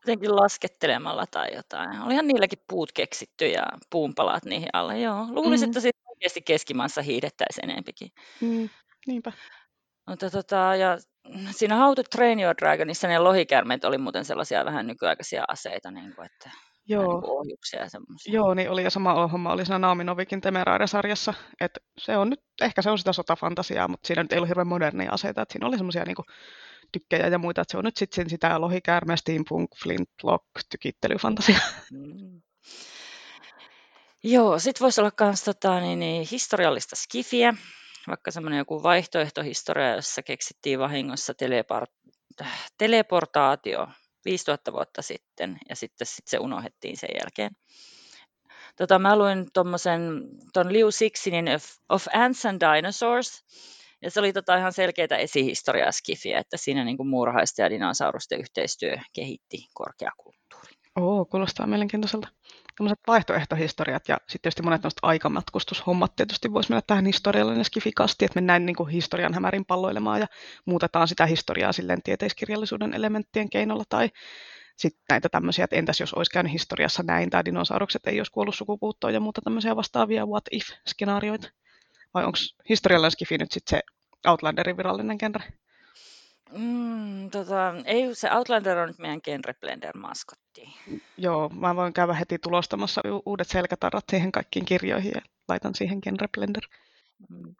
jotenkin 0.06 0.36
laskettelemalla 0.36 1.24
tai 1.30 1.54
jotain. 1.54 2.02
Olihan 2.02 2.26
niilläkin 2.26 2.58
puut 2.68 2.92
keksitty 2.92 3.46
ja 3.46 3.66
puunpalat 3.90 4.44
niihin 4.44 4.68
alle. 4.72 5.00
Joo, 5.00 5.26
luulisin, 5.30 5.68
mm. 5.68 5.70
että 5.70 5.80
oikeasti 6.24 6.42
keskimaassa 6.42 7.02
hiihdettäisiin 7.02 7.70
enempikin. 7.70 8.10
Mm, 8.40 8.68
niinpä. 9.06 9.32
Mutta 10.08 10.30
tota, 10.30 10.56
ja 10.56 10.98
siinä 11.50 11.76
How 11.76 11.94
to 11.94 12.02
Train 12.02 12.40
Your 12.40 12.54
Dragonissa 12.60 13.08
ne 13.08 13.18
lohikärmeet 13.18 13.84
oli 13.84 13.98
muuten 13.98 14.24
sellaisia 14.24 14.64
vähän 14.64 14.86
nykyaikaisia 14.86 15.44
aseita, 15.48 15.90
niin 15.90 16.14
kuin, 16.14 16.26
että 16.26 16.50
Joo. 16.88 17.20
Niin 17.20 17.30
ohjuksia 17.30 17.80
ja 17.80 17.88
semmoisia. 17.88 18.34
Joo, 18.34 18.54
niin 18.54 18.70
oli 18.70 18.84
ja 18.84 18.90
sama 18.90 19.28
homma 19.28 19.52
oli 19.52 19.64
siinä 19.64 19.78
Naomi 19.78 20.04
Novikin 20.04 20.40
Temeraire-sarjassa, 20.40 21.34
että 21.60 21.80
se 21.98 22.16
on 22.16 22.30
nyt, 22.30 22.40
ehkä 22.62 22.82
se 22.82 22.90
on 22.90 22.98
sitä 22.98 23.12
sotafantasiaa, 23.12 23.88
mutta 23.88 24.06
siinä 24.06 24.22
nyt 24.22 24.32
ei 24.32 24.38
ollut 24.38 24.48
hirveän 24.48 24.66
modernia 24.66 25.12
aseita, 25.12 25.42
että 25.42 25.52
siinä 25.52 25.66
oli 25.66 25.76
semmoisia 25.76 26.04
niin 26.04 26.16
tykkejä 26.92 27.26
ja 27.26 27.38
muita, 27.38 27.60
että 27.60 27.72
se 27.72 27.78
on 27.78 27.84
nyt 27.84 27.96
sitten 27.96 28.30
sitä 28.30 28.60
lohikäärme, 28.60 29.16
steampunk, 29.16 29.70
flintlock, 29.82 30.44
tykittelyfantasia. 30.70 31.58
Mm. 31.92 32.42
Joo, 34.26 34.58
sitten 34.58 34.84
voisi 34.84 35.00
olla 35.00 35.10
myös 35.20 35.42
tota, 35.44 35.80
niin, 35.80 35.98
niin, 35.98 36.28
historiallista 36.30 36.96
skifiä, 36.96 37.54
vaikka 38.08 38.30
semmoinen 38.30 38.58
joku 38.58 38.82
vaihtoehtohistoria, 38.82 39.94
jossa 39.94 40.22
keksittiin 40.22 40.78
vahingossa 40.78 41.32
teleport- 41.32 42.46
teleportaatio 42.78 43.88
5000 44.24 44.72
vuotta 44.72 45.02
sitten, 45.02 45.58
ja 45.68 45.76
sitten 45.76 46.06
sit 46.06 46.28
se 46.28 46.38
unohdettiin 46.38 46.96
sen 46.96 47.10
jälkeen. 47.20 47.50
Tota, 48.76 48.98
mä 48.98 49.18
luin 49.18 49.46
tuon 50.52 50.72
Liu 50.72 50.90
Sixinin 50.90 51.54
of, 51.54 51.64
of 51.88 52.06
Ants 52.14 52.46
and 52.46 52.60
Dinosaurs, 52.60 53.44
ja 54.02 54.10
se 54.10 54.20
oli 54.20 54.32
tota 54.32 54.56
ihan 54.56 54.72
selkeää 54.72 55.18
esihistoriaa 55.18 55.92
skifiä, 55.92 56.38
että 56.38 56.56
siinä 56.56 56.84
niin 56.84 56.96
kuin 56.96 57.08
muurahaisten 57.08 57.64
ja 57.64 57.70
dinosaurusten 57.70 58.40
yhteistyö 58.40 58.96
kehitti 59.12 59.66
korkeakulttuuri. 59.74 60.72
Oo, 60.96 61.24
kuulostaa 61.24 61.66
mielenkiintoiselta 61.66 62.28
tämmöiset 62.76 63.00
vaihtoehtohistoriat 63.06 64.08
ja 64.08 64.16
sitten 64.16 64.42
tietysti 64.42 64.62
monet 64.62 64.82
noista 64.82 65.06
aikamatkustushommat 65.06 66.16
tietysti 66.16 66.52
voisi 66.52 66.70
mennä 66.70 66.82
tähän 66.86 67.06
historiallinen 67.06 67.64
skifikasti, 67.64 68.24
että 68.24 68.36
mennään 68.36 68.66
niin 68.66 68.76
kuin 68.76 68.88
historian 68.88 69.34
hämärin 69.34 69.64
palloilemaan 69.64 70.20
ja 70.20 70.26
muutetaan 70.66 71.08
sitä 71.08 71.26
historiaa 71.26 71.72
silleen 71.72 72.02
tieteiskirjallisuuden 72.02 72.94
elementtien 72.94 73.50
keinolla 73.50 73.84
tai 73.88 74.10
sitten 74.76 75.04
näitä 75.10 75.28
tämmöisiä, 75.28 75.64
että 75.64 75.76
entäs 75.76 76.00
jos 76.00 76.14
olisi 76.14 76.30
käynyt 76.30 76.52
historiassa 76.52 77.02
näin 77.02 77.30
tai 77.30 77.44
dinosaurukset 77.44 78.06
ei 78.06 78.20
olisi 78.20 78.32
kuollut 78.32 78.54
sukupuuttoon 78.54 79.14
ja 79.14 79.20
muuta 79.20 79.40
tämmöisiä 79.44 79.76
vastaavia 79.76 80.26
what 80.26 80.44
if-skenaarioita. 80.50 81.50
Vai 82.14 82.24
onko 82.24 82.38
historiallinen 82.68 83.10
skifi 83.10 83.38
nyt 83.38 83.52
sitten 83.52 83.78
se 83.78 83.82
Outlanderin 84.28 84.76
virallinen 84.76 85.18
genre? 85.18 85.44
Mm, 86.56 87.30
tota, 87.30 87.74
ei, 87.84 88.14
se 88.14 88.30
Outlander 88.32 88.78
on 88.78 88.88
nyt 88.88 88.98
meidän 88.98 89.20
Genre 89.24 89.54
Blender 89.60 89.96
maskotti. 89.96 90.76
Joo, 91.16 91.48
mä 91.48 91.76
voin 91.76 91.92
käydä 91.92 92.12
heti 92.12 92.38
tulostamassa 92.38 93.00
uudet 93.26 93.48
selkätarrat 93.48 94.04
siihen 94.10 94.32
kaikkiin 94.32 94.64
kirjoihin 94.64 95.12
ja 95.14 95.20
laitan 95.48 95.74
siihen 95.74 95.98
Genre 96.02 96.28
Blender. 96.36 96.62
Mm. 97.28 97.54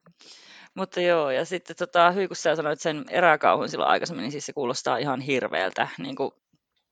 Mutta 0.75 1.01
joo, 1.01 1.31
ja 1.31 1.45
sitten 1.45 1.77
tota, 1.77 2.11
hyvin 2.11 2.29
kun 2.29 2.37
sä 2.37 2.57
sanoit 2.57 2.81
sen 2.81 3.05
eräkauhun 3.11 3.69
silloin 3.69 3.91
aikaisemmin, 3.91 4.23
niin 4.23 4.33
siis 4.33 4.47
se 4.47 4.53
kuulostaa 4.53 4.97
ihan 4.97 5.21
hirveältä. 5.21 5.89
Niin 5.99 6.17
kuin 6.17 6.31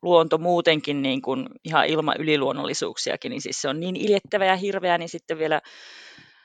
luonto 0.02 0.38
muutenkin 0.38 1.02
niin 1.02 1.22
kuin 1.22 1.48
ihan 1.64 1.86
ilman 1.86 2.16
yliluonnollisuuksiakin, 2.18 3.30
niin 3.30 3.42
siis 3.42 3.62
se 3.62 3.68
on 3.68 3.80
niin 3.80 3.96
iljettävä 3.96 4.44
ja 4.44 4.56
hirveä, 4.56 4.98
niin 4.98 5.08
sitten 5.08 5.38
vielä 5.38 5.60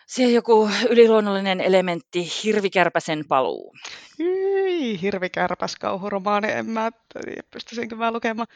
siihen 0.07 0.33
joku 0.33 0.69
yliluonnollinen 0.89 1.61
elementti, 1.61 2.31
hirvikärpäsen 2.43 3.25
paluu. 3.27 3.75
Hyi, 4.19 5.01
hirvikärpäs 5.01 5.75
kauhuromaani, 5.75 6.51
en 6.51 6.65
mä 6.65 6.91
pystyisinkö 7.51 7.95
mä 7.95 8.11
lukemaan. 8.11 8.47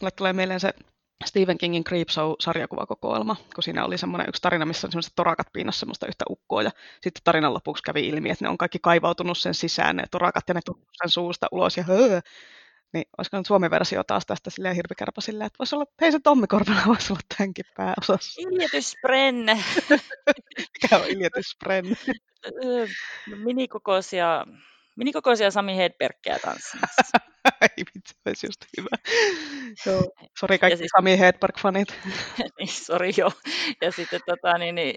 Mulle 0.00 0.10
tulee 0.10 0.32
mieleen 0.32 0.60
se 0.60 0.74
Stephen 1.24 1.58
Kingin 1.58 1.84
Creepshow-sarjakuvakokoelma, 1.84 3.36
kun 3.54 3.62
siinä 3.62 3.84
oli 3.84 3.98
semmoinen 3.98 4.28
yksi 4.28 4.42
tarina, 4.42 4.66
missä 4.66 4.86
on 4.86 4.92
semmoiset 4.92 5.12
torakat 5.16 5.46
piinassa 5.52 5.80
semmoista 5.80 6.06
yhtä 6.06 6.24
ukkoa, 6.30 6.62
ja 6.62 6.70
sitten 7.00 7.24
tarinan 7.24 7.54
lopuksi 7.54 7.82
kävi 7.82 8.08
ilmi, 8.08 8.30
että 8.30 8.44
ne 8.44 8.48
on 8.48 8.58
kaikki 8.58 8.78
kaivautunut 8.82 9.38
sen 9.38 9.54
sisään, 9.54 9.96
ne 9.96 10.04
torakat, 10.10 10.44
ja 10.48 10.54
ne 10.54 10.60
sen 11.02 11.10
suusta 11.10 11.46
ulos, 11.52 11.76
ja 11.76 11.82
höö. 11.82 12.20
Niin 12.96 13.08
olisiko 13.18 13.36
nyt 13.36 13.46
Suomen 13.46 13.70
versio 13.70 14.04
taas 14.04 14.26
tästä 14.26 14.50
silleen 14.50 14.74
hirvikärpäsille, 14.74 15.44
että 15.44 15.58
voisi 15.58 15.76
olla, 15.76 15.86
hei 16.00 16.12
se 16.12 16.18
Tommi 16.18 16.46
Korpela 16.46 16.80
voisi 16.86 17.12
olla 17.12 17.20
tämänkin 17.36 17.64
pääosassa. 17.76 18.40
Iljetysprenne. 18.40 19.64
Mikä 20.82 20.96
on 20.96 21.04
iljetysprenne? 21.08 21.96
Minikokoisia, 23.44 24.46
minikokoisia 24.96 25.50
Sami 25.50 25.76
Hedbergia 25.76 26.38
tanssimassa. 26.38 27.18
Ei 27.62 27.84
vitsi, 27.94 28.14
olisi 28.26 28.46
just 28.46 28.64
hyvä. 28.76 28.96
Joo, 29.86 30.12
sori 30.40 30.58
kaikki 30.58 30.76
siis, 30.76 30.90
Sami 30.96 31.18
Hedberg-fanit. 31.18 31.94
niin, 32.58 32.68
sori 32.68 33.12
joo. 33.16 33.32
Ja 33.80 33.92
sitten 33.92 34.20
tota, 34.26 34.58
niin, 34.58 34.74
niin, 34.74 34.94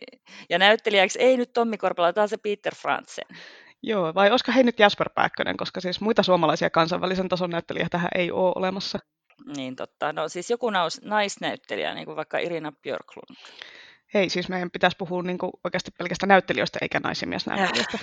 ja 0.49 0.59
näyttelijäksi 0.59 1.19
ei 1.19 1.37
nyt 1.37 1.53
Tommi 1.53 1.77
Korpela, 1.77 2.13
tämä 2.13 2.23
on 2.23 2.29
se 2.29 2.37
Peter 2.37 2.75
Fransen. 2.75 3.37
Joo, 3.83 4.13
vai 4.13 4.31
olisiko 4.31 4.51
hei 4.51 4.63
nyt 4.63 4.79
Jasper 4.79 5.09
Pääkkönen, 5.15 5.57
koska 5.57 5.81
siis 5.81 6.01
muita 6.01 6.23
suomalaisia 6.23 6.69
kansainvälisen 6.69 7.29
tason 7.29 7.49
näyttelijä 7.49 7.87
tähän 7.91 8.09
ei 8.15 8.31
ole 8.31 8.53
olemassa. 8.55 8.99
Niin 9.55 9.75
totta. 9.75 10.13
No 10.13 10.29
siis 10.29 10.49
joku 10.49 10.69
naus, 10.69 11.01
naisnäyttelijä, 11.01 11.93
niin 11.93 12.05
kuin 12.05 12.15
vaikka 12.15 12.37
Irina 12.37 12.71
Björklund. 12.71 13.35
Hei, 14.13 14.29
siis 14.29 14.49
meidän 14.49 14.71
pitäisi 14.71 14.97
puhua 14.97 15.23
niin 15.23 15.37
kuin 15.37 15.51
oikeasti 15.63 15.91
pelkästään 15.91 16.27
näyttelijöistä 16.27 16.79
eikä 16.81 16.99
naisimiesnäyttelijöistä. 16.99 17.99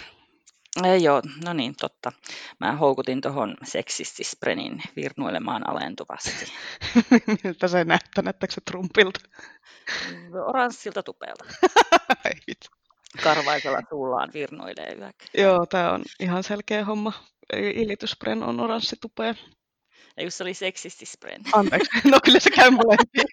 Ei 0.85 1.03
joo, 1.03 1.23
no 1.45 1.53
niin, 1.53 1.75
totta. 1.81 2.13
Mä 2.61 2.73
houkutin 2.73 3.21
tuohon 3.21 3.57
seksistisprenin 3.65 4.83
virnuilemaan 4.97 5.69
alentuvasti. 5.71 6.53
Miltä 7.45 7.69
se 7.69 7.85
näyttää? 7.85 8.23
Näyttääkö 8.23 8.55
se 8.55 8.61
Trumpilta? 8.71 9.21
Oranssilta 10.47 11.03
tupeelta. 11.03 11.45
Karvaisella 13.23 13.81
suullaan 13.89 14.31
virnoilee 14.35 14.95
yökä. 14.99 15.27
Joo, 15.35 15.67
tämä 15.67 15.93
on 15.93 16.03
ihan 16.21 16.43
selkeä 16.43 16.85
homma. 16.85 17.13
Illityspren 17.53 18.43
on 18.43 18.61
oranssitupea. 18.61 19.35
Ja 20.17 20.23
just 20.23 20.37
se 20.37 20.45
oli 20.45 20.55
seksistispren. 20.55 21.43
Anteeksi, 21.53 21.91
no 22.11 22.19
kyllä 22.25 22.41
se 22.41 22.51
käy 22.51 22.71
molempiin. 22.71 23.27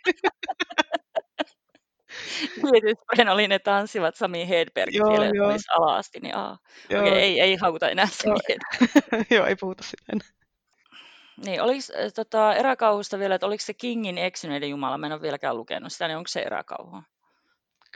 Oli 3.34 3.48
ne 3.48 3.60
tanssivat 3.60 4.16
Sami 4.16 4.50
Hedberg 4.50 4.96
joo, 4.96 5.24
joo. 5.34 5.58
alasti, 5.78 6.20
niin 6.20 6.36
aa. 6.36 6.58
Joo. 6.90 7.02
Okei, 7.02 7.14
ei, 7.14 7.40
ei 7.40 7.56
haukuta 7.56 7.90
enää 7.90 8.08
Sami 8.08 8.40
Hedberg. 8.50 9.26
joo, 9.36 9.46
ei 9.46 9.56
puhuta 9.56 9.84
sitä 9.84 10.04
enää. 10.14 10.28
Niin, 11.46 11.62
oliko 11.62 11.82
tota, 12.16 12.56
eräkauhusta 12.56 13.20
vielä, 13.20 13.36
että 13.36 13.48
oliko 13.48 13.64
se 13.64 13.74
Kingin 13.74 14.18
eksyneiden 14.18 14.70
jumala? 14.70 14.98
Mä 14.98 15.06
en 15.06 15.14
ole 15.14 15.22
vieläkään 15.22 15.58
lukenut 15.58 15.92
sitä, 15.92 16.08
niin 16.08 16.18
onko 16.18 16.28
se 16.28 16.42
eräkauhu? 16.42 17.04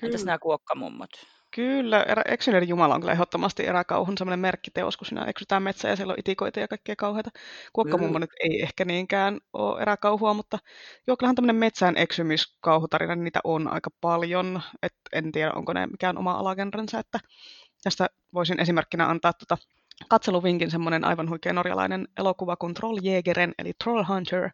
Entäs 0.02 0.26
nämä 0.26 0.40
kuokkamummot? 0.40 1.10
Kyllä, 1.56 2.04
erä, 2.04 2.22
eksyneiden 2.28 2.70
Jumala 2.70 2.96
on 2.96 3.02
kyllä 3.02 3.14
ehdottomasti 3.14 3.66
eräkauhun 3.66 4.18
semmoinen 4.18 4.40
merkkiteos, 4.40 4.98
kun 4.98 5.08
siinä 5.08 5.26
eksytään 5.26 5.64
metsää 5.64 5.92
ja 5.92 5.96
siellä 5.96 6.12
on 6.12 6.20
itikoita 6.20 6.60
ja 6.60 6.68
kaikkea 6.68 6.96
kauheita. 6.96 7.30
Kuokkamummo 7.74 8.20
nyt 8.20 8.30
ei 8.44 8.62
ehkä 8.62 8.86
niinkään 8.86 9.40
ole 9.54 9.82
eräkauhua, 9.82 10.34
mutta 10.34 10.58
joo, 11.08 11.18
kyllähän 11.18 11.36
tämmöinen 11.36 11.56
metsään 11.56 11.98
eksymiskauhutarina, 11.98 13.16
niin 13.16 13.24
niitä 13.24 13.40
on 13.44 13.74
aika 13.74 13.90
paljon. 14.02 14.62
Et 14.84 14.94
en 15.14 15.32
tiedä, 15.32 15.52
onko 15.52 15.74
ne 15.74 15.88
mikään 15.88 16.18
oma 16.18 16.32
alagenrensä, 16.32 17.00
että 17.00 17.20
tästä 17.84 18.08
voisin 18.34 18.60
esimerkkinä 18.60 19.10
antaa 19.10 19.34
tuota 19.34 19.64
katseluvinkin 20.10 20.72
semmoinen 20.72 21.06
aivan 21.06 21.30
huikea 21.30 21.54
norjalainen 21.54 22.08
elokuva 22.18 22.56
kuin 22.56 22.74
Trolljägeren, 22.74 23.54
eli 23.58 23.72
Troll 23.84 24.04
Hunter. 24.08 24.50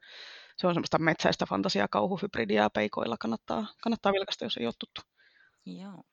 Se 0.57 0.67
on 0.67 0.73
semmoista 0.73 0.99
metsäistä 0.99 1.45
fantasiakauhuhybridiaa 1.45 2.69
peikoilla. 2.69 3.17
Kannattaa, 3.19 3.67
kannattaa 3.83 4.13
vilkasta, 4.13 4.45
jos 4.45 4.57
ei 4.57 4.65
ole 4.65 4.73
tuttu. 4.79 5.01
Joo. 5.65 6.03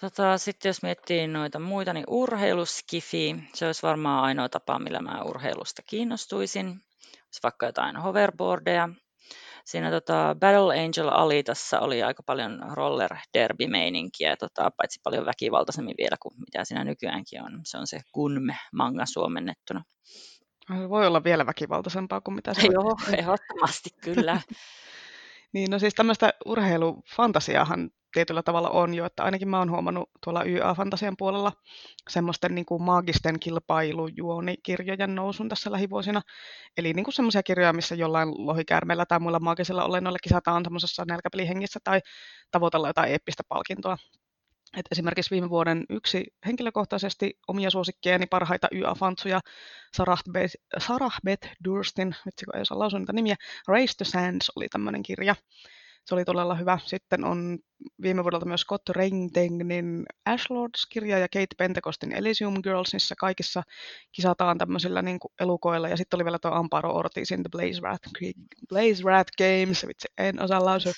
Tota, 0.00 0.38
sitten 0.38 0.68
jos 0.68 0.82
miettii 0.82 1.26
noita 1.26 1.58
muita, 1.58 1.92
niin 1.92 2.04
urheiluskifi, 2.08 3.36
se 3.54 3.66
olisi 3.66 3.82
varmaan 3.82 4.24
ainoa 4.24 4.48
tapa, 4.48 4.78
millä 4.78 5.00
mä 5.00 5.22
urheilusta 5.22 5.82
kiinnostuisin. 5.82 6.66
Olisi 6.66 7.40
vaikka 7.42 7.66
jotain 7.66 7.96
hoverboardeja. 7.96 8.88
Siinä 9.64 9.90
tota, 9.90 10.36
Battle 10.40 10.84
Angel 10.84 11.08
Alitassa 11.08 11.80
oli 11.80 12.02
aika 12.02 12.22
paljon 12.22 12.62
roller 12.74 13.16
derby 13.34 13.66
meininkiä, 13.66 14.36
tota, 14.36 14.70
paitsi 14.76 15.00
paljon 15.04 15.26
väkivaltaisemmin 15.26 15.94
vielä 15.98 16.16
kuin 16.22 16.34
mitä 16.38 16.64
siinä 16.64 16.84
nykyäänkin 16.84 17.42
on. 17.42 17.60
Se 17.64 17.78
on 17.78 17.86
se 17.86 18.00
Kunme 18.12 18.56
manga 18.72 19.06
suomennettuna. 19.06 19.84
Voi 20.88 21.06
olla 21.06 21.24
vielä 21.24 21.46
väkivaltaisempaa 21.46 22.20
kuin 22.20 22.34
mitä 22.34 22.54
se 22.54 22.60
on. 22.68 22.72
Joo, 22.72 22.96
ehdottomasti 23.18 23.90
kyllä. 24.00 24.40
niin, 25.54 25.70
no 25.70 25.78
siis 25.78 25.94
tämmöistä 25.94 26.32
urheilufantasiahan 26.46 27.90
tietyllä 28.12 28.42
tavalla 28.42 28.70
on 28.70 28.94
jo, 28.94 29.06
että 29.06 29.22
ainakin 29.24 29.48
mä 29.48 29.58
oon 29.58 29.70
huomannut 29.70 30.10
tuolla 30.24 30.44
YA-fantasian 30.44 31.14
puolella 31.18 31.52
semmoisten 32.08 32.54
niin 32.54 32.66
kuin 32.66 32.82
maagisten 32.82 33.40
kilpailujuonikirjojen 33.40 35.14
nousun 35.14 35.48
tässä 35.48 35.72
lähivuosina. 35.72 36.22
Eli 36.76 36.92
niin 36.92 37.04
kuin 37.04 37.14
semmoisia 37.14 37.42
kirjoja, 37.42 37.72
missä 37.72 37.94
jollain 37.94 38.28
lohikäärmeellä 38.46 39.06
tai 39.06 39.20
muilla 39.20 39.40
maagisilla 39.40 39.84
olennoilla 39.84 40.18
kisataan 40.22 40.64
semmoisessa 40.64 41.04
nälkäpelihengissä 41.08 41.80
tai 41.84 42.00
tavoitella 42.50 42.88
jotain 42.88 43.10
eeppistä 43.12 43.42
palkintoa. 43.48 43.96
Et 44.76 44.86
esimerkiksi 44.90 45.30
viime 45.30 45.50
vuoden 45.50 45.84
yksi 45.90 46.24
henkilökohtaisesti 46.46 47.38
omia 47.48 47.70
suosikkeeni 47.70 48.26
parhaita 48.26 48.68
YA-fantsuja, 48.74 49.40
Sarah 49.96 50.22
Beth, 50.32 50.54
Sarah 50.78 51.16
Beth 51.24 51.48
Durstin, 51.64 52.16
vitsikö 52.26 52.50
ei 52.54 52.60
osaa 52.60 52.78
lausua 52.78 52.98
niitä 52.98 53.12
nimiä, 53.12 53.36
Race 53.68 53.94
the 53.96 54.04
Sands 54.04 54.52
oli 54.56 54.68
tämmöinen 54.68 55.02
kirja. 55.02 55.34
Se 56.10 56.14
oli 56.14 56.24
todella 56.24 56.54
hyvä. 56.54 56.78
Sitten 56.84 57.24
on 57.24 57.58
viime 58.02 58.22
vuodelta 58.22 58.46
myös 58.46 58.60
Scott 58.60 58.88
Reintengnin 58.88 60.06
Ashlords-kirja 60.26 61.18
ja 61.18 61.28
Kate 61.28 61.54
Pentecostin 61.56 62.12
Elysium 62.12 62.54
Girls, 62.62 62.92
niissä 62.92 63.14
kaikissa 63.18 63.62
kisataan 64.12 64.58
tämmöisillä 64.58 65.02
niin 65.02 65.18
kuin 65.18 65.32
elukoilla. 65.40 65.88
Ja 65.88 65.96
sitten 65.96 66.16
oli 66.16 66.24
vielä 66.24 66.38
tuo 66.38 66.50
Amparo 66.50 66.92
Ortizin 66.92 67.42
The 67.42 67.48
Blaze 67.50 67.80
Rat, 67.82 68.00
Blaze 68.68 69.02
Rat 69.04 69.28
Games, 69.38 69.86
vitsi, 69.86 70.08
en 70.18 70.42
osaa 70.42 70.64
lausua 70.64 70.92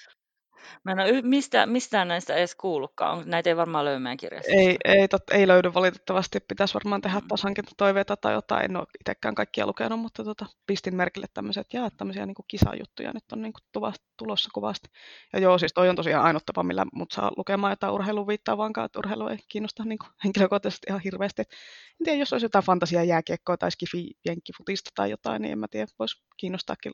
Mä 0.84 0.92
en 0.92 1.00
ole 1.00 1.22
mistä, 1.22 1.66
mistään 1.66 2.08
näistä 2.08 2.34
edes 2.34 2.54
kuullutkaan. 2.54 3.22
Näitä 3.26 3.50
ei 3.50 3.56
varmaan 3.56 3.84
löydy 3.84 3.98
meidän 3.98 4.16
kirjasta. 4.16 4.52
Ei, 4.52 4.76
ei, 4.84 5.08
tot, 5.08 5.22
ei 5.30 5.48
löydy 5.48 5.74
valitettavasti. 5.74 6.40
Pitäisi 6.40 6.74
varmaan 6.74 7.00
tehdä 7.00 7.18
mm. 7.18 7.28
taas 7.28 7.42
hankintatoiveita 7.42 8.16
tai 8.16 8.32
jotain. 8.32 8.64
En 8.64 8.76
ole 8.76 8.86
itsekään 9.00 9.34
kaikkia 9.34 9.66
lukenut, 9.66 10.00
mutta 10.00 10.24
tota, 10.24 10.46
pistin 10.66 10.96
merkille 10.96 11.26
tämmöiset 11.34 11.66
ja 11.72 11.90
tämmöisiä 11.96 12.26
niin 12.26 12.34
kisajuttuja 12.48 13.12
nyt 13.12 13.24
on 13.32 13.42
niin 13.42 13.52
kuin 13.52 13.92
tulossa 14.16 14.50
kovasti. 14.52 14.88
Ja 15.32 15.38
joo, 15.38 15.58
siis 15.58 15.72
toi 15.72 15.88
on 15.88 15.96
tosiaan 15.96 16.24
ainut 16.24 16.46
tapa, 16.46 16.62
millä 16.62 16.84
mut 16.92 17.12
saa 17.12 17.30
lukemaan 17.36 17.72
jotain 17.72 17.92
urheiluun 17.92 18.26
vaankaan, 18.56 18.84
että 18.84 18.98
urheilu 18.98 19.28
ei 19.28 19.38
kiinnosta 19.48 19.84
niin 19.84 19.98
kuin 19.98 20.10
henkilökohtaisesti 20.24 20.86
ihan 20.88 21.00
hirveästi. 21.04 21.42
En 21.42 22.04
tiedä, 22.04 22.18
jos 22.18 22.32
olisi 22.32 22.44
jotain 22.44 22.64
fantasia 22.64 23.04
jääkiekkoa 23.04 23.56
tai 23.56 23.70
skifi 23.70 24.10
jenkkifutista 24.24 24.90
tai 24.94 25.10
jotain, 25.10 25.42
niin 25.42 25.52
en 25.52 25.58
mä 25.58 25.66
tiedä, 25.70 25.86
voisi 25.98 26.22
kiinnostaakin 26.36 26.92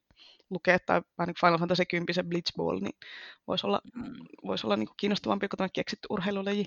lukea, 0.50 0.78
tai 0.86 1.02
Final 1.40 1.58
Fantasy 1.58 1.84
10 1.84 2.14
se 2.14 2.22
Blitzball, 2.22 2.80
niin 2.80 2.96
voisi 3.46 3.57
olla, 3.66 3.80
mm. 3.94 4.14
voisi 4.46 4.66
olla 4.66 4.76
niin 4.76 4.86
kuin 4.86 4.96
kiinnostavampi 4.96 5.48
kuin 5.48 5.58
tämä 5.58 5.68
keksitty 5.72 6.06
urheilulaji. 6.10 6.64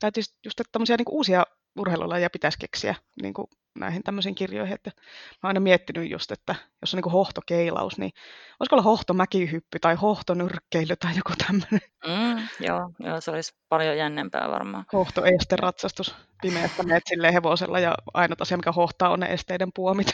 Tai 0.00 0.10
just, 0.16 0.32
just 0.44 0.60
että 0.60 0.72
tämmöisiä 0.72 0.96
niin 0.96 1.04
kuin 1.04 1.14
uusia 1.14 1.44
urheilulajeja 1.78 2.30
pitäisi 2.30 2.58
keksiä 2.58 2.94
niin 3.22 3.34
kuin 3.34 3.46
näihin 3.78 4.02
tämmöisiin 4.02 4.34
kirjoihin. 4.34 4.74
Että 4.74 4.90
mä 4.94 5.02
oon 5.42 5.48
aina 5.48 5.60
miettinyt 5.60 6.10
just, 6.10 6.32
että 6.32 6.54
jos 6.80 6.94
on 6.94 6.98
niin 6.98 7.02
kuin 7.02 7.12
hohtokeilaus, 7.12 7.98
niin 7.98 8.12
olisiko 8.60 8.76
olla 8.76 8.82
hohtomäkihyppy 8.82 9.78
tai 9.78 9.94
hohtonyrkkeily 9.94 10.96
tai 10.96 11.16
joku 11.16 11.32
tämmöinen. 11.46 11.80
Mm, 12.06 12.48
joo, 12.66 12.90
joo, 13.00 13.20
se 13.20 13.30
olisi 13.30 13.54
paljon 13.68 13.96
jännempää 13.96 14.48
varmaan. 14.50 14.84
Hohtoesteratsastus. 14.92 16.14
Pimeästä 16.42 16.82
menet 16.82 17.02
silleen 17.06 17.32
hevosella 17.32 17.78
ja 17.78 17.94
ainut 18.14 18.40
asia, 18.40 18.56
mikä 18.56 18.72
hohtaa, 18.72 19.10
on 19.10 19.20
ne 19.20 19.26
esteiden 19.26 19.70
puomit. 19.74 20.06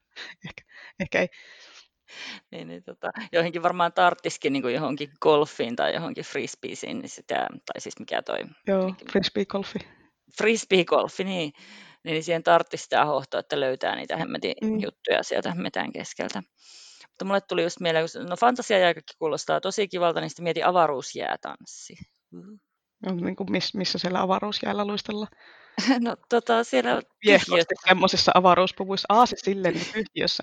ehkä, 0.48 0.62
ehkä 1.00 1.20
ei 1.20 1.28
niin, 2.52 2.68
niin 2.68 2.82
tota, 2.82 3.10
joihinkin 3.32 3.62
varmaan 3.62 3.92
tarttisikin 3.92 4.52
niin 4.52 4.62
kuin 4.62 4.74
johonkin 4.74 5.10
golfiin 5.20 5.76
tai 5.76 5.94
johonkin 5.94 6.24
frisbeesiin, 6.24 6.98
niin 6.98 7.08
sitä, 7.08 7.34
tai 7.34 7.80
siis 7.80 7.98
mikä 7.98 8.22
toi... 8.22 8.38
Joo, 8.66 8.94
frisbee-golfi. 9.12 9.78
Frisbee-golfi, 10.42 11.24
niin. 11.24 11.52
Niin 12.04 12.24
siihen 12.24 12.42
tarttisi 12.42 12.82
sitä 12.84 13.04
hohtoa, 13.04 13.40
että 13.40 13.60
löytää 13.60 13.96
niitä 13.96 14.16
hemmetin 14.16 14.54
mm. 14.62 14.80
juttuja 14.80 15.22
sieltä 15.22 15.54
metän 15.54 15.92
keskeltä. 15.92 16.42
Mutta 17.08 17.24
mulle 17.24 17.40
tuli 17.40 17.62
just 17.62 17.80
mieleen, 17.80 18.06
no 18.28 18.36
fantasiajääkökki 18.36 19.14
kuulostaa 19.18 19.60
tosi 19.60 19.88
kivalta, 19.88 20.20
niin 20.20 20.30
sitten 20.30 20.44
mieti 20.44 20.62
avaruusjäätanssi. 20.62 21.94
Mm. 22.30 22.58
No, 23.06 23.14
niin 23.14 23.36
kuin 23.36 23.52
miss, 23.52 23.74
missä 23.74 23.98
siellä 23.98 24.20
avaruusjäällä 24.20 24.86
luistella? 24.86 25.26
No 26.00 26.16
tota, 26.28 26.64
siellä 26.64 27.02
tyhjiössä. 27.20 27.74
semmoisissa 27.88 28.32
avaruuspuvuissa. 28.34 29.06
Aa, 29.08 29.26
siis 29.26 29.40
silleen 29.40 29.74
niin 29.74 29.86
tyhjiössä. 29.92 30.42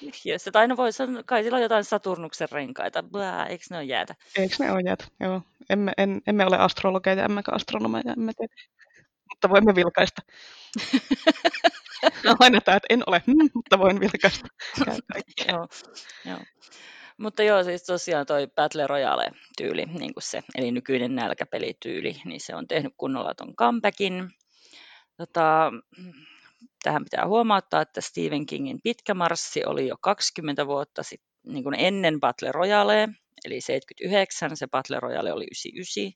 Tyhjiössä. 0.00 0.50
Tai 0.50 0.68
no 0.68 0.76
voi 0.76 0.92
sanoa, 0.92 1.22
kai 1.22 1.42
sillä 1.42 1.56
on 1.56 1.62
jotain 1.62 1.84
Saturnuksen 1.84 2.48
renkaita. 2.52 3.02
Blää, 3.02 3.46
eikö 3.46 3.64
ne 3.70 3.76
ole 3.76 3.84
jäätä? 3.84 4.14
Eikö 4.38 4.56
ne 4.58 4.72
ole 4.72 4.80
jäätä, 4.86 5.04
joo. 5.20 5.42
Emme, 5.70 5.92
en, 5.98 6.22
emme 6.26 6.46
ole 6.46 6.58
astrologeja, 6.58 7.24
emmekä 7.24 7.52
astronomeja, 7.52 8.12
emme 8.12 8.32
tiedä. 8.38 8.54
Mutta 9.28 9.48
voimme 9.48 9.74
vilkaista. 9.74 10.22
no 12.24 12.36
aina 12.38 12.60
tämä, 12.60 12.76
että 12.76 12.86
en 12.90 13.02
ole, 13.06 13.22
hmm, 13.26 13.50
mutta 13.54 13.78
voin 13.78 14.00
vilkaista. 14.00 14.48
joo, 15.48 15.68
joo. 16.24 16.38
Mutta 17.18 17.42
joo, 17.42 17.64
siis 17.64 17.82
tosiaan 17.82 18.26
toi 18.26 18.48
Battle 18.54 18.86
Royale-tyyli, 18.86 19.86
niin 19.86 20.14
kuin 20.14 20.22
se, 20.22 20.42
eli 20.54 20.72
nykyinen 20.72 21.14
nälkäpelityyli, 21.14 22.20
niin 22.24 22.40
se 22.40 22.54
on 22.54 22.68
tehnyt 22.68 22.92
kunnolla 22.96 23.34
ton 23.34 23.56
comebackin. 23.56 24.30
Tota, 25.16 25.72
tähän 26.82 27.04
pitää 27.04 27.26
huomauttaa, 27.26 27.82
että 27.82 28.00
Stephen 28.00 28.46
Kingin 28.46 28.80
Pitkä 28.82 29.14
marssi 29.14 29.64
oli 29.64 29.88
jo 29.88 29.96
20 30.00 30.66
vuotta 30.66 31.02
sitten 31.02 31.36
niin 31.46 31.64
kuin 31.64 31.74
ennen 31.78 32.20
Battle 32.20 32.52
Royale, 32.52 33.08
eli 33.44 33.60
79, 33.60 34.56
se 34.56 34.66
Battle 34.66 35.00
Royale 35.00 35.32
oli 35.32 35.44
99. 35.44 36.12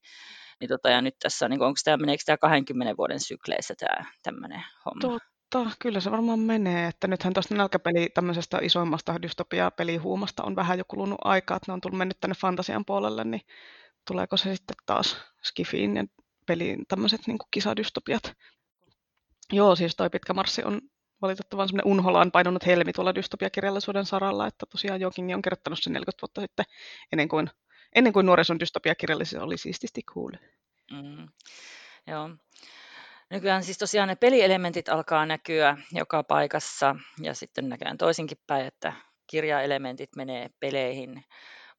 Niin 0.60 0.68
tota, 0.68 0.90
ja 0.90 1.00
nyt 1.02 1.16
tässä, 1.22 1.48
niin 1.48 1.62
onko 1.62 1.80
tämä, 1.84 1.96
meneekö 1.96 2.22
tämä 2.26 2.36
20 2.36 2.96
vuoden 2.96 3.20
sykleissä 3.20 3.74
tämä 3.78 4.04
tämmöinen 4.22 4.64
homma? 4.84 5.18
Totta, 5.50 5.70
kyllä 5.78 6.00
se 6.00 6.10
varmaan 6.10 6.38
menee. 6.38 6.88
Että 6.88 7.06
nythän 7.06 7.32
tuosta 7.32 7.54
nälkäpeli 7.54 8.08
tämmöisestä 8.14 8.58
isoimmasta 8.62 9.22
dystopia-pelihuumasta 9.22 10.42
on 10.42 10.56
vähän 10.56 10.78
jo 10.78 10.84
kulunut 10.88 11.18
aikaa, 11.24 11.56
että 11.56 11.72
ne 11.72 11.72
on 11.72 11.80
tullut 11.80 11.98
mennyt 11.98 12.20
tänne 12.20 12.34
fantasian 12.34 12.84
puolelle, 12.84 13.24
niin 13.24 13.40
tuleeko 14.06 14.36
se 14.36 14.56
sitten 14.56 14.76
taas 14.86 15.16
Skifiin 15.42 15.96
ja 15.96 16.04
peliin 16.46 16.86
tämmöiset 16.88 17.20
niin 17.26 17.38
kisadystopiat 17.50 18.36
Joo, 19.52 19.76
siis 19.76 19.96
toi 19.96 20.10
pitkä 20.10 20.32
marssi 20.32 20.64
on 20.64 20.80
valitettavan 21.22 21.68
semmoinen 21.68 21.92
unholaan 21.92 22.30
painunut 22.30 22.66
helmi 22.66 22.92
tuolla 22.92 23.14
dystopiakirjallisuuden 23.14 24.06
saralla, 24.06 24.46
että 24.46 24.66
tosiaan 24.66 25.00
Joking 25.00 25.34
on 25.34 25.42
kirjoittanut 25.42 25.78
sen 25.82 25.92
40 25.92 26.22
vuotta 26.22 26.40
sitten, 26.40 26.64
ennen 27.12 27.28
kuin, 27.28 27.50
ennen 27.94 28.12
kuin 28.12 28.26
nuorison 28.26 28.60
dystopiakirjallisuus 28.60 29.42
oli 29.42 29.58
siististi 29.58 30.02
cool. 30.02 30.32
Mm, 30.92 31.28
joo. 32.06 32.30
Nykyään 33.30 33.64
siis 33.64 33.78
tosiaan 33.78 34.08
ne 34.08 34.16
pelielementit 34.16 34.88
alkaa 34.88 35.26
näkyä 35.26 35.76
joka 35.92 36.22
paikassa 36.22 36.96
ja 37.22 37.34
sitten 37.34 37.68
näköjään 37.68 37.98
toisinkin 37.98 38.38
päin, 38.46 38.66
että 38.66 38.92
kirjaelementit 39.26 40.16
menee 40.16 40.50
peleihin 40.60 41.24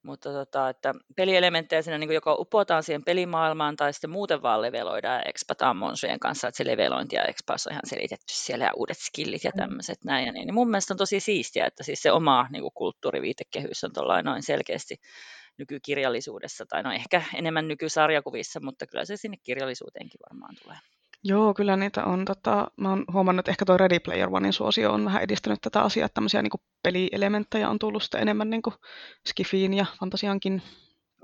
mutta 0.04 0.30
tota, 0.34 0.70
että 0.70 0.94
pelielementtejä 1.16 1.82
siinä 1.82 1.98
niin 1.98 2.12
joko 2.12 2.36
upotaan 2.40 2.84
siihen 2.84 3.04
pelimaailmaan 3.04 3.76
tai 3.76 3.94
sitten 3.94 4.10
muuten 4.10 4.42
vaan 4.42 4.62
leveloidaan 4.62 5.16
ja 5.16 5.30
expataan 5.30 5.78
monsujen 5.78 6.20
kanssa, 6.20 6.48
että 6.48 6.58
se 6.58 6.66
levelointi 6.66 7.16
ja 7.16 7.24
expaus 7.24 7.68
on 7.68 7.74
ihan 7.74 7.86
selitetty 7.86 8.34
siellä 8.34 8.66
ja 8.66 8.72
uudet 8.76 8.98
skillit 8.98 9.44
ja 9.44 9.52
mm. 9.56 9.58
tämmöiset 9.58 10.04
näin. 10.04 10.26
Ja 10.26 10.32
niin. 10.32 10.48
niin 10.48 10.54
mun 10.54 10.70
mielestä 10.70 10.94
on 10.94 10.98
tosi 10.98 11.20
siistiä, 11.20 11.66
että 11.66 11.84
siis 11.84 12.02
se 12.02 12.12
oma 12.12 12.48
niin 12.52 12.62
kuin 12.62 12.74
kulttuuriviitekehys 12.74 13.84
on 13.84 13.92
noin 14.24 14.44
selkeästi 14.44 14.96
nykykirjallisuudessa, 15.58 16.66
tai 16.66 16.84
no 16.84 16.92
ehkä 16.92 17.24
enemmän 17.36 17.68
nykysarjakuvissa, 17.68 18.60
mutta 18.60 18.88
kyllä 18.88 19.06
se 19.06 19.18
sinne 19.18 19.38
kirjallisuuteenkin 19.44 20.20
varmaan 20.30 20.56
tulee. 20.64 20.78
Joo, 21.24 21.54
kyllä 21.54 21.78
niitä 21.78 22.06
on. 22.06 22.26
Tota, 22.26 22.72
mä 22.78 22.90
oon 22.90 23.06
huomannut, 23.14 23.40
että 23.40 23.52
ehkä 23.52 23.66
tuo 23.66 23.78
Ready 23.78 24.00
Player 24.00 24.30
Onein 24.32 24.54
suosio 24.54 24.94
on 24.94 25.06
vähän 25.06 25.24
edistänyt 25.24 25.62
tätä 25.62 25.82
asiaa, 25.82 26.06
että 26.06 26.14
tämmöisiä 26.14 26.42
niin 26.42 26.52
pelielementtejä 26.84 27.70
on 27.70 27.80
tullut 27.80 28.04
sitten 28.04 28.22
enemmän 28.22 28.50
niin 28.50 28.62
Skifiin 29.28 29.74
ja 29.74 29.86
Fantasiankin. 30.00 30.62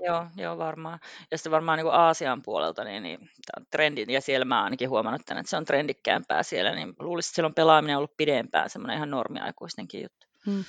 Joo, 0.04 0.26
joo 0.36 0.58
varmaan. 0.58 1.00
Ja 1.30 1.38
sitten 1.38 1.52
varmaan 1.52 1.78
niin 1.78 1.92
Aasian 1.92 2.42
puolelta, 2.42 2.84
niin, 2.84 3.02
niin 3.02 3.18
tämä 3.18 3.60
on 3.60 3.66
trendi, 3.70 4.04
ja 4.08 4.20
siellä 4.20 4.44
mä 4.44 4.64
ainakin 4.64 4.90
huomannut 4.90 5.22
tämän, 5.26 5.40
että 5.40 5.50
se 5.50 5.56
on 5.56 5.64
trendikkäämpää 5.64 6.42
siellä, 6.42 6.74
niin 6.74 6.94
luulisin, 6.98 7.44
että 7.44 7.54
pelaaminen 7.54 7.96
on 7.96 7.98
ollut 7.98 8.16
pidempään 8.16 8.70
semmoinen 8.70 8.96
ihan 8.96 9.10
normiaikuistenkin 9.10 10.02
juttu. 10.02 10.26
Hmm. 10.46 10.64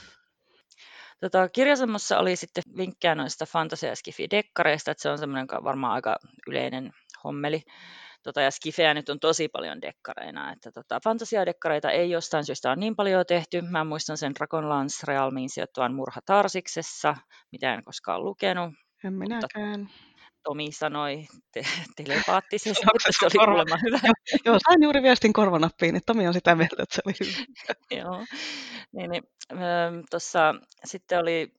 Tota, 1.22 1.50
kirjasemmossa 1.50 2.20
oli 2.20 2.36
sitten 2.36 2.64
vinkkejä 2.78 3.16
noista 3.16 3.46
fantasia- 3.46 3.90
ja 3.90 3.96
skifi-dekkareista, 3.96 4.92
että 4.92 5.02
se 5.02 5.10
on 5.10 5.18
semmoinen 5.18 5.48
varmaan 5.64 5.94
aika 5.94 6.16
yleinen 6.48 6.94
hommeli. 7.24 7.64
Tota, 8.24 8.42
ja 8.42 8.52
skifejä 8.52 8.94
nyt 8.94 9.10
on 9.10 9.20
tosi 9.20 9.48
paljon 9.48 9.82
dekkareina. 9.82 10.52
Että 10.52 10.72
tota, 10.72 11.00
fantasiadekkareita 11.04 11.92
ei 11.92 12.10
jostain 12.10 12.46
syystä 12.46 12.70
ole 12.70 12.76
niin 12.76 12.96
paljon 12.96 13.26
tehty. 13.26 13.62
Mä 13.62 13.84
muistan 13.84 14.18
sen 14.18 14.36
Dragonlance 14.36 15.06
Realmiin 15.08 15.50
sijoittuvan 15.50 15.94
Murha 15.94 16.22
Tarsiksessa, 16.26 17.16
mitä 17.52 17.74
en 17.74 17.84
koskaan 17.84 18.24
lukenut. 18.24 18.74
En 19.04 19.14
minäkään. 19.14 19.90
Tomi 20.44 20.72
sanoi 20.72 21.28
te- 21.52 21.66
telepaattisesti, 21.96 22.70
että 22.70 23.12
se 23.20 23.26
oli 23.26 23.32
korva... 23.38 23.54
kuulemma 23.54 23.78
hyvä. 23.86 24.00
Joo, 24.46 24.58
sain 24.70 24.84
juuri 24.84 25.02
viestin 25.04 25.34
korvanappiin, 25.34 25.96
että 25.96 26.14
Tomi 26.14 26.28
on 26.28 26.34
sitä 26.34 26.56
mieltä, 26.56 26.84
että 26.84 26.96
se 26.96 27.02
oli 27.06 27.14
hyvä. 27.20 27.46
Joo, 27.92 28.26
niin, 28.92 29.12
niin, 29.12 29.24
tuossa 30.10 30.56
sitten 30.86 31.20
oli, 31.20 31.54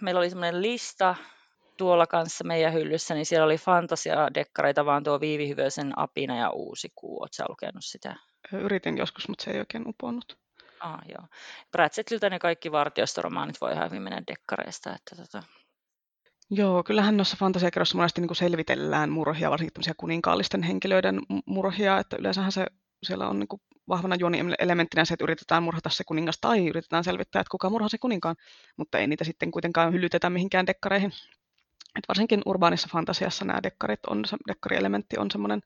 meillä 0.00 0.18
oli 0.18 0.30
semmoinen 0.30 0.62
lista 0.62 1.14
tuolla 1.76 2.06
kanssa 2.06 2.44
meidän 2.44 2.72
hyllyssä, 2.72 3.14
niin 3.14 3.26
siellä 3.26 3.44
oli 3.46 3.56
fantasia-dekkareita, 3.56 4.84
vaan 4.84 5.04
tuo 5.04 5.20
Viivi 5.20 5.48
Hyvösen 5.48 5.98
Apina 5.98 6.36
ja 6.36 6.50
Uusi 6.50 6.88
kuu. 6.94 7.20
Oletko 7.20 7.44
lukenut 7.48 7.84
sitä? 7.84 8.16
Yritin 8.52 8.98
joskus, 8.98 9.28
mutta 9.28 9.44
se 9.44 9.50
ei 9.50 9.58
oikein 9.58 9.88
uponnut. 9.88 10.38
Ah, 10.80 10.98
joo. 11.08 11.26
Pratchettiltä 11.72 12.30
ne 12.30 12.38
kaikki 12.38 12.72
vartiostoromaanit 12.72 13.60
voi 13.60 13.72
ihan 13.72 13.90
hyvin 13.90 14.02
mennä 14.02 14.22
dekkareista. 14.26 14.94
Että 14.94 15.16
tota... 15.16 15.42
Joo, 16.50 16.82
kyllähän 16.82 17.16
noissa 17.16 17.36
fantasiakirjoissa 17.36 17.96
monesti 17.96 18.20
niin 18.20 18.28
kuin 18.28 18.36
selvitellään 18.36 19.10
murhia, 19.10 19.50
varsinkin 19.50 19.94
kuninkaallisten 19.96 20.62
henkilöiden 20.62 21.20
murhia, 21.46 21.98
että 21.98 22.16
yleensähän 22.16 22.52
se 22.52 22.66
siellä 23.02 23.28
on 23.28 23.38
niin 23.38 23.48
kuin 23.48 23.62
vahvana 23.88 24.16
juoni-elementtinä 24.16 25.04
se, 25.04 25.14
että 25.14 25.24
yritetään 25.24 25.62
murhata 25.62 25.90
se 25.90 26.04
kuningas 26.04 26.38
tai 26.40 26.68
yritetään 26.68 27.04
selvittää, 27.04 27.40
että 27.40 27.50
kuka 27.50 27.70
murhaa 27.70 27.88
se 27.88 27.98
kuninkaan, 27.98 28.36
mutta 28.76 28.98
ei 28.98 29.06
niitä 29.06 29.24
sitten 29.24 29.50
kuitenkaan 29.50 29.92
hyllytetä 29.92 30.30
mihinkään 30.30 30.66
dekkareihin. 30.66 31.12
Et 31.98 32.08
varsinkin 32.08 32.42
urbaanissa 32.46 32.88
fantasiassa 32.92 33.44
nämä 33.44 33.62
dekkarit 33.62 34.06
on, 34.06 34.24
se 34.24 34.36
dekkarielementti 34.48 35.18
on 35.18 35.30
semmoinen, 35.30 35.60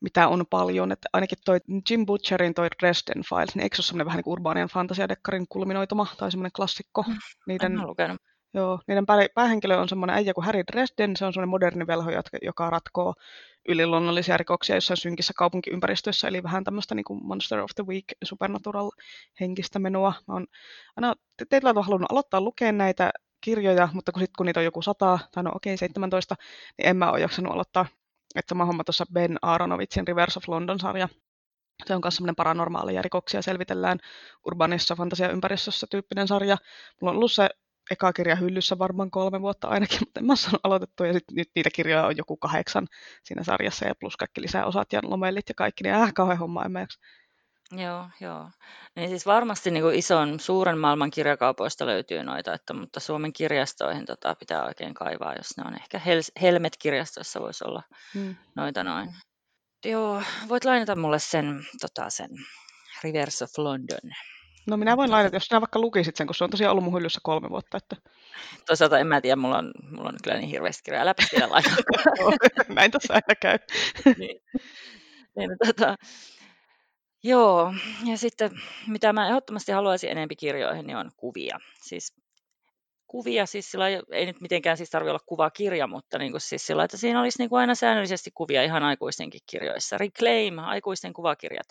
mitä 0.00 0.28
on 0.28 0.44
paljon. 0.50 0.92
Että 0.92 1.08
ainakin 1.12 1.38
toi 1.44 1.58
Jim 1.90 2.06
Butcherin 2.06 2.54
toi 2.54 2.68
Dresden 2.80 3.22
Files, 3.28 3.54
niin 3.54 3.62
eikö 3.62 3.76
se 3.76 3.80
ole 3.80 3.86
semmoinen 3.86 4.06
vähän 4.06 4.16
niin 4.16 4.24
kuin 4.24 4.32
urbaanian 4.32 4.68
fantasiadekkarin 4.68 5.46
kulminoituma 5.48 6.06
tai 6.18 6.30
semmoinen 6.30 6.52
klassikko? 6.52 7.02
Mm, 7.02 7.16
niiden, 7.46 7.72
en. 7.98 8.16
Joo, 8.54 8.80
niiden 8.86 9.04
päähenkilö 9.34 9.76
on 9.76 9.88
semmoinen 9.88 10.16
äijä 10.16 10.34
kuin 10.34 10.44
Harry 10.44 10.62
Dresden, 10.72 11.16
se 11.16 11.24
on 11.24 11.32
semmoinen 11.32 11.48
moderni 11.48 11.86
velho, 11.86 12.10
joka 12.42 12.70
ratkoo 12.70 13.14
yliluonnollisia 13.68 14.36
rikoksia 14.36 14.76
jossain 14.76 14.96
synkissä 14.96 15.32
kaupunkiympäristöissä, 15.36 16.28
eli 16.28 16.42
vähän 16.42 16.64
tämmöistä 16.64 16.94
niin 16.94 17.04
kuin 17.04 17.26
Monster 17.26 17.60
of 17.60 17.70
the 17.74 17.86
Week, 17.86 18.04
supernatural 18.24 18.90
henkistä 19.40 19.78
menoa. 19.78 20.12
Mä 20.28 20.34
oon 20.34 20.46
aina 20.96 21.14
teillä 21.48 21.70
on 21.70 21.84
halunnut 21.84 22.12
aloittaa 22.12 22.40
lukea 22.40 22.72
näitä 22.72 23.10
kirjoja, 23.44 23.88
mutta 23.92 24.12
kun, 24.12 24.22
sit, 24.22 24.30
kun 24.36 24.46
niitä 24.46 24.60
on 24.60 24.64
joku 24.64 24.82
sata, 24.82 25.18
tai 25.32 25.42
no 25.44 25.50
okei, 25.54 25.74
okay, 25.74 25.78
17, 25.78 26.34
niin 26.78 26.88
en 26.88 26.96
mä 26.96 27.10
ole 27.10 27.20
jaksanut 27.20 27.52
aloittaa. 27.52 27.86
Että 28.34 28.48
sama 28.48 28.64
homma 28.64 28.84
tuossa 28.84 29.04
Ben 29.12 29.38
Aronovitsin 29.42 30.08
Rivers 30.08 30.36
of 30.36 30.48
London-sarja. 30.48 31.08
Se 31.86 31.94
on 31.94 32.00
myös 32.04 32.16
semmoinen 32.16 32.36
paranormaaleja 32.36 33.02
rikoksia 33.02 33.42
selvitellään 33.42 33.98
urbanissa 34.46 34.96
fantasiaympäristössä 34.96 35.86
tyyppinen 35.90 36.28
sarja. 36.28 36.56
Mulla 37.00 37.10
on 37.10 37.16
ollut 37.16 37.32
se 37.32 37.48
eka 37.90 38.12
kirja 38.12 38.36
hyllyssä 38.36 38.78
varmaan 38.78 39.10
kolme 39.10 39.40
vuotta 39.40 39.68
ainakin, 39.68 39.98
mutta 40.00 40.20
en 40.20 40.26
mä 40.26 40.36
saanut 40.36 40.60
aloitettua. 40.64 41.06
Ja 41.06 41.12
sit, 41.12 41.24
nyt 41.32 41.50
niitä 41.54 41.70
kirjoja 41.74 42.06
on 42.06 42.16
joku 42.16 42.36
kahdeksan 42.36 42.86
siinä 43.24 43.42
sarjassa 43.42 43.86
ja 43.86 43.94
plus 44.00 44.16
kaikki 44.16 44.40
lisäosat 44.40 44.92
ja 44.92 45.00
lomellit 45.02 45.48
ja 45.48 45.54
kaikki, 45.54 45.84
niin 45.84 45.94
äh, 45.94 46.14
kauhean 46.14 46.38
homma, 46.38 46.64
en 46.64 46.72
mä 46.72 46.80
jaksa. 46.80 47.00
Joo, 47.72 48.08
joo. 48.20 48.50
Niin 48.96 49.08
siis 49.08 49.26
varmasti 49.26 49.70
niin 49.70 49.82
kuin 49.82 49.94
ison, 49.94 50.40
suuren 50.40 50.78
maailman 50.78 51.10
kirjakaupoista 51.10 51.86
löytyy 51.86 52.22
noita, 52.22 52.54
että, 52.54 52.74
mutta 52.74 53.00
Suomen 53.00 53.32
kirjastoihin 53.32 54.06
tota, 54.06 54.34
pitää 54.34 54.64
oikein 54.64 54.94
kaivaa, 54.94 55.34
jos 55.34 55.56
ne 55.56 55.64
on. 55.66 55.74
Ehkä 55.74 55.98
Hel- 55.98 56.40
Helmet-kirjastossa 56.42 57.40
voisi 57.40 57.64
olla 57.68 57.82
hmm. 58.14 58.36
noita 58.56 58.84
noin. 58.84 59.14
Joo, 59.84 60.22
voit 60.48 60.64
lainata 60.64 60.96
mulle 60.96 61.18
sen, 61.18 61.66
tota, 61.80 62.10
sen 62.10 62.30
Rivers 63.04 63.42
of 63.42 63.50
London. 63.58 64.10
No 64.66 64.76
minä 64.76 64.96
voin 64.96 65.10
lainata, 65.10 65.36
jos 65.36 65.44
sinä 65.44 65.60
vaikka 65.60 65.78
lukisit 65.78 66.16
sen, 66.16 66.26
kun 66.26 66.34
se 66.34 66.44
on 66.44 66.50
tosiaan 66.50 66.70
ollut 66.70 66.84
mun 66.84 66.94
hyllyssä 66.94 67.20
kolme 67.22 67.50
vuotta. 67.50 67.76
Että... 67.76 67.96
Toisaalta 68.66 68.98
en 68.98 69.06
mä 69.06 69.20
tiedä, 69.20 69.36
mulla 69.36 69.58
on, 69.58 69.72
mulla 69.90 70.08
on 70.08 70.16
kyllä 70.22 70.36
niin 70.36 70.48
hirveästi 70.48 70.82
kirjaa. 70.82 71.04
Läpä 71.04 71.22
vielä 71.32 71.50
lainata. 71.50 71.82
Näin 72.74 72.90
tässä 72.90 73.14
aina 73.14 73.34
käy. 73.40 73.58
niin. 74.18 74.40
niin, 75.36 75.50
tota, 75.66 75.96
Joo, 77.26 77.74
ja 78.04 78.18
sitten 78.18 78.50
mitä 78.86 79.12
mä 79.12 79.28
ehdottomasti 79.28 79.72
haluaisin 79.72 80.10
enempi 80.10 80.36
kirjoihin, 80.36 80.86
niin 80.86 80.96
on 80.96 81.10
kuvia. 81.16 81.58
Siis 81.82 82.14
kuvia, 83.06 83.46
siis 83.46 83.70
sillä 83.70 83.88
ei 83.88 84.26
nyt 84.26 84.40
mitenkään 84.40 84.76
siis 84.76 84.90
tarvitse 84.90 85.10
olla 85.10 85.24
kuvakirja, 85.26 85.86
mutta 85.86 86.18
niin 86.18 86.32
kuin 86.32 86.40
siis 86.40 86.66
sillä, 86.66 86.84
että 86.84 86.96
siinä 86.96 87.20
olisi 87.20 87.38
niin 87.38 87.48
kuin 87.48 87.60
aina 87.60 87.74
säännöllisesti 87.74 88.30
kuvia 88.34 88.62
ihan 88.62 88.82
aikuistenkin 88.82 89.40
kirjoissa. 89.50 89.98
Reclaim, 89.98 90.58
aikuisten 90.58 91.12
kuvakirjat. 91.12 91.66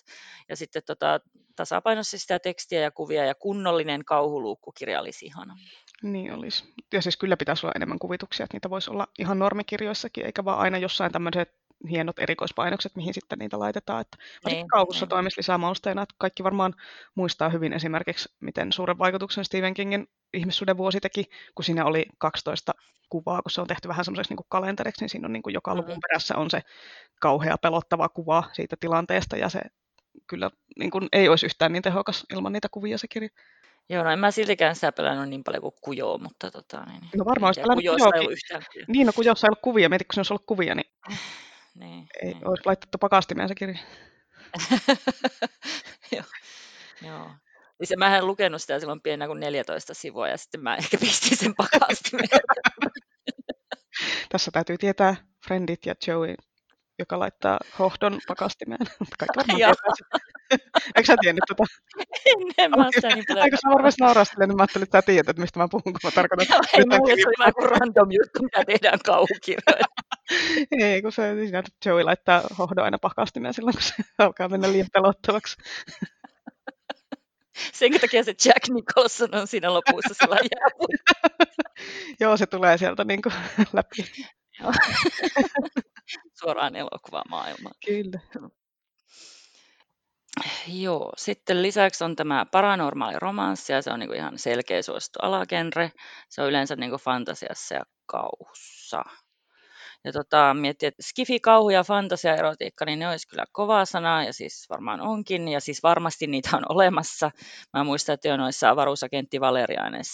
Ja 0.49 0.55
sitten 0.55 0.81
tota, 0.85 1.19
tasapainossa 1.55 2.17
sitä 2.17 2.39
tekstiä 2.39 2.79
ja 2.79 2.91
kuvia 2.91 3.25
ja 3.25 3.35
kunnollinen 3.35 4.05
kauhuluukkukirja 4.05 5.01
olisi 5.01 5.25
ihana. 5.25 5.55
Niin 6.03 6.33
olisi. 6.33 6.73
Ja 6.93 7.01
siis 7.01 7.17
kyllä 7.17 7.37
pitäisi 7.37 7.65
olla 7.65 7.73
enemmän 7.75 7.99
kuvituksia, 7.99 8.43
että 8.43 8.55
niitä 8.55 8.69
voisi 8.69 8.91
olla 8.91 9.07
ihan 9.19 9.39
normikirjoissakin, 9.39 10.25
eikä 10.25 10.45
vaan 10.45 10.59
aina 10.59 10.77
jossain 10.77 11.11
tämmöiset 11.11 11.62
hienot 11.89 12.19
erikoispainokset, 12.19 12.95
mihin 12.95 13.13
sitten 13.13 13.39
niitä 13.39 13.59
laitetaan. 13.59 14.01
Että 14.01 14.17
niin, 14.45 14.67
kauhussa 14.67 15.05
niin. 15.05 15.09
toimisi 15.09 15.37
lisää 15.37 15.57
mausteena, 15.57 16.01
että 16.01 16.15
kaikki 16.17 16.43
varmaan 16.43 16.73
muistaa 17.15 17.49
hyvin 17.49 17.73
esimerkiksi, 17.73 18.29
miten 18.39 18.71
suuren 18.71 18.97
vaikutuksen 18.97 19.45
Stephen 19.45 19.73
Kingin 19.73 20.07
ihmissuuden 20.33 20.77
vuosi 20.77 20.99
teki, 20.99 21.25
kun 21.55 21.65
siinä 21.65 21.85
oli 21.85 22.05
12 22.17 22.73
kuvaa, 23.09 23.41
kun 23.41 23.51
se 23.51 23.61
on 23.61 23.67
tehty 23.67 23.87
vähän 23.87 24.05
semmoiseksi 24.05 24.33
niin 24.33 24.45
kalenteriksi, 24.49 25.03
niin 25.03 25.09
siinä 25.09 25.25
on 25.25 25.33
niin 25.33 25.43
kuin 25.43 25.53
joka 25.53 25.75
luvun 25.75 25.89
mm-hmm. 25.89 26.01
perässä 26.09 26.37
on 26.37 26.49
se 26.49 26.61
kauhea 27.21 27.57
pelottava 27.57 28.09
kuva 28.09 28.43
siitä 28.53 28.75
tilanteesta, 28.79 29.37
ja 29.37 29.49
se 29.49 29.61
kyllä 30.27 30.51
niin 30.79 30.91
kuin 30.91 31.07
ei 31.11 31.29
olisi 31.29 31.45
yhtään 31.45 31.71
niin 31.71 31.83
tehokas 31.83 32.25
ilman 32.33 32.53
niitä 32.53 32.67
kuvia 32.71 32.97
se 32.97 33.07
kirja. 33.07 33.29
Joo, 33.89 34.03
no 34.03 34.11
en 34.11 34.19
mä 34.19 34.31
siltikään 34.31 34.75
sitä 34.75 34.91
pelannut 34.91 35.29
niin 35.29 35.43
paljon 35.43 35.61
kuin 35.61 35.73
Kujoo, 35.81 36.17
mutta 36.17 36.51
tota, 36.51 36.85
niin, 36.85 37.01
No 37.15 37.25
varmaan 37.25 37.47
olisi 37.47 37.61
pelannut 37.61 37.85
Kujookin. 37.85 38.37
Niin, 38.87 39.07
no 39.07 39.13
Kujossa 39.13 39.47
ei 39.47 39.49
ollut 39.49 39.61
kuvia, 39.61 39.89
mieti 39.89 40.05
kun 40.05 40.13
se 40.13 40.19
olisi 40.19 40.33
ollut 40.33 40.45
kuvia, 40.45 40.75
niin 40.75 40.91
niin, 41.73 42.07
Ei 42.21 42.33
niin. 42.33 42.47
olisi 42.47 42.63
laitettu 42.65 42.97
pakastimeen 42.97 43.47
se 43.47 43.55
kirja. 43.55 43.79
Joo. 46.15 46.23
Joo. 47.01 47.31
Niin 47.79 47.99
mä 47.99 48.17
en 48.17 48.27
lukenut 48.27 48.61
sitä 48.61 48.79
silloin 48.79 49.01
pienenä 49.01 49.27
kuin 49.27 49.39
14 49.39 49.93
sivua 49.93 50.27
ja 50.27 50.37
sitten 50.37 50.61
mä 50.61 50.75
ehkä 50.75 50.97
pistin 50.97 51.37
sen 51.37 51.55
pakastimeen. 51.55 52.29
Tässä 54.31 54.51
täytyy 54.51 54.77
tietää 54.77 55.15
Friendit 55.45 55.85
ja 55.85 55.93
Joey, 56.07 56.35
joka 56.99 57.19
laittaa 57.19 57.59
hohdon 57.79 58.19
pakastimeen. 58.27 58.85
Kaikki 59.19 59.37
varmaan 59.37 59.75
Eikö 60.95 61.07
sä 61.07 61.15
tiennyt 61.21 61.43
tota? 61.47 61.63
En, 62.57 62.71
mä 62.71 62.87
sitä 62.95 63.07
niin 63.07 63.23
paljon. 63.27 63.43
Aika 63.43 63.57
sä 63.57 63.69
varmasti 63.69 64.01
niin 64.39 64.57
mä 64.57 64.63
ajattelin, 64.63 64.83
että 64.83 64.97
sä 64.97 65.01
tiedät, 65.01 65.29
että 65.29 65.41
mistä 65.41 65.59
mä 65.59 65.67
puhun, 65.71 65.93
kun 65.93 65.99
mä 66.03 66.11
tarkoitan. 66.11 66.47
Joo, 66.49 66.61
ei 66.73 66.85
mulle 66.85 67.15
se 67.15 67.27
oli 67.27 67.35
vähän 67.39 67.53
kuin 67.53 67.69
random 67.69 68.11
juttu, 68.11 68.43
mitä 68.43 68.63
tehdään 68.65 68.99
kauhukirjoilla. 69.05 69.87
ei, 70.79 71.01
kun 71.01 71.11
se 71.11 71.35
siinä, 71.45 71.63
Joey 71.85 72.03
laittaa 72.03 72.41
hohdon 72.57 72.85
aina 72.85 72.97
pakastimeen 72.97 73.53
silloin, 73.53 73.75
kun 73.75 73.83
se 73.83 73.93
alkaa 74.17 74.49
mennä 74.49 74.71
liian 74.71 74.87
pelottavaksi. 74.93 75.57
Sen 77.73 78.01
takia 78.01 78.23
se 78.23 78.35
Jack 78.45 78.69
Nicholson 78.69 79.35
on 79.35 79.47
siinä 79.47 79.73
lopussa 79.73 80.13
sillä 80.13 80.37
Joo, 82.19 82.37
se 82.37 82.45
tulee 82.45 82.77
sieltä 82.77 83.03
niin 83.03 83.21
kuin 83.21 83.33
läpi. 83.73 84.05
Suoraan 86.39 86.75
elokuvamaailmaan. 86.75 87.75
Kyllä. 87.85 88.19
Joo, 90.67 91.13
sitten 91.17 91.61
lisäksi 91.61 92.03
on 92.03 92.15
tämä 92.15 92.45
paranormaali 92.51 93.19
romanssi, 93.19 93.73
ja 93.73 93.81
se 93.81 93.91
on 93.91 93.99
niin 93.99 94.09
kuin 94.09 94.19
ihan 94.19 94.39
selkeä 94.39 94.81
suosittu 94.81 95.19
alagenre. 95.21 95.91
Se 96.29 96.41
on 96.41 96.49
yleensä 96.49 96.75
niin 96.75 96.89
kuin 96.89 97.01
fantasiassa 97.01 97.75
ja 97.75 97.81
kauhussa. 98.05 99.03
Ja 100.05 100.11
tota, 100.11 100.53
miettii, 100.53 100.87
että 100.87 101.03
skifi, 101.03 101.39
kauhu 101.39 101.69
ja 101.69 101.83
fantasia 101.83 102.35
erotiikka, 102.35 102.85
niin 102.85 102.99
ne 102.99 103.09
olisi 103.09 103.27
kyllä 103.27 103.45
kova 103.51 103.85
sana, 103.85 104.23
ja 104.23 104.33
siis 104.33 104.65
varmaan 104.69 105.01
onkin, 105.01 105.47
ja 105.47 105.59
siis 105.59 105.83
varmasti 105.83 106.27
niitä 106.27 106.57
on 106.57 106.63
olemassa. 106.69 107.31
Mä 107.73 107.83
muistan, 107.83 108.13
että 108.13 108.27
jo 108.27 108.37
noissa 108.37 108.69
avaruusagentti 108.69 109.39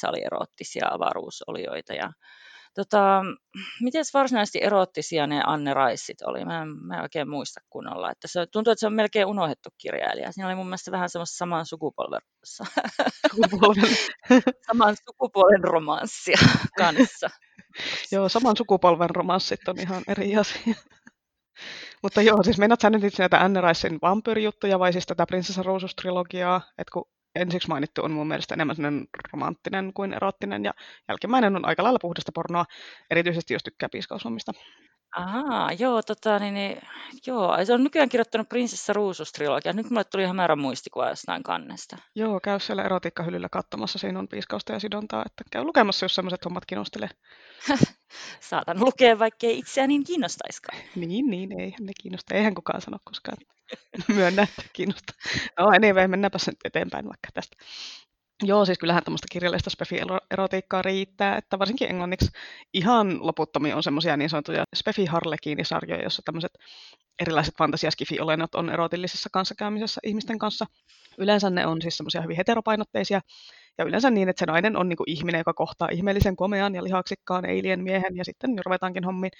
oli 0.09 0.23
erottisia 0.23 0.87
avaruusolioita, 0.91 1.93
ja 1.93 2.11
Tota, 2.79 3.21
miten 3.81 4.03
varsinaisesti 4.13 4.59
erottisia 4.63 5.27
ne 5.27 5.41
Anne 5.45 5.73
Raissit 5.73 6.21
oli? 6.21 6.45
Mä 6.45 6.61
en, 6.61 6.67
mä 6.67 6.95
en 6.95 7.01
oikein 7.01 7.29
muista 7.29 7.59
kunnolla. 7.69 8.11
Että 8.11 8.27
se 8.27 8.45
tuntuu, 8.45 8.71
että 8.71 8.79
se 8.79 8.87
on 8.87 8.93
melkein 8.93 9.25
unohdettu 9.25 9.69
kirjailija. 9.77 10.31
Siinä 10.31 10.47
oli 10.47 10.55
mun 10.55 10.65
mielestä 10.65 10.91
vähän 10.91 11.09
semmoista 11.09 11.37
saman 11.37 11.65
sukupolven, 11.65 12.21
Sukupolven. 13.35 13.95
saman 14.67 14.95
sukupolven 15.05 15.63
romanssia 15.63 16.37
kanssa. 16.77 17.29
Joo, 18.11 18.29
saman 18.29 18.57
sukupolven 18.57 19.09
romanssit 19.09 19.67
on 19.67 19.79
ihan 19.79 20.03
eri 20.07 20.37
asia. 20.37 20.75
Mutta 22.03 22.21
joo, 22.21 22.43
siis 22.43 22.57
meinaat 22.57 22.81
sä 22.81 22.89
nyt 22.89 23.03
itse 23.03 23.23
näitä 23.23 23.41
Anne 23.41 23.61
Ricein 23.61 23.99
vampyyrijuttuja 24.01 24.79
vai 24.79 24.93
siis 24.93 25.05
tätä 25.05 25.25
Prinsessa 25.25 25.63
Ruusus-trilogiaa, 25.63 26.61
että 26.77 26.91
kun 26.93 27.05
ensiksi 27.35 27.67
mainittu 27.67 28.03
on 28.03 28.11
mun 28.11 28.27
mielestä 28.27 28.53
enemmän 28.53 28.75
sellainen 28.75 29.07
romanttinen 29.33 29.93
kuin 29.93 30.13
erottinen, 30.13 30.65
ja 30.65 30.73
jälkimmäinen 31.07 31.55
on 31.55 31.65
aika 31.65 31.83
lailla 31.83 31.99
puhdasta 32.01 32.31
pornoa, 32.35 32.65
erityisesti 33.11 33.53
jos 33.53 33.63
tykkää 33.63 33.89
piiskaushommista. 33.89 34.51
Ahaa, 35.15 35.71
joo, 35.73 36.01
tota, 36.01 36.39
niin, 36.39 36.53
niin, 36.53 36.81
joo, 37.27 37.65
se 37.65 37.73
on 37.73 37.83
nykyään 37.83 38.09
kirjoittanut 38.09 38.49
Prinsessa 38.49 38.93
Ruusus-trilogia. 38.93 39.73
Nyt 39.73 39.89
mulle 39.89 40.03
tuli 40.03 40.25
hämärä 40.25 40.55
muistikuva 40.55 41.09
jostain 41.09 41.43
kannesta. 41.43 41.97
Joo, 42.15 42.39
käy 42.43 42.59
siellä 42.59 42.83
erotiikkahyllyllä 42.83 43.49
katsomassa, 43.51 43.99
siinä 43.99 44.19
on 44.19 44.27
piiskausta 44.27 44.73
ja 44.73 44.79
sidontaa, 44.79 45.23
että 45.25 45.43
käy 45.51 45.63
lukemassa, 45.63 46.03
jos 46.03 46.15
sellaiset 46.15 46.45
hommat 46.45 46.65
kiinnostelee. 46.65 47.09
Saatan 48.49 48.79
lukea, 48.79 49.19
vaikkei 49.19 49.59
itseäni 49.59 49.87
niin 49.87 50.03
kiinnostaisikaan. 50.03 50.79
Niin, 50.95 51.29
niin, 51.29 51.59
ei 51.61 51.73
ne 51.79 51.91
kiinnosta. 52.01 52.35
Eihän 52.35 52.55
kukaan 52.55 52.81
sano 52.81 52.97
koskaan. 53.03 53.37
Myönnä, 54.15 54.43
että 54.43 54.63
kiinnostaa. 54.73 55.15
No 55.59 55.67
anyway, 55.67 56.07
mennäänpä 56.07 56.37
sen 56.37 56.53
eteenpäin 56.65 57.05
vaikka 57.05 57.29
tästä. 57.33 57.57
Joo, 58.43 58.65
siis 58.65 58.77
kyllähän 58.77 59.03
tämmöistä 59.03 59.27
kirjallista 59.31 59.69
spefi-erotiikkaa 59.69 60.81
riittää, 60.81 61.37
että 61.37 61.59
varsinkin 61.59 61.89
englanniksi 61.89 62.31
ihan 62.73 63.27
loputtomiin 63.27 63.75
on 63.75 63.83
semmoisia 63.83 64.17
niin 64.17 64.29
sanottuja 64.29 64.63
spefi 64.75 65.05
sarjoja 65.63 66.01
joissa 66.01 66.21
tämmöiset 66.25 66.51
erilaiset 67.19 67.53
fantasiaskifi-olennot 67.57 68.55
on 68.55 68.69
erotillisessa 68.69 69.29
kanssakäymisessä 69.33 70.01
ihmisten 70.03 70.39
kanssa. 70.39 70.65
Yleensä 71.17 71.49
ne 71.49 71.65
on 71.67 71.81
siis 71.81 71.97
semmoisia 71.97 72.21
hyvin 72.21 72.37
heteropainotteisia, 72.37 73.21
ja 73.77 73.85
yleensä 73.85 74.09
niin, 74.09 74.29
että 74.29 74.39
se 74.39 74.45
nainen 74.45 74.77
on 74.77 74.89
niin 74.89 74.97
kuin 74.97 75.09
ihminen, 75.09 75.39
joka 75.39 75.53
kohtaa 75.53 75.89
ihmeellisen 75.91 76.35
komean 76.35 76.75
ja 76.75 76.83
lihaksikkaan 76.83 77.45
eilien 77.45 77.83
miehen, 77.83 78.17
ja 78.17 78.25
sitten 78.25 78.51
ruvetaankin 78.65 79.03
hommiin. 79.03 79.31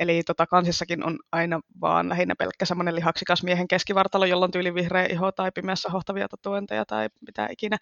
Eli 0.00 0.22
tota, 0.22 0.46
kansissakin 0.46 1.06
on 1.06 1.18
aina 1.32 1.60
vaan 1.80 2.08
lähinnä 2.08 2.34
pelkkä 2.38 2.64
semmoinen 2.64 2.94
lihaksikas 2.94 3.42
miehen 3.42 3.68
keskivartalo, 3.68 4.24
jolla 4.24 4.44
on 4.44 4.50
tyyli 4.50 4.74
vihreä 4.74 5.06
iho 5.06 5.32
tai 5.32 5.52
pimeässä 5.54 5.90
hohtavia 5.90 6.28
tatuointeja 6.28 6.86
tai 6.86 7.08
mitä 7.26 7.48
ikinä. 7.50 7.76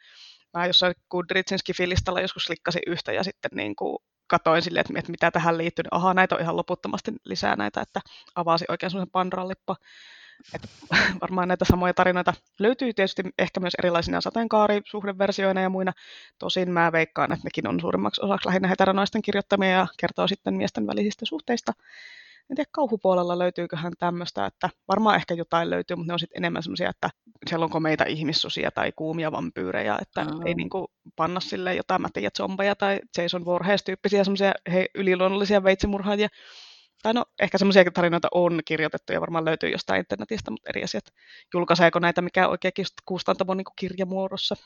Mä 0.56 0.66
jossain 0.66 0.94
Goodreadsin 1.10 1.58
skifilistalla 1.58 2.20
joskus 2.20 2.48
likkasin 2.48 2.82
yhtä 2.86 3.12
ja 3.12 3.24
sitten 3.24 3.50
niin 3.54 3.76
kuin 3.76 3.98
katoin 4.26 4.62
silleen, 4.62 4.80
että, 4.80 4.98
että 4.98 5.10
mitä 5.10 5.30
tähän 5.30 5.58
liittyy. 5.58 5.82
Niin 5.82 5.94
ahaa, 5.94 6.14
näitä 6.14 6.34
on 6.34 6.40
ihan 6.40 6.56
loputtomasti 6.56 7.12
lisää 7.24 7.56
näitä, 7.56 7.80
että 7.80 8.00
avasi 8.34 8.64
oikein 8.68 8.90
semmoisen 8.90 9.10
pandralippa. 9.12 9.76
Että 10.54 10.68
varmaan 11.22 11.48
näitä 11.48 11.64
samoja 11.64 11.94
tarinoita 11.94 12.34
löytyy 12.58 12.92
tietysti 12.92 13.22
ehkä 13.38 13.60
myös 13.60 13.74
erilaisina 13.78 14.20
sateenkaarisuhdeversioina 14.20 15.60
ja 15.60 15.68
muina. 15.68 15.92
Tosin 16.38 16.70
mä 16.70 16.92
veikkaan, 16.92 17.32
että 17.32 17.44
nekin 17.44 17.68
on 17.68 17.80
suurimmaksi 17.80 18.24
osaksi 18.24 18.46
lähinnä 18.46 18.68
heteronaisten 18.68 19.22
kirjoittamia 19.22 19.70
ja 19.70 19.86
kertoo 20.00 20.28
sitten 20.28 20.54
miesten 20.54 20.86
välisistä 20.86 21.26
suhteista. 21.26 21.72
En 22.50 22.56
tiedä, 22.56 22.70
kauhupuolella 22.72 23.38
löytyyköhän 23.38 23.92
tämmöistä, 23.98 24.46
että 24.46 24.70
varmaan 24.88 25.16
ehkä 25.16 25.34
jotain 25.34 25.70
löytyy, 25.70 25.96
mutta 25.96 26.10
ne 26.10 26.12
on 26.12 26.18
sitten 26.18 26.40
enemmän 26.40 26.62
semmoisia, 26.62 26.90
että 26.90 27.10
siellä 27.48 27.64
on 27.64 27.70
komeita 27.70 28.04
ihmissusia 28.04 28.70
tai 28.70 28.92
kuumia 28.96 29.32
vampyyrejä, 29.32 29.98
että 30.02 30.24
mm. 30.24 30.46
ei 30.46 30.54
niin 30.54 30.70
kuin 30.70 30.86
panna 31.16 31.40
sille 31.40 31.74
jotain, 31.74 32.02
mä 32.02 32.08
tiedän, 32.12 32.30
zombeja 32.36 32.76
tai 32.76 33.00
Jason 33.16 33.44
Voorhees-tyyppisiä 33.44 34.24
semmoisia 34.24 34.52
yliluonnollisia 34.94 35.64
veitsimurhaajia, 35.64 36.28
tai 37.02 37.14
no 37.14 37.24
ehkä 37.40 37.58
semmoisia 37.58 37.90
tarinoita 37.90 38.28
on 38.32 38.60
kirjoitettu 38.64 39.12
ja 39.12 39.20
varmaan 39.20 39.44
löytyy 39.44 39.70
jostain 39.70 39.98
internetistä, 39.98 40.50
mutta 40.50 40.70
eri 40.70 40.84
asiat. 40.84 41.04
Julkaiseeko 41.54 41.98
näitä 41.98 42.22
mikä 42.22 42.48
oikein 42.48 42.72
kustantamo 43.04 43.54
niin 43.54 43.64
kirjamuodossa? 43.76 44.56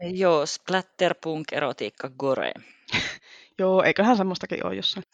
Joo, 0.00 0.46
splatterpunk, 0.46 1.52
erotiikka, 1.52 2.10
gore. 2.18 2.52
joo, 3.58 3.82
eiköhän 3.82 4.16
semmoistakin 4.16 4.66
ole 4.66 4.74
jossain. 4.74 5.04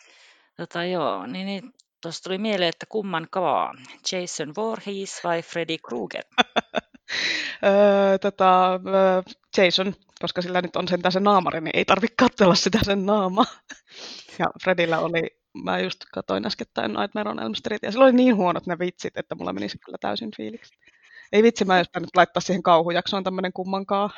Tota 0.57 0.85
joo, 0.85 1.27
niin, 1.27 1.47
niin 1.47 1.73
tuossa 2.03 2.23
tuli 2.23 2.39
mieleen, 2.39 2.69
että 2.69 2.87
kumman 2.89 3.27
kavaa, 3.31 3.75
Jason 4.13 4.55
Voorhees 4.57 5.21
vai 5.25 5.43
Freddy 5.43 5.77
Krueger? 5.89 6.25
öö, 7.65 8.19
tota, 8.19 8.81
Jason, 9.57 9.95
koska 10.21 10.43
sillä 10.43 10.63
nyt 10.63 10.77
on 10.77 10.89
sentään 10.89 11.13
se 11.13 11.21
naamari, 11.21 11.61
niin 11.61 11.77
ei 11.77 11.85
tarvitse 11.85 12.15
katsella 12.19 12.55
sitä 12.55 12.79
sen 12.83 13.07
naamaa. 13.07 13.47
Ja 14.39 14.47
Fredillä 14.63 14.99
oli 14.99 15.42
mä 15.55 15.79
just 15.79 16.05
katsoin 16.13 16.47
äskettäin 16.47 16.93
Nightmare 16.93 17.31
on 17.31 17.41
Elm 17.43 17.55
Street, 17.55 17.83
ja 17.83 17.93
sillä 17.93 18.05
oli 18.05 18.13
niin 18.13 18.37
huonot 18.37 18.67
ne 18.67 18.79
vitsit, 18.79 19.17
että 19.17 19.35
mulla 19.35 19.53
menisi 19.53 19.79
kyllä 19.79 19.99
täysin 20.01 20.31
fiiliksi. 20.37 20.75
Ei 21.33 21.43
vitsi, 21.43 21.65
mä 21.65 21.79
nyt 21.79 22.17
laittaa 22.17 22.41
siihen 22.41 22.63
kauhujaksoon 22.63 23.25
tämmöinen 23.25 23.53
kummankaan 23.53 24.11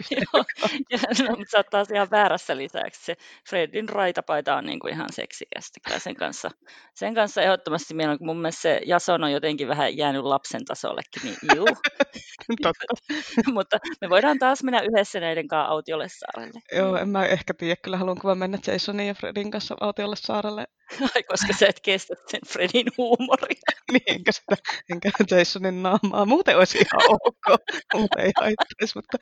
Joo, 0.10 0.44
ja 0.90 0.98
no, 1.24 1.36
mutta 1.36 1.50
sä 1.50 1.56
oot 1.58 1.70
taas 1.70 1.90
ihan 1.90 2.10
väärässä 2.10 2.56
lisäksi. 2.56 3.04
Se 3.04 3.16
Fredin 3.48 3.88
raitapaita 3.88 4.56
on 4.56 4.66
niin 4.66 4.80
kuin 4.80 4.94
ihan 4.94 5.12
seksikästä. 5.12 5.80
Kyllä 5.86 5.98
sen 5.98 6.16
kanssa, 6.16 6.50
sen 6.94 7.14
kanssa 7.14 7.42
ehdottomasti 7.42 7.94
meillä 7.94 8.12
on, 8.12 8.18
mun 8.20 8.40
mielestä 8.40 8.62
se 8.62 8.80
Jason 8.86 9.24
on 9.24 9.32
jotenkin 9.32 9.68
vähän 9.68 9.96
jäänyt 9.96 10.24
lapsen 10.24 10.64
tasollekin, 10.64 11.22
niin 11.22 11.36
juu. 11.56 11.66
Mutta 13.54 13.78
me 14.00 14.10
voidaan 14.10 14.38
taas 14.38 14.62
mennä 14.62 14.80
yhdessä 14.80 15.20
näiden 15.20 15.48
kanssa 15.48 15.70
autiolle 15.70 16.06
saarelle. 16.08 16.60
Joo, 16.72 16.96
en 16.96 17.08
mä 17.08 17.26
ehkä 17.26 17.54
tiedä. 17.54 17.76
Kyllä 17.76 17.96
haluanko 17.96 18.28
mä 18.28 18.34
mennä 18.34 18.58
Jasonin 18.66 19.06
ja 19.06 19.14
Fredin 19.14 19.50
kanssa 19.50 19.76
autiolle 19.80 20.16
saarelle. 20.16 20.66
Ai, 21.02 21.22
koska 21.22 21.52
sä 21.52 21.66
et 21.66 21.80
kestä 21.80 22.14
sen 22.26 22.40
Fredin 22.48 22.86
huumoria. 22.98 23.60
niin, 23.92 24.02
enkä, 24.06 24.32
sitä, 24.32 24.56
enkä 24.90 25.10
Jasonin 25.30 25.82
naamaa. 25.82 26.24
Muuten 26.24 26.58
olisi 26.58 26.78
ihan 26.78 27.18
ok. 27.20 27.60
Muuten 27.94 28.24
ei 28.24 28.32
haittaisi, 28.40 28.98
mutta 28.98 29.18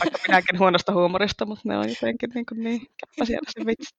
vaikka 0.00 0.18
minäkin 0.28 0.58
huonosta 0.58 0.92
huumorista, 0.92 1.46
mutta 1.46 1.68
ne 1.68 1.78
on 1.78 1.88
jotenkin 1.88 2.30
niin, 2.34 2.46
kuin 2.46 2.64
niin 2.64 2.80
käppäsiä 2.80 3.38
se 3.48 3.66
vitsi. 3.66 3.96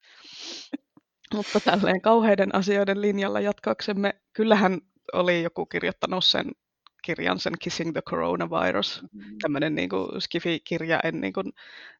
Mutta 1.33 1.59
tälleen 1.59 2.01
kauheiden 2.01 2.55
asioiden 2.55 3.01
linjalla 3.01 3.39
jatkaaksemme, 3.39 4.13
kyllähän 4.33 4.81
oli 5.13 5.43
joku 5.43 5.65
kirjoittanut 5.65 6.25
sen 6.25 6.45
kirjan, 7.03 7.39
sen 7.39 7.53
Kissing 7.59 7.91
the 7.91 8.01
Coronavirus, 8.01 9.01
mm-hmm. 9.01 9.37
tämmöinen 9.41 9.75
niin 9.75 9.89
skifi-kirja, 10.19 10.99
en 11.03 11.21
niin 11.21 11.33
kuin 11.33 11.53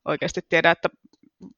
oikeasti 0.06 0.42
tiedä, 0.50 0.72
että 0.72 0.90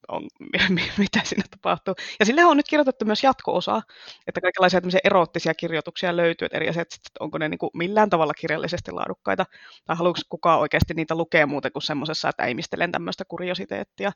on, 0.07 0.27
mitä 0.97 1.19
siinä 1.23 1.43
tapahtuu. 1.51 1.95
Ja 2.19 2.25
sille 2.25 2.45
on 2.45 2.57
nyt 2.57 2.67
kirjoitettu 2.69 3.05
myös 3.05 3.23
jatko-osa, 3.23 3.81
että 4.27 4.41
kaikenlaisia 4.41 4.99
eroottisia 5.03 5.53
kirjoituksia 5.53 6.17
löytyy, 6.17 6.45
että 6.45 6.57
eri 6.57 6.69
asiat, 6.69 6.93
että 6.93 7.09
onko 7.19 7.37
ne 7.37 7.49
niin 7.49 7.57
kuin 7.57 7.69
millään 7.73 8.09
tavalla 8.09 8.33
kirjallisesti 8.33 8.91
laadukkaita, 8.91 9.45
tai 9.85 9.95
haluatko 9.95 10.21
kukaan 10.29 10.59
oikeasti 10.59 10.93
niitä 10.93 11.15
lukea 11.15 11.47
muuten 11.47 11.71
kuin 11.71 11.83
semmoisessa, 11.83 12.29
että 12.29 12.43
äimistelen 12.43 12.91
tämmöistä 12.91 13.25
kuriositeettia. 13.27 14.11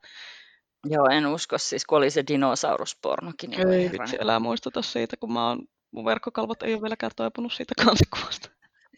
Joo, 0.86 1.08
en 1.12 1.26
usko 1.26 1.58
siis, 1.58 1.86
kun 1.86 1.98
oli 1.98 2.10
se 2.10 2.24
dinosauruspornokin. 2.28 3.50
Niin 3.50 3.70
ei 3.70 3.92
vitsi, 3.92 4.18
älä 4.22 4.40
muistuta 4.40 4.82
siitä, 4.82 5.18
kun 5.18 5.34
mä 5.34 5.48
oon, 5.48 5.60
mun 5.92 6.06
verkkokalvot 6.06 6.64
ei 6.64 6.74
ole 6.74 6.82
vieläkään 6.82 7.12
toipunut 7.16 7.54
siitä 7.54 7.74
kansikuvasta. 7.86 8.57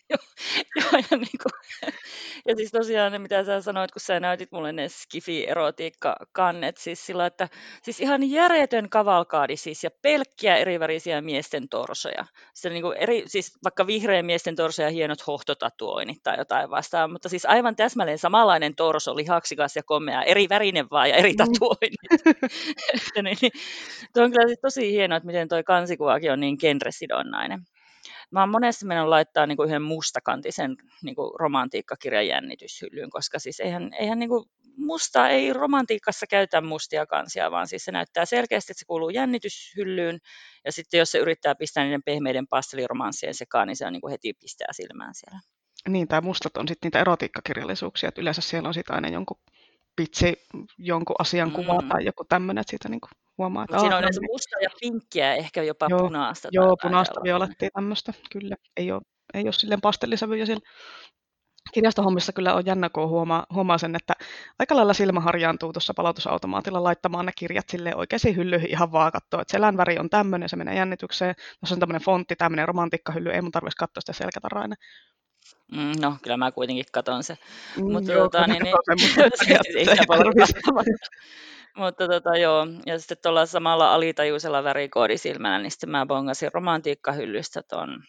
Joo, 0.09 0.19
joo 0.75 1.03
ja, 1.11 1.17
niin 1.17 1.39
kuin, 1.43 1.93
ja 2.47 2.55
siis 2.55 2.71
tosiaan 2.71 3.11
ne, 3.11 3.19
mitä 3.19 3.43
sä 3.43 3.61
sanoit, 3.61 3.91
kun 3.91 3.99
sä 4.01 4.19
näytit 4.19 4.51
mulle 4.51 4.71
ne 4.71 4.87
skifi-erotiikka-kannet, 4.89 6.77
siis 6.77 7.05
sillä, 7.05 7.25
että 7.25 7.49
siis 7.83 7.99
ihan 7.99 8.29
järjetön 8.31 8.89
kavalkaadi 8.89 9.57
siis, 9.57 9.83
ja 9.83 9.89
pelkkiä 10.01 10.55
erivärisiä 10.57 11.21
miesten 11.21 11.69
torsoja. 11.69 12.25
Siis, 12.53 12.73
niin 12.73 12.83
kuin 12.83 12.97
eri, 12.97 13.23
siis 13.27 13.57
vaikka 13.63 13.87
vihreän 13.87 14.25
miesten 14.25 14.55
torsoja 14.55 14.89
hienot 14.89 15.27
hohtotatuoinnit 15.27 16.23
tai 16.23 16.37
jotain 16.37 16.69
vastaan, 16.69 17.11
mutta 17.11 17.29
siis 17.29 17.45
aivan 17.45 17.75
täsmälleen 17.75 18.17
samanlainen 18.17 18.75
torso, 18.75 19.15
lihaksikas 19.15 19.75
ja 19.75 19.83
komea, 19.83 20.23
eri 20.23 20.49
värinen 20.49 20.87
vaan 20.91 21.09
ja 21.09 21.15
eri 21.15 21.31
mm. 21.31 21.37
tatuoinnit. 21.37 21.99
että 22.93 23.21
niin, 23.21 23.37
niin, 23.41 23.51
tuo 24.13 24.23
on 24.23 24.31
kyllä 24.31 24.47
siis 24.47 24.59
tosi 24.61 24.91
hienoa, 24.91 25.17
että 25.17 25.27
miten 25.27 25.47
toi 25.47 25.63
kansikuvakin 25.63 26.31
on 26.31 26.39
niin 26.39 26.57
genresidonnainen. 26.59 27.65
Mä 28.31 28.39
oon 28.39 28.49
monesti 28.49 28.85
mennyt 28.85 29.07
laittaa 29.07 29.45
niin 29.45 29.57
kuin 29.57 29.67
yhden 29.67 29.81
mustakantisen 29.81 30.77
niin 31.03 31.15
kuin 31.15 31.31
romantiikkakirjan 31.39 32.27
jännityshyllyyn, 32.27 33.09
koska 33.09 33.39
siis 33.39 33.59
eihän, 33.59 33.93
eihän 33.99 34.19
niin 34.19 34.29
kuin 34.29 34.45
musta 34.77 35.29
ei 35.29 35.53
romantiikassa 35.53 36.27
käytä 36.27 36.61
mustia 36.61 37.05
kansia, 37.05 37.51
vaan 37.51 37.67
siis 37.67 37.85
se 37.85 37.91
näyttää 37.91 38.25
selkeästi, 38.25 38.71
että 38.71 38.79
se 38.79 38.85
kuuluu 38.85 39.09
jännityshyllyyn, 39.09 40.19
ja 40.65 40.71
sitten 40.71 40.97
jos 40.97 41.11
se 41.11 41.17
yrittää 41.17 41.55
pistää 41.55 41.83
niiden 41.83 42.03
pehmeiden 42.03 42.47
pasteliromanssien 42.47 43.33
sekaan, 43.33 43.67
niin 43.67 43.75
se 43.75 43.85
on 43.85 43.93
niin 43.93 44.01
kuin 44.01 44.11
heti 44.11 44.33
pistää 44.33 44.67
silmään 44.71 45.15
siellä. 45.15 45.39
Niin, 45.87 46.07
tai 46.07 46.21
mustat 46.21 46.57
on 46.57 46.67
sitten 46.67 46.87
niitä 46.87 47.01
erotiikkakirjallisuuksia, 47.01 48.09
että 48.09 48.21
yleensä 48.21 48.41
siellä 48.41 48.67
on 48.67 48.73
sitten 48.73 48.95
aina 48.95 49.09
jonkun 49.09 49.39
pitsi, 49.95 50.41
jonkun 50.77 51.15
asian 51.19 51.51
kuva 51.51 51.81
mm. 51.81 51.89
tai 51.89 52.05
joku 52.05 52.25
tämmöinen, 52.25 52.61
että 52.61 52.69
siitä 52.69 52.89
niin 52.89 53.01
kuin 53.01 53.11
huomaa, 53.39 53.63
että 53.63 53.79
siinä 53.79 53.97
on 53.97 54.03
no, 54.03 54.09
niin. 54.11 54.31
musta 54.31 54.55
ja 54.61 54.69
pinkkiä, 54.81 55.35
ehkä 55.35 55.63
jopa 55.63 55.87
joo, 55.89 55.99
punaista. 55.99 56.49
Joo, 56.51 56.77
punaista 56.81 57.21
violettia 57.23 57.69
tämmöistä, 57.73 58.13
kyllä. 58.31 58.55
Ei 58.77 58.91
ole, 58.91 59.01
ei 59.33 59.43
ole 59.43 59.53
silleen 59.53 59.81
pastellisävyjä 59.81 60.45
siellä. 60.45 60.65
kirjastohommissa 61.73 62.33
kyllä 62.33 62.53
on 62.53 62.65
jännä, 62.65 62.89
kun 62.89 63.09
huomaa, 63.09 63.45
huomaa 63.53 63.77
sen, 63.77 63.95
että 63.95 64.13
aika 64.59 64.75
lailla 64.75 64.93
silmä 64.93 65.19
harjaantuu 65.19 65.73
tuossa 65.73 65.93
palautusautomaatilla 65.93 66.83
laittamaan 66.83 67.25
ne 67.25 67.31
kirjat 67.37 67.69
sille 67.69 67.95
oikeisiin 67.95 68.35
hyllyihin 68.35 68.69
ihan 68.69 68.91
vaan 68.91 69.11
katsoa, 69.11 69.41
että 69.41 69.51
selän 69.51 69.77
väri 69.77 69.99
on 69.99 70.09
tämmöinen, 70.09 70.49
se 70.49 70.55
menee 70.55 70.75
jännitykseen, 70.75 71.35
tuossa 71.59 71.75
on 71.75 71.79
tämmöinen 71.79 72.01
fontti, 72.01 72.35
tämmöinen 72.35 72.67
romantiikkahylly, 72.67 73.29
ei 73.29 73.41
mun 73.41 73.51
tarvitsisi 73.51 73.77
katsoa 73.77 74.01
sitä 74.01 74.13
selkätaraa 74.13 74.67
Mm, 75.71 75.91
no, 76.01 76.15
kyllä 76.21 76.37
mä 76.37 76.51
kuitenkin 76.51 76.85
katon 76.91 77.23
se. 77.23 77.37
Mm, 77.77 77.91
mutta 77.91 78.11
joo, 78.11 78.23
tota, 78.23 78.47
niin, 78.47 78.63
niin, 78.63 78.75
sitä 79.89 80.03
mutta 81.77 82.07
tota, 82.07 82.37
joo, 82.37 82.67
ja 82.85 82.99
sitten 82.99 83.17
tuolla 83.23 83.45
samalla 83.45 83.93
alitajuisella 83.93 84.63
värikoodisilmällä, 84.63 85.59
niin 85.59 85.71
sitten 85.71 85.89
mä 85.89 86.05
bongasin 86.05 86.49
romantiikkahyllystä 86.53 87.61
ton 87.63 88.03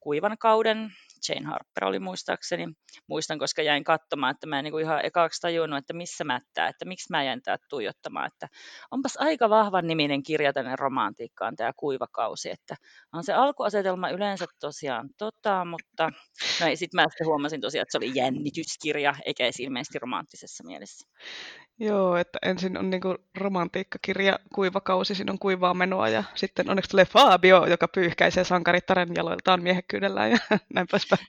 kuivan 0.00 0.38
kauden 0.38 0.92
Jane 1.28 1.46
Harper 1.46 1.84
oli 1.84 1.98
muistaakseni. 1.98 2.66
Muistan, 3.06 3.38
koska 3.38 3.62
jäin 3.62 3.84
katsomaan, 3.84 4.30
että 4.30 4.46
mä 4.46 4.58
en 4.58 4.64
niin 4.64 4.80
ihan 4.80 5.04
ekaksi 5.04 5.40
tajunnut, 5.40 5.78
että 5.78 5.92
missä 5.92 6.24
mättää, 6.24 6.68
että 6.68 6.84
miksi 6.84 7.06
mä 7.10 7.24
jäin 7.24 7.42
täältä 7.42 7.66
tuijottamaan. 7.68 8.26
Että 8.26 8.48
onpas 8.90 9.16
aika 9.16 9.50
vahvan 9.50 9.86
niminen 9.86 10.22
kirja 10.22 10.52
tänne 10.52 10.76
romantiikkaan 10.76 11.56
tämä 11.56 11.72
kuivakausi, 11.76 12.50
että 12.50 12.74
on 13.12 13.24
se 13.24 13.32
alkuasetelma 13.32 14.10
yleensä 14.10 14.46
tosiaan 14.60 15.08
tota, 15.18 15.64
mutta 15.64 16.04
no 16.60 16.66
sitten 16.74 17.00
mä 17.00 17.06
sitten 17.08 17.26
huomasin 17.26 17.60
tosiaan, 17.60 17.82
että 17.82 17.92
se 17.92 17.98
oli 17.98 18.12
jännityskirja, 18.14 19.14
eikä 19.24 19.44
ilmeisesti 19.58 19.98
romanttisessa 19.98 20.64
mielessä. 20.64 21.08
Joo, 21.78 22.16
että 22.16 22.38
ensin 22.42 22.78
on 22.78 22.90
niinku 22.90 23.16
romantiikkakirja 23.34 24.38
Kuivakausi, 24.54 25.14
siinä 25.14 25.32
on 25.32 25.38
kuivaa 25.38 25.74
menoa 25.74 26.08
ja 26.08 26.24
sitten 26.34 26.70
onneksi 26.70 26.90
tulee 26.90 27.04
Fabio, 27.04 27.66
joka 27.66 27.88
pyyhkäisee 27.88 28.44
sankarittaren 28.44 29.08
jaloiltaan 29.14 29.62
miehekkyydellään 29.62 30.30
ja 30.30 30.38
näin 30.74 30.86
poispäin. 30.90 31.26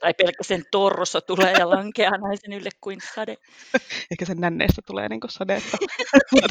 tai 0.00 0.14
pelkästään 0.14 0.62
torso 0.70 1.20
tulee 1.20 1.52
ja 1.52 1.70
lankeaa 1.70 2.18
naisen 2.18 2.52
ylle 2.52 2.70
kuin 2.80 2.98
sade. 3.14 3.36
Ehkä 4.10 4.24
sen 4.24 4.40
nänneistä 4.40 4.82
tulee 4.86 5.08
niinku 5.08 5.26
sadetta. 5.30 5.76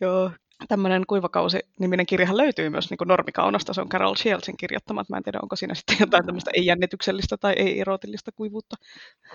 Joo, 0.00 0.30
tämmöinen 0.68 1.02
kuivakausi-niminen 1.06 2.06
kirjahan 2.06 2.36
löytyy 2.36 2.70
myös 2.70 2.90
niin 2.90 2.98
normikaunasta. 3.04 3.74
Se 3.74 3.80
on 3.80 3.88
Carol 3.88 4.14
Shieldsin 4.14 4.56
kirjoittama. 4.56 5.04
Mä 5.08 5.16
en 5.16 5.22
tiedä, 5.22 5.38
onko 5.42 5.56
siinä 5.56 5.74
sitten 5.74 5.96
jotain 6.00 6.26
tämmöistä 6.26 6.50
ei-jännityksellistä 6.54 7.36
tai 7.36 7.52
ei-erotillista 7.56 8.32
kuivuutta. 8.32 8.76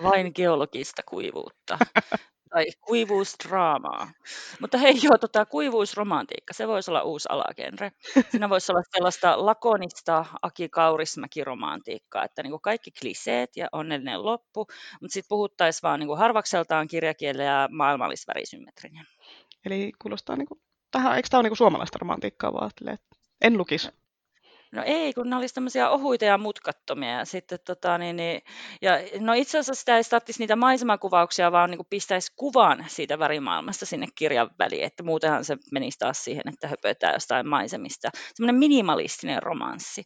Vain 0.02 0.32
geologista 0.34 1.02
kuivuutta. 1.02 1.78
tai 2.50 2.66
kuivuusdraamaa. 2.80 4.10
Mutta 4.60 4.78
hei 4.78 4.94
joo, 5.02 5.18
tota, 5.18 5.46
kuivuusromantiikka, 5.46 6.54
se 6.54 6.68
voisi 6.68 6.90
olla 6.90 7.02
uusi 7.02 7.28
alagenre. 7.30 7.92
Siinä 8.30 8.48
voisi 8.48 8.72
olla 8.72 8.82
sellaista 8.90 9.46
lakonista 9.46 10.24
Aki 10.42 10.68
Kaurismäki-romantiikkaa, 10.68 12.24
että 12.24 12.42
niin 12.42 12.50
kuin 12.50 12.62
kaikki 12.62 12.90
kliseet 12.90 13.56
ja 13.56 13.68
onnellinen 13.72 14.24
loppu, 14.24 14.66
mutta 15.00 15.14
sitten 15.14 15.28
puhuttaisiin 15.28 15.82
vaan 15.82 16.00
niin 16.00 16.08
kuin 16.08 16.18
harvakseltaan 16.18 16.88
kirjakielellä 16.88 17.44
ja 17.44 17.68
maailmallisvärisymmetrinen. 17.72 19.04
Eli 19.64 19.92
kuulostaa 20.02 20.36
niin 20.36 20.48
kuin 20.48 20.60
tähän, 20.90 21.16
eikö 21.16 21.28
tämä 21.30 21.40
ole 21.40 21.48
niin 21.48 21.56
suomalaista 21.56 21.98
romantiikkaa 22.00 22.52
vaan, 22.52 22.70
että 22.70 23.04
en 23.40 23.58
lukisi? 23.58 23.88
No 24.72 24.82
ei, 24.86 25.12
kun 25.12 25.30
ne 25.30 25.36
olisi 25.36 25.54
tämmöisiä 25.54 25.90
ohuita 25.90 26.24
ja 26.24 26.38
mutkattomia. 26.38 27.18
Ja, 27.18 27.24
sitten, 27.24 27.58
tota, 27.66 27.98
niin, 27.98 28.16
niin, 28.16 28.42
ja 28.82 28.92
no 29.20 29.32
itse 29.32 29.58
asiassa 29.58 29.80
sitä 29.80 29.96
ei 29.96 30.04
starttisi 30.04 30.38
niitä 30.38 30.56
maisemakuvauksia, 30.56 31.52
vaan 31.52 31.70
niin 31.70 31.86
pistäisi 31.90 32.32
kuvan 32.36 32.84
siitä 32.88 33.18
värimaailmasta 33.18 33.86
sinne 33.86 34.06
kirjan 34.14 34.50
väliin. 34.58 34.84
Että 34.84 35.02
muutenhan 35.02 35.44
se 35.44 35.56
menisi 35.72 35.98
taas 35.98 36.24
siihen, 36.24 36.48
että 36.48 36.68
höpötää 36.68 37.12
jostain 37.12 37.48
maisemista. 37.48 38.10
Semmoinen 38.34 38.58
minimalistinen 38.58 39.42
romanssi. 39.42 40.04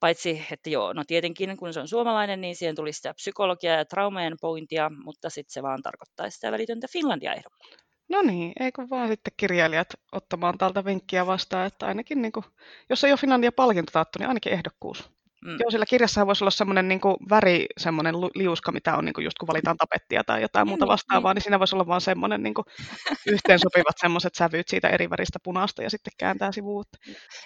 Paitsi, 0.00 0.46
että 0.50 0.70
joo, 0.70 0.92
no 0.92 1.04
tietenkin 1.06 1.56
kun 1.56 1.72
se 1.72 1.80
on 1.80 1.88
suomalainen, 1.88 2.40
niin 2.40 2.56
siihen 2.56 2.76
tuli 2.76 2.92
sitä 2.92 3.14
psykologiaa 3.14 3.76
ja 3.76 3.84
traumojen 3.84 4.36
pointia, 4.40 4.90
mutta 5.04 5.30
sitten 5.30 5.52
se 5.52 5.62
vaan 5.62 5.82
tarkoittaa 5.82 6.30
sitä 6.30 6.52
välitöntä 6.52 6.86
Finlandia 6.92 7.34
ehdokkuutta. 7.34 7.89
No 8.10 8.22
niin, 8.22 8.52
eikö 8.60 8.86
vaan 8.90 9.08
sitten 9.08 9.32
kirjailijat 9.36 9.88
ottamaan 10.12 10.58
tältä 10.58 10.84
vinkkiä 10.84 11.26
vastaan, 11.26 11.66
että 11.66 11.86
ainakin 11.86 12.22
niin 12.22 12.32
kuin, 12.32 12.44
jos 12.88 13.04
ei 13.04 13.12
ole 13.12 13.18
Finlandia 13.18 13.52
palkinto 13.52 13.90
taattu, 13.92 14.18
niin 14.18 14.28
ainakin 14.28 14.52
ehdokkuus. 14.52 15.10
Mm. 15.44 15.56
Joo, 15.60 15.70
sillä 15.70 15.86
kirjassa 15.86 16.26
voisi 16.26 16.44
olla 16.44 16.50
semmoinen 16.50 16.88
niin 16.88 17.00
kuin 17.00 17.16
väri, 17.30 17.66
semmoinen 17.78 18.14
liuska, 18.20 18.72
mitä 18.72 18.96
on 18.96 19.04
niin 19.04 19.12
kuin 19.12 19.24
just 19.24 19.38
kun 19.38 19.46
valitaan 19.46 19.76
tapettia 19.76 20.24
tai 20.24 20.42
jotain 20.42 20.68
muuta 20.68 20.84
niin, 20.84 20.90
vastaavaa, 20.90 21.32
niin, 21.32 21.36
niin 21.36 21.42
siinä 21.42 21.58
voisi 21.58 21.76
olla 21.76 21.86
vaan 21.86 22.00
semmoinen 22.00 22.42
niin 22.42 22.54
yhteensopivat 23.34 23.98
semmoiset 24.00 24.34
sävyt 24.34 24.68
siitä 24.68 24.88
eri 24.88 25.10
väristä 25.10 25.38
punaista 25.42 25.82
ja 25.82 25.90
sitten 25.90 26.12
kääntää 26.18 26.52
sivuutta. 26.52 26.98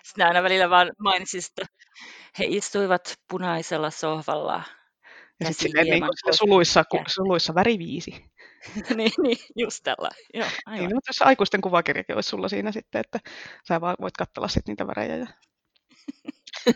Sitten 0.03 0.27
aina 0.27 0.43
välillä 0.43 0.71
vaan 0.71 0.93
mainitsin, 0.99 1.41
että 1.51 1.67
he 2.39 2.45
istuivat 2.49 3.19
punaisella 3.31 3.91
sohvalla 3.91 4.63
ja 5.41 5.55
sitten 5.55 5.85
niin 5.85 6.03
kuin 6.03 6.35
suluissa, 6.35 6.85
suluissa 7.07 7.55
väri 7.55 7.79
viisi. 7.79 8.25
niin, 8.97 9.13
niin, 9.23 9.39
just 9.57 9.81
tällä. 9.83 10.11
Joo, 10.35 10.49
aivan. 10.67 10.89
Niin, 10.89 11.01
jos 11.07 11.23
aikuisten 11.23 11.61
kuvakirjakin 11.61 12.15
olisi 12.15 12.29
sulla 12.29 12.49
siinä 12.49 12.73
sitten, 12.73 13.01
että 13.01 13.21
sä 13.69 13.81
vaan 13.81 13.97
voit 14.01 14.17
katsella 14.17 14.49
sitten 14.49 14.73
niitä 14.73 14.87
värejä. 14.87 15.17
Ja... 15.17 15.27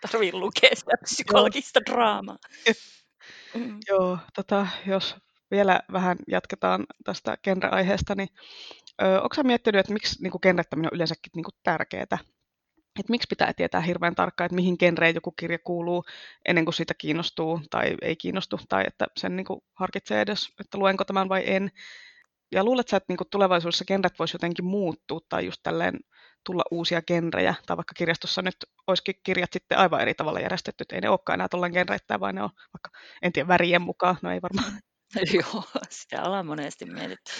Tarvii 0.00 0.32
lukea 0.32 0.70
sitä 0.74 0.92
psykologista 1.02 1.80
draamaa. 1.90 2.38
mm. 3.54 3.78
Joo, 3.88 4.18
tota, 4.34 4.66
jos 4.86 5.16
vielä 5.50 5.80
vähän 5.92 6.18
jatketaan 6.28 6.86
tästä 7.04 7.36
genre-aiheesta, 7.42 8.14
niin 8.14 8.28
onko 9.22 9.42
miettinyt, 9.42 9.80
että 9.80 9.92
miksi 9.92 10.22
niin 10.22 10.32
genrettäminen 10.42 10.88
on 10.92 10.96
yleensäkin 10.96 11.30
niin 11.34 11.44
tärkeää? 11.62 12.18
Että 13.00 13.10
miksi 13.10 13.26
pitää 13.30 13.52
tietää 13.52 13.80
hirveän 13.80 14.14
tarkkaan, 14.14 14.46
että 14.46 14.56
mihin 14.56 14.76
genreen 14.78 15.14
joku 15.14 15.30
kirja 15.30 15.58
kuuluu 15.58 16.04
ennen 16.48 16.64
kuin 16.64 16.74
siitä 16.74 16.94
kiinnostuu 16.94 17.60
tai 17.70 17.94
ei 18.02 18.16
kiinnostu, 18.16 18.60
tai 18.68 18.84
että 18.86 19.06
sen 19.16 19.36
niin 19.36 19.46
kuin 19.46 19.60
harkitsee 19.74 20.20
edes, 20.20 20.48
että 20.60 20.78
luenko 20.78 21.04
tämän 21.04 21.28
vai 21.28 21.42
en. 21.46 21.70
Ja 22.52 22.64
luulet 22.64 22.88
sä, 22.88 22.96
että 22.96 23.04
niin 23.08 23.16
kuin 23.16 23.28
tulevaisuudessa 23.30 23.84
genret 23.84 24.18
voisi 24.18 24.34
jotenkin 24.34 24.64
muuttua 24.64 25.20
tai 25.28 25.46
just 25.46 25.60
tälleen 25.62 25.98
tulla 26.44 26.62
uusia 26.70 27.02
genrejä, 27.02 27.54
tai 27.66 27.76
vaikka 27.76 27.94
kirjastossa 27.96 28.42
nyt 28.42 28.56
olisikin 28.86 29.14
kirjat 29.22 29.52
sitten 29.52 29.78
aivan 29.78 30.00
eri 30.00 30.14
tavalla 30.14 30.40
järjestetty, 30.40 30.82
että 30.82 30.94
ei 30.94 31.00
ne 31.00 31.08
olekaan 31.08 31.36
enää 31.36 31.48
tuollainen 31.48 31.74
genreittäin, 31.80 32.20
vaan 32.20 32.34
ne 32.34 32.42
on 32.42 32.50
vaikka, 32.56 33.00
en 33.22 33.32
tiedä, 33.32 33.48
värien 33.48 33.82
mukaan, 33.82 34.16
no 34.22 34.30
ei 34.30 34.42
varmaan. 34.42 34.80
Joo, 35.34 35.64
sitä 35.90 36.22
ollaan 36.22 36.46
monesti 36.46 36.84
mietitty. 36.84 37.32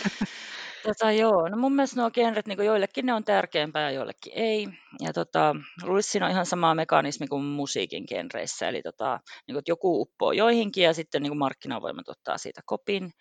Tota, 0.83 1.12
joo, 1.12 1.49
no 1.49 1.57
mun 1.57 1.75
mielestä 1.75 2.01
nuo 2.01 2.11
genret, 2.11 2.47
niin 2.47 2.64
joillekin 2.64 3.07
ne 3.07 3.14
on 3.14 3.25
tärkeämpää 3.25 3.83
ja 3.83 3.91
joillekin 3.91 4.33
ei. 4.37 4.68
Ja 5.01 5.12
tota, 5.12 5.57
luulisin, 5.83 6.11
siinä 6.11 6.27
on 6.27 6.33
ihan 6.33 6.47
sama 6.47 6.75
mekanismi 6.75 7.27
kuin 7.27 7.45
musiikin 7.45 8.05
genreissä, 8.09 8.68
eli 8.68 8.83
tota, 8.83 9.20
niin 9.47 9.55
kuin, 9.55 9.62
joku 9.68 10.01
uppoo 10.01 10.33
joihinkin 10.33 10.85
ja 10.85 10.95
sitten 10.95 11.22
niin 11.22 11.31
kuin 11.31 11.39
markkinavoimat 11.39 12.09
ottaa 12.09 12.39
siitä 12.39 12.61
kopin. 12.66 13.12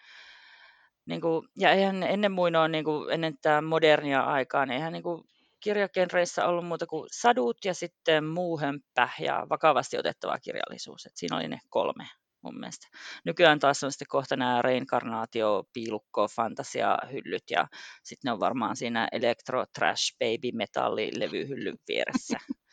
Niin 1.06 1.22
kuin, 1.22 1.48
ja 1.58 1.72
eihän 1.72 2.04
ennen 2.04 2.32
muinoin, 2.32 2.72
niin 2.72 2.86
kuin, 2.86 3.14
ennen 3.14 3.34
tämä 3.42 3.62
modernia 3.62 4.22
aikaa, 4.22 4.66
niin 4.66 4.76
eihän 4.76 4.94
niin 4.94 5.04
kuin, 5.04 5.24
kirjagenreissä 5.60 6.46
ollut 6.46 6.66
muuta 6.66 6.88
kuin 6.88 7.08
sadut 7.12 7.58
ja 7.66 7.74
sitten 7.74 8.26
muuhempä 8.26 9.10
ja 9.20 9.48
vakavasti 9.50 9.98
otettava 9.98 10.40
kirjallisuus. 10.40 11.06
Et 11.06 11.12
siinä 11.16 11.38
oli 11.38 11.48
ne 11.48 11.60
kolme 11.70 12.06
mun 12.44 12.60
mielestä. 12.60 12.88
Nykyään 13.26 13.60
taas 13.60 13.84
on 13.84 13.92
sitten 13.92 14.08
kohta 14.08 14.36
nämä 14.36 14.62
reinkarnaatio, 14.62 15.64
piilukko, 15.74 16.28
fantasiahyllyt 16.28 17.44
ja 17.52 17.68
sitten 18.04 18.30
ne 18.30 18.32
on 18.32 18.40
varmaan 18.40 18.76
siinä 18.76 19.08
elektro, 19.12 19.66
trash, 19.76 20.18
baby, 20.20 20.58
metalli, 20.58 21.12
levyhyllyn 21.20 21.78
vieressä. 21.88 22.38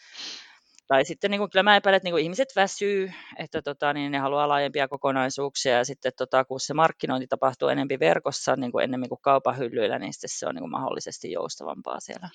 tai 0.90 1.04
sitten 1.04 1.30
niin 1.30 1.38
kuin, 1.38 1.50
kyllä 1.50 1.62
mä 1.62 1.76
epäilen, 1.76 1.96
että 1.96 2.06
niin 2.06 2.12
kuin 2.12 2.22
ihmiset 2.22 2.48
väsyy, 2.56 3.12
että 3.38 3.62
tota, 3.62 3.92
niin 3.92 4.12
ne 4.12 4.18
haluaa 4.18 4.48
laajempia 4.48 4.88
kokonaisuuksia 4.88 5.76
ja 5.76 5.84
sitten 5.84 6.12
tota, 6.16 6.44
kun 6.44 6.60
se 6.60 6.74
markkinointi 6.74 7.26
tapahtuu 7.26 7.68
enemmän 7.68 8.00
verkossa 8.00 8.56
niin 8.56 8.72
kuin 8.72 8.84
enemmän 8.84 9.08
kuin 9.08 9.20
kaupan 9.22 9.58
hyllyillä, 9.58 9.98
niin 9.98 10.12
sitten 10.12 10.30
se 10.30 10.46
on 10.46 10.54
niin 10.54 10.62
kuin 10.62 10.70
mahdollisesti 10.70 11.32
joustavampaa 11.32 12.00
siellä. 12.00 12.28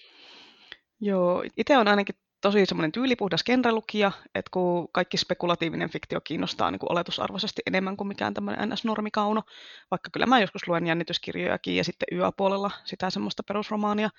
Joo, 1.01 1.43
itse 1.57 1.77
on 1.77 1.87
ainakin 1.87 2.15
tosi 2.45 2.65
semmoinen 2.65 2.91
tyylipuhdas 2.91 3.43
genrelukija, 3.43 4.11
että 4.35 4.49
kun 4.51 4.87
kaikki 4.91 5.17
spekulatiivinen 5.17 5.89
fiktio 5.89 6.21
kiinnostaa 6.21 6.71
niin 6.71 6.79
kuin 6.79 6.91
oletusarvoisesti 6.91 7.61
enemmän 7.65 7.97
kuin 7.97 8.07
mikään 8.07 8.33
tämmöinen 8.33 8.69
NS-normikauno, 8.69 9.41
vaikka 9.91 10.09
kyllä 10.13 10.25
mä 10.25 10.39
joskus 10.39 10.67
luen 10.67 10.87
jännityskirjojakin 10.87 11.75
ja 11.75 11.83
sitten 11.83 12.17
yöpuolella 12.17 12.71
sitä 12.83 13.09
semmoista 13.09 13.43
perusromaania, 13.43 14.09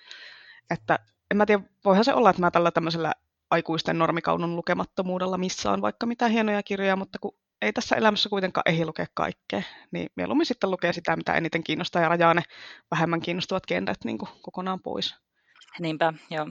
että 0.71 0.99
en 1.31 1.37
mä 1.37 1.47
tiedä, 1.47 1.63
voihan 1.85 2.05
se 2.05 2.15
olla, 2.15 2.31
että 2.31 2.43
mä 2.43 2.51
tällä 2.51 2.71
tämmöisellä 2.71 3.13
aikuisten 3.51 3.99
normikaunon 3.99 4.57
lukemattomuudella 4.57 5.39
missään 5.39 5.83
vaikka 5.83 6.07
mitä 6.07 6.29
hienoja 6.29 6.63
kirjoja, 6.63 6.97
mutta 6.97 7.19
kun 7.19 7.35
ei 7.63 7.73
tässä 7.73 7.97
elämässä 7.97 8.29
kuitenkaan 8.29 8.71
ehdi 8.73 8.85
lukea 8.85 9.07
kaikkea, 9.15 9.63
niin 9.91 10.09
mieluummin 10.17 10.47
sitten 10.47 10.71
lukee 10.71 10.93
sitä, 10.93 11.17
mitä 11.17 11.35
eniten 11.35 11.65
kiinnostaa 11.65 12.03
ja 12.03 12.09
rajaa 12.09 12.35
ne 12.35 12.43
vähemmän 12.91 13.21
kiinnostuvat 13.21 13.67
genret 13.67 14.05
niin 14.05 14.19
kokonaan 14.19 14.81
pois. 14.83 15.26
Niinpä, 15.81 16.13
joo. 16.31 16.47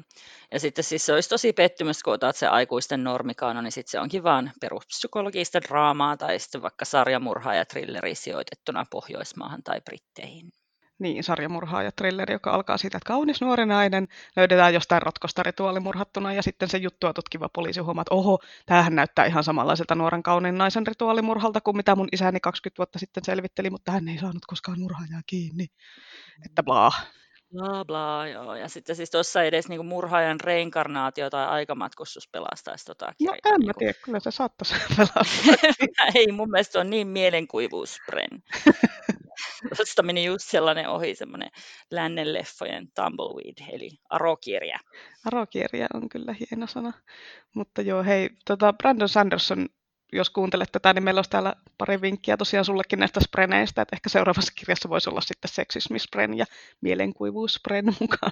Ja 0.52 0.60
sitten 0.60 0.84
siis 0.84 1.06
se 1.06 1.14
olisi 1.14 1.30
tosi 1.30 1.54
pettymys, 1.54 2.04
kun 2.04 2.14
otat 2.14 2.36
se 2.36 2.48
aikuisten 2.48 3.04
normikaano, 3.04 3.62
niin 3.62 3.72
sitten 3.72 3.92
se 3.92 4.00
onkin 4.00 4.24
vaan 4.24 4.52
peruspsykologista 4.62 5.62
draamaa 5.62 6.18
tai 6.18 6.40
sitten 6.40 6.62
vaikka 6.62 6.86
sarjamurhaa 6.86 7.56
ja 7.56 7.66
trilleri 7.66 8.16
sijoitettuna 8.16 8.86
Pohjoismaahan 8.92 9.64
tai 9.64 9.82
Britteihin. 9.82 10.52
Niin, 11.00 11.24
sarjamurhaaja 11.24 11.92
trilleri, 11.92 12.34
joka 12.34 12.52
alkaa 12.52 12.78
siitä, 12.78 12.98
että 12.98 13.08
kaunis 13.08 13.42
nuori 13.42 13.66
nainen 13.66 14.08
löydetään 14.36 14.74
jostain 14.74 15.02
rotkosta 15.02 15.44
rituaalimurhattuna 15.44 16.34
ja 16.34 16.44
sitten 16.44 16.70
se 16.70 16.78
juttua 16.78 17.14
tutkiva 17.14 17.50
poliisi 17.50 17.80
huomaa, 17.80 18.02
että 18.02 18.16
oho, 18.16 18.40
tämähän 18.66 18.96
näyttää 18.96 19.26
ihan 19.26 19.44
samanlaiselta 19.44 19.96
nuoren 19.96 20.24
kauniin 20.24 20.58
naisen 20.58 20.88
rituaalimurhalta 20.88 21.62
kuin 21.62 21.78
mitä 21.78 21.96
mun 21.96 22.08
isäni 22.12 22.40
20 22.40 22.78
vuotta 22.78 23.00
sitten 23.00 23.26
selvitteli, 23.26 23.70
mutta 23.70 23.92
hän 23.92 24.08
ei 24.08 24.18
saanut 24.18 24.46
koskaan 24.48 24.80
murhaajaa 24.80 25.22
kiinni. 25.26 25.68
Että 26.46 26.64
bla. 26.64 26.92
Bla 27.52 27.86
bla, 27.86 28.28
joo. 28.28 28.56
Ja 28.56 28.70
sitten 28.70 28.96
siis 28.96 29.12
tuossa 29.12 29.44
edes 29.44 29.70
niinku 29.70 29.84
murhaajan 29.84 30.40
reinkarnaatio 30.40 31.30
tai 31.30 31.46
aikamatkustus 31.48 32.30
pelastaisi 32.32 32.86
tota 32.86 33.06
No 33.06 33.12
kirjaa. 33.18 33.36
en 33.46 33.52
mä 33.52 33.58
Niinku, 33.58 33.80
tiedä, 33.80 33.94
kyllä 34.06 34.20
se 34.20 34.32
saattaisi 34.32 34.76
pelastaa. 34.98 36.08
ei, 36.16 36.32
mun 36.32 36.50
mielestä 36.52 36.72
se 36.72 36.80
on 36.80 36.90
niin 36.90 37.08
mielenkuivuuspren. 37.08 38.30
Tuosta 39.78 40.04
meni 40.04 40.26
just 40.26 40.50
sellainen 40.50 40.90
ohi, 40.90 41.16
semmoinen 41.16 41.50
lännen 41.92 42.34
leffojen 42.34 42.88
tumbleweed, 42.96 43.74
eli 43.74 43.90
arokirja. 44.10 44.80
Arokirja 45.26 45.88
on 45.94 46.10
kyllä 46.10 46.34
hieno 46.34 46.68
sana. 46.68 46.94
Mutta 47.56 47.82
joo, 47.82 48.04
hei, 48.04 48.30
tota 48.46 48.74
Brandon 48.74 49.10
Sanderson, 49.10 49.70
jos 50.14 50.30
kuuntelet 50.30 50.72
tätä, 50.72 50.94
niin 50.94 51.04
meillä 51.04 51.20
olisi 51.20 51.30
täällä 51.30 51.56
pari 51.78 52.02
vinkkiä 52.02 52.38
tosiaan 52.38 52.66
sullekin 52.66 53.00
näistä 53.00 53.20
spreneistä, 53.20 53.82
että 53.82 53.96
ehkä 53.96 54.10
seuraavassa 54.10 54.54
kirjassa 54.56 54.90
voisi 54.90 55.10
olla 55.10 55.22
sitten 55.22 55.52
seksismispren 55.52 56.38
ja 56.38 56.46
mielenkuivuuspren 56.82 57.86
mukaan. 58.00 58.32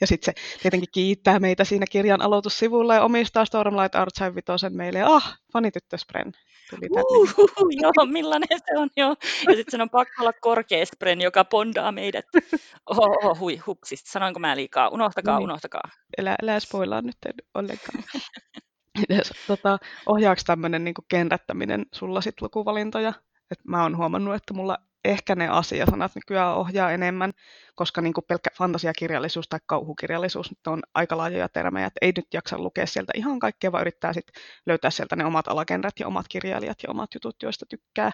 Ja 0.00 0.06
sitten 0.06 0.34
se 0.36 0.58
tietenkin 0.62 0.88
kiittää 0.92 1.38
meitä 1.38 1.64
siinä 1.64 1.86
kirjan 1.90 2.22
aloitussivulla 2.22 2.94
ja 2.94 3.02
omistaa 3.02 3.44
Stormlight 3.44 3.94
Archive 3.94 4.34
vitosen 4.34 4.76
meille. 4.76 5.02
Ah, 5.02 5.38
fanityttöspren 5.52 6.32
tuli. 6.70 6.88
Uhuhu, 6.90 7.68
joo, 7.70 8.06
millainen 8.12 8.48
se 8.66 8.78
on, 8.78 8.90
joo. 8.96 9.16
Ja 9.48 9.54
sitten 9.56 9.70
sen 9.70 9.80
on 9.80 9.90
pakko 9.90 10.12
olla 10.22 10.32
korkea 10.32 10.86
spren, 10.86 11.20
joka 11.20 11.44
pondaa 11.44 11.92
meidät. 11.92 12.24
Oho, 12.90 13.02
oho 13.22 13.36
hui, 13.40 13.56
hupsis. 13.56 14.00
Sanoinko 14.04 14.40
mä 14.40 14.56
liikaa? 14.56 14.88
Unohtakaa, 14.88 15.38
Niin. 15.38 15.44
unohtakaa. 15.44 15.82
Elä, 16.18 16.36
älä 16.42 16.60
spoilaa 16.60 17.02
nyt 17.02 17.16
ollenkaan. 17.54 18.04
Mites, 18.98 19.32
tota, 19.46 19.78
ohjaako 20.06 20.40
tämmöinen 20.46 20.84
niin 20.84 20.94
kenrättäminen 21.08 21.86
sulla 21.92 22.20
sit 22.20 22.40
lukuvalintoja? 22.40 23.12
Et 23.50 23.58
mä 23.64 23.82
oon 23.82 23.96
huomannut, 23.96 24.34
että 24.34 24.54
mulla 24.54 24.78
ehkä 25.04 25.34
ne 25.34 25.48
asiasanat 25.48 26.14
nykyään 26.14 26.54
ohjaa 26.54 26.90
enemmän, 26.90 27.32
koska 27.74 28.00
niin 28.00 28.14
pelkkä 28.28 28.50
fantasiakirjallisuus 28.54 29.48
tai 29.48 29.60
kauhukirjallisuus 29.66 30.50
nyt 30.50 30.66
on 30.66 30.82
aika 30.94 31.16
laajoja 31.16 31.48
termejä, 31.48 31.86
että 31.86 31.98
ei 32.02 32.12
nyt 32.16 32.26
jaksa 32.34 32.58
lukea 32.58 32.86
sieltä 32.86 33.12
ihan 33.16 33.38
kaikkea, 33.38 33.72
vaan 33.72 33.80
yrittää 33.80 34.12
sit 34.12 34.26
löytää 34.66 34.90
sieltä 34.90 35.16
ne 35.16 35.24
omat 35.24 35.48
alagenrät 35.48 35.94
ja 36.00 36.06
omat 36.06 36.28
kirjailijat 36.28 36.78
ja 36.82 36.90
omat 36.90 37.14
jutut, 37.14 37.36
joista 37.42 37.66
tykkää. 37.66 38.10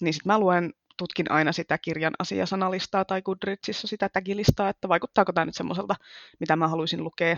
Niin 0.00 0.14
sitten 0.14 0.32
mä 0.32 0.38
luen 0.38 0.72
tutkin 0.98 1.30
aina 1.30 1.52
sitä 1.52 1.78
kirjan 1.78 2.14
asiasanalistaa 2.18 3.04
tai 3.04 3.22
Goodreadsissa 3.22 3.86
sitä 3.88 4.08
tagilistaa, 4.08 4.68
että 4.68 4.88
vaikuttaako 4.88 5.32
tämä 5.32 5.44
nyt 5.44 5.54
semmoiselta, 5.54 5.94
mitä 6.40 6.56
mä 6.56 6.68
haluaisin 6.68 7.04
lukea. 7.04 7.36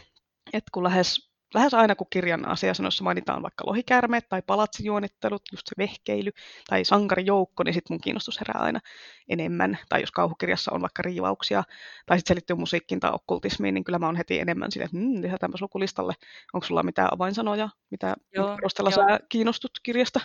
Et 0.52 0.64
kun 0.72 0.84
lähes, 0.84 1.27
lähes 1.54 1.74
aina 1.74 1.94
kun 1.94 2.06
kirjan 2.10 2.48
asiasanoissa 2.48 3.04
mainitaan 3.04 3.42
vaikka 3.42 3.66
lohikäärmeet 3.66 4.28
tai 4.28 4.42
palatsijuonittelut, 4.42 5.42
just 5.52 5.66
se 5.66 5.74
vehkeily 5.78 6.30
tai 6.68 6.84
sankarijoukko, 6.84 7.62
niin 7.62 7.74
sitten 7.74 7.94
mun 7.94 8.00
kiinnostus 8.00 8.40
herää 8.40 8.62
aina 8.62 8.80
enemmän. 9.28 9.78
Tai 9.88 10.00
jos 10.00 10.10
kauhukirjassa 10.10 10.72
on 10.74 10.80
vaikka 10.80 11.02
riivauksia 11.02 11.62
tai 12.06 12.18
sitten 12.18 12.34
se 12.34 12.34
liittyy 12.34 12.56
musiikkiin 12.56 13.00
tai 13.00 13.10
okkultismiin, 13.14 13.74
niin 13.74 13.84
kyllä 13.84 13.98
mä 13.98 14.06
oon 14.06 14.16
heti 14.16 14.40
enemmän 14.40 14.72
silleen, 14.72 14.86
että 14.86 14.98
mm, 14.98 15.22
lisätäänpäs 15.22 15.60
lukulistalle. 15.60 16.14
Onko 16.52 16.66
sulla 16.66 16.82
mitään 16.82 17.14
avainsanoja, 17.14 17.68
mitä 17.90 18.14
Joo, 18.34 18.56
perusteella 18.56 18.90
sä 18.90 19.20
kiinnostut 19.28 19.72
kirjasta? 19.82 20.20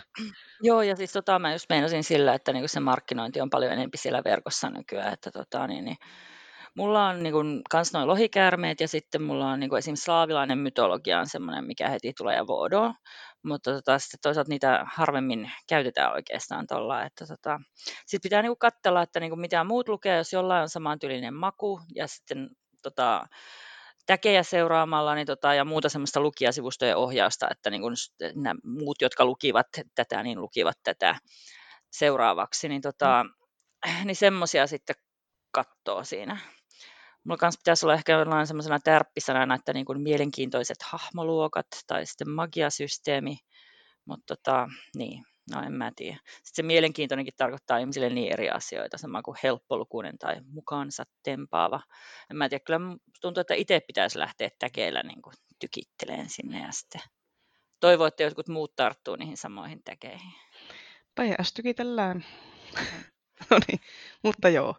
Joo, 0.61 0.81
ja 0.81 0.95
siis 0.95 1.11
tota, 1.11 1.39
mä 1.39 1.53
just 1.53 1.69
meinasin 1.69 2.03
sillä, 2.03 2.33
että 2.33 2.53
niinku 2.53 2.67
se 2.67 2.79
markkinointi 2.79 3.41
on 3.41 3.49
paljon 3.49 3.71
enemmän 3.71 3.89
siellä 3.95 4.21
verkossa 4.23 4.69
nykyään, 4.69 5.13
että 5.13 5.31
tota, 5.31 5.67
niin, 5.67 5.85
niin, 5.85 5.97
mulla 6.75 7.07
on 7.07 7.23
niinku 7.23 7.39
kans 7.69 7.93
noin 7.93 8.07
lohikäärmeet 8.07 8.79
ja 8.81 8.87
sitten 8.87 9.21
mulla 9.21 9.47
on 9.47 9.59
niinku 9.59 9.75
esimerkiksi 9.75 10.03
slaavilainen 10.03 10.57
mytologia 10.57 11.19
on 11.19 11.27
semmoinen, 11.27 11.65
mikä 11.65 11.89
heti 11.89 12.13
tulee 12.17 12.35
ja 12.35 12.47
voodoo, 12.47 12.93
mutta 13.43 13.73
tota, 13.73 13.99
sitten 13.99 14.19
toisaalta 14.21 14.49
niitä 14.49 14.85
harvemmin 14.93 15.51
käytetään 15.69 16.11
oikeastaan 16.11 16.67
tuolla, 16.67 17.05
että 17.05 17.25
tota, 17.27 17.59
sitten 18.05 18.29
pitää 18.29 18.41
niinku 18.41 18.55
katsella, 18.55 19.01
että 19.01 19.19
niinku 19.19 19.35
mitä 19.35 19.63
muut 19.63 19.89
lukee, 19.89 20.17
jos 20.17 20.33
jollain 20.33 20.61
on 20.61 20.69
samantyylinen 20.69 21.33
maku 21.33 21.81
ja 21.95 22.07
sitten 22.07 22.49
tota, 22.81 23.27
täkejä 24.05 24.43
seuraamalla 24.43 25.15
niin 25.15 25.27
tota, 25.27 25.53
ja 25.53 25.65
muuta 25.65 25.89
semmoista 25.89 26.19
lukijasivustojen 26.19 26.97
ohjausta, 26.97 27.47
että 27.51 27.69
niin 27.69 27.81
kun 27.81 27.93
nämä 28.35 28.55
muut, 28.63 29.01
jotka 29.01 29.25
lukivat 29.25 29.67
tätä, 29.95 30.23
niin 30.23 30.41
lukivat 30.41 30.77
tätä 30.83 31.15
seuraavaksi, 31.91 32.69
niin, 32.69 32.81
tota, 32.81 33.25
niin 34.05 34.15
semmoisia 34.15 34.67
sitten 34.67 34.95
katsoo 35.51 36.03
siinä. 36.03 36.37
Mulla 37.23 37.37
kanssa 37.37 37.59
pitäisi 37.59 37.85
olla 37.85 37.93
ehkä 37.93 38.11
jollain 38.11 38.47
semmoisena 38.47 38.79
tärppisanana, 38.79 39.55
että 39.55 39.73
niin 39.73 39.85
kuin 39.85 40.01
mielenkiintoiset 40.01 40.77
hahmoluokat 40.83 41.67
tai 41.87 42.05
sitten 42.05 42.29
magiasysteemi, 42.29 43.37
mutta 44.05 44.35
tota, 44.35 44.67
niin, 44.97 45.25
no 45.51 45.61
en 45.61 45.73
mä 45.73 45.91
tiedä. 45.95 46.17
Sitten 46.25 46.51
se 46.53 46.63
mielenkiintoinenkin 46.63 47.33
tarkoittaa 47.37 47.77
ihmisille 47.77 48.09
niin 48.09 48.33
eri 48.33 48.49
asioita, 48.49 48.97
sama 48.97 49.21
kuin 49.21 49.37
helppolukuinen 49.43 50.17
tai 50.17 50.35
mukaansa 50.45 51.03
tempaava. 51.23 51.81
En 52.31 52.37
mä 52.37 52.49
tiedä, 52.49 52.63
kyllä 52.65 52.79
tuntuu, 53.21 53.41
että 53.41 53.53
itse 53.53 53.81
pitäisi 53.87 54.19
lähteä 54.19 54.49
täkeillä 54.59 55.03
niin 55.03 55.21
kuin 55.21 55.33
tykitteleen 55.59 56.29
sinne 56.29 56.59
ja 56.59 56.71
sitten 56.71 57.01
toivoo, 57.79 58.07
että 58.07 58.23
jotkut 58.23 58.47
muut 58.47 58.75
tarttuu 58.75 59.15
niihin 59.15 59.37
samoihin 59.37 59.83
täkeihin. 59.83 60.33
PS 61.15 61.53
tykitellään. 61.53 62.25
no 63.49 63.59
niin, 63.67 63.79
mutta 64.23 64.49
joo. 64.49 64.75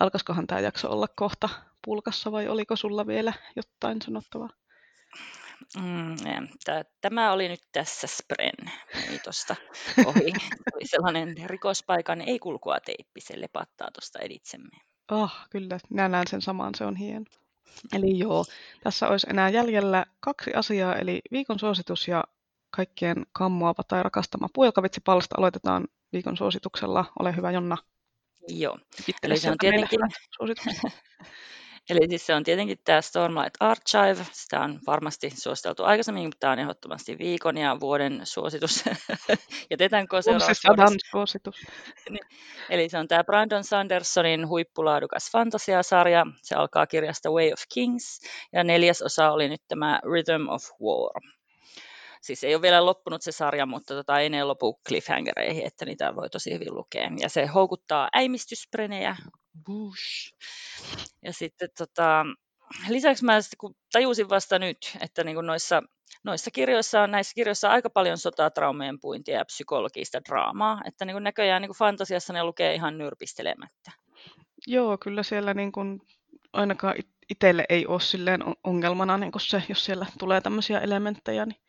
Alkaisikohan 0.00 0.46
tämä 0.46 0.60
jakso 0.60 0.90
olla 0.90 1.06
kohta 1.16 1.48
pulkassa 1.84 2.32
vai 2.32 2.48
oliko 2.48 2.76
sulla 2.76 3.06
vielä 3.06 3.32
jotain 3.56 4.02
sanottavaa? 4.02 4.48
Mm, 5.76 6.48
Tämä 7.00 7.32
oli 7.32 7.48
nyt 7.48 7.60
tässä 7.72 8.06
Spren. 8.06 8.72
Meni 8.94 9.18
tuosta 9.18 9.56
ohi. 10.04 10.32
Oli 10.74 10.86
sellainen 10.86 11.34
rikospaikan 11.46 12.20
ei-kulkua 12.20 12.80
teippi, 12.80 13.20
se 13.20 13.40
lepattaa 13.40 13.88
tuosta 13.90 14.18
editsemme. 14.18 14.76
Ah, 15.08 15.46
kyllä, 15.50 15.78
minä 15.90 16.08
näen 16.08 16.26
sen 16.26 16.42
saman, 16.42 16.74
se 16.74 16.84
on 16.84 16.96
hieno. 16.96 17.24
Eli 17.92 18.18
joo, 18.18 18.44
tässä 18.82 19.08
olisi 19.08 19.26
enää 19.30 19.48
jäljellä 19.48 20.06
kaksi 20.20 20.54
asiaa, 20.54 20.94
eli 20.96 21.20
viikon 21.32 21.58
suositus 21.58 22.08
ja 22.08 22.24
kaikkien 22.70 23.26
kammoava 23.32 23.82
tai 23.82 24.02
rakastama 24.02 24.48
puolkavitsipalsta 24.54 25.34
aloitetaan 25.38 25.84
viikon 26.12 26.36
suosituksella. 26.36 27.04
Ole 27.18 27.36
hyvä 27.36 27.50
Jonna, 27.50 27.76
Joo, 28.48 28.78
eli 29.22 29.38
se 29.38 29.50
on 29.50 29.56
tietenkin, 29.58 30.00
eli 31.90 32.08
siis 32.08 32.26
se 32.26 32.34
on 32.34 32.44
tietenkin 32.44 32.78
tämä 32.84 33.00
Stormlight 33.00 33.54
Archive. 33.60 34.26
Sitä 34.32 34.60
on 34.60 34.80
varmasti 34.86 35.30
suositeltu 35.30 35.84
aikaisemmin, 35.84 36.24
mutta 36.24 36.36
tämä 36.40 36.52
on 36.52 36.58
ehdottomasti 36.58 37.18
viikon 37.18 37.56
ja 37.56 37.76
vuoden 37.80 38.20
suositus. 38.24 38.84
Jätetäänkö 39.70 40.22
seuraavaksi 40.22 40.62
sadan 40.62 40.94
suositus. 41.10 41.56
Niin. 42.10 42.24
Eli 42.70 42.88
se 42.88 42.98
on 42.98 43.08
tämä 43.08 43.24
Brandon 43.24 43.64
Sandersonin 43.64 44.48
huippulaadukas 44.48 45.30
fantasiasarja. 45.32 46.26
Se 46.42 46.54
alkaa 46.54 46.86
kirjasta 46.86 47.30
Way 47.30 47.52
of 47.52 47.62
Kings 47.74 48.20
ja 48.52 48.64
neljäs 48.64 49.02
osa 49.02 49.30
oli 49.30 49.48
nyt 49.48 49.62
tämä 49.68 50.00
Rhythm 50.04 50.48
of 50.48 50.62
War. 50.82 51.37
Siis 52.20 52.44
ei 52.44 52.54
ole 52.54 52.62
vielä 52.62 52.86
loppunut 52.86 53.22
se 53.22 53.32
sarja, 53.32 53.66
mutta 53.66 53.94
tota, 53.94 54.20
ei 54.20 54.30
ne 54.30 54.44
lopu 54.44 54.80
cliffhangereihin, 54.88 55.66
että 55.66 55.84
niitä 55.84 56.16
voi 56.16 56.30
tosi 56.30 56.54
hyvin 56.54 56.74
lukea. 56.74 57.10
Ja 57.20 57.28
se 57.28 57.46
houkuttaa 57.46 58.08
äimistysprenejä. 58.16 59.16
Bush. 59.66 60.34
Ja 61.24 61.32
sitten 61.32 61.68
tota, 61.78 62.24
lisäksi 62.88 63.24
mä 63.24 63.40
sitten, 63.40 63.58
kun 63.58 63.74
tajusin 63.92 64.28
vasta 64.28 64.58
nyt, 64.58 64.78
että 65.00 65.24
niin 65.24 65.46
noissa, 65.46 65.82
noissa 66.24 66.50
kirjoissa 66.50 67.02
on, 67.02 67.10
näissä 67.10 67.34
kirjoissa 67.34 67.68
on 67.68 67.74
aika 67.74 67.90
paljon 67.90 68.18
sotatraumeen 68.18 69.00
puintia 69.00 69.38
ja 69.38 69.44
psykologista 69.44 70.24
draamaa, 70.28 70.80
että 70.84 71.04
niin 71.04 71.22
näköjään 71.22 71.62
niin 71.62 71.78
fantasiassa 71.78 72.32
ne 72.32 72.44
lukee 72.44 72.74
ihan 72.74 72.98
nyrpistelemättä. 72.98 73.92
Joo, 74.66 74.98
kyllä 74.98 75.22
siellä 75.22 75.54
niin 75.54 75.72
kuin, 75.72 76.00
ainakaan 76.52 76.94
it- 76.98 77.18
itselle 77.30 77.64
ei 77.68 77.86
ole 77.86 78.00
silleen 78.00 78.44
on- 78.44 78.56
ongelmana 78.64 79.18
niin 79.18 79.32
se, 79.40 79.62
jos 79.68 79.84
siellä 79.84 80.06
tulee 80.18 80.40
tämmöisiä 80.40 80.80
elementtejä. 80.80 81.46
Niin, 81.46 81.60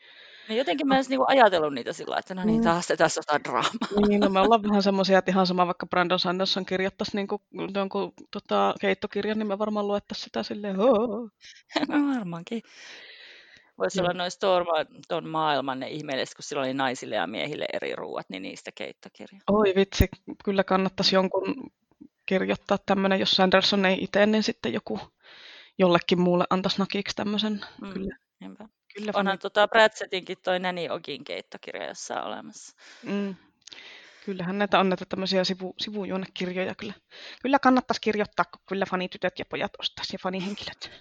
Niin 0.50 0.58
jotenkin 0.58 0.88
mä 0.88 0.94
en 0.94 0.98
edes 0.98 1.10
niin 1.10 1.18
kuin 1.20 1.30
ajatellut 1.30 1.74
niitä 1.74 1.94
sillä 1.94 2.18
että 2.18 2.36
no 2.36 2.44
niin, 2.44 2.58
Mm. 2.58 2.64
taas 2.64 2.88
tätä 2.88 3.10
sotadraamaa. 3.10 3.72
niin, 4.08 4.20
no 4.20 4.30
me 4.30 4.40
ollaan 4.40 4.64
vähän 4.64 4.84
semmoisia, 4.84 5.18
että 5.20 5.32
ihan 5.32 5.48
sama 5.48 5.66
vaikka 5.68 5.86
Brandon 5.88 6.20
Sanderson 6.20 6.66
kirjoittaisi 6.66 7.16
niin 7.16 7.28
kuin, 7.28 7.42
jonkun 7.74 8.14
tota, 8.32 8.74
keittokirjan, 8.82 9.40
niin 9.40 9.48
me 9.48 9.60
varmaan 9.60 9.88
luettaisiin 9.88 10.24
sitä 10.24 10.44
silleen, 10.44 10.76
"Hoo." 10.76 11.30
No 11.90 12.16
varmaankin. 12.16 12.62
Voisi 13.78 14.00
Joo. 14.00 14.04
olla 14.06 14.14
noin 14.18 14.32
Storma, 14.32 14.74
ton 15.08 15.28
maailman 15.30 15.80
ne 15.80 15.90
ihmeelliset, 15.90 16.36
kun 16.36 16.44
sillä 16.44 16.62
oli 16.62 16.74
naisille 16.74 17.16
ja 17.16 17.28
miehille 17.28 17.66
eri 17.74 17.96
ruuat, 17.96 18.26
niin 18.30 18.44
niistä 18.44 18.72
keittokirja. 18.76 19.40
Oi 19.52 19.74
vitsi, 19.76 20.08
kyllä 20.46 20.64
kannattaisi 20.64 21.16
jonkun 21.16 21.72
kirjoittaa 22.26 22.78
tämmöinen, 22.86 23.20
jos 23.20 23.32
Sanderson 23.32 23.86
ei 23.86 24.04
itse, 24.04 24.26
niin 24.26 24.44
sitten 24.44 24.74
joku 24.74 25.00
jollekin 25.78 26.20
muulle 26.22 26.46
antaisi 26.50 26.80
nakiksi 26.80 27.16
tämmöisen. 27.16 27.62
Mm, 27.82 27.94
Kyllä, 27.94 28.16
niinpä. 28.40 28.68
Kyllä. 28.94 29.12
Onhan 29.16 29.34
fani- 29.34 29.42
tota 29.42 29.68
Pratsettinkin 29.68 30.38
toi 30.44 30.60
Nanny 30.60 30.90
Ogin 30.90 31.24
keittokirja 31.24 31.88
jossain 31.88 32.24
olemassa. 32.24 32.76
Mm. 33.04 33.36
Kyllähän 34.26 34.58
näitä 34.58 34.80
on 34.80 34.90
näitä 34.90 35.06
tämmöisiä 35.06 35.44
sivu, 35.44 35.74
sivujuonekirjoja 35.78 36.76
kyllä. 36.76 36.94
Kyllä 37.42 37.60
kannattaisi 37.60 38.02
kirjoittaa, 38.02 38.46
kun 38.46 38.62
kyllä 38.70 38.86
fanitytöt 38.86 39.40
ja 39.40 39.46
pojat 39.46 39.72
ostaisi 39.80 40.16
ja 40.16 40.20
fanihenkilöt. 40.24 40.92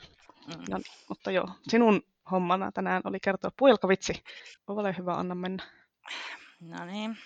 Mm. 0.47 0.65
No, 0.71 0.81
mutta 1.09 1.31
joo, 1.31 1.49
sinun 1.69 2.03
hommana 2.31 2.73
tänään 2.73 3.03
oli 3.05 3.21
kertoa 3.21 3.51
puolkavitsi. 3.57 4.25
Ole 4.67 4.95
hyvä, 4.99 5.15
anna 5.15 5.35
mennä. 5.35 5.63
No 6.61 6.85
niin. 6.85 7.19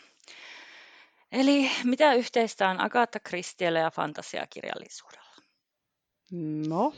Eli 1.32 1.70
mitä 1.84 2.14
yhteistä 2.14 2.68
on 2.68 2.80
Agatha 2.80 3.20
Christielle 3.28 3.78
ja 3.78 3.90
fantasiakirjallisuudella? 3.90 5.36
No? 6.68 6.94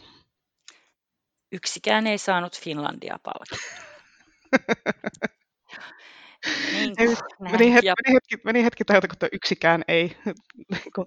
Yksikään 1.54 2.06
ei 2.06 2.18
saanut 2.18 2.60
Finlandia 2.60 3.18
palkintoa. 3.22 3.58
Niin 6.72 6.94
meni, 7.38 7.72
hetki, 7.72 7.86
ja... 7.86 7.94
meni, 8.06 8.14
hetki, 8.14 8.36
meni 8.44 8.64
hetki 8.64 8.84
täältä, 8.84 9.08
kun 9.08 9.28
yksikään 9.32 9.84
ei. 9.88 10.16
Niinku. 10.70 11.06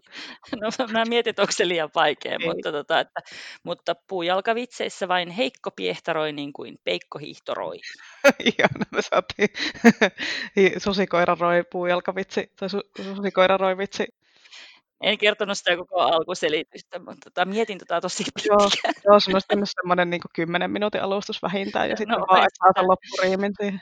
no 0.61 0.69
mä 0.91 1.06
mietin, 1.06 1.30
että 1.30 1.41
onko 1.41 1.52
se 1.52 1.68
liian 1.68 1.90
vaikea, 1.95 2.38
mutta, 2.45 2.72
tota, 2.72 2.99
että, 2.99 3.19
mutta 3.64 3.95
puujalkavitseissä 4.07 5.07
vain 5.07 5.30
heikko 5.30 5.72
piehtaroi 5.72 6.34
niin 6.34 6.53
kuin 6.53 6.78
peikko 6.84 7.19
hiihtoroi. 7.19 7.78
Ihan, 8.57 8.69
me 8.91 9.02
saatiin 9.02 9.49
susikoira 10.78 11.38
roi 11.40 11.64
puujalkavitsi, 11.72 12.52
tai 12.60 12.69
su, 12.69 12.82
susikoira 13.15 13.57
roi 13.57 13.78
vitsi 13.78 14.06
en 15.02 15.18
kertonut 15.18 15.57
sitä 15.57 15.78
koko 15.78 16.02
alkuselitystä, 16.02 16.99
mutta 16.99 17.30
tota, 17.30 17.45
mietin 17.45 17.78
tota 17.78 18.02
tosi 18.02 18.24
pitkään. 18.36 18.60
Joo, 18.60 18.69
joo 19.06 19.19
se 19.19 19.32
olisi 19.34 19.48
mennyt 19.52 19.69
semmoinen 19.82 20.10
niin 20.10 20.22
10 20.34 20.72
minuutin 20.72 21.03
alustus 21.03 21.41
vähintään, 21.41 21.90
ja 21.90 21.94
no, 21.95 21.98
sitten 21.98 22.19
vaan, 22.19 22.44
että 22.44 22.57
saa 22.60 22.72
sen 22.76 22.88
loppuriimin 22.88 23.53
siihen. 23.60 23.82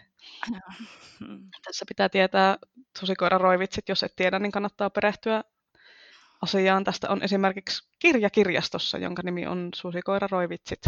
Hmm. 1.19 1.49
Tässä 1.65 1.85
pitää 1.87 2.09
tietää 2.09 2.57
susikoira 2.99 3.37
roivitsit, 3.37 3.89
jos 3.89 4.03
et 4.03 4.15
tiedä, 4.15 4.39
niin 4.39 4.51
kannattaa 4.51 4.89
perehtyä 4.89 5.43
asiaan. 6.41 6.83
Tästä 6.83 7.09
on 7.09 7.23
esimerkiksi 7.23 7.87
kirja 7.99 8.29
kirjastossa, 8.29 8.97
jonka 8.97 9.21
nimi 9.25 9.47
on 9.47 9.69
Susikoira 9.75 10.27
roivitsit. 10.31 10.79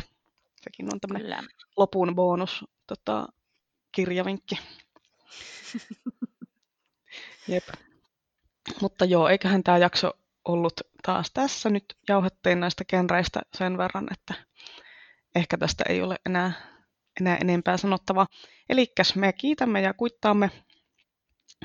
Sekin 0.61 0.93
on 0.93 0.99
tämmöinen 0.99 1.47
lopun 1.77 2.15
bonus 2.15 2.65
tota, 2.87 3.27
kirjavinkki. 3.91 4.59
Jep. 7.47 7.63
Mutta 8.81 9.05
joo, 9.05 9.27
eiköhän 9.27 9.63
tämä 9.63 9.77
jakso 9.77 10.11
ollut 10.45 10.81
taas 11.05 11.31
tässä. 11.33 11.69
Nyt 11.69 11.85
jauhettiin 12.07 12.59
näistä 12.59 12.85
genreistä 12.85 13.41
sen 13.53 13.77
verran, 13.77 14.07
että 14.11 14.33
ehkä 15.35 15.57
tästä 15.57 15.83
ei 15.89 16.01
ole 16.01 16.15
enää, 16.25 16.51
enää 17.21 17.37
enempää 17.37 17.77
sanottavaa. 17.77 18.27
Eli 18.69 18.93
me 19.15 19.33
kiitämme 19.33 19.81
ja 19.81 19.93
kuittaamme. 19.93 20.51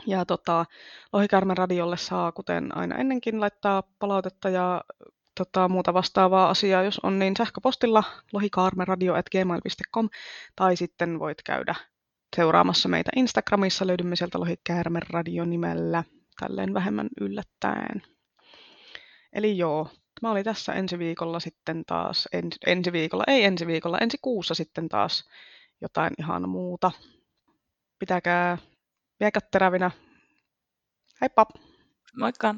Ja 0.07 0.24
tota, 0.24 0.65
Lohikäärmen 1.12 1.57
radiolle 1.57 1.97
saa, 1.97 2.33
kuten 2.33 2.77
aina 2.77 2.97
ennenkin, 2.97 3.41
laittaa 3.41 3.83
palautetta 3.99 4.49
ja 4.49 4.85
tota, 5.35 5.69
muuta 5.69 5.95
vastaavaa 5.95 6.51
asiaa, 6.51 6.83
jos 6.83 7.01
on, 7.03 7.19
niin 7.19 7.37
sähköpostilla 7.37 8.05
lohikaarmeradio.gmail.com 8.33 10.09
tai 10.57 10.77
sitten 10.77 11.19
voit 11.19 11.43
käydä 11.43 11.74
seuraamassa 12.37 12.89
meitä 12.89 13.11
Instagramissa. 13.16 13.87
Löydymme 13.87 14.16
sieltä 14.16 14.41
Lohikäärmen 14.41 15.03
radio 15.11 15.45
nimellä 15.45 16.05
tälleen 16.40 16.74
vähemmän 16.74 17.09
yllättäen. 17.20 18.02
Eli 19.32 19.59
joo, 19.59 19.88
mä 20.22 20.30
oli 20.30 20.44
tässä 20.44 20.72
ensi 20.72 20.98
viikolla 20.98 21.40
sitten 21.40 21.84
taas, 21.86 22.28
en, 22.32 22.50
ensi 22.66 22.92
viikolla, 22.92 23.24
ei 23.26 23.44
ensi 23.44 23.66
viikolla, 23.66 23.98
ensi 23.98 24.18
kuussa 24.22 24.54
sitten 24.54 24.88
taas 24.88 25.28
jotain 25.80 26.14
ihan 26.18 26.48
muuta. 26.48 26.90
Pitäkää 27.98 28.59
miekät 29.20 29.50
terävinä. 29.50 29.90
Heippa! 31.20 31.46
Moikka! 32.16 32.54